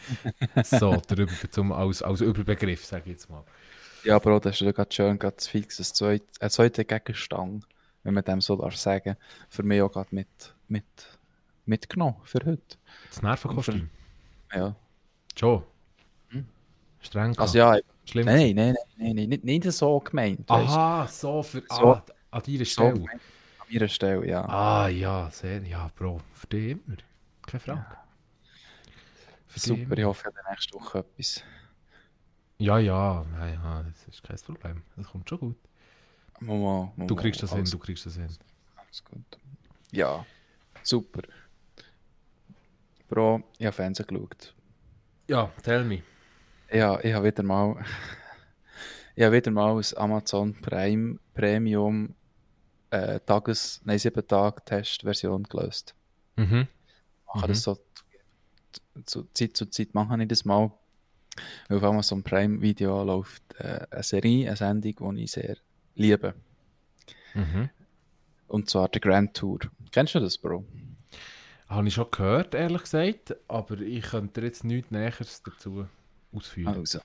so, 0.64 0.96
der 0.96 1.18
Über 1.18 1.32
zum, 1.50 1.72
als, 1.72 2.02
als 2.02 2.20
Überbegriff, 2.20 2.84
sage 2.84 3.04
ich 3.06 3.12
jetzt 3.12 3.30
mal. 3.30 3.44
Ja, 4.02 4.18
Bro, 4.18 4.40
das 4.40 4.56
ist 4.56 4.60
ja 4.62 4.72
gerade 4.72 4.92
schön, 4.92 5.18
gerade 5.18 5.36
fix 5.40 5.78
ein 6.02 6.20
ein 6.40 6.50
zweiter 6.50 6.84
Gegenstand, 6.84 7.66
wenn 8.02 8.14
man 8.14 8.24
dem 8.24 8.40
so 8.40 8.56
darf 8.56 8.76
sagen, 8.76 9.16
für 9.48 9.62
mich 9.62 9.82
auch 9.82 9.92
gerade 9.92 10.14
mit, 10.14 10.28
mit, 10.68 10.84
mitgenommen 11.66 12.16
für 12.24 12.40
heute. 12.44 12.76
Das 13.08 13.22
Nervenkostüm. 13.22 13.90
Ja. 14.52 14.74
Schon. 15.36 15.62
Hm. 16.30 16.46
Streng. 17.00 17.38
Also 17.38 17.58
ja, 17.58 17.78
Schlimm. 18.04 18.26
nein, 18.26 18.54
nein, 18.54 18.74
nein, 18.74 18.74
nein, 18.96 19.16
nein, 19.16 19.28
nicht, 19.28 19.44
nicht 19.44 19.72
so 19.72 20.00
gemeint. 20.00 20.50
Aha, 20.50 21.06
so 21.06 21.42
für 21.42 21.62
So. 21.68 21.94
Ah, 21.94 22.04
an 22.30 22.42
deiner 22.42 22.58
so 22.58 22.64
Stelle. 22.64 22.92
gemeint. 22.94 23.20
An 23.58 23.66
ihrer 23.68 23.88
Stelle, 23.88 24.26
ja. 24.26 24.44
Ah 24.48 24.88
ja, 24.88 25.30
sehr, 25.30 25.62
ja, 25.62 25.90
Bro, 25.94 26.20
für 26.34 26.46
dich 26.46 26.70
immer. 26.72 26.96
Keine 27.46 27.60
Frage. 27.60 27.96
Dich 29.54 29.62
Super, 29.62 29.82
immer. 29.82 29.98
ich 29.98 30.04
hoffe, 30.04 30.28
in 30.28 30.50
nächste 30.50 30.74
Woche 30.74 30.98
etwas. 30.98 31.42
Ja, 32.58 32.78
ja, 32.78 33.24
ja, 33.38 33.46
ja, 33.48 33.82
das 33.82 34.06
ist 34.08 34.22
kein 34.22 34.36
Problem. 34.36 34.82
Das 34.96 35.06
kommt 35.08 35.28
schon 35.28 35.38
gut. 35.38 35.56
Mal, 36.40 36.92
mal, 36.96 37.06
Du 37.06 37.14
kriegst 37.16 37.42
das 37.42 37.52
hin, 37.54 37.64
du 37.64 37.78
kriegst 37.78 38.06
das 38.06 38.14
hin. 38.16 38.28
Alles 38.76 39.04
gut. 39.04 39.24
Ja, 39.92 40.24
super. 40.82 41.22
Bro, 43.08 43.42
ich 43.58 43.66
habe 43.66 43.74
Fernsehen 43.74 44.06
geschaut. 44.06 44.54
Ja, 45.28 45.50
tell 45.62 45.84
me. 45.84 46.02
Ja, 46.72 46.98
ich 47.02 47.12
habe 47.12 47.26
wieder 47.26 47.42
mal, 47.42 47.84
ich 49.16 49.24
habe 49.24 49.36
wieder 49.36 49.50
mal 49.50 49.76
ein 49.76 49.84
Amazon 49.96 50.54
Prime 50.60 51.18
Premium 51.34 52.14
äh, 52.90 53.20
Tages, 53.20 53.80
nein, 53.84 53.98
7 53.98 54.26
Tage 54.26 54.64
Testversion 54.64 55.42
gelöst. 55.44 55.94
Mhm. 56.36 56.68
Ich 56.68 57.34
mache 57.34 57.46
Mhm. 57.46 57.48
das 57.48 57.62
so 57.62 57.78
zu, 59.04 59.24
Zeit 59.34 59.56
zu 59.56 59.66
Zeit 59.66 59.94
mache 59.94 60.20
ich 60.22 60.28
das 60.28 60.44
mal. 60.44 60.72
Weil 61.68 61.78
auf 61.78 61.84
Amazon 61.84 62.22
Prime 62.22 62.60
Video 62.60 63.02
läuft 63.04 63.42
äh, 63.58 63.86
eine 63.90 64.02
Serie, 64.02 64.48
eine 64.48 64.56
Sendung, 64.56 65.16
die 65.16 65.24
ich 65.24 65.30
sehr 65.32 65.56
liebe. 65.94 66.34
Mhm. 67.34 67.70
Und 68.48 68.68
zwar 68.68 68.88
die 68.88 69.00
Grand 69.00 69.34
Tour. 69.34 69.60
Kennst 69.92 70.14
du 70.14 70.20
das, 70.20 70.36
Bro? 70.38 70.64
Habe 71.68 71.86
ich 71.88 71.94
schon 71.94 72.10
gehört, 72.10 72.54
ehrlich 72.54 72.82
gesagt, 72.82 73.36
aber 73.46 73.78
ich 73.80 74.02
könnte 74.02 74.40
dir 74.40 74.48
jetzt 74.48 74.64
nichts 74.64 74.90
Näheres 74.90 75.42
dazu 75.42 75.86
ausführen. 76.32 76.74
Also, 76.74 76.98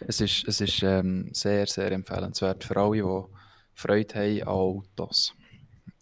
es 0.00 0.20
ist, 0.20 0.46
es 0.46 0.60
ist 0.60 0.82
ähm, 0.82 1.30
sehr, 1.32 1.66
sehr 1.66 1.90
empfehlenswert 1.90 2.62
für 2.64 2.76
alle, 2.76 3.02
die 3.02 3.34
Freude 3.74 4.14
haben 4.14 4.42
an 4.42 4.48
Autos. 4.48 5.34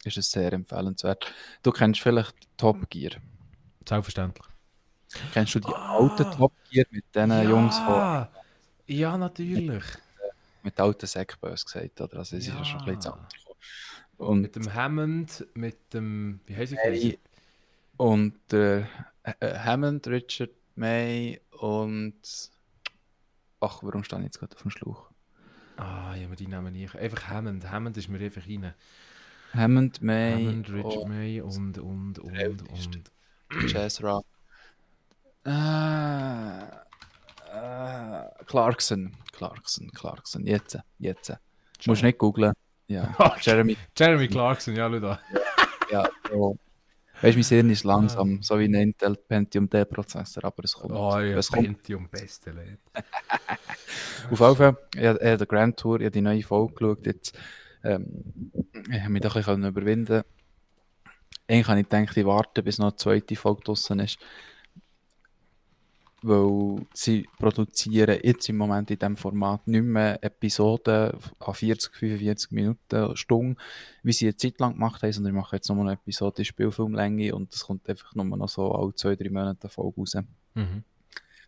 Ist 0.04 0.18
es 0.18 0.30
sehr 0.30 0.52
empfehlenswert. 0.52 1.32
Du 1.62 1.70
kennst 1.70 2.00
vielleicht 2.00 2.34
Top 2.56 2.88
Gear. 2.90 3.12
Selbstverständlich. 3.86 4.46
Kennst 5.32 5.54
du 5.54 5.60
die 5.60 5.68
Ah. 5.74 5.96
alten 5.98 6.30
Top 6.36 6.52
Gear 6.70 6.86
mit 6.90 7.04
diesen 7.14 7.48
Jungs 7.48 7.78
von, 7.78 8.26
Ja, 8.86 9.16
natürlich. 9.18 9.84
Mit 10.62 10.78
alten 10.80 11.06
Säcken, 11.06 11.38
bös 11.40 11.64
gesagt, 11.64 12.00
oder? 12.00 12.18
Also, 12.18 12.36
es 12.36 12.46
ist 12.46 12.54
ja 12.54 12.64
schon 12.64 12.80
ein 12.80 12.86
bisschen 12.86 13.02
Ja. 13.12 13.28
zu 13.28 13.36
gekommen. 13.38 13.56
Und, 14.16 14.42
Mit 14.42 14.56
dem 14.56 14.74
Hammond, 14.74 15.46
mit 15.54 15.94
dem. 15.94 16.40
Wie 16.46 16.54
heißt 16.56 16.74
ich 16.92 17.18
und 17.96 18.52
äh, 18.52 18.80
äh, 18.80 19.58
Hammond, 19.58 20.06
Richard 20.08 20.50
May 20.74 21.40
und. 21.58 22.20
Ach, 23.60 23.82
warum 23.82 24.04
stehe 24.04 24.20
ich 24.20 24.26
jetzt 24.26 24.38
gerade 24.38 24.56
auf 24.56 24.62
dem 24.62 24.70
Schlauch? 24.70 25.10
Ah, 25.76 26.14
ja, 26.14 26.26
aber 26.26 26.36
die 26.36 26.46
nehmen 26.46 26.72
nicht. 26.72 26.94
Einfach 26.96 27.28
Hammond. 27.28 27.70
Hammond 27.70 27.96
ist 27.96 28.08
mir 28.08 28.18
einfach 28.20 28.46
rein. 28.46 28.74
Hammond, 29.52 30.00
May 30.02 30.32
Hammond, 30.46 30.70
Richard 30.70 30.96
und 30.96 31.08
May 31.08 31.40
und, 31.40 31.78
und, 31.78 32.18
und, 32.18 32.62
und. 32.70 33.10
Jazzra. 33.66 34.22
Äh, 35.44 36.89
äh, 37.60 38.44
Clarkson, 38.46 39.16
Clarkson, 39.32 39.90
Clarkson. 39.92 40.46
Jetzt, 40.46 40.78
jetzt. 40.98 41.32
Musst 41.86 42.02
nicht 42.02 42.18
googlen. 42.18 42.52
Ja, 42.86 43.14
Jeremy. 43.40 43.76
Jeremy 43.96 44.28
Clarkson, 44.28 44.74
ja, 44.76 44.88
da. 44.88 45.20
Ja, 45.90 46.08
so. 46.30 46.56
Weißt 47.20 47.34
du, 47.34 47.40
mein 47.40 47.48
Hirn 47.48 47.70
ist 47.70 47.84
langsam, 47.84 48.42
so 48.42 48.58
wie 48.58 48.64
ein 48.64 48.74
Intel 48.74 49.16
Pentium 49.16 49.68
D-Prozessor, 49.68 50.44
aber 50.44 50.64
es 50.64 50.72
kommt. 50.72 50.92
Oh 50.92 51.18
ja, 51.18 51.36
es 51.36 51.50
kommt. 51.50 51.66
Pentium, 51.66 52.08
beste 52.08 52.50
Leben. 52.50 52.78
Auf 54.30 54.40
jeden 54.40 54.56
Fall, 54.56 54.76
ich 54.94 55.04
habe 55.04 55.18
der 55.18 55.46
Grand 55.46 55.76
Tour, 55.76 55.98
ich 56.00 56.04
habe 56.04 56.12
die 56.12 56.20
neue 56.20 56.42
Folge 56.42 56.74
geschaut, 56.74 57.06
jetzt, 57.06 57.36
ähm, 57.82 58.52
ich 58.88 59.00
habe 59.00 59.10
mich 59.10 59.20
da 59.20 59.28
ein 59.28 59.34
bisschen 59.34 59.64
überwinden 59.64 60.22
Eigentlich 61.48 61.68
habe 61.68 61.80
ich 61.80 61.88
gedacht, 61.88 62.16
ich 62.16 62.24
warte, 62.24 62.62
bis 62.62 62.78
noch 62.78 62.92
die 62.92 62.96
zweite 62.98 63.36
Folge 63.36 63.62
draussen 63.64 63.98
ist. 63.98 64.18
Weil 66.22 66.86
sie 66.92 67.26
produzieren 67.38 68.18
jetzt 68.22 68.48
im 68.48 68.58
Moment 68.58 68.90
in 68.90 68.98
diesem 68.98 69.16
Format 69.16 69.66
nicht 69.66 69.84
mehr 69.84 70.22
Episoden 70.22 71.12
an 71.38 71.54
40, 71.54 71.94
45 71.94 72.50
Minuten, 72.50 72.78
eine 72.94 73.16
Stunde, 73.16 73.56
wie 74.02 74.12
sie 74.12 74.26
eine 74.26 74.36
Zeit 74.36 74.60
lang 74.60 74.74
gemacht 74.74 75.02
haben, 75.02 75.12
sondern 75.12 75.34
ich 75.34 75.40
mache 75.40 75.56
jetzt 75.56 75.68
nur 75.68 75.78
noch 75.78 75.84
eine 75.84 75.92
Episode 75.94 76.42
in 76.42 76.44
Spielfilmlänge 76.44 77.34
und 77.34 77.54
es 77.54 77.64
kommt 77.64 77.88
einfach 77.88 78.14
nur 78.14 78.24
noch 78.24 78.48
so 78.48 78.70
alle 78.72 78.94
zwei, 78.94 79.16
drei 79.16 79.30
Monate 79.30 79.62
eine 79.62 79.70
Folge 79.70 79.96
raus. 79.96 80.14
Mhm. 80.54 80.84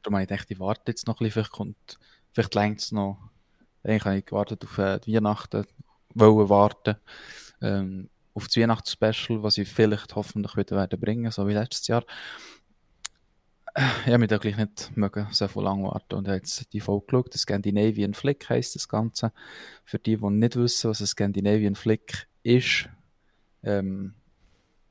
Darum 0.02 0.14
habe 0.14 0.22
ich 0.22 0.28
gedacht, 0.28 0.50
ich 0.50 0.58
warte 0.58 0.82
jetzt 0.86 1.06
noch 1.06 1.20
ein 1.20 1.24
bisschen, 1.24 1.32
vielleicht 1.32 1.52
kommt, 1.52 1.98
vielleicht 2.32 2.54
längt 2.54 2.80
es 2.80 2.92
noch. 2.92 3.18
Eigentlich 3.84 4.04
habe 4.04 4.18
ich 4.18 4.24
gewartet 4.24 4.64
auf 4.64 4.78
äh, 4.78 4.98
die 5.00 5.14
Weihnachten, 5.14 5.66
wollen 6.14 6.48
warten, 6.48 6.96
ähm, 7.60 8.08
auf 8.34 8.46
das 8.46 8.56
Weihnachtsspecial, 8.56 9.42
was 9.42 9.58
ich 9.58 9.68
vielleicht 9.68 10.14
hoffentlich 10.14 10.56
wieder 10.56 10.76
werde 10.76 10.96
bringen, 10.96 11.30
so 11.30 11.46
wie 11.46 11.52
letztes 11.52 11.86
Jahr. 11.88 12.04
Mich 14.18 14.28
da 14.28 14.36
gleich 14.36 14.56
nicht 14.56 14.94
mögen, 14.96 15.28
so 15.30 15.48
viel 15.48 15.62
lang 15.62 15.82
warten 15.82 16.14
und 16.16 16.28
habe 16.28 16.36
jetzt 16.36 16.72
die 16.72 16.80
Folge 16.80 17.06
geschaut. 17.06 17.34
Das 17.34 17.42
Scandinavian 17.42 18.12
Flick 18.12 18.48
heisst 18.50 18.74
das 18.74 18.88
Ganze. 18.88 19.32
Für 19.84 19.98
die, 19.98 20.18
die 20.18 20.30
nicht 20.30 20.56
wissen, 20.56 20.90
was 20.90 21.00
ein 21.00 21.06
Scandinavian 21.06 21.74
Flick 21.74 22.28
ist, 22.42 22.88
ähm, 23.62 24.14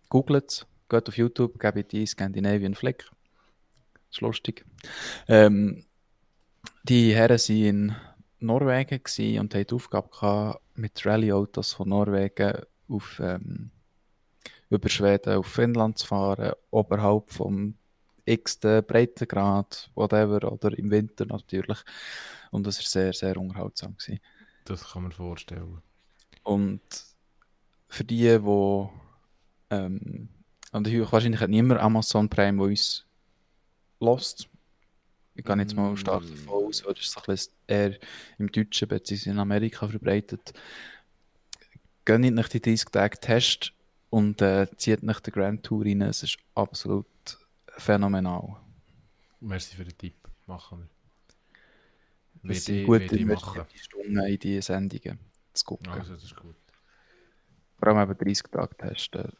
googelt 0.09 0.49
es, 0.49 0.65
geht 0.89 1.07
auf 1.07 1.17
YouTube, 1.17 1.59
gebt 1.59 1.91
die 1.91 2.05
Scandinavian 2.07 2.73
Flick. 2.73 3.05
Das 4.09 4.17
ist 4.17 4.21
lustig. 4.21 4.65
Ähm, 5.27 5.85
die 6.83 7.13
Herren 7.13 7.37
waren 7.37 7.55
in 7.55 7.95
Norwegen 8.39 9.39
und 9.39 9.53
hatten 9.53 9.67
die 9.67 9.75
Aufgabe 9.75 10.09
gehabt, 10.09 10.61
mit 10.73 11.05
Rallye-Autos 11.05 11.73
von 11.73 11.89
Norwegen 11.89 12.63
auf, 12.89 13.21
ähm, 13.23 13.69
über 14.71 14.89
Schweden 14.89 15.35
auf 15.35 15.45
Finnland 15.45 15.99
zu 15.99 16.07
fahren, 16.07 16.53
oberhalb 16.71 17.29
vom 17.29 17.75
x-ten 18.31 18.83
Breitengrad, 18.83 19.89
whatever, 19.95 20.51
oder 20.51 20.77
im 20.77 20.89
Winter 20.91 21.25
natürlich. 21.25 21.77
Und 22.51 22.65
das 22.67 22.77
war 22.79 22.85
sehr, 22.85 23.13
sehr 23.13 23.37
unterhaltsam. 23.37 23.95
Gewesen. 23.97 24.19
Das 24.65 24.83
kann 24.91 25.03
man 25.03 25.11
vorstellen. 25.11 25.81
Und 26.43 26.81
für 27.87 28.03
die, 28.03 28.17
die 28.39 28.87
ähm, 29.69 30.29
und 30.71 30.87
ich- 30.87 31.11
wahrscheinlich 31.11 31.41
hat 31.41 31.49
niemand 31.49 31.81
Amazon 31.81 32.29
Prime, 32.29 32.57
der 32.57 32.67
uns 32.67 33.05
lost. 33.99 34.47
Ich 35.35 35.45
gehe 35.45 35.55
jetzt 35.57 35.75
mal 35.75 35.95
stark 35.97 36.23
Mm. 36.23 36.29
davon 36.29 36.49
aus, 36.67 36.85
weil 36.85 36.93
das 36.93 37.03
ist 37.03 37.11
so 37.13 37.19
ein 37.19 37.25
bisschen 37.27 37.53
eher 37.67 37.97
im 38.37 38.51
Deutschen 38.51 38.87
bzw. 38.87 39.29
in 39.29 39.39
Amerika 39.39 39.87
verbreitet. 39.87 40.53
Geht 42.05 42.19
nicht 42.19 42.53
die 42.53 42.61
30 42.61 42.89
Tage 42.91 43.17
Test 43.19 43.73
und 44.09 44.41
äh, 44.41 44.67
zieht 44.75 45.03
nach 45.03 45.19
der 45.19 45.31
Grand 45.33 45.63
Tour 45.63 45.85
rein. 45.85 46.01
Es 46.01 46.23
ist 46.23 46.37
absolut 46.55 47.05
phänomenal. 47.81 48.57
Merci 49.41 49.75
für 49.75 49.83
den 49.83 49.97
Tipp. 49.97 50.15
Machen 50.45 50.79
wir. 50.79 50.89
Das 52.43 52.65
sind 52.65 52.85
gut 52.85 53.11
investierte 53.11 53.77
Stunden 53.77 54.19
in 54.19 54.39
die 54.39 54.61
Sendungen 54.61 55.19
zu 55.53 55.65
gucken. 55.65 55.89
Also, 55.89 56.13
das 56.13 56.23
ist 56.23 56.35
gut. 56.35 56.55
Vor 57.77 57.87
allem 57.87 58.09
eben 58.09 58.17
30 58.17 58.51
Tage 58.51 58.77
testen. 58.77 59.31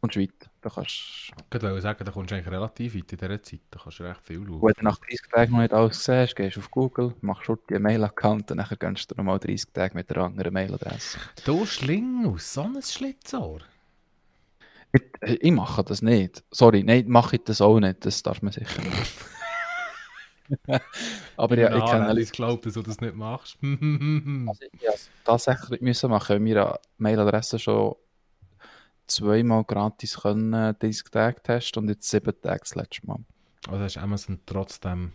Und 0.00 0.16
weit. 0.16 0.50
Da 0.60 0.68
kannst 0.68 0.90
Ich 0.90 1.62
wollte 1.62 1.80
sagen, 1.80 2.04
da 2.04 2.10
kommst 2.10 2.30
du 2.30 2.34
eigentlich 2.34 2.52
relativ 2.52 2.94
weit 2.96 3.12
in 3.12 3.18
dieser 3.18 3.42
Zeit. 3.42 3.60
Da 3.70 3.80
kannst 3.82 4.00
du 4.00 4.02
recht 4.02 4.20
viel 4.20 4.44
schauen. 4.44 4.62
Wenn 4.62 4.74
du 4.76 4.84
nach 4.84 4.98
30 4.98 5.20
Tagen 5.30 5.52
noch 5.52 5.60
nicht 5.60 5.72
alles 5.72 5.98
gesehen 5.98 6.22
hast, 6.22 6.34
gehst 6.34 6.56
du 6.56 6.60
auf 6.60 6.70
Google, 6.70 7.14
machst 7.20 7.44
schon 7.44 7.58
einen 7.70 7.82
Mail-Account 7.82 8.50
und 8.50 8.56
dann 8.56 8.78
gönnst 8.78 9.10
du 9.10 9.14
dir 9.14 9.20
nochmal 9.20 9.38
30 9.38 9.72
Tage 9.72 9.94
mit 9.94 10.10
einer 10.10 10.24
anderen 10.24 10.52
Mailadresse. 10.52 11.18
Du 11.44 11.64
Schlingel, 11.66 12.36
so 12.38 12.62
ein 12.62 12.82
Schlitzohr. 12.82 13.60
Ich, 14.92 15.02
ich 15.42 15.52
mache 15.52 15.82
das 15.84 16.02
nicht. 16.02 16.44
Sorry, 16.50 16.82
nein, 16.82 17.08
mache 17.08 17.36
ich 17.36 17.44
das 17.44 17.60
auch 17.60 17.80
nicht. 17.80 18.04
Das 18.04 18.22
darf 18.22 18.42
man 18.42 18.52
sicher 18.52 18.82
nicht. 18.82 19.12
Aber 21.36 21.58
ja, 21.58 21.76
ich 21.76 21.84
kenne 21.90 22.20
Ich 22.20 22.32
glaube, 22.32 22.62
dass 22.62 22.74
du 22.74 22.82
das 22.82 23.00
nicht 23.00 23.14
machst. 23.14 23.56
also 23.62 24.62
ich 24.70 24.88
es 24.88 25.08
tatsächlich 25.24 25.80
müssen 25.80 26.10
machen, 26.10 26.36
weil 26.36 26.44
wir 26.44 26.66
eine 26.66 26.78
Mailadresse 26.98 27.58
schon 27.58 27.96
zweimal 29.06 29.64
gratis 29.64 30.20
können 30.20 30.52
30 30.78 31.10
Tage 31.10 31.42
testen 31.42 31.82
und 31.82 31.88
jetzt 31.88 32.08
7 32.08 32.32
Tage 32.42 32.60
das 32.60 32.74
letzte 32.74 33.06
Mal. 33.06 33.18
also 33.68 33.84
hast 33.84 33.98
Amazon 33.98 34.40
trotzdem 34.46 35.12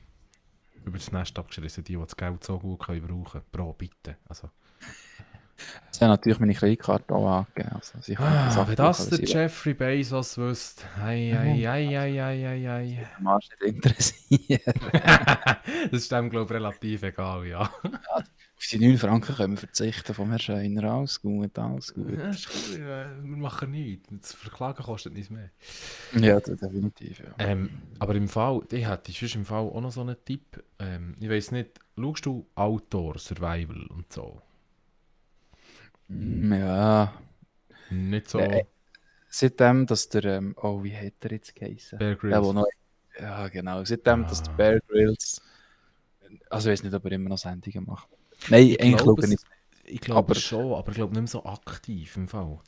über 0.86 0.98
das 0.98 1.12
Nest 1.12 1.38
abgeschrissen, 1.38 1.84
die, 1.84 1.94
die 1.94 2.00
das 2.00 2.16
Geld 2.16 2.44
so 2.44 2.60
gut 2.60 2.80
können 2.80 3.06
brauchen 3.08 3.42
Bro, 3.52 3.74
bitte. 3.74 4.18
Also, 4.28 4.50
Sie 5.92 6.04
haben 6.04 6.12
natürlich 6.12 6.40
meine 6.40 6.54
Kreditkarte 6.54 7.16
auch 7.16 7.28
angegeben. 7.28 7.72
Also 7.74 8.00
sie 8.02 8.18
ah, 8.18 8.52
Sachen 8.52 8.70
wenn 8.70 8.76
das 8.76 9.10
der 9.10 9.24
Jeffrey 9.24 9.74
Bezos 9.74 10.38
wüsste. 10.38 10.84
Ei, 11.02 11.36
ei, 11.36 11.68
ei, 11.68 11.98
ei, 11.98 12.22
ei, 12.22 12.48
ei, 12.48 12.70
ei. 12.70 13.08
am 13.18 13.28
Arsch 13.28 13.50
nicht 13.62 13.76
interessieren. 13.76 14.74
das 15.92 16.02
ist 16.02 16.12
dem, 16.12 16.30
glaube 16.30 16.54
ich, 16.54 16.60
relativ 16.60 17.04
egal, 17.04 17.48
ja. 17.48 17.72
Auf 18.58 18.66
die 18.72 18.80
9 18.80 18.98
Franken 18.98 19.36
können 19.36 19.54
wir 19.54 19.60
verzichten 19.60 20.14
vom 20.14 20.30
Herrn 20.30 20.40
Scheiner. 20.40 20.84
Alles 20.92 21.22
gut, 21.22 21.58
alles 21.60 21.94
gut. 21.94 22.12
ja 22.12 22.30
ist 22.30 22.48
gut, 22.48 22.80
ja, 22.80 23.06
wir 23.24 23.38
machen 23.38 23.72
nichts. 23.72 24.08
Das 24.10 24.34
Verklagen 24.34 24.84
kostet 24.84 25.14
nichts 25.14 25.30
mehr. 25.30 25.52
Ja, 26.14 26.40
de- 26.40 26.56
definitiv, 26.56 27.20
ja. 27.20 27.36
Ähm, 27.38 27.70
aber 28.00 28.16
im 28.16 28.28
Fall, 28.28 28.62
ich 28.72 28.88
hätte 28.88 29.12
sonst 29.12 29.36
im 29.36 29.46
Fall 29.46 29.64
auch 29.64 29.82
noch 29.82 29.92
so 29.92 30.02
einen 30.02 30.16
Tipp. 30.26 30.64
Ähm, 30.80 31.16
ich 31.20 31.30
weiß 31.30 31.52
nicht, 31.52 31.80
schaust 31.98 32.26
du 32.26 32.48
Outdoor, 32.56 33.20
Survival 33.20 33.86
und 33.88 34.12
so? 34.12 34.42
Ja, 36.10 37.14
Nicht 37.90 38.30
so 38.30 38.38
Nee. 38.40 38.66
seitdem, 39.30 39.86
dass 39.86 40.10
der, 40.10 40.24
ähm, 40.26 40.56
oh, 40.62 40.84
wie 40.84 40.96
hat 40.96 41.14
er 41.22 41.32
jetzt 41.32 41.56
geheißen? 41.56 41.98
Bear 42.00 42.10
Der, 42.12 42.18
Grylls. 42.18 42.44
wo 42.46 42.54
noch, 42.54 42.66
ja, 43.20 43.48
genau, 43.48 43.84
seitdem, 43.86 44.24
dass 44.24 44.44
der 44.44 44.54
Ah. 44.54 44.58
Bear 44.58 44.80
Grylls, 44.88 45.42
also 46.50 46.70
ich 46.70 46.74
weiß 46.74 46.84
nicht, 46.84 46.94
ob 46.94 47.06
er 47.06 47.12
immer 47.14 47.30
noch 47.30 47.38
Sendungen 47.38 47.86
macht. 47.86 48.08
Nein, 48.50 48.76
eigentlich 48.80 48.98
glaube 48.98 49.22
schaue 49.24 49.34
ich 49.34 49.40
Ich 49.94 50.02
glaube 50.02 50.32
Aber- 50.32 50.36
schon, 50.36 50.74
aber 50.74 50.90
ich 50.90 50.96
glaube 50.96 51.14
nicht 51.14 51.22
mehr 51.22 51.28
so 51.28 51.46
aktiv 51.46 52.18
im 52.18 52.28
Fall. 52.28 52.60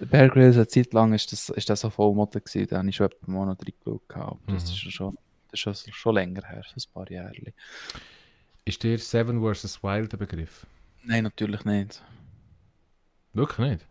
Der 0.00 0.06
Bear 0.06 0.28
Grylls, 0.28 0.56
eine 0.56 0.66
Zeit 0.66 0.92
lang 0.92 1.12
ist 1.12 1.30
das, 1.32 1.48
ist 1.50 1.70
das 1.70 1.80
so 1.80 1.90
voll 1.90 2.12
Mode 2.14 2.40
gewesen, 2.40 2.66
da 2.68 2.78
habe 2.78 2.88
ich 2.88 2.96
schon 2.96 3.06
etwa 3.06 3.30
mal 3.30 3.46
noch 3.46 3.56
drin 3.56 3.74
geschaut. 3.84 4.02
Aber 4.10 4.38
das 4.48 4.64
Mhm. 4.64 4.70
ist 4.88 4.92
schon, 4.92 5.14
das 5.50 5.52
ist 5.54 5.60
schon, 5.60 5.74
schon 5.92 6.14
länger 6.16 6.42
her, 6.48 6.62
so 6.66 6.74
ein 6.88 6.92
paar 6.92 7.10
Jahre. 7.10 7.52
Ist 8.64 8.82
dir 8.82 8.98
Seven 8.98 9.40
vs. 9.40 9.80
Wild 9.82 10.12
ein 10.12 10.18
Begriff? 10.18 10.66
Nein, 11.04 11.22
natürlich 11.24 11.64
nicht. 11.64 12.02
Wirklich 13.32 13.58
nicht? 13.58 13.88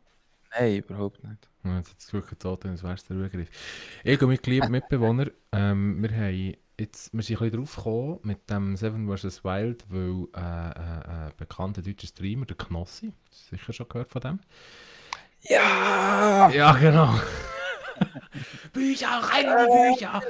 Nein, 0.57 0.77
überhaupt 0.77 1.23
nicht. 1.23 1.49
Ja, 1.63 1.77
Jetzt 1.77 1.91
hat 1.91 1.99
es 1.99 2.13
wirklich 2.13 2.39
so, 2.41 2.51
als 2.51 2.83
wäre 2.83 2.93
es 2.93 3.05
der. 3.05 3.45
Ich 4.03 4.21
und 4.21 4.27
mein 4.27 4.37
geliebter 4.37 4.69
Mitbewohner, 4.69 5.27
ähm, 5.51 6.01
wir, 6.01 6.09
haben 6.11 6.53
jetzt, 6.79 7.13
wir 7.13 7.21
sind 7.21 7.37
ein 7.37 7.49
bisschen 7.49 7.59
drauf 7.59 7.75
gekommen 7.75 8.19
mit 8.23 8.49
dem 8.49 8.75
Seven 8.75 9.07
vs. 9.07 9.43
Wild, 9.43 9.85
weil 9.89 10.27
äh, 10.35 10.69
äh, 10.69 11.27
äh, 11.27 11.31
bekannter 11.37 11.81
deutscher 11.81 12.07
Streamer, 12.07 12.45
der 12.45 12.57
Knossi, 12.57 13.13
sicher 13.29 13.73
schon 13.73 13.89
gehört 13.89 14.09
von 14.09 14.21
dem? 14.21 14.39
Ja! 15.41 16.49
Ja, 16.49 16.73
genau. 16.73 17.19
Bücher, 18.73 19.07
rein 19.07 19.45
in 19.45 19.65
die 19.65 19.93
Bücher! 19.93 20.21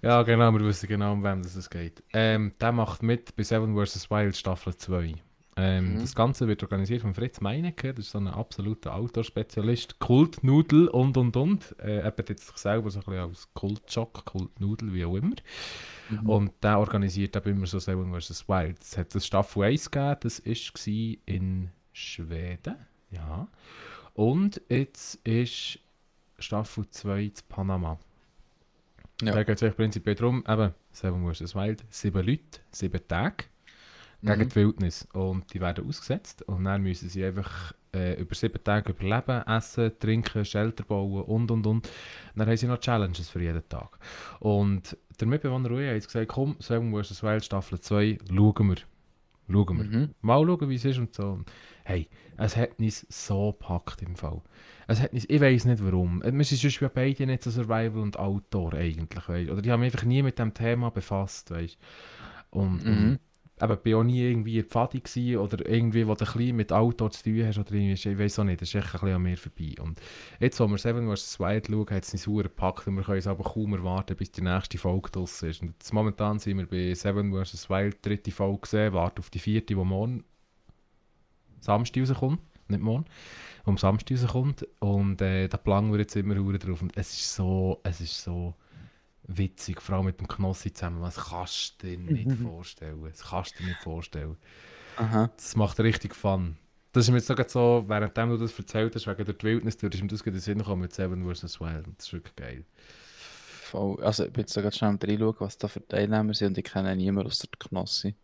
Ja, 0.00 0.22
genau, 0.22 0.52
wir 0.52 0.60
wissen 0.60 0.86
genau, 0.86 1.12
um 1.12 1.24
wem 1.24 1.42
das 1.42 1.56
es 1.56 1.68
geht. 1.68 2.04
Ähm, 2.12 2.54
der 2.60 2.70
macht 2.70 3.02
mit 3.02 3.34
bei 3.34 3.42
Seven 3.42 3.74
vs. 3.74 4.08
Wild 4.10 4.36
Staffel 4.36 4.76
2. 4.76 5.14
Ähm, 5.58 5.94
Mhm. 5.94 6.00
Das 6.00 6.14
Ganze 6.14 6.46
wird 6.46 6.62
organisiert 6.62 7.02
von 7.02 7.14
Fritz 7.14 7.40
Meinecke, 7.40 7.92
das 7.92 8.06
ist 8.06 8.12
so 8.12 8.18
ein 8.18 8.28
absoluter 8.28 8.94
Outdoor-Spezialist. 8.94 9.98
Kultnudel 9.98 10.86
und 10.86 11.16
und 11.16 11.36
und. 11.36 11.74
Äh, 11.80 11.98
er 11.98 12.12
betitelt 12.12 12.40
sich 12.40 12.56
selber 12.56 12.90
so 12.90 13.00
ein 13.00 13.04
bisschen 13.04 13.20
als 13.20 13.48
Kultschock, 13.54 14.24
Kultnudel, 14.24 14.94
wie 14.94 15.04
auch 15.04 15.16
immer. 15.16 15.34
Mhm. 16.10 16.30
Und 16.30 16.52
der 16.62 16.78
organisiert 16.78 17.34
eben 17.34 17.56
immer 17.56 17.66
so 17.66 17.80
Seven 17.80 18.12
vs. 18.18 18.48
Wild. 18.48 18.80
Es 18.80 18.96
hat 18.96 19.14
das 19.14 19.26
Staffel 19.26 19.64
1 19.64 19.90
gegeben, 19.90 20.16
das 20.20 20.46
war 20.46 21.16
in 21.26 21.70
Schweden. 21.92 22.76
Ja. 23.10 23.48
Und 24.14 24.60
jetzt 24.68 25.16
ist 25.26 25.80
Staffel 26.38 26.88
2 26.88 27.22
in 27.22 27.32
Panama. 27.48 27.98
Ja. 29.22 29.32
Da 29.32 29.42
geht 29.42 29.60
es 29.60 29.74
prinzipiell 29.74 30.14
darum, 30.14 30.44
eben, 30.46 30.72
Seven 30.92 31.34
vs. 31.34 31.56
Wild, 31.56 31.84
sieben 31.90 32.24
Leute, 32.24 32.60
sieben 32.70 33.00
Tage 33.08 33.44
gegen 34.22 34.40
Mhm. 34.40 34.48
die 34.48 34.54
Wildnis. 34.56 35.08
Und 35.12 35.52
die 35.54 35.60
werden 35.60 35.86
ausgesetzt 35.86 36.42
und 36.42 36.64
dann 36.64 36.82
müssen 36.82 37.08
sie 37.08 37.24
einfach 37.24 37.72
äh, 37.94 38.20
über 38.20 38.34
sieben 38.34 38.62
Tage 38.62 38.92
überleben, 38.92 39.42
essen, 39.46 39.92
trinken, 39.98 40.44
Shelter 40.44 40.84
bauen 40.84 41.22
und 41.24 41.50
und 41.50 41.66
und. 41.66 41.88
Dann 42.36 42.46
haben 42.48 42.56
sie 42.56 42.66
noch 42.66 42.80
Challenges 42.80 43.30
für 43.30 43.40
jeden 43.42 43.66
Tag. 43.68 43.98
Und 44.40 44.96
der 45.18 45.26
Mitbewohner 45.26 45.68
Rui 45.70 45.86
hat 45.86 45.94
jetzt 45.94 46.08
gesagt, 46.08 46.28
komm, 46.28 46.56
Seven 46.58 46.92
vs. 46.92 47.22
Wild 47.22 47.44
Staffel 47.44 47.80
2, 47.80 48.18
schauen 48.28 48.68
wir. 48.68 48.76
Schauen 49.50 49.78
wir. 49.78 49.84
Mhm. 50.00 50.14
Mal 50.20 50.44
schauen, 50.44 50.68
wie 50.68 50.74
es 50.74 50.84
ist 50.84 50.98
und 50.98 51.14
so. 51.14 51.40
Hey, 51.84 52.08
es 52.36 52.54
hat 52.58 52.78
uns 52.78 53.06
so 53.08 53.52
gepackt 53.52 54.02
im 54.02 54.14
Fall. 54.16 54.42
Es 54.86 55.00
hat 55.00 55.14
uns, 55.14 55.24
ich 55.26 55.40
weiß 55.40 55.64
nicht 55.64 55.82
warum. 55.82 56.22
Wir 56.22 56.44
sind 56.44 56.60
sonst 56.60 56.80
ja 56.80 56.88
beide 56.92 57.24
nicht 57.26 57.42
so 57.42 57.50
Survival 57.50 58.00
und 58.02 58.18
Outdoor 58.18 58.74
eigentlich, 58.74 59.26
weißt. 59.26 59.50
Oder 59.50 59.62
die 59.62 59.72
haben 59.72 59.80
mich 59.80 59.94
einfach 59.94 60.04
nie 60.06 60.22
mit 60.22 60.38
dem 60.38 60.52
Thema 60.52 60.90
befasst, 60.90 61.50
weißt. 61.50 61.78
Und, 62.50 62.84
Mhm. 62.84 62.90
und 63.12 63.18
eben, 63.62 63.78
bin 63.78 63.94
auch 63.94 64.02
nie 64.02 64.22
irgendwie 64.22 64.62
Pfadi 64.62 65.00
gewesen 65.00 65.38
oder 65.38 65.66
irgendwie, 65.68 66.06
wo 66.06 66.14
du 66.14 66.24
ein 66.24 66.56
mit 66.56 66.72
Outdoor 66.72 67.10
zu 67.10 67.24
tun 67.24 67.46
hast 67.46 67.58
oder 67.58 67.72
ich 67.72 68.06
weiß 68.06 68.38
auch 68.38 68.44
nicht, 68.44 68.60
das 68.60 68.68
ist 68.68 68.74
echt 68.74 68.86
ein 68.86 68.92
bisschen 68.92 69.14
an 69.14 69.22
mir 69.22 69.36
vorbei. 69.36 69.74
Und 69.80 70.00
jetzt, 70.40 70.60
wo 70.60 70.66
wir 70.66 70.78
Seven 70.78 71.14
vs. 71.14 71.40
Wild 71.40 71.66
schauen, 71.66 71.90
hat 71.90 72.04
es 72.04 72.12
uns 72.12 72.22
sauer 72.22 72.44
gepackt 72.44 72.86
und 72.86 72.96
wir 72.96 73.02
können 73.02 73.18
es 73.18 73.26
aber 73.26 73.44
kaum 73.44 73.74
erwarten, 73.74 74.16
bis 74.16 74.30
die 74.30 74.42
nächste 74.42 74.78
Folge 74.78 75.10
draussen 75.10 75.50
ist. 75.50 75.62
Und 75.62 75.68
jetzt, 75.68 75.92
momentan 75.92 76.38
sind 76.38 76.58
wir 76.58 76.66
bei 76.66 76.94
Seven 76.94 77.32
vs. 77.32 77.68
Wild, 77.70 78.04
dritte 78.04 78.30
Folge 78.30 78.60
gesehen, 78.60 78.92
warten 78.92 79.20
auf 79.20 79.30
die 79.30 79.38
vierte, 79.38 79.74
die 79.74 79.74
morgen 79.74 80.24
Samstag 81.60 82.02
rauskommt, 82.02 82.40
nicht 82.68 82.82
morgen, 82.82 83.04
um 83.64 83.76
Samstag 83.76 84.16
rauskommt 84.16 84.66
und 84.78 85.20
äh, 85.20 85.48
da 85.48 85.56
planen 85.56 85.90
wir 85.90 85.98
jetzt 85.98 86.16
immer 86.16 86.34
drauf 86.34 86.82
und 86.82 86.96
es 86.96 87.12
ist 87.12 87.34
so, 87.34 87.80
es 87.82 88.00
ist 88.00 88.22
so 88.22 88.54
witzig, 89.28 89.80
vor 89.80 89.96
allem 89.96 90.06
mit 90.06 90.18
dem 90.18 90.26
Knossi 90.26 90.72
zusammen, 90.72 91.00
was 91.00 91.16
kannst 91.16 91.82
du 91.82 91.86
dir 91.86 91.98
nicht 91.98 92.32
vorstellen, 92.32 93.02
das 93.04 93.30
kannst 93.30 93.54
du 93.54 93.62
dir 93.62 93.68
nicht 93.68 93.82
vorstellen. 93.82 94.36
Aha. 94.96 95.30
Das 95.36 95.54
macht 95.54 95.78
richtig 95.78 96.14
Fun. 96.16 96.56
Das 96.92 97.04
ist 97.04 97.10
mir 97.10 97.18
jetzt 97.18 97.26
sogar 97.26 97.48
so, 97.48 97.84
während 97.86 98.16
du 98.16 98.36
das 98.38 98.58
erzählt 98.58 98.94
hast, 98.94 99.06
wegen 99.06 99.24
der 99.24 99.34
Wildnis, 99.42 99.76
da 99.76 99.86
ist 99.86 100.02
mir 100.02 100.08
das 100.08 100.24
gerade 100.24 100.36
in 100.36 100.40
den 100.40 100.42
Sinn 100.42 100.58
gekommen 100.58 100.82
mit 100.82 100.92
Seven 100.92 101.22
vs. 101.22 101.60
Wild 101.60 101.86
das 101.96 102.06
ist 102.06 102.12
wirklich 102.12 102.34
geil. 102.34 102.64
Voll. 103.62 104.02
Also, 104.02 104.24
ich 104.24 104.32
bin 104.32 104.40
jetzt 104.40 104.54
sogar 104.54 104.72
schnell 104.72 104.90
am 104.90 104.98
reinschauen, 105.00 105.36
was 105.38 105.58
da 105.58 105.68
für 105.68 105.86
Teilnehmer 105.86 106.32
sind 106.32 106.48
und 106.48 106.58
ich 106.58 106.64
kenne 106.64 106.96
niemanden 106.96 107.28
aus 107.28 107.38
der 107.38 107.50
Knossi. 107.58 108.14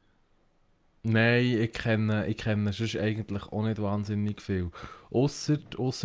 Nein, 1.02 1.44
ich 1.60 1.72
kenne, 1.74 2.26
ich 2.26 2.38
kenne 2.38 2.72
sonst 2.72 2.96
eigentlich 2.96 3.42
auch 3.44 3.62
nicht 3.62 3.80
wahnsinnig 3.80 4.40
viel. 4.40 4.70
Ausser 5.10 5.58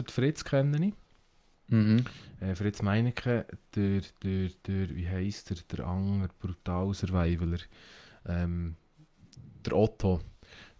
Fritz 0.08 0.44
kenne 0.44 0.88
ich. 0.88 0.94
Mhm. 1.70 2.04
Äh, 2.40 2.56
Fritz 2.56 2.82
Meinecke, 2.82 3.46
der, 3.76 4.02
der, 4.24 4.50
der, 4.66 4.96
wie 4.96 5.08
heisst 5.08 5.50
der, 5.50 5.58
der 5.72 5.86
andere 5.86 6.30
brutal 6.40 6.94
Survivaler. 6.94 7.60
Ähm, 8.26 8.76
der 9.66 9.76
Otto. 9.76 10.22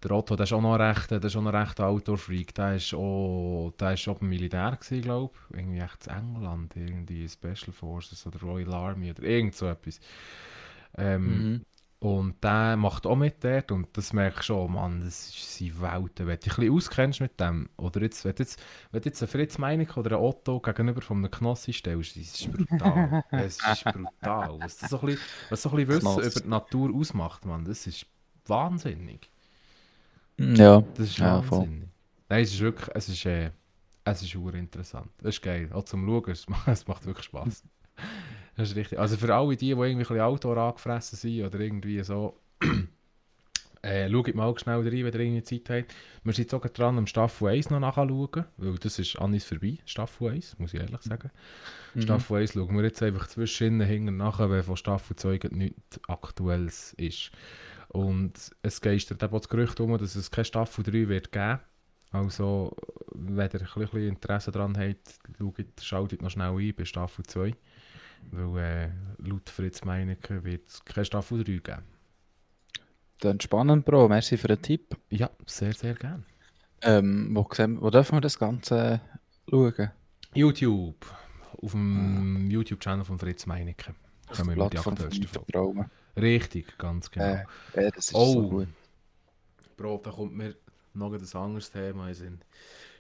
Der 0.04 0.12
Otto, 0.12 0.36
der 0.36 0.46
ist 0.46 0.54
auch 0.54 0.62
noch 0.62 0.78
recht, 0.78 1.12
der 1.12 1.24
ist 1.24 1.36
auch 1.36 1.42
noch 1.42 1.54
recht 1.54 1.80
Outdoor-Freak. 1.80 2.56
Der 2.56 2.76
ist 2.78 2.94
auch, 2.94 3.74
der 3.80 3.94
ist 3.94 4.08
auch 4.08 4.18
beim 4.20 4.30
Militär 4.30 4.78
gewesen, 4.80 5.02
glaube 5.02 5.34
ich. 5.52 5.58
Irgendwie 5.58 5.80
echt 5.80 6.08
in 6.08 6.14
England, 6.14 6.76
irgendwie 6.76 7.28
Special 7.28 7.74
Forces 7.74 8.26
oder 8.26 8.40
Royal 8.42 8.74
Army 8.74 9.12
oder 9.12 9.24
irgend 9.24 9.56
so 9.56 9.68
etwas. 9.68 10.00
Ähm, 10.98 11.52
Mhm. 11.54 11.66
Und 12.00 12.42
der 12.44 12.78
macht 12.78 13.06
auch 13.06 13.18
mit 13.18 13.44
dort 13.44 13.72
und 13.74 13.88
das 13.98 14.14
merkst 14.14 14.40
du 14.50 14.54
schon, 14.54 14.74
Mann, 14.74 15.02
das 15.02 15.30
ist 15.30 15.58
seine 15.58 15.82
Welt. 15.82 16.14
Wenn 16.20 16.28
du 16.28 16.38
dich 16.38 16.54
ein 16.54 16.56
bisschen 16.62 16.74
auskennst 16.74 17.22
mit 17.22 17.40
dem, 17.40 17.70
oder 17.76 18.02
jetzt, 18.02 18.24
wenn 18.24 18.36
du 18.36 18.44
jetzt, 18.44 18.62
wenn 18.92 19.02
du 19.02 19.10
jetzt 19.10 19.22
einen 19.22 19.30
Fritz 19.30 19.58
Meinecke 19.58 20.00
oder 20.00 20.16
einen 20.16 20.26
Otto 20.26 20.62
gegenüber 20.62 21.02
von 21.02 21.18
einem 21.18 21.32
Knossi 21.32 21.74
stellst, 21.74 22.16
das 22.16 22.40
ist 22.42 22.52
brutal. 22.52 23.24
es 23.32 23.58
ist 23.62 23.84
brutal. 23.84 24.60
Was, 24.62 24.78
das 24.78 24.92
so 24.92 25.00
ein 25.02 25.08
bisschen, 25.08 25.22
was 25.50 25.62
so 25.62 25.70
ein 25.72 25.76
bisschen 25.76 25.90
Wissen 26.02 26.20
über 26.24 26.40
die 26.42 26.48
Natur 26.48 26.96
ausmacht, 26.96 27.46
Mann, 27.46 27.66
das 27.66 27.86
ist 27.86 28.06
wahnsinnig. 28.46 29.30
Ja. 30.38 30.82
Das 30.96 31.08
ist 31.10 31.18
Ja, 31.18 31.42
voll. 31.42 31.60
wahnsinnig. 31.60 31.90
Nein, 32.30 32.44
es 32.44 32.54
ist 32.54 32.60
wirklich, 32.62 32.90
es 32.96 33.10
ist, 33.10 33.26
äh, 33.26 33.52
es 34.06 34.22
ist 34.22 34.34
interessant. 34.36 35.12
Das 35.20 35.36
ist 35.36 35.42
geil. 35.42 35.70
Auch 35.74 35.84
zum 35.84 36.06
Schauen, 36.06 36.32
es 36.32 36.48
macht, 36.48 36.68
es 36.68 36.88
macht 36.88 37.06
wirklich 37.06 37.26
Spaß. 37.26 37.64
Das 38.60 38.72
ist 38.72 38.76
richtig. 38.76 39.00
Also 39.00 39.16
für 39.16 39.34
alle 39.34 39.56
die, 39.56 39.68
die 39.68 39.72
irgendwie 39.72 39.92
ein 39.92 39.98
bisschen 40.00 40.20
Outdoor 40.20 40.58
angefressen 40.58 41.18
sind 41.18 41.46
oder 41.46 41.60
irgendwie 41.62 42.04
so, 42.04 42.38
Äh, 43.82 44.12
schaut 44.12 44.36
mal 44.36 44.54
schnell 44.60 44.80
rein, 44.80 44.92
wenn 44.92 45.14
ihr 45.14 45.20
irgendwie 45.20 45.44
Zeit 45.44 45.70
habt. 45.70 45.96
Wir 46.26 46.34
sind 46.34 46.50
sogar 46.50 46.70
dran, 46.70 46.98
am 46.98 47.08
Staffel 47.08 47.48
1 47.48 47.70
noch 47.70 47.80
nachzuschauen, 47.80 48.44
weil 48.58 48.76
das 48.78 49.00
ist 49.00 49.18
an 49.18 49.32
uns 49.32 49.46
vorbei, 49.46 49.78
Staffel 49.86 50.32
1, 50.32 50.60
muss 50.60 50.74
ich 50.74 50.82
ehrlich 50.82 51.02
sagen. 51.02 51.32
Mhm. 51.94 52.02
Staffel 52.02 52.42
1 52.42 52.54
schauen 52.54 52.76
wir 52.76 52.84
jetzt 52.84 53.02
einfach 53.02 53.28
zwischen 53.28 53.80
hinten 53.80 54.18
nachher, 54.18 54.50
weil 54.50 54.64
von 54.64 54.76
Staffel 54.76 55.16
2 55.16 55.38
gerade 55.38 55.58
nichts 55.58 56.02
Aktuelles 56.10 56.92
ist. 56.98 57.32
Und 57.88 58.34
es 58.64 58.82
geistert 58.82 59.24
eben 59.24 59.32
das 59.32 59.48
Gerücht 59.48 59.80
um, 59.80 59.98
dass 59.98 60.16
es 60.16 60.30
keine 60.30 60.44
Staffel 60.44 60.84
3 60.84 61.08
wird 61.08 61.32
geben. 61.32 61.60
Also, 62.12 62.76
wenn 63.14 63.50
ihr 63.50 63.62
ein 63.62 63.68
bisschen 63.82 64.08
Interesse 64.10 64.52
daran 64.52 64.78
habt, 64.78 65.20
schaut, 65.38 65.56
schaltet 65.82 66.22
noch 66.22 66.32
schnell 66.32 66.52
ein 66.52 66.74
bei 66.76 66.84
Staffel 66.84 67.26
2. 67.26 67.54
Weil 68.32 68.58
äh, 68.64 68.90
laut 69.28 69.50
Fritz 69.50 69.84
Meinecke 69.84 70.44
wird 70.44 70.68
es 70.68 70.84
keine 70.86 71.06
Staffel 71.06 71.44
3 71.44 71.52
geben. 71.58 71.84
Dann 73.20 73.40
spannend, 73.42 73.86
Bro. 73.86 74.08
Merci 74.08 74.38
für 74.38 74.48
den 74.48 74.62
Tipp. 74.62 74.96
Ja, 75.10 75.30
sehr, 75.46 75.74
sehr 75.74 75.94
gerne. 75.96 76.24
Ähm, 76.82 77.36
wo, 77.36 77.46
sehen, 77.54 77.82
wo 77.82 77.90
dürfen 77.90 78.16
wir 78.16 78.22
das 78.22 78.40
Ganze 78.40 79.02
schauen? 79.50 79.92
YouTube. 80.34 81.06
Auf 81.62 81.72
dem 81.72 82.50
YouTube-Channel 82.50 83.04
von 83.04 83.20
Fritz 83.20 83.46
Meinecke. 83.46 83.94
Der 84.38 84.46
wir 84.46 84.70
die 84.70 84.78
Folgen. 84.78 85.28
Vertrauen. 85.28 85.86
Richtig, 86.16 86.78
ganz 86.78 87.10
genau. 87.12 87.44
Äh, 87.74 87.88
äh, 87.88 87.92
das 87.92 88.08
ist 88.10 88.16
Oh. 88.16 88.34
so 88.34 88.50
gut. 88.50 88.68
Bro, 89.76 90.02
da 90.04 90.12
kommt 90.12 90.36
mir 90.36 90.56
noch 90.94 91.14
ein 91.14 91.36
anderes 91.42 91.72
Thema 91.72 92.10
in 92.10 92.14
Sinn. 92.14 92.40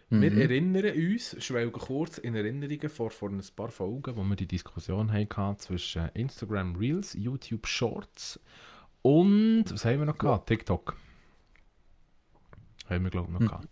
Mhm. 0.10 0.22
Wir 0.22 0.38
erinnern 0.38 0.86
uns, 0.95 1.36
schwelgen 1.39 1.72
kurz 1.80 2.18
in 2.18 2.36
Erinnerungen 2.36 2.89
vor, 2.89 3.12
vor 3.12 3.30
ein 3.30 3.43
paar 3.55 3.70
Folgen, 3.70 4.16
wo 4.16 4.24
wir 4.24 4.36
die 4.36 4.47
Diskussion 4.47 5.12
hatten 5.12 5.57
zwischen 5.60 6.10
Instagram 6.16 6.76
Reels, 6.76 7.14
YouTube 7.14 7.68
Shorts 7.68 8.39
und, 9.01 9.66
was 9.70 9.86
haben 9.86 9.99
wir 9.99 10.05
noch 10.05 10.18
gehabt? 10.18 10.47
TikTok. 10.47 10.95
Haben 12.89 13.03
wir, 13.03 13.12
glaube 13.12 13.28
ich, 13.28 13.34
noch 13.34 13.39
Mhm. 13.41 13.47
gehabt. 13.47 13.68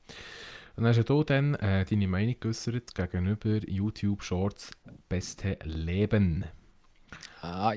Und 0.76 0.84
dann 0.84 0.96
hast 0.96 1.10
du 1.10 1.24
dann 1.24 1.56
äh, 1.56 1.86
deine 1.86 2.08
Meinung 2.08 2.36
geäußert 2.40 2.94
gegenüber 2.94 3.58
YouTube 3.68 4.22
Shorts 4.22 4.70
Beste 5.10 5.58
Leben. 5.64 6.46
Ah, 7.42 7.74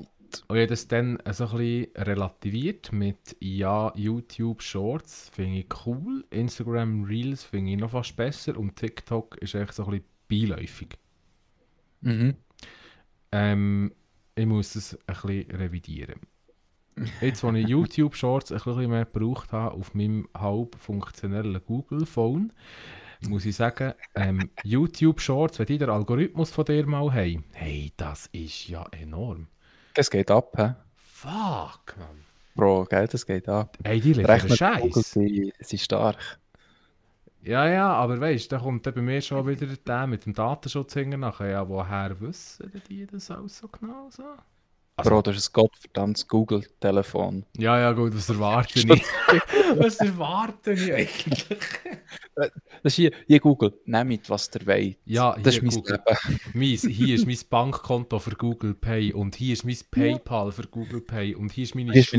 Und 0.49 0.57
ich 0.57 0.63
habe 0.63 0.67
das 0.69 0.89
dann 0.89 1.19
so 1.33 1.45
ein 1.45 1.57
bisschen 1.57 1.97
relativiert 1.97 2.93
mit, 2.93 3.37
ja, 3.41 3.93
YouTube 3.97 4.63
Shorts 4.63 5.31
finde 5.33 5.61
ich 5.61 5.87
cool, 5.87 6.25
Instagram 6.31 7.05
Reels 7.05 7.45
finde 7.45 7.73
ich 7.73 7.79
noch 7.79 7.91
fast 7.91 8.17
besser 8.17 8.57
und 8.57 8.77
TikTok 8.77 9.37
ist 9.39 9.55
echt 9.55 9.75
so 9.75 9.85
ein 9.87 10.03
bisschen 10.29 10.57
beiläufig. 10.57 10.99
mhm. 12.01 12.35
Ähm, 13.33 13.93
ich 14.35 14.47
muss 14.47 14.73
das 14.73 14.99
ein 15.07 15.15
bisschen 15.23 15.51
revidieren. 15.53 16.21
Jetzt, 17.21 17.45
als 17.45 17.57
ich 17.57 17.69
YouTube 17.69 18.17
Shorts 18.17 18.53
ein 18.53 18.59
bisschen 18.59 18.91
mehr 18.91 19.05
gebraucht 19.07 19.53
habe 19.53 19.75
auf 19.75 19.95
meinem 19.95 20.29
halb 20.37 20.75
funktionellen 20.77 21.61
Google 21.65 22.05
Phone, 22.07 22.53
muss 23.29 23.47
ich 23.47 23.57
sagen, 23.57 23.95
ähm, 24.15 24.51
YouTube 24.65 25.21
Shorts, 25.21 25.59
wenn 25.59 25.67
die 25.67 25.79
den 25.79 25.91
Algorithmus 25.91 26.51
von 26.51 26.65
dir 26.65 26.87
mal 26.87 27.13
haben, 27.13 27.45
hey, 27.53 27.93
das 27.97 28.29
ist 28.33 28.69
ja 28.69 28.87
enorm. 28.93 29.49
Es 29.95 30.11
geht 30.11 30.31
ab, 30.31 30.53
hä? 30.57 30.75
Fuck, 30.97 31.97
man. 31.99 32.25
Bro, 32.55 32.87
gell, 32.87 33.07
das 33.09 33.25
geht 33.27 33.49
ab. 33.49 33.77
Ey, 33.83 34.01
die 34.01 34.13
liefern 34.13 34.49
Scheiß. 34.49 34.95
sie, 35.13 35.53
ist 35.59 35.81
stark. 35.81 36.39
Ja, 37.43 37.67
ja, 37.67 37.93
aber 37.93 38.21
weißt 38.21 38.53
du, 38.53 38.57
da 38.57 38.63
kommt 38.63 38.83
bei 38.83 39.01
mir 39.01 39.21
schon 39.23 39.47
wieder 39.47 39.67
der 39.67 40.07
mit 40.07 40.27
dem 40.27 40.35
Datenschutz 40.35 40.93
hinten 40.93 41.21
nachher. 41.21 41.51
Ja, 41.51 41.69
woher 41.69 42.21
wissen 42.21 42.71
die 42.89 43.07
das 43.07 43.31
alles 43.31 43.59
so 43.59 43.69
genau 43.69 44.09
so? 44.11 44.25
Also- 45.01 45.11
Bro, 45.11 45.23
das 45.23 45.37
ist 45.37 45.49
ein 45.51 45.53
gottverdammtes 45.53 46.29
Google-Telefon. 46.29 47.45
Ja, 47.57 47.79
ja, 47.79 47.93
gut, 47.93 48.15
was 48.15 48.29
erwarte 48.29 48.79
ich? 48.79 48.87
was 49.77 49.97
erwarte 49.97 50.73
ich 50.73 50.93
eigentlich? 50.93 51.47
Das 52.83 52.95
ist 52.95 52.95
hier, 52.95 53.11
hier 53.27 53.41
Google, 53.41 53.75
nehmt, 53.85 54.31
was 54.31 54.49
der 54.49 54.67
wollt. 54.67 54.97
Ja, 55.05 55.37
das 55.37 55.57
ist 55.57 55.61
hier 55.61 55.63
mein 55.65 55.75
Google. 55.75 56.01
Leben. 56.07 56.41
Meins, 56.55 56.87
hier 56.87 57.15
ist 57.15 57.27
mein 57.27 57.39
Bankkonto 57.51 58.19
für 58.19 58.31
Google 58.31 58.73
Pay 58.73 59.13
und 59.13 59.35
hier 59.35 59.53
ist 59.53 59.65
mein 59.65 59.77
PayPal 59.91 60.51
für 60.51 60.63
Google 60.63 61.03
Pay 61.03 61.35
und 61.35 61.53
hier 61.53 61.65
ist 61.65 61.75
meine 61.75 61.93
Hier 61.93 62.01
ist 62.01 62.15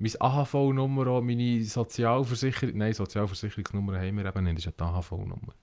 meine 0.00 0.12
AHV-Nummer, 0.18 1.06
auch 1.08 1.20
meine 1.20 1.62
Sozialversicherung, 1.62 2.78
nein, 2.78 2.94
Sozialversicherungsnummer 2.94 3.98
haben 3.98 4.16
wir 4.16 4.24
eben 4.24 4.44
nicht, 4.44 4.66
das 4.66 4.72
ist 4.72 4.80
eine 4.80 4.90
AHV-Nummer. 4.90 5.54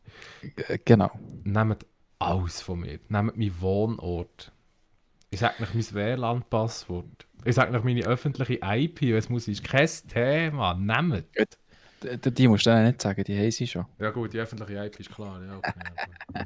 Genau. 0.85 1.09
Nehmt 1.43 1.85
alles 2.19 2.61
von 2.61 2.81
mir. 2.81 2.99
Nehmt 3.09 3.37
meinen 3.37 3.61
Wohnort. 3.61 4.51
Ich 5.29 5.39
sage 5.39 5.61
euch 5.61 5.73
mein 5.73 5.93
WLAN-Passwort. 5.93 7.27
Ich 7.45 7.55
sage 7.55 7.75
euch 7.77 7.83
meine 7.83 8.05
öffentliche 8.05 8.59
IP, 8.63 9.01
es 9.13 9.29
muss, 9.29 9.47
ist 9.47 9.63
kein 9.63 9.89
Thema. 10.07 10.73
Nehmt. 10.73 11.25
D 12.03 12.15
d- 12.17 12.31
die 12.31 12.47
musst 12.47 12.65
du 12.65 12.83
nicht 12.83 13.01
sagen, 13.01 13.23
die 13.23 13.37
haben 13.37 13.51
sie 13.51 13.67
schon. 13.67 13.85
Ja 13.99 14.11
gut, 14.11 14.33
die 14.33 14.39
öffentliche 14.39 14.85
IP 14.85 14.99
ist 14.99 15.09
klar. 15.13 15.41
Ja, 15.43 15.57
okay. 15.57 16.45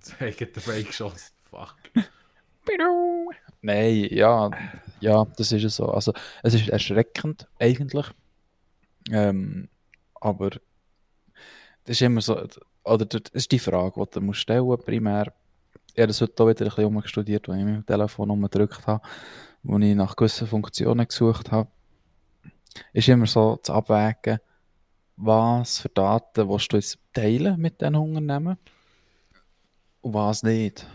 Zeigt 0.00 0.40
der 0.56 0.62
Fake 0.62 0.86
geschossen. 0.86 1.32
Fuck. 1.44 1.74
Nein, 3.62 4.08
ja, 4.10 4.50
ja, 5.00 5.24
das 5.36 5.52
ist 5.52 5.64
es 5.64 5.76
so. 5.76 5.88
Also, 5.90 6.12
es 6.42 6.54
ist 6.54 6.68
erschreckend, 6.68 7.48
eigentlich. 7.58 8.06
Ähm, 9.10 9.68
aber 10.14 10.50
das 10.50 10.60
ist 11.96 12.02
immer 12.02 12.20
so, 12.20 12.46
oder 12.84 13.04
das 13.04 13.22
ist 13.32 13.52
die 13.52 13.58
Frage, 13.58 14.04
die 14.04 14.10
du 14.10 14.20
musst 14.20 14.40
stellen 14.40 14.78
primär. 14.84 15.26
Ich 15.28 15.32
habe 15.98 16.08
das 16.08 16.20
heute 16.20 16.42
auch 16.42 16.48
wieder 16.48 16.64
ein 16.64 16.68
bisschen 16.68 16.84
umgestudiert, 16.86 17.48
als 17.48 17.58
ich 17.58 17.64
mit 17.64 17.74
dem 17.74 17.86
Telefon 17.86 18.30
umgedrückt 18.30 18.86
habe, 18.86 19.02
wo 19.62 19.78
ich 19.78 19.94
nach 19.94 20.16
gewissen 20.16 20.46
Funktionen 20.46 21.06
gesucht 21.06 21.50
habe. 21.50 21.70
Ist 22.92 23.08
immer 23.08 23.26
so 23.26 23.56
zu 23.56 23.72
abwägen, 23.72 24.38
was 25.16 25.78
für 25.80 25.88
Daten 25.88 26.48
willst 26.48 26.72
du 26.72 26.76
jetzt 26.76 26.98
teilen 27.14 27.58
mit 27.60 27.80
diesen 27.80 27.96
Unternehmen 27.96 28.58
und 30.02 30.14
was 30.14 30.42
nicht. 30.42 30.86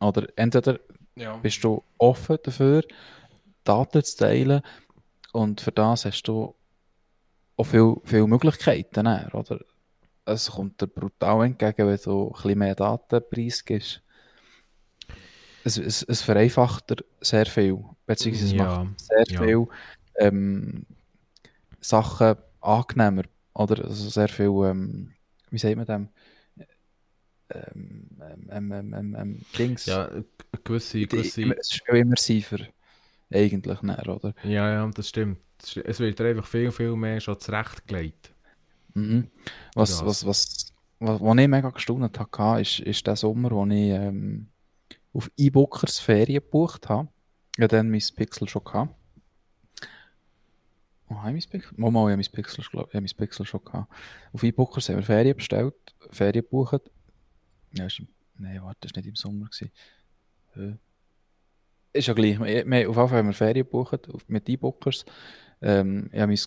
Oder 0.00 0.26
entweder 0.36 0.78
Ja. 1.16 1.36
bist 1.38 1.62
du 1.64 1.82
offen 1.98 2.38
dafür, 2.42 2.82
Daten 3.64 4.02
zu 4.04 4.16
teilen 4.16 4.62
und 5.32 5.60
für 5.60 5.72
das 5.72 6.04
hast 6.04 6.22
du 6.22 6.54
auch 7.56 7.64
viele 7.64 7.96
viel 8.04 8.26
Möglichkeiten. 8.26 9.06
Oder? 9.32 9.60
Es 10.24 10.50
kommt 10.52 10.80
dir 10.80 10.86
brutal 10.86 11.44
entgegen, 11.44 11.88
wenn 11.88 11.98
du 12.04 12.28
ein 12.28 12.32
bisschen 12.32 12.58
mehr 12.58 12.74
Daten 12.74 13.20
preisgibst. 13.30 14.02
Es, 15.64 15.76
es, 15.76 16.02
es 16.02 16.22
vereinfacht 16.22 17.04
sehr 17.20 17.46
viel, 17.46 17.84
beziehungsweise 18.06 18.46
es 18.46 18.54
Ja, 18.54 18.84
macht 18.84 19.00
sehr 19.00 19.24
ja. 19.28 19.44
viel 19.44 19.66
ähm, 20.16 20.86
Sachen 21.80 22.36
angenehmer. 22.60 23.24
Oder 23.54 23.84
also 23.84 24.08
sehr 24.08 24.28
viel, 24.28 24.46
ähm, 24.64 25.12
wie 25.50 25.58
sagt 25.58 25.76
man 25.76 25.86
dem? 25.86 26.08
Ähm, 27.52 28.08
ähm, 28.50 28.72
ähm, 28.94 29.14
ähm, 29.18 29.40
Dings. 29.58 29.86
Ja, 29.86 30.06
eine 30.08 30.24
gewisse, 30.64 30.98
Die- 30.98 31.06
gewisse... 31.06 31.42
Es 31.58 31.72
ist 31.72 31.82
viel 31.84 31.96
immersiver, 31.96 32.58
eigentlich, 33.32 33.82
näher, 33.82 34.08
oder? 34.08 34.34
Ja, 34.44 34.70
ja, 34.70 34.86
das 34.88 35.08
stimmt. 35.08 35.38
Es 35.84 36.00
wird 36.00 36.20
einfach 36.20 36.46
viel, 36.46 36.72
viel 36.72 36.96
mehr 36.96 37.20
schon 37.20 37.38
zurechtgelegt. 37.38 38.32
Mhm. 38.94 39.30
Was, 39.74 40.00
Ja. 40.00 40.06
was, 40.06 40.26
was, 40.26 40.72
was, 40.98 41.20
was 41.20 41.38
ich 41.38 41.48
mega 41.48 41.70
gestaunt 41.70 42.18
hatte, 42.18 42.60
ist, 42.60 42.80
ist 42.80 43.06
der 43.06 43.16
Sommer, 43.16 43.50
wo 43.50 43.64
ich 43.66 43.72
ähm, 43.90 44.49
auf 45.12 45.30
E-Bookers 45.36 45.98
Ferien 45.98 46.42
gebucht 46.42 46.88
habe. 46.88 47.08
Ja, 47.58 47.68
dann 47.68 47.90
mein 47.90 48.02
Pixel 48.14 48.48
schon 48.48 48.64
gehabt. 48.64 48.94
Oh, 51.08 51.16
habe 51.16 51.36
ich 51.36 51.46
mein 51.46 51.60
Pixel? 51.60 51.74
Mal, 51.78 51.90
mal, 51.90 52.08
ich 52.08 52.28
habe 52.28 52.36
Pixel, 52.36 52.64
ich 52.64 52.72
habe 52.72 52.88
mein 52.92 53.16
Pixel 53.16 53.44
schon 53.44 53.64
gehabt. 53.64 53.92
Auf 54.32 54.42
E-Bookers 54.42 54.88
haben 54.88 54.96
wir 54.96 55.02
Ferien 55.02 55.36
bestellt, 55.36 55.74
Ferien 56.10 56.44
gebucht. 56.44 56.82
Ja, 57.72 57.86
ist 57.86 58.02
nein, 58.36 58.62
warte, 58.62 58.78
das 58.82 58.94
war 58.94 59.00
nicht 59.02 59.08
im 59.08 59.16
Sommer. 59.16 59.48
Ist 61.92 62.06
ja 62.06 62.14
gleich. 62.14 62.38
Wir, 62.38 62.64
wir, 62.64 62.88
auf 62.88 62.94
Fall 62.94 63.18
haben 63.18 63.26
wir 63.26 63.32
Ferien 63.32 63.66
gebucht 63.66 64.08
auf- 64.08 64.28
mit 64.28 64.48
E-Bookers. 64.48 65.04
Ähm, 65.60 66.08
ich 66.12 66.20
habe 66.20 66.28
mein 66.32 66.40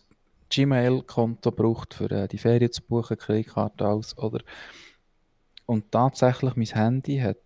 Gmail-Konto 0.50 1.52
gebraucht, 1.52 1.94
für 1.96 2.10
äh, 2.12 2.28
die 2.28 2.38
Ferien 2.38 2.72
zu 2.72 2.82
buchen, 2.84 3.18
Kreditkarte 3.18 3.88
aus? 3.88 4.16
Und 5.66 5.92
tatsächlich, 5.92 6.56
mein 6.56 6.68
Handy 6.68 7.20
hat 7.20 7.38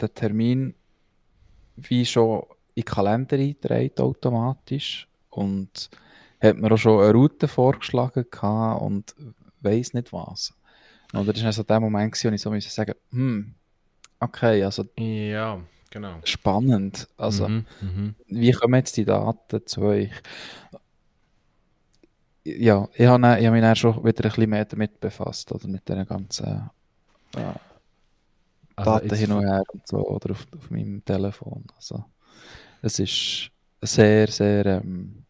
den 0.00 0.14
Termin 0.14 0.74
wie 1.76 2.04
schon 2.06 2.42
in 2.74 2.82
den 2.82 2.84
Kalender 2.84 3.36
eingetragen, 3.36 3.92
automatisch. 3.98 5.08
Und 5.30 5.90
hat 6.40 6.56
mir 6.56 6.72
auch 6.72 6.76
schon 6.76 7.02
eine 7.02 7.12
Route 7.12 7.48
vorgeschlagen 7.48 8.24
gehabt 8.30 8.82
und 8.82 9.14
weiß 9.60 9.94
nicht 9.94 10.12
was. 10.12 10.54
Oder 11.12 11.32
das 11.32 11.42
war 11.42 11.46
also 11.46 11.62
der 11.62 11.80
Moment, 11.80 12.12
wo 12.24 12.28
ich 12.28 12.40
so 12.40 12.50
musste 12.50 12.70
sagen 12.70 12.94
hm, 13.10 13.54
okay, 14.20 14.62
also 14.64 14.84
Ja, 14.98 15.60
genau. 15.90 16.16
spannend. 16.24 17.08
Also, 17.16 17.48
Mhm, 17.48 17.66
mhm. 17.80 18.14
wie 18.28 18.52
kommen 18.52 18.74
jetzt 18.74 18.96
die 18.96 19.04
Daten 19.04 19.66
zu 19.66 19.82
euch? 19.82 20.10
Ja, 22.44 22.88
ich 22.94 23.06
habe, 23.06 23.38
ich 23.40 23.46
habe 23.46 23.50
mich 23.50 23.60
dann 23.62 23.76
schon 23.76 24.04
wieder 24.04 24.24
ein 24.24 24.30
bisschen 24.30 24.50
mehr 24.50 24.64
damit 24.64 25.00
befasst, 25.00 25.50
oder 25.52 25.66
mit 25.68 25.88
den 25.88 26.06
ganzen 26.06 26.70
äh, 27.36 27.40
Also 28.76 28.90
Daten 28.90 29.14
hin 29.16 29.32
und 29.32 29.44
her 29.44 29.64
und 29.72 29.86
so, 29.86 30.06
oder 30.06 30.32
auf, 30.32 30.46
auf 30.54 30.70
meinem 30.70 31.04
Telefon. 31.04 31.64
Also, 31.74 32.04
es 32.82 32.98
ist 32.98 33.50
sehr, 33.80 34.28
sehr 34.28 34.66
ähm, 34.66 35.24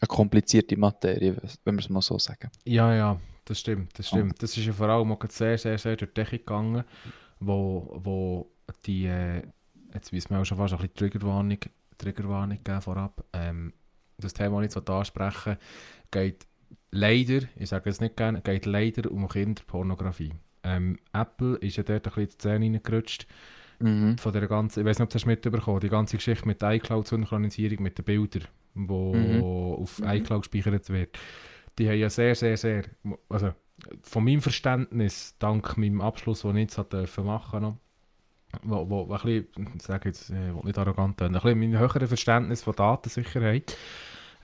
eine 0.00 0.08
komplizierte 0.08 0.76
Materie, 0.76 1.36
wenn 1.64 1.74
wir 1.74 1.80
es 1.80 1.88
mal 1.88 2.02
so 2.02 2.18
sagen. 2.18 2.50
Ja, 2.64 2.94
ja, 2.94 3.20
das 3.44 3.60
stimmt, 3.60 3.98
das 3.98 4.08
stimmt. 4.08 4.42
Das 4.42 4.56
ist 4.56 4.66
ja 4.66 4.72
vor 4.72 4.88
allem 4.88 5.12
auch 5.12 5.20
sehr, 5.28 5.58
sehr, 5.58 5.78
sehr 5.78 5.96
durch 5.96 6.10
die 6.12 6.14
Decke 6.14 6.38
gegangen, 6.38 6.84
wo, 7.40 8.00
wo 8.02 8.50
die, 8.84 9.06
äh, 9.06 9.42
jetzt 9.94 10.12
wissen 10.12 10.30
wir 10.30 10.40
auch 10.40 10.44
schon 10.44 10.58
fast 10.58 10.74
ein 10.74 10.78
bisschen 10.78 10.94
Triggerwarnung, 10.94 11.58
Triggerwarnung 11.98 12.58
gegeben 12.58 12.82
vorab. 12.82 13.24
Ähm, 13.32 13.72
das 14.18 14.32
Thema, 14.32 14.62
das 14.62 14.70
ich 14.70 14.76
jetzt 14.76 14.90
ansprechen 14.90 15.56
geht 16.10 16.46
leider, 16.90 17.46
ich 17.56 17.68
sage 17.68 17.90
es 17.90 18.00
nicht 18.00 18.16
gerne, 18.16 18.40
geht 18.40 18.66
leider 18.66 19.10
um 19.10 19.28
Kinderpornografie. 19.28 20.32
Ähm, 20.66 20.98
Apple 21.12 21.56
ist 21.58 21.76
ja 21.76 21.82
dort 21.84 22.06
ein 22.06 22.12
bisschen 22.12 22.22
in 22.22 22.28
die 22.28 22.32
Szene 22.32 22.66
reingerutscht. 22.66 23.26
Mhm. 23.78 24.18
Von 24.18 24.32
der 24.32 24.46
ganzen, 24.48 24.80
ich 24.80 24.86
weiß 24.86 24.98
nicht, 24.98 25.04
ob 25.04 25.10
du 25.10 25.14
das 25.14 25.26
mitbekommen 25.26 25.80
die 25.80 25.88
ganze 25.88 26.16
Geschichte 26.16 26.46
mit 26.46 26.60
der 26.62 26.72
iCloud-Synchronisierung 26.72 27.82
mit 27.82 27.98
den 27.98 28.04
Bildern, 28.04 28.44
wo 28.74 29.14
Mhm. 29.14 29.42
auf 29.42 30.00
iCloud 30.04 30.50
gespeichert 30.50 30.88
wird. 30.90 31.18
Die 31.78 31.88
haben 31.88 31.98
ja 31.98 32.08
sehr, 32.10 32.34
sehr, 32.34 32.56
sehr, 32.56 32.84
also 33.28 33.52
von 34.02 34.24
meinem 34.24 34.40
Verständnis, 34.40 35.36
dank 35.38 35.76
meinem 35.76 36.00
Abschluss, 36.00 36.40
den 36.40 36.56
ich 36.56 36.62
jetzt 36.62 36.78
hat 36.78 36.92
dürfen 36.94 37.26
machen 37.26 37.60
noch, 37.62 37.76
wo, 38.62 38.88
wo, 38.88 39.08
wo 39.08 39.12
ein 39.12 39.20
bisschen, 39.20 39.74
ich 39.76 39.82
sage 39.82 40.08
jetzt, 40.08 40.30
ich 40.30 40.36
will 40.36 40.62
nicht 40.64 40.78
arrogant 40.78 41.18
sein, 41.20 41.34
ein 41.34 41.40
bisschen 41.42 41.58
mein 41.58 41.78
höheres 41.78 42.08
Verständnis 42.08 42.62
von 42.62 42.74
Datensicherheit, 42.74 43.76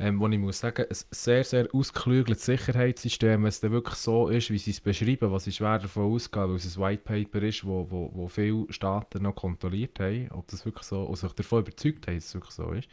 ähm, 0.02 0.18
wo 0.18 0.26
ich 0.26 0.38
muss 0.38 0.58
sagen, 0.58 0.84
ein 0.90 0.96
sehr, 1.12 1.44
sehr 1.44 1.68
ausgeklügeltes 1.72 2.44
Sicherheitssystem, 2.44 3.42
wenn 3.42 3.48
es 3.48 3.60
dann 3.60 3.70
wirklich 3.70 3.94
so 3.94 4.28
ist, 4.28 4.50
wie 4.50 4.58
sie 4.58 4.72
es 4.72 4.80
beschreiben, 4.80 5.30
was 5.30 5.46
ich 5.46 5.54
schwer 5.54 5.78
davon 5.78 6.12
ausgehe, 6.12 6.48
weil 6.48 6.56
es 6.56 6.76
ein 6.76 6.82
White 6.82 7.02
Paper 7.04 7.42
ist, 7.42 7.64
wo, 7.64 7.88
wo, 7.88 8.10
wo 8.12 8.26
viele 8.26 8.66
Staaten 8.70 9.22
noch 9.22 9.36
kontrolliert 9.36 10.00
haben, 10.00 10.28
ob 10.32 10.48
das 10.48 10.64
wirklich 10.64 10.86
so, 10.86 11.04
und 11.04 11.16
sich 11.16 11.32
davon 11.32 11.60
überzeugt 11.60 12.08
haben, 12.08 12.16
dass 12.16 12.24
es 12.24 12.34
wirklich 12.34 12.54
so 12.54 12.72
ist, 12.72 12.88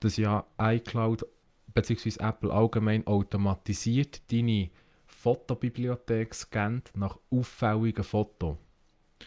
dass 0.00 0.16
ja 0.16 0.44
iCloud 0.60 1.24
bzw. 1.72 2.14
Apple 2.18 2.52
allgemein 2.52 3.06
automatisiert 3.06 4.20
deine 4.32 4.70
Fotobibliothek 5.06 6.34
scannt 6.34 6.90
nach 6.96 7.16
auffälligen 7.30 8.02
Fotos. 8.02 8.56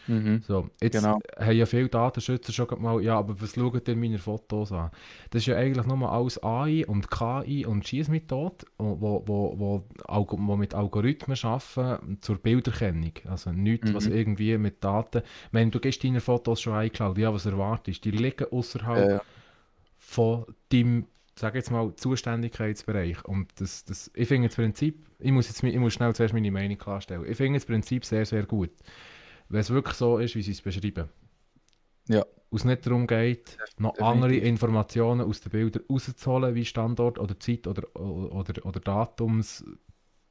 Mhm. 0.06 0.42
So, 0.46 0.70
jetzt 0.80 0.94
Genau. 0.94 1.18
haben 1.38 1.56
ja 1.56 1.66
viele 1.66 1.88
Datenschützer 1.88 2.52
schon 2.52 2.68
mal, 2.80 3.02
ja, 3.02 3.18
aber 3.18 3.40
was 3.40 3.54
schaut 3.54 3.88
ihr 3.88 3.96
meine 3.96 4.18
Fotos 4.18 4.72
an? 4.72 4.90
Das 5.30 5.42
ist 5.42 5.46
ja 5.46 5.56
eigentlich 5.56 5.86
nur 5.86 6.10
alles 6.10 6.42
AI 6.42 6.84
und 6.86 7.10
KI 7.10 7.66
und 7.66 7.86
Schießmethode, 7.86 8.66
wo, 8.78 9.00
wo, 9.00 9.22
wo, 9.26 9.58
wo, 9.58 10.38
wo 10.38 10.56
mit 10.56 10.74
Algorithmen 10.74 11.36
arbeiten 11.42 12.18
zur 12.22 12.38
Bilderkennung. 12.38 13.12
Also 13.26 13.52
nichts, 13.52 13.92
was 13.92 14.06
Mhm. 14.06 14.12
irgendwie 14.14 14.56
mit 14.58 14.82
Daten... 14.82 15.22
Wenn 15.52 15.70
du 15.70 15.80
gehst 15.80 16.02
deine 16.04 16.20
Fotos 16.20 16.60
schon 16.62 16.80
iCloud, 16.80 17.18
ja, 17.18 17.32
was 17.34 17.46
erwartest? 17.46 18.04
Die 18.04 18.10
liegen 18.10 18.46
außerhalb 18.50 19.10
ja. 19.10 19.22
von 19.96 20.46
deinem, 20.70 21.06
sag 21.36 21.54
jetzt 21.54 21.70
mal, 21.70 21.94
Zuständigkeitsbereich. 21.96 23.24
Und 23.24 23.48
das, 23.60 23.84
das, 23.84 24.10
ich 24.14 24.28
finde 24.28 24.48
das 24.48 24.56
Prinzip, 24.56 25.06
ich 25.18 25.32
muss, 25.32 25.48
jetzt, 25.48 25.62
ich 25.62 25.76
muss 25.78 25.92
schnell 25.94 26.14
zuerst 26.14 26.34
meine 26.34 26.50
Meinung 26.50 26.78
klarstellen. 26.78 27.24
Ich 27.28 27.36
finde 27.36 27.58
das 27.58 27.66
Prinzip 27.66 28.04
sehr, 28.04 28.24
sehr 28.26 28.44
gut. 28.46 28.70
Wenn 29.48 29.60
es 29.60 29.70
wirklich 29.70 29.94
so 29.96 30.18
ist, 30.18 30.34
wie 30.34 30.42
sie 30.42 30.52
es 30.52 30.62
beschreiben. 30.62 31.08
Ja. 32.08 32.24
Es 32.50 32.64
nicht 32.64 32.86
darum 32.86 33.06
geht, 33.06 33.60
noch 33.76 33.94
definitiv. 33.96 34.02
andere 34.02 34.36
Informationen 34.36 35.20
aus 35.20 35.40
den 35.42 35.50
Bildern 35.50 35.82
rauszuholen, 35.90 36.54
wie 36.54 36.64
Standort 36.64 37.18
oder 37.18 37.38
Zeit 37.38 37.66
oder, 37.66 37.84
oder, 37.94 38.64
oder 38.64 38.80
Datums, 38.80 39.64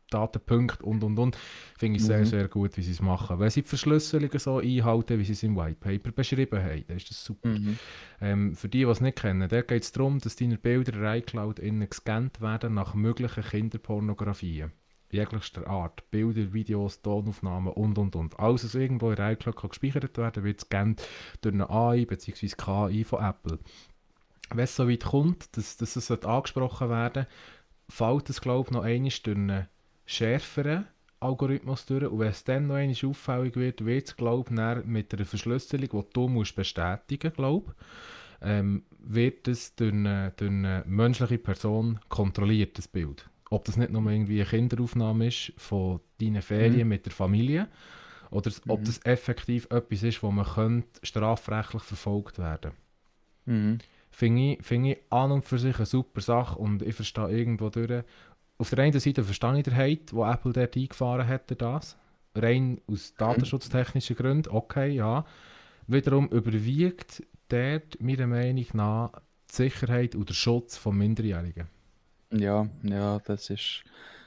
Datenpunkt 0.09 0.81
und 0.83 1.03
und 1.03 1.19
und, 1.19 1.37
finde 1.77 1.97
ich 1.97 2.05
sehr, 2.05 2.21
Mhm. 2.21 2.25
sehr 2.25 2.47
gut, 2.47 2.77
wie 2.77 2.81
sie 2.81 2.91
es 2.91 3.01
machen. 3.01 3.39
Wenn 3.39 3.49
sie 3.49 3.61
die 3.61 3.67
Verschlüsselungen 3.67 4.39
so 4.39 4.59
einhalten, 4.59 5.19
wie 5.19 5.25
sie 5.25 5.33
es 5.33 5.43
im 5.43 5.55
White 5.57 5.77
Paper 5.81 6.11
beschrieben 6.11 6.63
haben, 6.63 6.85
dann 6.87 6.97
ist 6.97 7.09
das 7.09 7.23
super. 7.23 7.49
Mhm. 7.49 7.79
Ähm, 8.21 8.55
für 8.55 8.69
die, 8.69 8.79
die 8.79 8.83
es 8.85 9.01
nicht 9.01 9.17
kennen, 9.19 9.47
da 9.49 9.61
geht 9.61 9.83
es 9.83 9.91
darum, 9.91 10.19
dass 10.19 10.35
deine 10.37 10.57
Bilder 10.57 10.93
in 11.13 11.19
iCloud 11.19 11.59
innen 11.59 11.89
gescannt 11.89 12.41
werden 12.41 12.73
nach 12.73 12.95
möglichen 12.95 13.43
Kinderpornografien. 13.43 14.71
Jeglichster 15.09 15.67
Art. 15.67 16.09
Bilder, 16.11 16.53
Videos, 16.53 17.01
Tonaufnahmen 17.01 17.73
und 17.73 17.97
und 17.97 18.15
und. 18.15 18.39
Alles, 18.39 18.65
was 18.65 18.75
irgendwo 18.75 19.09
in 19.09 19.15
der 19.15 19.31
iCloud 19.31 19.55
kann 19.55 19.69
gespeichert 19.69 20.17
werden 20.17 20.43
wird 20.43 20.59
gescannt 20.59 21.01
durch 21.41 21.55
eine 21.55 21.69
AI 21.69 22.05
bzw. 22.05 22.47
KI 22.47 23.03
von 23.03 23.23
Apple. 23.23 23.59
Wenn 24.49 24.63
es 24.63 24.75
so 24.75 24.89
weit 24.89 25.03
kommt, 25.03 25.55
dass, 25.57 25.77
dass 25.77 25.95
es 25.95 26.11
angesprochen 26.11 26.89
werden 26.89 27.25
fällt 27.89 28.29
es, 28.29 28.41
glaube 28.41 28.67
ich, 28.67 28.73
noch 28.73 28.83
einmal 28.83 29.11
durch 29.23 29.37
einen 29.37 29.67
schärferen 30.05 30.87
Algorithmus 31.21 31.85
durch. 31.85 32.05
Und 32.05 32.19
wenn 32.19 32.27
es 32.27 32.43
dann 32.43 32.67
noch 32.67 32.75
einmal 32.75 33.09
auffällig 33.09 33.55
wird, 33.55 33.85
wird 33.85 34.07
es, 34.07 34.15
glaube 34.17 34.53
ich, 34.53 34.85
mit 34.85 35.13
einer 35.13 35.25
Verschlüsselung, 35.25 35.89
die 35.89 36.13
du 36.13 36.27
musst 36.27 36.55
bestätigen 36.55 37.31
glaube 37.33 37.73
ähm, 38.41 38.83
wird 38.99 39.47
es 39.47 39.75
durch 39.75 39.93
eine, 39.93 40.33
durch 40.35 40.51
eine 40.51 40.83
menschliche 40.85 41.37
Person 41.37 41.99
kontrolliert, 42.09 42.77
das 42.77 42.87
Bild. 42.87 43.29
Ob 43.49 43.65
das 43.65 43.77
nicht 43.77 43.91
nur 43.91 44.09
irgendwie 44.11 44.41
eine 44.41 44.49
Kinderaufnahme 44.49 45.27
ist 45.27 45.53
von 45.57 45.99
deinen 46.19 46.41
Ferien 46.41 46.83
Mhm. 46.83 46.89
mit 46.89 47.05
der 47.05 47.13
Familie 47.13 47.67
oder 48.29 48.51
ob 48.67 48.81
Mhm. 48.81 48.85
das 48.85 48.99
effektiv 49.05 49.67
etwas 49.71 50.03
ist, 50.03 50.21
wo 50.23 50.31
man 50.31 50.45
könnte 50.45 50.99
strafrechtlich 51.03 51.83
verfolgt 51.83 52.39
werden 52.39 52.71
Mhm. 53.45 53.77
finde 54.11 54.53
ich, 54.53 54.63
finde 54.65 54.91
ich 54.91 54.97
an 55.09 55.31
und 55.31 55.45
für 55.45 55.59
sich 55.59 55.77
eine 55.77 55.85
super 55.85 56.21
Sache 56.21 56.57
und 56.59 56.81
ich 56.81 56.95
verstehe 56.95 57.29
irgendwo 57.29 57.69
durch. 57.69 58.03
Auf 58.57 58.69
der 58.71 58.79
einen 58.79 58.99
Seite 58.99 59.23
verstehe 59.23 59.57
ich 59.57 59.63
den 59.63 59.75
Hate, 59.77 60.13
wo 60.13 60.25
Apple 60.25 60.51
dort 60.51 60.75
eingefahren 60.75 61.39
durch 61.47 61.57
das. 61.57 61.97
Rein 62.35 62.81
aus 62.87 63.13
datenschutztechnischen 63.15 64.15
Gründen, 64.15 64.49
okay, 64.49 64.89
ja. 64.89 65.25
Wiederum 65.87 66.27
überwiegt 66.27 67.23
dort, 67.49 68.01
meiner 68.01 68.27
Meinung 68.27 68.65
nach, 68.73 69.11
die 69.49 69.55
Sicherheit 69.55 70.15
und 70.15 70.27
der 70.29 70.33
Schutz 70.33 70.75
von 70.75 70.97
Minderjährigen. 70.97 71.67
Ja, 72.31 72.67
ja, 72.83 73.19
das 73.19 73.49
ist. 73.49 73.83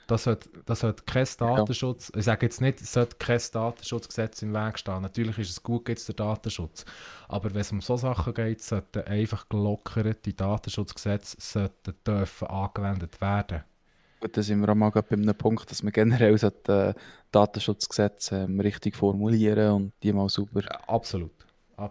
Das 0.07 0.27
hat, 0.27 0.49
das 0.67 0.83
hat 0.83 1.07
kein 1.07 1.27
Datenschutz. 1.39 2.11
Ich 2.17 2.25
sage 2.25 2.47
jetzt 2.47 2.61
nicht, 2.61 2.81
es 2.81 2.93
sollte 2.93 3.17
kein 3.19 3.41
Datenschutzgesetz 3.53 4.43
im 4.43 4.53
Weg 4.55 4.77
stehen. 4.79 5.03
Natürlich 5.03 5.39
ist 5.39 5.51
es 5.51 5.63
gut, 5.63 5.85
gibt 5.85 6.01
es 6.01 6.07
den 6.07 6.17
Datenschutz. 6.17 6.85
Aber 7.29 7.55
wenn 7.55 7.61
es 7.61 7.71
um 7.73 7.81
so 7.81 7.97
Sachen 7.97 8.35
geht, 8.35 8.61
sollten 8.63 9.03
einfach 9.05 9.49
gelockerte 9.49 10.33
Datenschutzgesetze 10.35 11.37
sollten 11.41 11.95
dürfen 12.05 12.49
angewendet 12.49 13.21
werden. 13.21 13.63
Gut, 14.21 14.37
da 14.37 14.43
sind 14.43 14.61
wir 14.61 14.69
auch 14.69 14.75
mal 14.75 14.91
bei 14.91 15.03
einem 15.13 15.35
Punkt, 15.37 15.71
dass 15.71 15.83
man 15.83 15.93
generell 15.93 16.37
sollte, 16.37 16.95
äh, 16.97 17.01
Datenschutzgesetze 17.33 18.43
ähm, 18.45 18.61
richtig 18.61 18.97
formulieren 18.97 19.73
und 19.73 19.93
die 20.03 20.13
mal 20.13 20.29
sauber, 20.29 20.63
Ja, 20.63 20.71
absolut. 20.89 21.47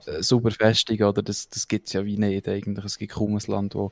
äh, 0.06 0.22
absolut. 0.22 0.24
sauber 0.24 0.52
festigen. 0.52 1.04
Oder 1.06 1.22
das, 1.24 1.50
das 1.50 1.68
gibt 1.68 1.88
es 1.88 1.94
ja 1.94 2.06
wie 2.06 2.18
nicht 2.18 2.48
eigentlich. 2.48 2.86
Es 2.86 2.98
gibt 2.98 3.14
kaum 3.14 3.36
ein 3.36 3.42
Land, 3.48 3.76
das 3.76 3.92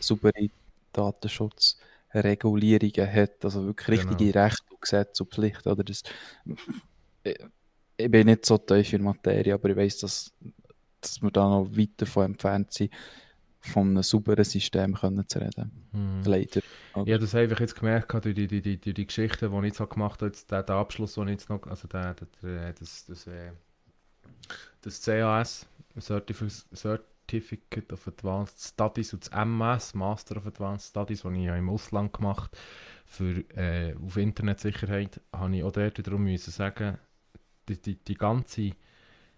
saubere 0.00 0.50
Datenschutzregulierungen 0.92 3.12
hat. 3.12 3.44
Also 3.44 3.66
wirklich 3.66 4.00
Genau. 4.00 4.12
richtige 4.12 4.34
Rechte 4.38 4.64
und 4.70 4.80
Gesetze 4.80 5.22
und 5.22 5.32
Pflichten. 5.32 5.68
Oder 5.68 5.84
das, 5.84 6.02
ich, 7.22 7.38
ich 7.96 8.10
bin 8.10 8.26
nicht 8.26 8.46
so 8.46 8.58
tief 8.58 8.92
in 8.92 9.02
Materie, 9.02 9.54
aber 9.54 9.70
ich 9.70 9.76
weiß, 9.76 9.98
dass, 9.98 10.32
dass 11.00 11.22
wir 11.22 11.30
da 11.30 11.48
noch 11.48 11.70
weit 11.76 11.90
davon 11.96 12.24
entfernt 12.26 12.72
sind, 12.72 12.92
von 13.62 13.88
einem 13.88 14.02
sauberen 14.02 14.44
System 14.44 14.94
können 14.94 15.28
zu 15.28 15.38
reden. 15.38 15.70
Hm. 15.92 16.22
Leider. 16.24 16.60
Ich 16.60 16.94
habe 16.94 17.18
das 17.18 17.34
einfach 17.34 17.60
jetzt 17.60 17.74
gemerkt 17.74 18.10
durch 18.12 18.34
die, 18.34 18.46
die, 18.46 18.62
die, 18.62 18.78
die, 18.78 18.94
die 18.94 19.06
Geschichten, 19.06 19.50
die 19.50 19.56
ich 19.58 19.64
jetzt 19.64 19.76
so 19.76 19.86
gemacht 19.86 20.22
habe, 20.22 20.28
jetzt 20.28 20.50
der, 20.50 20.62
der 20.62 20.76
Abschluss, 20.76 21.12
den 21.14 21.28
ich 21.28 21.32
jetzt 21.32 21.50
noch, 21.50 21.66
also 21.66 21.86
der, 21.86 22.14
der, 22.14 22.26
der, 22.42 22.72
das, 22.72 23.04
das, 23.04 23.26
äh, 23.26 23.52
das 24.80 25.02
CAS, 25.02 25.66
Certif- 25.98 26.64
Certificate 27.30 27.92
of 27.92 28.06
Advanced 28.08 28.60
Studies 28.60 29.12
und 29.12 29.24
das 29.26 29.32
MS, 29.32 29.94
Master 29.94 30.36
of 30.36 30.46
Advanced 30.46 30.90
Studies, 30.90 31.22
das 31.22 31.32
ich 31.32 31.44
ja 31.44 31.56
im 31.56 31.68
Ausland 31.70 32.12
gemacht 32.12 32.56
für 33.06 33.44
äh, 33.56 33.94
auf 34.04 34.16
Internetsicherheit, 34.16 35.20
habe 35.32 35.56
ich 35.56 35.62
auch 35.64 35.72
dort 35.72 35.98
wiederum 35.98 36.24
müssen 36.24 36.50
sagen, 36.50 36.98
die, 37.68 37.80
die, 37.80 37.96
die 37.96 38.14
ganze 38.14 38.72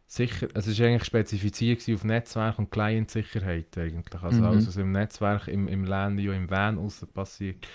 Sicher, 0.06 0.48
also 0.54 0.70
es 0.70 0.78
ist 0.78 0.80
eigentlich 0.80 1.04
spezifiziert 1.04 1.82
auf 1.94 2.04
Netzwerk 2.04 2.58
und 2.58 2.70
Client-Sicherheit 2.70 3.76
eigentlich. 3.78 4.22
Also 4.22 4.42
Mhm. 4.42 4.46
alles, 4.46 4.68
was 4.68 4.76
im 4.76 4.92
Netzwerk, 4.92 5.48
im, 5.48 5.68
im 5.68 5.84
LAN, 5.84 6.18
im 6.18 6.50
WAN 6.50 6.78
aussen 6.78 7.08
passiert, 7.08 7.66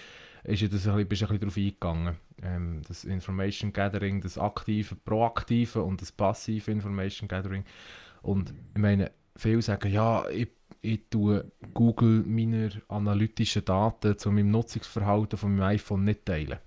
ist 0.43 0.61
ja 0.61 0.67
das 0.67 0.87
ein 0.87 1.07
bisschen, 1.07 1.07
bist 1.07 1.23
ein 1.23 1.27
bisschen 1.29 1.39
darauf 1.39 1.57
eingegangen. 1.57 2.17
Ähm, 2.43 2.81
das 2.87 3.05
Information 3.05 3.73
Gathering, 3.73 4.21
das 4.21 4.37
aktive, 4.37 4.95
proaktive 4.95 5.81
und 5.83 6.01
das 6.01 6.11
passive 6.11 6.71
Information 6.71 7.27
Gathering. 7.27 7.65
Und 8.21 8.53
ich 8.75 8.81
meine, 8.81 9.11
viele 9.37 9.61
sagen, 9.61 9.91
ja, 9.91 10.27
ich, 10.29 10.49
ich 10.81 11.01
tue 11.09 11.51
Google 11.73 12.23
meine 12.25 12.69
analytischen 12.87 13.65
Daten 13.65 14.17
zu 14.17 14.31
meinem 14.31 14.51
Nutzungsverhalten 14.51 15.37
von 15.37 15.55
meinem 15.55 15.75
iPhone 15.75 16.03
nicht 16.03 16.25
teilen. 16.25 16.59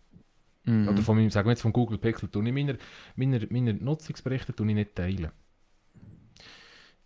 Mhm. 0.65 0.89
Oder 0.89 1.03
von 1.03 1.17
meinem, 1.17 1.31
sagen 1.31 1.47
wir 1.47 1.53
jetzt 1.53 1.63
vom 1.63 1.73
Google 1.73 1.99
Pixel, 1.99 2.29
tue 2.29 2.47
ich 2.47 2.53
meine, 2.53 2.79
meine, 3.17 3.47
meine 3.51 3.75
Nutzungsberichte 3.75 4.55
tue 4.55 4.69
ich 4.69 4.75
nicht 4.75 4.95
teilen. 4.95 5.31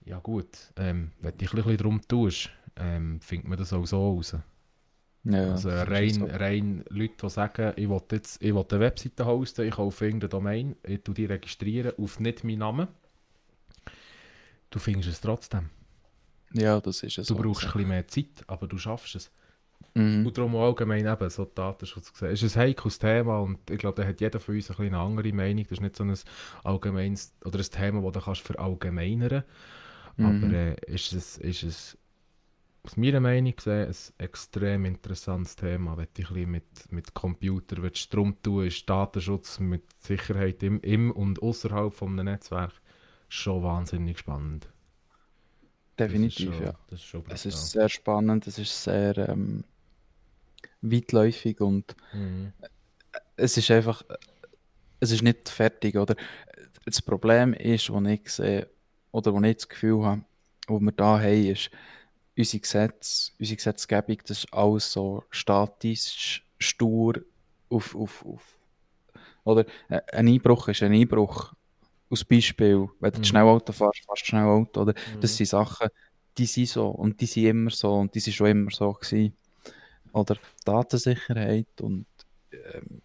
Ja 0.05 0.19
gut, 0.19 0.73
ähm, 0.77 1.12
wenn 1.20 1.32
du 1.32 1.39
dich 1.39 1.53
ein 1.53 1.57
bisschen 1.57 1.77
darum 1.78 2.01
tust, 2.07 2.51
ähm, 2.77 3.20
findet 3.20 3.49
man 3.49 3.59
das 3.59 3.73
auch 3.73 3.86
so 3.86 3.97
raus. 3.97 4.36
Ja, 5.24 5.53
also 5.53 5.70
rein, 5.70 6.12
so. 6.12 6.27
rein 6.27 6.85
Leute, 6.91 7.15
die 7.23 7.31
sagen, 7.31 7.73
ich 7.77 7.89
will 7.89 8.01
jetzt 8.12 8.43
ich 8.43 8.55
will 8.55 8.65
eine 8.70 8.81
Webseite 8.81 9.24
hosten, 9.24 9.66
ich 9.66 9.74
kaufe 9.74 10.05
irgendeine 10.05 10.28
Domain, 10.28 10.77
ich 10.86 11.03
tue 11.03 11.15
die 11.15 11.24
registrieren 11.24 11.93
auf 11.99 12.20
nicht 12.20 12.45
meinen 12.45 12.59
Namen. 12.59 12.89
Du 14.74 14.80
findest 14.80 15.09
es 15.09 15.20
trotzdem. 15.20 15.70
Ja, 16.52 16.80
das 16.80 17.05
ist 17.05 17.18
es. 17.18 17.28
Du 17.28 17.36
brauchst 17.36 17.64
ein 17.64 17.72
bisschen 17.72 17.88
mehr 17.88 18.09
Zeit, 18.09 18.42
aber 18.48 18.66
du 18.66 18.76
schaffst 18.76 19.14
es. 19.14 19.30
Mhm. 19.94 20.26
Und 20.26 20.36
darum 20.36 20.56
allgemein 20.56 21.06
eben 21.06 21.30
so 21.30 21.44
Datenschutz 21.44 22.12
gesehen. 22.12 22.32
Es 22.32 22.42
ist 22.42 22.56
ein 22.56 22.62
heikles 22.64 22.98
Thema 22.98 23.38
und 23.38 23.70
ich 23.70 23.78
glaube, 23.78 24.02
da 24.02 24.09
hat 24.09 24.20
jeder 24.20 24.40
von 24.40 24.56
uns 24.56 24.72
ein 24.72 24.86
eine 24.86 24.98
andere 24.98 25.32
Meinung. 25.32 25.62
Das 25.62 25.74
ist 25.78 25.80
nicht 25.80 25.94
so 25.94 26.02
ein 26.02 26.12
allgemeines 26.64 27.32
oder 27.44 27.60
ein 27.60 27.64
Thema, 27.64 28.02
das 28.02 28.12
du 28.12 28.20
kannst 28.20 28.40
verallgemeinern 28.40 29.44
Mhm. 30.16 30.26
Aber 30.26 30.52
äh, 30.52 30.76
ist 30.86 31.12
es, 31.12 31.38
ist 31.38 31.64
es 31.64 31.98
aus 32.84 32.96
meiner 32.96 33.18
Meinung 33.18 33.56
gesehen 33.56 33.88
ein 33.88 34.24
extrem 34.24 34.84
interessantes 34.84 35.56
Thema, 35.56 35.96
wenn 35.96 36.06
du 36.14 36.22
ein 36.22 36.28
bisschen 36.28 36.51
mit, 36.52 36.92
mit 36.92 37.14
Computer 37.14 37.82
willst, 37.82 38.14
drum 38.14 38.40
tun, 38.40 38.66
ist 38.66 38.88
Datenschutz 38.88 39.59
mit 39.59 39.84
Sicherheit 40.01 40.62
im, 40.62 40.80
im 40.82 41.10
und 41.10 41.42
außerhalb 41.42 41.92
von 41.92 42.12
einem 42.12 42.26
Netzwerk 42.26 42.80
schon 43.28 43.62
wahnsinnig 43.62 44.18
spannend. 44.18 44.68
Das 45.96 46.09
Definitiv, 46.09 46.55
schon, 46.56 46.64
ja. 46.64 46.74
Das 46.88 47.01
ist 47.01 47.14
Es 47.28 47.46
ist 47.46 47.70
sehr 47.70 47.88
spannend, 47.88 48.46
es 48.46 48.59
ist 48.59 48.82
sehr 48.82 49.16
ähm, 49.28 49.64
weitläufig 50.82 51.60
und 51.60 51.94
Mhm. 52.12 52.52
es 53.36 53.56
ist 53.56 53.70
einfach, 53.70 54.05
es 55.01 55.10
ist 55.10 55.22
nicht 55.22 55.48
fertig, 55.48 55.96
oder? 55.96 56.16
Das 56.84 57.01
Problem 57.02 57.55
ist, 57.55 57.90
was 57.92 58.05
ich 58.06 58.28
sehe, 58.30 58.68
oder 59.12 59.34
was 59.34 59.42
ich 59.44 59.56
das 59.56 59.68
Gefühl 59.68 60.05
habe, 60.05 60.24
was 60.68 60.80
wir 60.80 60.92
da 60.92 61.20
haben, 61.20 61.46
ist, 61.46 61.70
unsere, 62.36 62.60
Gesetze, 62.60 63.32
unsere 63.38 63.56
Gesetzgebung, 63.56 64.18
das 64.26 64.38
ist 64.44 64.52
alles 64.52 64.92
so 64.92 65.24
statisch, 65.30 66.44
stur, 66.59 67.22
auf, 67.70 67.94
auf, 67.94 68.24
auf. 68.24 68.59
Oder 69.44 69.66
äh, 69.88 70.01
ein 70.12 70.28
Einbruch 70.28 70.68
ist 70.68 70.82
ein 70.82 70.92
Einbruch. 70.92 71.55
Als 72.10 72.24
Beispiel, 72.24 72.89
wenn 73.01 73.12
du 73.12 73.18
Mhm. 73.18 73.24
schnell 73.24 73.43
Auto 73.44 73.72
fährst, 73.72 74.05
fährst 74.05 74.22
du 74.22 74.26
schnell 74.26 74.44
Auto, 74.44 74.82
oder? 74.82 74.94
Das 75.20 75.32
Mhm. 75.32 75.36
sind 75.36 75.47
Sachen, 75.47 75.89
die 76.36 76.47
sind 76.47 76.68
so 76.68 76.89
und 76.89 77.20
die 77.20 77.26
sind 77.26 77.44
immer 77.47 77.70
so 77.70 77.94
und 77.94 78.14
die 78.14 78.20
sind 78.20 78.35
schon 78.35 78.48
immer 78.48 78.70
so 78.70 78.93
gewesen. 78.93 79.36
Oder 80.12 80.36
Datensicherheit 80.64 81.81
und 81.81 82.06
ähm, 82.52 83.02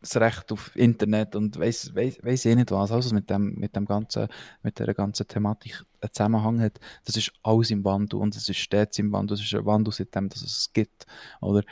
das 0.00 0.16
Recht 0.16 0.52
auf 0.52 0.74
Internet 0.76 1.34
und 1.34 1.58
weiss, 1.58 1.92
weiss 1.94 2.44
ich 2.44 2.54
nicht 2.54 2.70
was, 2.70 2.92
alles 2.92 3.06
was 3.06 3.12
mit 3.12 3.28
dem, 3.30 3.54
mit 3.56 3.74
dem 3.74 3.84
ganzen, 3.84 4.28
mit 4.62 4.78
der 4.78 4.94
ganzen 4.94 5.26
Thematik 5.26 5.82
einen 6.00 6.12
Zusammenhang 6.12 6.60
hat, 6.60 6.78
das 7.04 7.16
ist 7.16 7.32
alles 7.42 7.72
im 7.72 7.84
Wandel 7.84 8.20
und 8.20 8.36
es 8.36 8.48
ist 8.48 8.58
stets 8.58 9.00
im 9.00 9.10
Wandel, 9.10 9.34
es 9.34 9.40
ist 9.42 9.54
ein 9.54 9.66
Wandel 9.66 9.92
seitdem, 9.92 10.28
dass 10.28 10.42
es 10.42 10.56
es 10.56 10.72
gibt, 10.72 11.04
oder? 11.40 11.64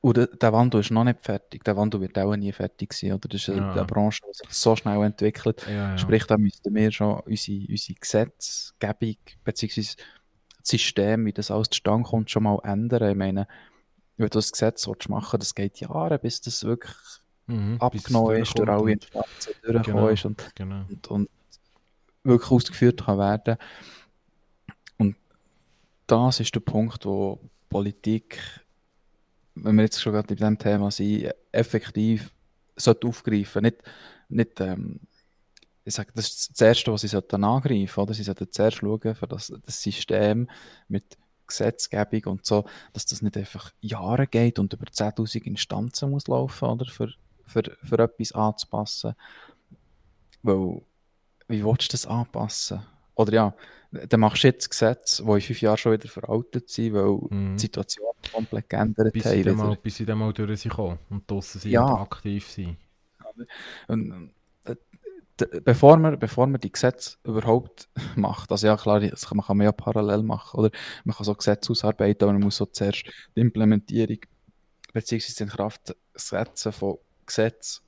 Und 0.00 0.16
der, 0.16 0.52
Wandel 0.52 0.80
ist 0.80 0.90
noch 0.90 1.04
nicht 1.04 1.20
fertig, 1.20 1.64
der 1.64 1.76
Wandel 1.76 2.00
wird 2.00 2.18
auch 2.18 2.34
nie 2.36 2.52
fertig 2.52 2.92
sein, 2.92 3.12
oder? 3.12 3.28
Das 3.28 3.42
ist 3.42 3.48
eine, 3.50 3.58
Ja. 3.66 3.72
eine 3.72 3.84
Branche, 3.84 4.20
die 4.28 4.32
sich 4.34 4.52
so 4.52 4.76
schnell 4.76 5.02
entwickelt, 5.02 5.64
Ja, 5.66 5.72
ja. 5.72 5.98
Sprich, 5.98 6.24
da 6.26 6.36
müssten 6.38 6.74
wir 6.74 6.90
schon 6.92 7.20
unsere, 7.20 7.66
unsere 7.68 7.98
Gesetzgebung 7.98 9.16
bzw. 9.44 9.80
das 9.82 9.96
System, 10.62 11.24
wie 11.26 11.32
das 11.32 11.50
alles 11.50 11.70
zustande 11.70 12.08
kommt, 12.08 12.30
schon 12.30 12.44
mal 12.44 12.58
ändern. 12.62 13.10
Ich 13.10 13.16
meine, 13.16 13.46
wenn 14.16 14.28
du 14.28 14.38
ein 14.38 14.42
Gesetz 14.50 14.86
willst 14.86 15.08
machen 15.08 15.38
das 15.40 15.54
geht 15.54 15.80
Jahre, 15.80 16.18
bis 16.18 16.40
das 16.40 16.64
wirklich 16.64 16.94
Mhm, 17.46 17.78
abgenommen 17.80 18.36
ist, 18.36 18.58
durch 18.58 18.68
alle 18.68 18.92
Instanzen 18.92 19.52
durchgekommen 19.62 19.82
Genau. 19.84 20.08
ist 20.08 20.24
und, 20.26 20.50
Genau. 20.54 20.84
und, 20.88 21.08
und 21.08 21.28
wirklich 22.22 22.50
ausgeführt 22.50 23.04
kann 23.06 23.18
werden. 23.18 23.56
Und 24.98 25.16
das 26.06 26.40
ist 26.40 26.54
der 26.54 26.60
Punkt, 26.60 27.06
wo 27.06 27.40
Politik, 27.70 28.38
wenn 29.64 29.76
wir 29.76 29.84
jetzt 29.84 30.00
schon 30.00 30.12
gerade 30.12 30.28
bei 30.28 30.34
diesem 30.34 30.58
Thema 30.58 30.90
sind, 30.90 31.32
effektiv 31.52 32.32
sollte 32.76 33.06
aufgreifen. 33.06 33.62
Nicht, 33.62 33.82
nicht 34.28 34.60
ähm, 34.60 35.00
ich 35.84 35.94
sage, 35.94 36.10
das 36.14 36.28
ist 36.28 36.50
das 36.50 36.60
Erste, 36.60 36.92
was 36.92 37.00
sie 37.00 37.08
sollten 37.08 37.44
angreifen 37.44 38.00
oder? 38.00 38.12
Sie 38.12 38.22
sollten 38.22 38.50
zuerst 38.50 38.78
schauen, 38.78 39.14
für 39.14 39.26
das, 39.26 39.52
das 39.64 39.82
System 39.82 40.48
mit 40.86 41.16
Gesetzgebung 41.46 42.34
und 42.34 42.46
so, 42.46 42.66
dass 42.92 43.06
das 43.06 43.22
nicht 43.22 43.36
einfach 43.36 43.72
Jahre 43.80 44.26
geht 44.26 44.58
und 44.58 44.72
über 44.74 44.84
10.000 44.84 45.44
Instanzen 45.44 46.10
muss 46.10 46.26
laufen, 46.28 46.68
oder? 46.68 46.84
Für, 46.86 47.10
für, 47.46 47.62
für 47.82 47.98
etwas 47.98 48.32
anzupassen. 48.32 49.14
Weil, 50.42 50.82
wie 51.48 51.64
willst 51.64 51.88
du 51.88 51.92
das 51.92 52.06
anpassen? 52.06 52.82
Oder 53.18 53.32
ja, 53.32 53.54
dann 53.90 54.20
machst 54.20 54.44
du 54.44 54.48
jetzt 54.48 54.70
Gesetze, 54.70 55.24
die 55.24 55.30
in 55.32 55.40
fünf 55.40 55.60
Jahren 55.60 55.76
schon 55.76 55.92
wieder 55.92 56.08
veraltet 56.08 56.68
sind, 56.70 56.94
weil 56.94 57.18
Mhm. 57.30 57.56
die 57.56 57.60
Situation 57.60 58.06
komplett 58.32 58.68
geändert 58.68 59.12
Bis 59.12 59.24
hat. 59.24 59.56
mal, 59.56 59.76
bis 59.82 59.96
sie 59.96 60.06
dann 60.06 60.18
mal 60.18 60.32
durch 60.32 60.60
sind 60.60 60.78
und 60.78 61.28
draussen 61.30 61.60
sind 61.60 61.70
Ja. 61.72 61.84
und 61.84 62.00
aktiv 62.00 62.48
sind. 62.48 62.76
Und, 63.88 64.30
äh, 64.66 64.76
bevor 65.64 65.96
man, 65.96 66.18
bevor 66.18 66.46
man 66.46 66.60
die 66.60 66.70
Gesetze 66.72 67.16
überhaupt 67.24 67.88
macht, 68.16 68.50
also 68.52 68.66
ja 68.68 68.76
klar, 68.76 69.00
das 69.00 69.26
kann, 69.26 69.36
man 69.36 69.46
kann 69.46 69.56
man 69.56 69.64
ja 69.64 69.72
parallel 69.72 70.22
machen, 70.22 70.58
oder 70.60 70.70
man 71.04 71.16
kann 71.16 71.24
so 71.24 71.34
Gesetze 71.34 71.72
ausarbeiten, 71.72 72.22
aber 72.24 72.32
man 72.34 72.42
muss 72.42 72.56
so 72.56 72.66
zuerst 72.66 73.04
die 73.36 73.40
Implementierung 73.40 74.18
bzw. 74.92 75.32
den 75.44 75.48
Kraftsetzen 75.48 76.72
von 76.72 76.98
Gesetzen 77.26 77.82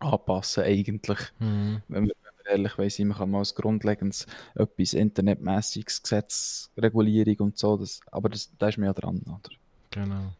anpassen 0.00 0.64
eigentlich. 0.64 1.18
Mhm. 1.38 1.82
Wenn 1.88 2.06
wir 2.06 2.14
ehrlich 2.46 2.72
sein, 2.94 3.08
man 3.08 3.18
kann 3.18 3.30
mal 3.30 3.38
als 3.40 3.54
grundlegendes 3.54 4.26
etwas 4.54 4.92
internetmäßiges 4.94 6.02
Gesetz, 6.02 6.70
Regulierung 6.76 7.36
und 7.48 7.58
so, 7.58 7.76
das, 7.76 8.00
aber 8.10 8.28
das, 8.28 8.50
da 8.58 8.68
ist 8.68 8.78
man 8.78 8.86
ja 8.86 8.92
dran, 8.94 9.20
oder? 9.26 9.50
Genau. 9.90 10.32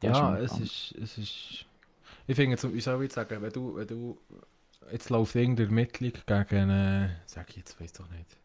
Da 0.00 0.10
ist 0.10 0.18
Ja, 0.18 0.22
man 0.22 0.36
es 0.36 0.58
ist, 0.60 0.94
es 1.00 1.18
ist. 1.18 1.66
Ich 2.26 2.36
finde, 2.36 2.56
so- 2.56 2.74
wie 2.74 2.80
soll 2.80 3.04
ich 3.04 3.12
sagen, 3.12 3.42
wenn 3.42 3.52
du, 3.52 3.76
wenn 3.76 3.86
du 3.88 4.18
jetzt 4.92 5.10
läuft 5.10 5.34
irgendeine 5.36 5.68
Ermittlung 5.68 6.12
gegen, 6.26 6.70
äh, 6.70 7.10
sag 7.26 7.50
ich 7.50 7.56
jetzt, 7.58 7.80
weiß 7.80 7.92
doch 7.94 8.10
nicht, 8.10 8.36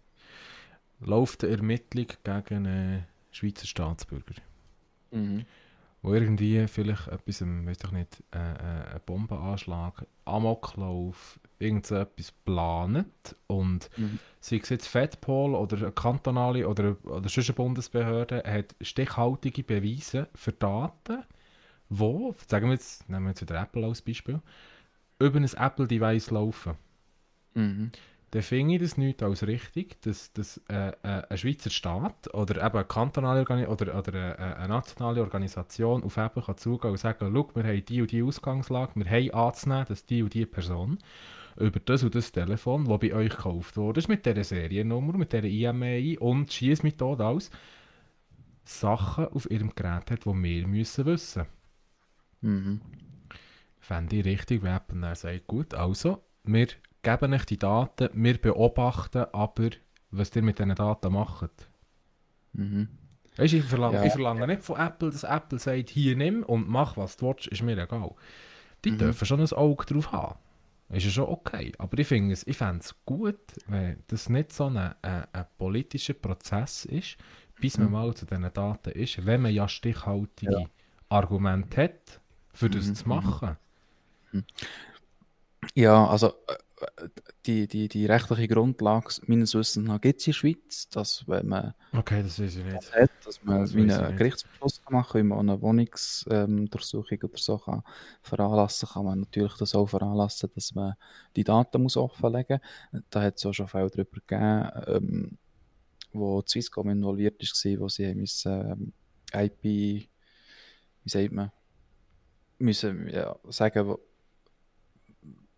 läuft 0.99 1.43
eine 1.43 1.53
Ermittlung 1.55 2.07
gegen 2.23 2.67
einen 2.67 3.05
Schweizer 3.31 3.67
Staatsbürger, 3.67 4.35
Mhm. 5.11 5.45
wo 6.01 6.13
irgendwie 6.13 6.67
vielleicht 6.67 7.07
etwas, 7.07 7.41
weiß 7.41 7.77
doch 7.79 7.91
nicht, 7.91 8.23
äh, 8.33 8.37
äh, 8.37 8.85
einen 8.91 9.01
Bombenanschlag, 9.05 10.05
Amoklauf, 10.25 11.39
irgend 11.59 11.87
so 11.87 11.95
etwas 11.95 12.31
planet 12.31 13.35
und 13.47 13.89
Mhm. 13.97 14.19
sei 14.39 14.57
es 14.57 14.69
jetzt 14.69 14.87
FEDPOL 14.87 15.55
oder 15.55 15.77
eine 15.77 15.91
kantonale 15.91 16.67
oder, 16.67 16.97
oder 17.03 17.29
sonst 17.29 17.49
eine 17.49 17.55
Bundesbehörde, 17.55 18.43
hat 18.45 18.75
stichhaltige 18.81 19.63
Beweise 19.63 20.27
für 20.35 20.51
Daten, 20.51 21.23
wo, 21.89 22.35
sagen 22.47 22.67
wir 22.67 22.73
jetzt, 22.73 23.07
nehmen 23.09 23.25
wir 23.25 23.29
jetzt 23.29 23.41
wieder 23.41 23.61
Apple 23.61 23.85
als 23.85 24.01
Beispiel, 24.01 24.41
über 25.19 25.39
ein 25.39 25.45
Apple-Device 25.45 26.31
laufen. 26.31 26.75
Mhm. 27.53 27.91
Dann 28.31 28.41
finde 28.41 28.75
ich 28.75 28.81
das 28.81 28.97
nicht 28.97 29.23
als 29.23 29.47
richtig, 29.47 30.01
dass, 30.01 30.33
dass 30.33 30.57
äh, 30.67 30.89
äh, 31.03 31.23
ein 31.29 31.37
Schweizer 31.37 31.69
Staat 31.69 32.33
oder 32.33 32.65
eben 32.65 32.75
eine 32.75 32.83
kantonale 32.83 33.39
Organi 33.39 33.65
oder, 33.65 33.97
oder 33.97 34.13
eine, 34.13 34.57
eine 34.57 34.67
nationale 34.67 35.21
Organisation 35.21 36.03
auf 36.03 36.17
Apple 36.17 36.43
kann 36.43 36.57
zugehen 36.57 36.91
und 36.91 36.97
sagen, 36.97 37.31
schau, 37.33 37.49
wir 37.53 37.63
haben 37.63 37.85
die 37.85 38.01
und 38.01 38.11
die 38.11 38.23
Ausgangslage, 38.23 38.91
wir 38.95 39.09
haben 39.09 39.31
anzunehmen, 39.31 39.85
dass 39.87 40.05
die 40.05 40.21
und 40.21 40.33
die 40.33 40.45
Person 40.45 40.97
über 41.57 41.79
das 41.79 42.03
und 42.03 42.15
das 42.15 42.31
Telefon, 42.31 42.85
das 42.85 42.99
bei 42.99 43.13
euch 43.13 43.29
gekauft 43.29 43.77
wurde, 43.77 43.99
ist 43.99 44.07
mit 44.09 44.25
dieser 44.25 44.43
Seriennummer, 44.43 45.17
mit 45.17 45.31
dieser 45.33 45.45
IMEI 45.45 46.17
und 46.19 46.51
Schießmethode 46.51 47.25
alles, 47.25 47.49
Sachen 48.63 49.27
auf 49.27 49.49
ihrem 49.49 49.73
Gerät 49.75 50.11
hat, 50.11 50.25
die 50.25 50.43
wir 50.43 50.67
müssen 50.67 51.05
wissen. 51.05 51.45
Mhm. 52.41 52.81
Fände 53.79 54.15
ich 54.17 54.25
richtig, 54.25 54.63
wenn 54.63 54.75
Apple 54.75 54.99
dann 54.99 55.15
sagt, 55.15 55.47
gut, 55.47 55.73
also, 55.75 56.23
wir 56.43 56.67
geben 57.03 57.33
euch 57.33 57.45
die 57.45 57.59
Daten, 57.59 58.09
wir 58.13 58.37
beobachten 58.39 59.25
aber, 59.31 59.69
was 60.11 60.35
ihr 60.35 60.41
mit 60.41 60.57
diesen 60.59 60.75
Daten 60.75 61.13
macht. 61.13 61.69
Mhm. 62.53 62.87
Weißt 63.37 63.53
ich 63.53 63.63
verlange, 63.65 63.97
Ja. 63.97 64.03
ich 64.05 64.13
verlange 64.13 64.47
nicht 64.47 64.63
von 64.63 64.79
Apple, 64.79 65.11
dass 65.11 65.23
Apple 65.23 65.59
sagt, 65.59 65.89
hier 65.89 66.15
nimm 66.15 66.43
und 66.43 66.67
mach, 66.67 66.97
was 66.97 67.17
du 67.17 67.27
willst, 67.27 67.47
ist 67.47 67.61
mir 67.61 67.77
egal. 67.77 68.15
Die 68.83 68.91
Mhm. 68.91 68.97
dürfen 68.97 69.25
schon 69.25 69.41
ein 69.41 69.51
Auge 69.53 69.85
drauf 69.85 70.11
haben. 70.11 70.39
Ist 70.89 71.05
ja 71.05 71.11
schon 71.11 71.25
okay. 71.25 71.71
Aber 71.79 71.97
ich 71.97 72.07
finde 72.07 72.33
es, 72.33 72.45
ich 72.47 72.57
fände 72.57 72.79
es 72.81 72.95
gut, 73.05 73.39
wenn 73.67 74.03
das 74.07 74.29
nicht 74.29 74.53
so 74.53 74.65
ein, 74.67 74.77
ein, 74.77 74.95
ein 75.33 75.45
politischer 75.57 76.13
Prozess 76.13 76.85
ist, 76.85 77.17
bis 77.59 77.77
man 77.77 77.87
Mhm. 77.87 77.91
mal 77.91 78.13
zu 78.15 78.25
diesen 78.25 78.51
Daten 78.53 78.91
ist, 78.91 79.25
wenn 79.25 79.41
man 79.41 79.53
ja 79.53 79.67
stichhaltige 79.67 80.53
Ja. 80.53 80.65
Argumente 81.09 81.83
hat, 81.83 82.21
für 82.53 82.69
das 82.69 82.85
Mhm, 82.87 82.93
zu 82.93 83.07
machen. 83.09 83.57
Ja, 85.75 86.07
also 86.07 86.27
äh, 86.47 86.55
die, 87.45 87.67
die, 87.67 87.87
die 87.87 88.05
rechtliche 88.05 88.47
Grundlage 88.47 89.21
meines 89.27 89.53
Wissens 89.55 89.87
nach 89.87 90.01
gibt 90.01 90.19
es 90.19 90.27
in 90.27 90.31
der 90.31 90.37
Schweiz, 90.37 90.89
dass 90.89 91.27
wenn 91.27 91.47
man 91.47 91.73
Okay, 91.93 92.21
das 92.21 92.39
weiß 92.39 92.57
ich 92.57 92.63
nicht. 92.65 92.93
hat, 92.93 93.11
dass 93.23 93.43
man 93.43 93.61
Das 93.61 93.73
einen. 93.73 94.17
Gerichtsbeschluss 94.17 94.81
kann 94.83 94.93
machen 94.93 95.11
kann, 95.11 95.21
wie 95.21 95.27
man 95.27 95.49
eine 95.49 95.61
Wohnungsdurchsuchung 95.61 97.19
oder 97.23 97.37
so 97.37 97.57
kann 97.57 97.83
veranlassen 98.21 98.89
kann 98.89 99.05
man 99.05 99.19
natürlich 99.21 99.55
das 99.55 99.75
auch 99.75 99.87
veranlassen, 99.87 100.49
dass 100.53 100.75
man 100.75 100.95
die 101.35 101.43
Daten 101.43 101.81
muss 101.81 101.97
offenlegen 101.97 102.59
muss. 102.91 103.03
Da 103.09 103.21
hat 103.21 103.37
es 103.37 103.43
ja 103.43 103.53
schon 103.53 103.67
Fälle 103.67 103.89
darüber 103.89 104.19
gegeben, 104.25 104.69
ähm, 104.87 105.37
wo 106.11 106.41
die 106.41 106.49
Swisscom 106.49 106.89
involviert 106.89 107.41
war, 107.41 107.79
wo 107.79 107.89
sie 107.89 108.13
müssen, 108.15 108.51
ähm, 108.51 108.93
IP, 109.33 109.63
wie 109.63 110.09
sagt 111.05 111.31
man, 111.31 111.51
müssen 112.57 113.07
ja, 113.09 113.35
sagen, 113.49 113.87
wo, 113.87 113.99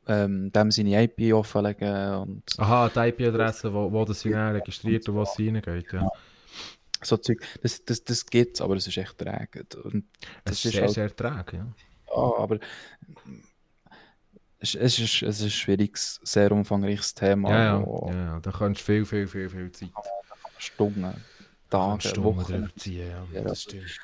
ähm, 0.08 0.52
dem 0.52 0.72
seine 0.72 1.04
IP 1.04 1.34
offenlegen 1.34 2.14
und 2.16 2.44
Aha, 2.58 2.90
die 2.90 3.00
IP-Adresse, 3.00 3.74
wo, 3.74 3.92
wo 3.92 4.06
das 4.06 4.22
sie 4.22 4.32
dann 4.32 4.56
registriert 4.56 5.08
und 5.10 5.16
wo 5.16 5.22
es 5.24 5.38
reingeht, 5.38 5.92
ja. 5.94 6.08
So 7.04 7.18
Zeug, 7.18 7.42
das, 7.62 7.84
das, 7.86 8.04
das 8.04 8.26
gibt 8.26 8.56
es, 8.56 8.62
aber 8.62 8.76
es 8.76 8.88
ist 8.88 8.98
echt 8.98 9.18
träge. 9.18 9.66
Und 9.84 10.06
Es 10.44 10.52
das 10.52 10.54
ist 10.54 10.66
ist 10.66 10.72
sehr, 10.74 10.82
halt, 10.84 10.94
sehr 10.94 11.16
träge, 11.16 11.58
ja. 11.58 11.68
ja, 12.08 12.38
aber 12.38 12.60
es, 14.60 14.74
es, 14.74 14.98
ist, 15.00 15.22
es 15.22 15.40
ist 15.40 15.44
ein 15.44 15.50
schwieriges, 15.52 16.20
sehr 16.24 16.52
umfangreiches 16.52 17.14
Thema, 17.14 17.50
Ja, 17.52 17.64
ja, 17.64 17.86
wo 17.86 18.10
ja, 18.12 18.18
ja. 18.18 18.40
Da 18.40 18.52
kannst 18.52 18.82
du 18.82 18.86
viel, 18.86 19.06
viel, 19.06 19.28
viel, 19.28 19.50
viel 19.50 19.72
Zeit. 19.72 19.90
Stunden, 20.58 21.14
Tage, 21.70 22.08
Stunden 22.08 22.24
Wochen 22.24 22.70
ziehen, 22.78 23.10
ja. 23.10 23.28
Ja, 23.34 23.42
Das 23.44 23.62
stimmt. 23.62 24.00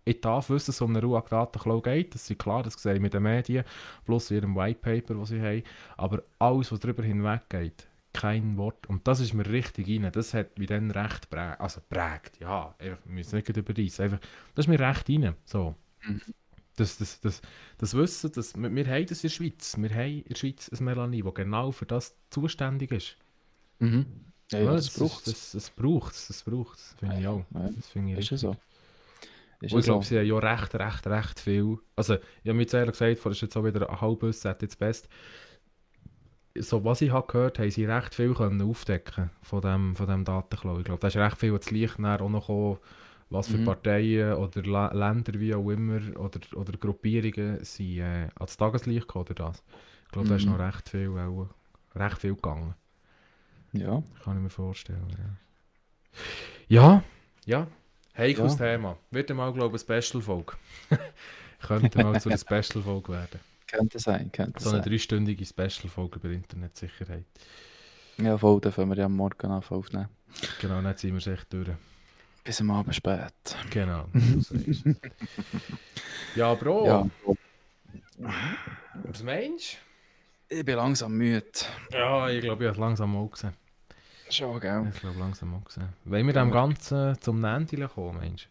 ich 0.04 0.20
darf 0.20 0.50
wissen, 0.50 0.66
dass 0.66 0.76
es 0.76 0.80
um 0.82 0.90
eine 0.94 1.04
RUAG-Datenklau 1.04 1.80
geht. 1.80 2.14
Das 2.14 2.28
ist 2.28 2.38
klar, 2.38 2.62
das 2.62 2.74
sehe 2.74 2.94
ich 2.94 3.00
mit 3.00 3.14
den 3.14 3.22
Medien, 3.22 3.64
plus 4.04 4.30
ihrem 4.30 4.54
White 4.56 4.80
Paper, 4.80 5.14
das 5.14 5.30
sie 5.30 5.40
haben. 5.40 5.62
Aber 5.96 6.22
alles, 6.38 6.70
was 6.70 6.80
darüber 6.80 7.02
hinweg 7.02 7.48
geht, 7.48 7.88
kein 8.14 8.56
Wort. 8.56 8.86
Und 8.88 9.06
das 9.08 9.20
ist 9.20 9.34
mir 9.34 9.46
richtig 9.46 9.88
rein. 9.88 10.10
Das 10.12 10.34
hat 10.34 10.58
mich 10.58 10.68
dann 10.68 10.90
recht 10.90 11.30
prägt. 11.30 11.60
Also 11.60 11.80
prägt, 11.88 12.40
ja. 12.40 12.74
Einfach, 12.78 12.98
wir 13.04 13.14
müssen 13.14 13.36
nicht 13.36 13.48
überreissen. 13.56 14.04
Einfach, 14.04 14.20
das 14.54 14.64
ist 14.66 14.68
mir 14.68 14.80
recht 14.80 15.08
rein. 15.10 15.34
So. 15.44 15.74
Mhm. 16.02 16.20
Das, 16.76 16.98
das, 16.98 17.20
das, 17.20 17.40
das 17.78 17.94
Wissen, 17.94 18.32
dass 18.32 18.56
wir, 18.56 18.74
wir 18.74 18.86
haben 18.86 19.06
das 19.06 19.18
in 19.18 19.28
der 19.28 19.34
Schweiz. 19.34 19.76
Wir 19.78 19.90
haben 19.90 20.18
in 20.18 20.24
der 20.24 20.34
Schweiz 20.36 20.68
ein 20.70 20.84
Melanie, 20.84 21.22
das 21.22 21.34
genau 21.34 21.70
für 21.72 21.86
das 21.86 22.16
zuständig 22.30 22.90
ist. 22.92 23.16
Mhm. 23.78 24.06
Ja, 24.50 24.60
ja, 24.60 24.72
das 24.72 24.90
braucht 24.90 25.26
es. 25.26 25.32
Das, 25.32 25.52
das 25.52 25.70
braucht 25.70 26.14
es, 26.14 26.28
das 26.28 26.42
braucht 26.42 26.78
es, 26.78 26.94
finde 26.98 27.20
ich 27.20 27.26
auch. 27.26 27.44
Ja, 27.54 27.70
Das 27.76 27.88
finde 27.88 28.12
ich 28.12 28.18
ist 28.18 28.30
ja 28.30 28.36
richtig. 28.36 28.38
so. 28.38 28.56
Ist 29.60 29.72
ja 29.72 29.78
ich 29.78 29.84
glaube, 29.84 30.04
so. 30.04 30.08
sie 30.08 30.18
haben 30.18 30.26
ja 30.26 30.38
recht, 30.38 30.74
recht, 30.74 31.06
recht 31.06 31.40
viel. 31.40 31.78
Also, 31.96 32.14
ich 32.14 32.20
habe 32.48 32.54
mir 32.54 32.62
jetzt 32.62 32.74
ehrlich 32.74 32.92
gesagt, 32.92 33.18
vor 33.18 33.30
das 33.30 33.38
ist 33.38 33.42
jetzt 33.42 33.56
auch 33.56 33.64
wieder 33.64 33.88
ein 33.88 34.00
halbes 34.00 34.42
jetzt 34.42 34.78
best. 34.78 35.08
So, 36.56 36.84
was 36.84 37.00
ich 37.00 37.10
habe 37.10 37.26
gehört, 37.26 37.58
haben 37.58 37.70
sie 37.70 37.84
recht 37.84 38.14
viel 38.14 38.32
können 38.34 38.62
aufdecken 38.62 39.30
von 39.42 39.60
dem, 39.60 39.96
von 39.96 40.06
dem 40.06 40.24
Datenklau. 40.24 40.78
Ich 40.78 40.84
glaube, 40.84 41.00
da 41.00 41.08
ist 41.08 41.16
recht 41.16 41.36
viel 41.38 41.58
Licht 41.70 41.98
nachher 41.98 42.22
auch 42.24 42.28
noch 42.30 42.42
gekommen, 42.46 42.78
was 43.30 43.48
für 43.48 43.58
Mhm. 43.58 43.64
Parteien 43.64 44.34
oder 44.34 44.62
La 44.62 44.92
Länder, 44.92 45.32
wie 45.40 45.52
auch 45.54 45.68
immer, 45.70 46.00
oder, 46.16 46.38
oder 46.54 46.72
Gruppierungen 46.78 47.64
sind 47.64 47.98
äh, 47.98 48.28
ans 48.38 48.56
Tageslicht 48.56 49.08
gekommen 49.08 49.24
oder 49.30 49.34
das. 49.46 49.64
Ich 50.06 50.12
glaube, 50.12 50.28
da 50.28 50.36
ist 50.36 50.44
Mhm. 50.46 50.52
noch 50.52 50.58
recht 50.60 50.88
viel, 50.88 51.08
auch, 51.18 51.48
recht 51.96 52.18
viel 52.18 52.34
gegangen. 52.36 52.74
Ja. 53.72 54.02
Kann 54.22 54.36
ich 54.36 54.42
mir 54.44 54.50
vorstellen, 54.50 55.08
ja. 55.10 55.36
Ja, 56.68 57.02
ja. 57.46 57.66
Heikles 58.16 58.58
Ja. 58.60 58.76
Thema. 58.76 58.96
Wird 59.10 59.34
mal, 59.34 59.52
glaube 59.52 59.76
ich, 59.76 59.90
eine 59.90 60.00
Special-Folge. 60.00 60.52
Könnte 61.66 61.98
mal 61.98 62.20
zu 62.20 62.28
einer 62.28 62.38
Special-Folge 62.38 63.12
werden. 63.12 63.40
Könnte 63.66 63.98
sein, 63.98 64.30
könnte 64.30 64.62
So 64.62 64.70
eine 64.70 64.82
sein. 64.82 64.90
dreistündige 64.90 65.44
Special-Folge 65.44 66.16
über 66.18 66.30
Internetsicherheit. 66.30 67.24
Ja, 68.18 68.36
voll, 68.38 68.60
dann 68.60 68.72
können 68.72 68.90
wir 68.90 68.96
ja 68.98 69.06
am 69.06 69.16
Morgen 69.16 69.50
anfangen 69.50 69.80
aufnehmen. 69.80 70.08
Genau, 70.60 70.80
dann 70.82 70.96
ziehen 70.96 71.12
wir 71.12 71.18
es 71.18 71.26
echt 71.26 71.52
durch. 71.52 71.68
Bis 72.44 72.60
am 72.60 72.70
Abend 72.70 72.94
spät. 72.94 73.32
Genau, 73.70 74.06
so 74.40 74.54
ist 74.66 74.84
es. 74.86 74.96
Ja, 76.36 76.54
Bro, 76.54 76.86
Ja, 76.86 77.06
was 79.04 79.22
meinst 79.22 79.78
ich 80.48 80.64
bin 80.64 80.76
langsam 80.76 81.12
müde. 81.16 81.42
du? 81.90 81.96
Ja, 81.96 82.28
ich 82.28 82.42
glaube, 82.42 82.64
ich 82.64 82.68
habe 82.70 82.78
langsam 82.80 83.16
auch 83.16 83.30
gesehen. 83.30 83.54
Schon, 84.30 84.60
gell? 84.60 84.88
Ich 84.92 85.00
glaube, 85.00 85.18
langsam 85.18 85.54
auch 85.54 85.64
gesehen. 85.64 85.88
Wollen 86.04 86.26
wir 86.26 86.34
dem 86.34 86.50
Ganzen 86.50 87.20
zum 87.20 87.42
Ende 87.44 87.88
kommen, 87.88 88.18
meinst 88.18 88.48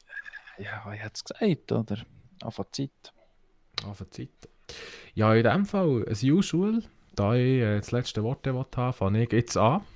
Ja, 0.57 0.91
ich 0.91 0.99
hätte 1.01 1.13
es 1.15 1.23
gesagt, 1.23 1.71
oder? 1.71 1.97
Auf 2.41 2.59
Zeit. 2.71 2.91
du? 3.77 3.87
Auf 3.87 4.03
Zeit. 4.09 4.29
Ja, 5.15 5.33
in 5.33 5.43
dem 5.43 5.65
Fall, 5.65 6.05
as 6.09 6.23
usual, 6.23 6.81
da 7.15 7.35
ich 7.35 7.61
äh, 7.61 7.77
das 7.77 7.91
letzte 7.91 8.23
Wort 8.23 8.45
habe, 8.47 8.93
fange 8.93 9.23
ich 9.23 9.31
jetzt 9.31 9.57
an. 9.57 9.81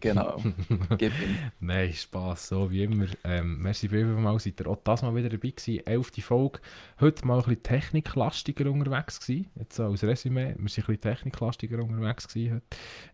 Genau. 0.00 0.42
Gib 0.98 1.12
ihm. 1.20 1.36
Nein, 1.60 1.92
Spass, 1.92 2.48
so 2.48 2.72
wie 2.72 2.82
immer. 2.82 3.06
Ähm, 3.22 3.58
merci 3.62 3.88
vielmals, 3.88 4.42
seid 4.42 4.60
ihr 4.60 4.66
auch 4.66 4.78
das 4.82 5.02
mal 5.02 5.14
wieder 5.14 5.28
dabei 5.28 5.50
gewesen. 5.50 5.86
Elfte 5.86 6.22
Folge. 6.22 6.58
Heute 6.98 7.24
mal 7.24 7.38
ein 7.38 7.44
bisschen 7.44 7.62
techniklastiger 7.62 8.68
unterwegs 8.68 9.20
gewesen. 9.20 9.48
Jetzt 9.54 9.78
als 9.78 10.02
Resümee. 10.02 10.56
Wir 10.58 10.68
sind 10.68 10.88
ein 10.88 10.96
bisschen 10.96 11.00
techniklastiger 11.02 11.78
unterwegs 11.84 12.26
gewesen 12.26 12.54
heute. 12.54 12.64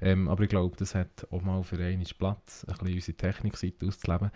Ähm, 0.00 0.28
aber 0.28 0.44
ich 0.44 0.48
glaube, 0.48 0.74
das 0.78 0.94
hat 0.94 1.26
auch 1.30 1.42
mal 1.42 1.62
für 1.62 1.76
einen 1.76 2.06
Platz, 2.18 2.64
ein 2.66 2.74
bisschen 2.78 2.94
unsere 2.94 3.16
Technikseite 3.18 3.86
auszuleben. 3.86 4.30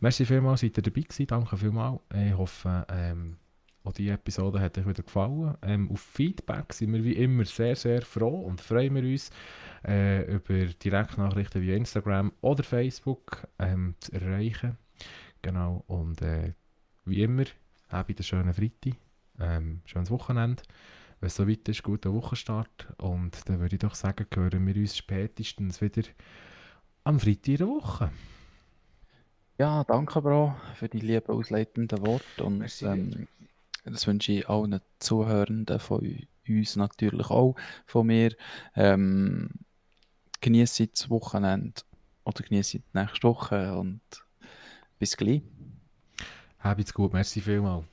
Merci 0.00 0.24
vielmals, 0.24 0.60
seid 0.60 0.78
ihr 0.78 0.82
dabei 0.82 1.02
gewesen. 1.02 1.26
Danke 1.26 1.58
vielmals. 1.58 2.00
Ich 2.14 2.34
hoffe, 2.34 2.86
ähm, 2.88 3.36
auch 3.84 3.92
diese 3.92 4.12
Episode 4.12 4.60
hat 4.60 4.78
euch 4.78 4.86
wieder 4.86 5.02
gefallen. 5.02 5.56
Ähm, 5.62 5.90
auf 5.90 6.00
Feedback 6.00 6.72
sind 6.72 6.92
wir 6.92 7.02
wie 7.02 7.14
immer 7.14 7.44
sehr, 7.44 7.74
sehr 7.74 8.02
froh 8.02 8.40
und 8.42 8.60
freuen 8.60 8.94
wir 8.94 9.02
uns 9.02 9.30
äh, 9.86 10.22
über 10.32 10.66
Direktnachrichten 10.66 11.62
via 11.62 11.76
Instagram 11.76 12.32
oder 12.40 12.62
Facebook 12.62 13.46
ähm, 13.58 13.94
zu 13.98 14.12
erreichen. 14.12 14.78
Genau, 15.42 15.82
und 15.88 16.22
äh, 16.22 16.52
wie 17.04 17.22
immer, 17.22 17.44
habt 17.88 18.10
einen 18.10 18.22
schönen 18.22 18.54
Freitag, 18.54 18.94
ähm, 19.40 19.82
schönes 19.84 20.10
Wochenende. 20.10 20.62
Wenn 21.20 21.26
es 21.26 21.36
so 21.36 21.48
weit 21.48 21.68
ist, 21.68 21.82
guten 21.82 22.12
Wochenstart. 22.14 22.92
Und 22.98 23.48
dann 23.48 23.60
würde 23.60 23.76
ich 23.76 23.80
doch 23.80 23.94
sagen, 23.94 24.26
hören 24.32 24.66
wir 24.66 24.76
uns 24.76 24.96
spätestens 24.96 25.80
wieder 25.80 26.02
am 27.04 27.18
Freitag 27.18 27.48
in 27.48 27.56
der 27.56 27.66
Woche. 27.66 28.10
Ja, 29.58 29.84
danke, 29.84 30.20
Bro, 30.22 30.56
für 30.74 30.88
die 30.88 31.00
lieben 31.00 31.28
ausleitenden 31.28 32.04
Worte. 32.04 32.44
Und 32.44 32.58
Merci 32.58 32.86
ähm, 32.86 33.28
das 33.84 34.06
wünsche 34.06 34.32
ich 34.32 34.48
allen 34.48 34.80
Zuhörenden 34.98 35.78
von 35.78 36.26
uns 36.48 36.76
natürlich 36.76 37.30
auch 37.30 37.56
von 37.86 38.06
mir. 38.06 38.34
Ähm, 38.74 39.50
genießt 40.40 40.80
das 40.92 41.10
Wochenende 41.10 41.82
oder 42.24 42.42
genießt 42.42 42.74
die 42.74 42.82
nächste 42.92 43.22
Woche 43.22 43.74
und 43.76 44.00
bis 44.98 45.16
gleich. 45.16 45.42
Habt's 46.58 46.94
gut, 46.94 47.12
merci 47.12 47.40
vielmals. 47.40 47.84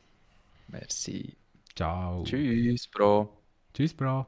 Merci. 0.68 1.36
Ciao. 1.76 2.24
Tschüss, 2.24 2.88
Bro. 2.88 3.30
Tschüss, 3.74 3.94
Bro. 3.94 4.28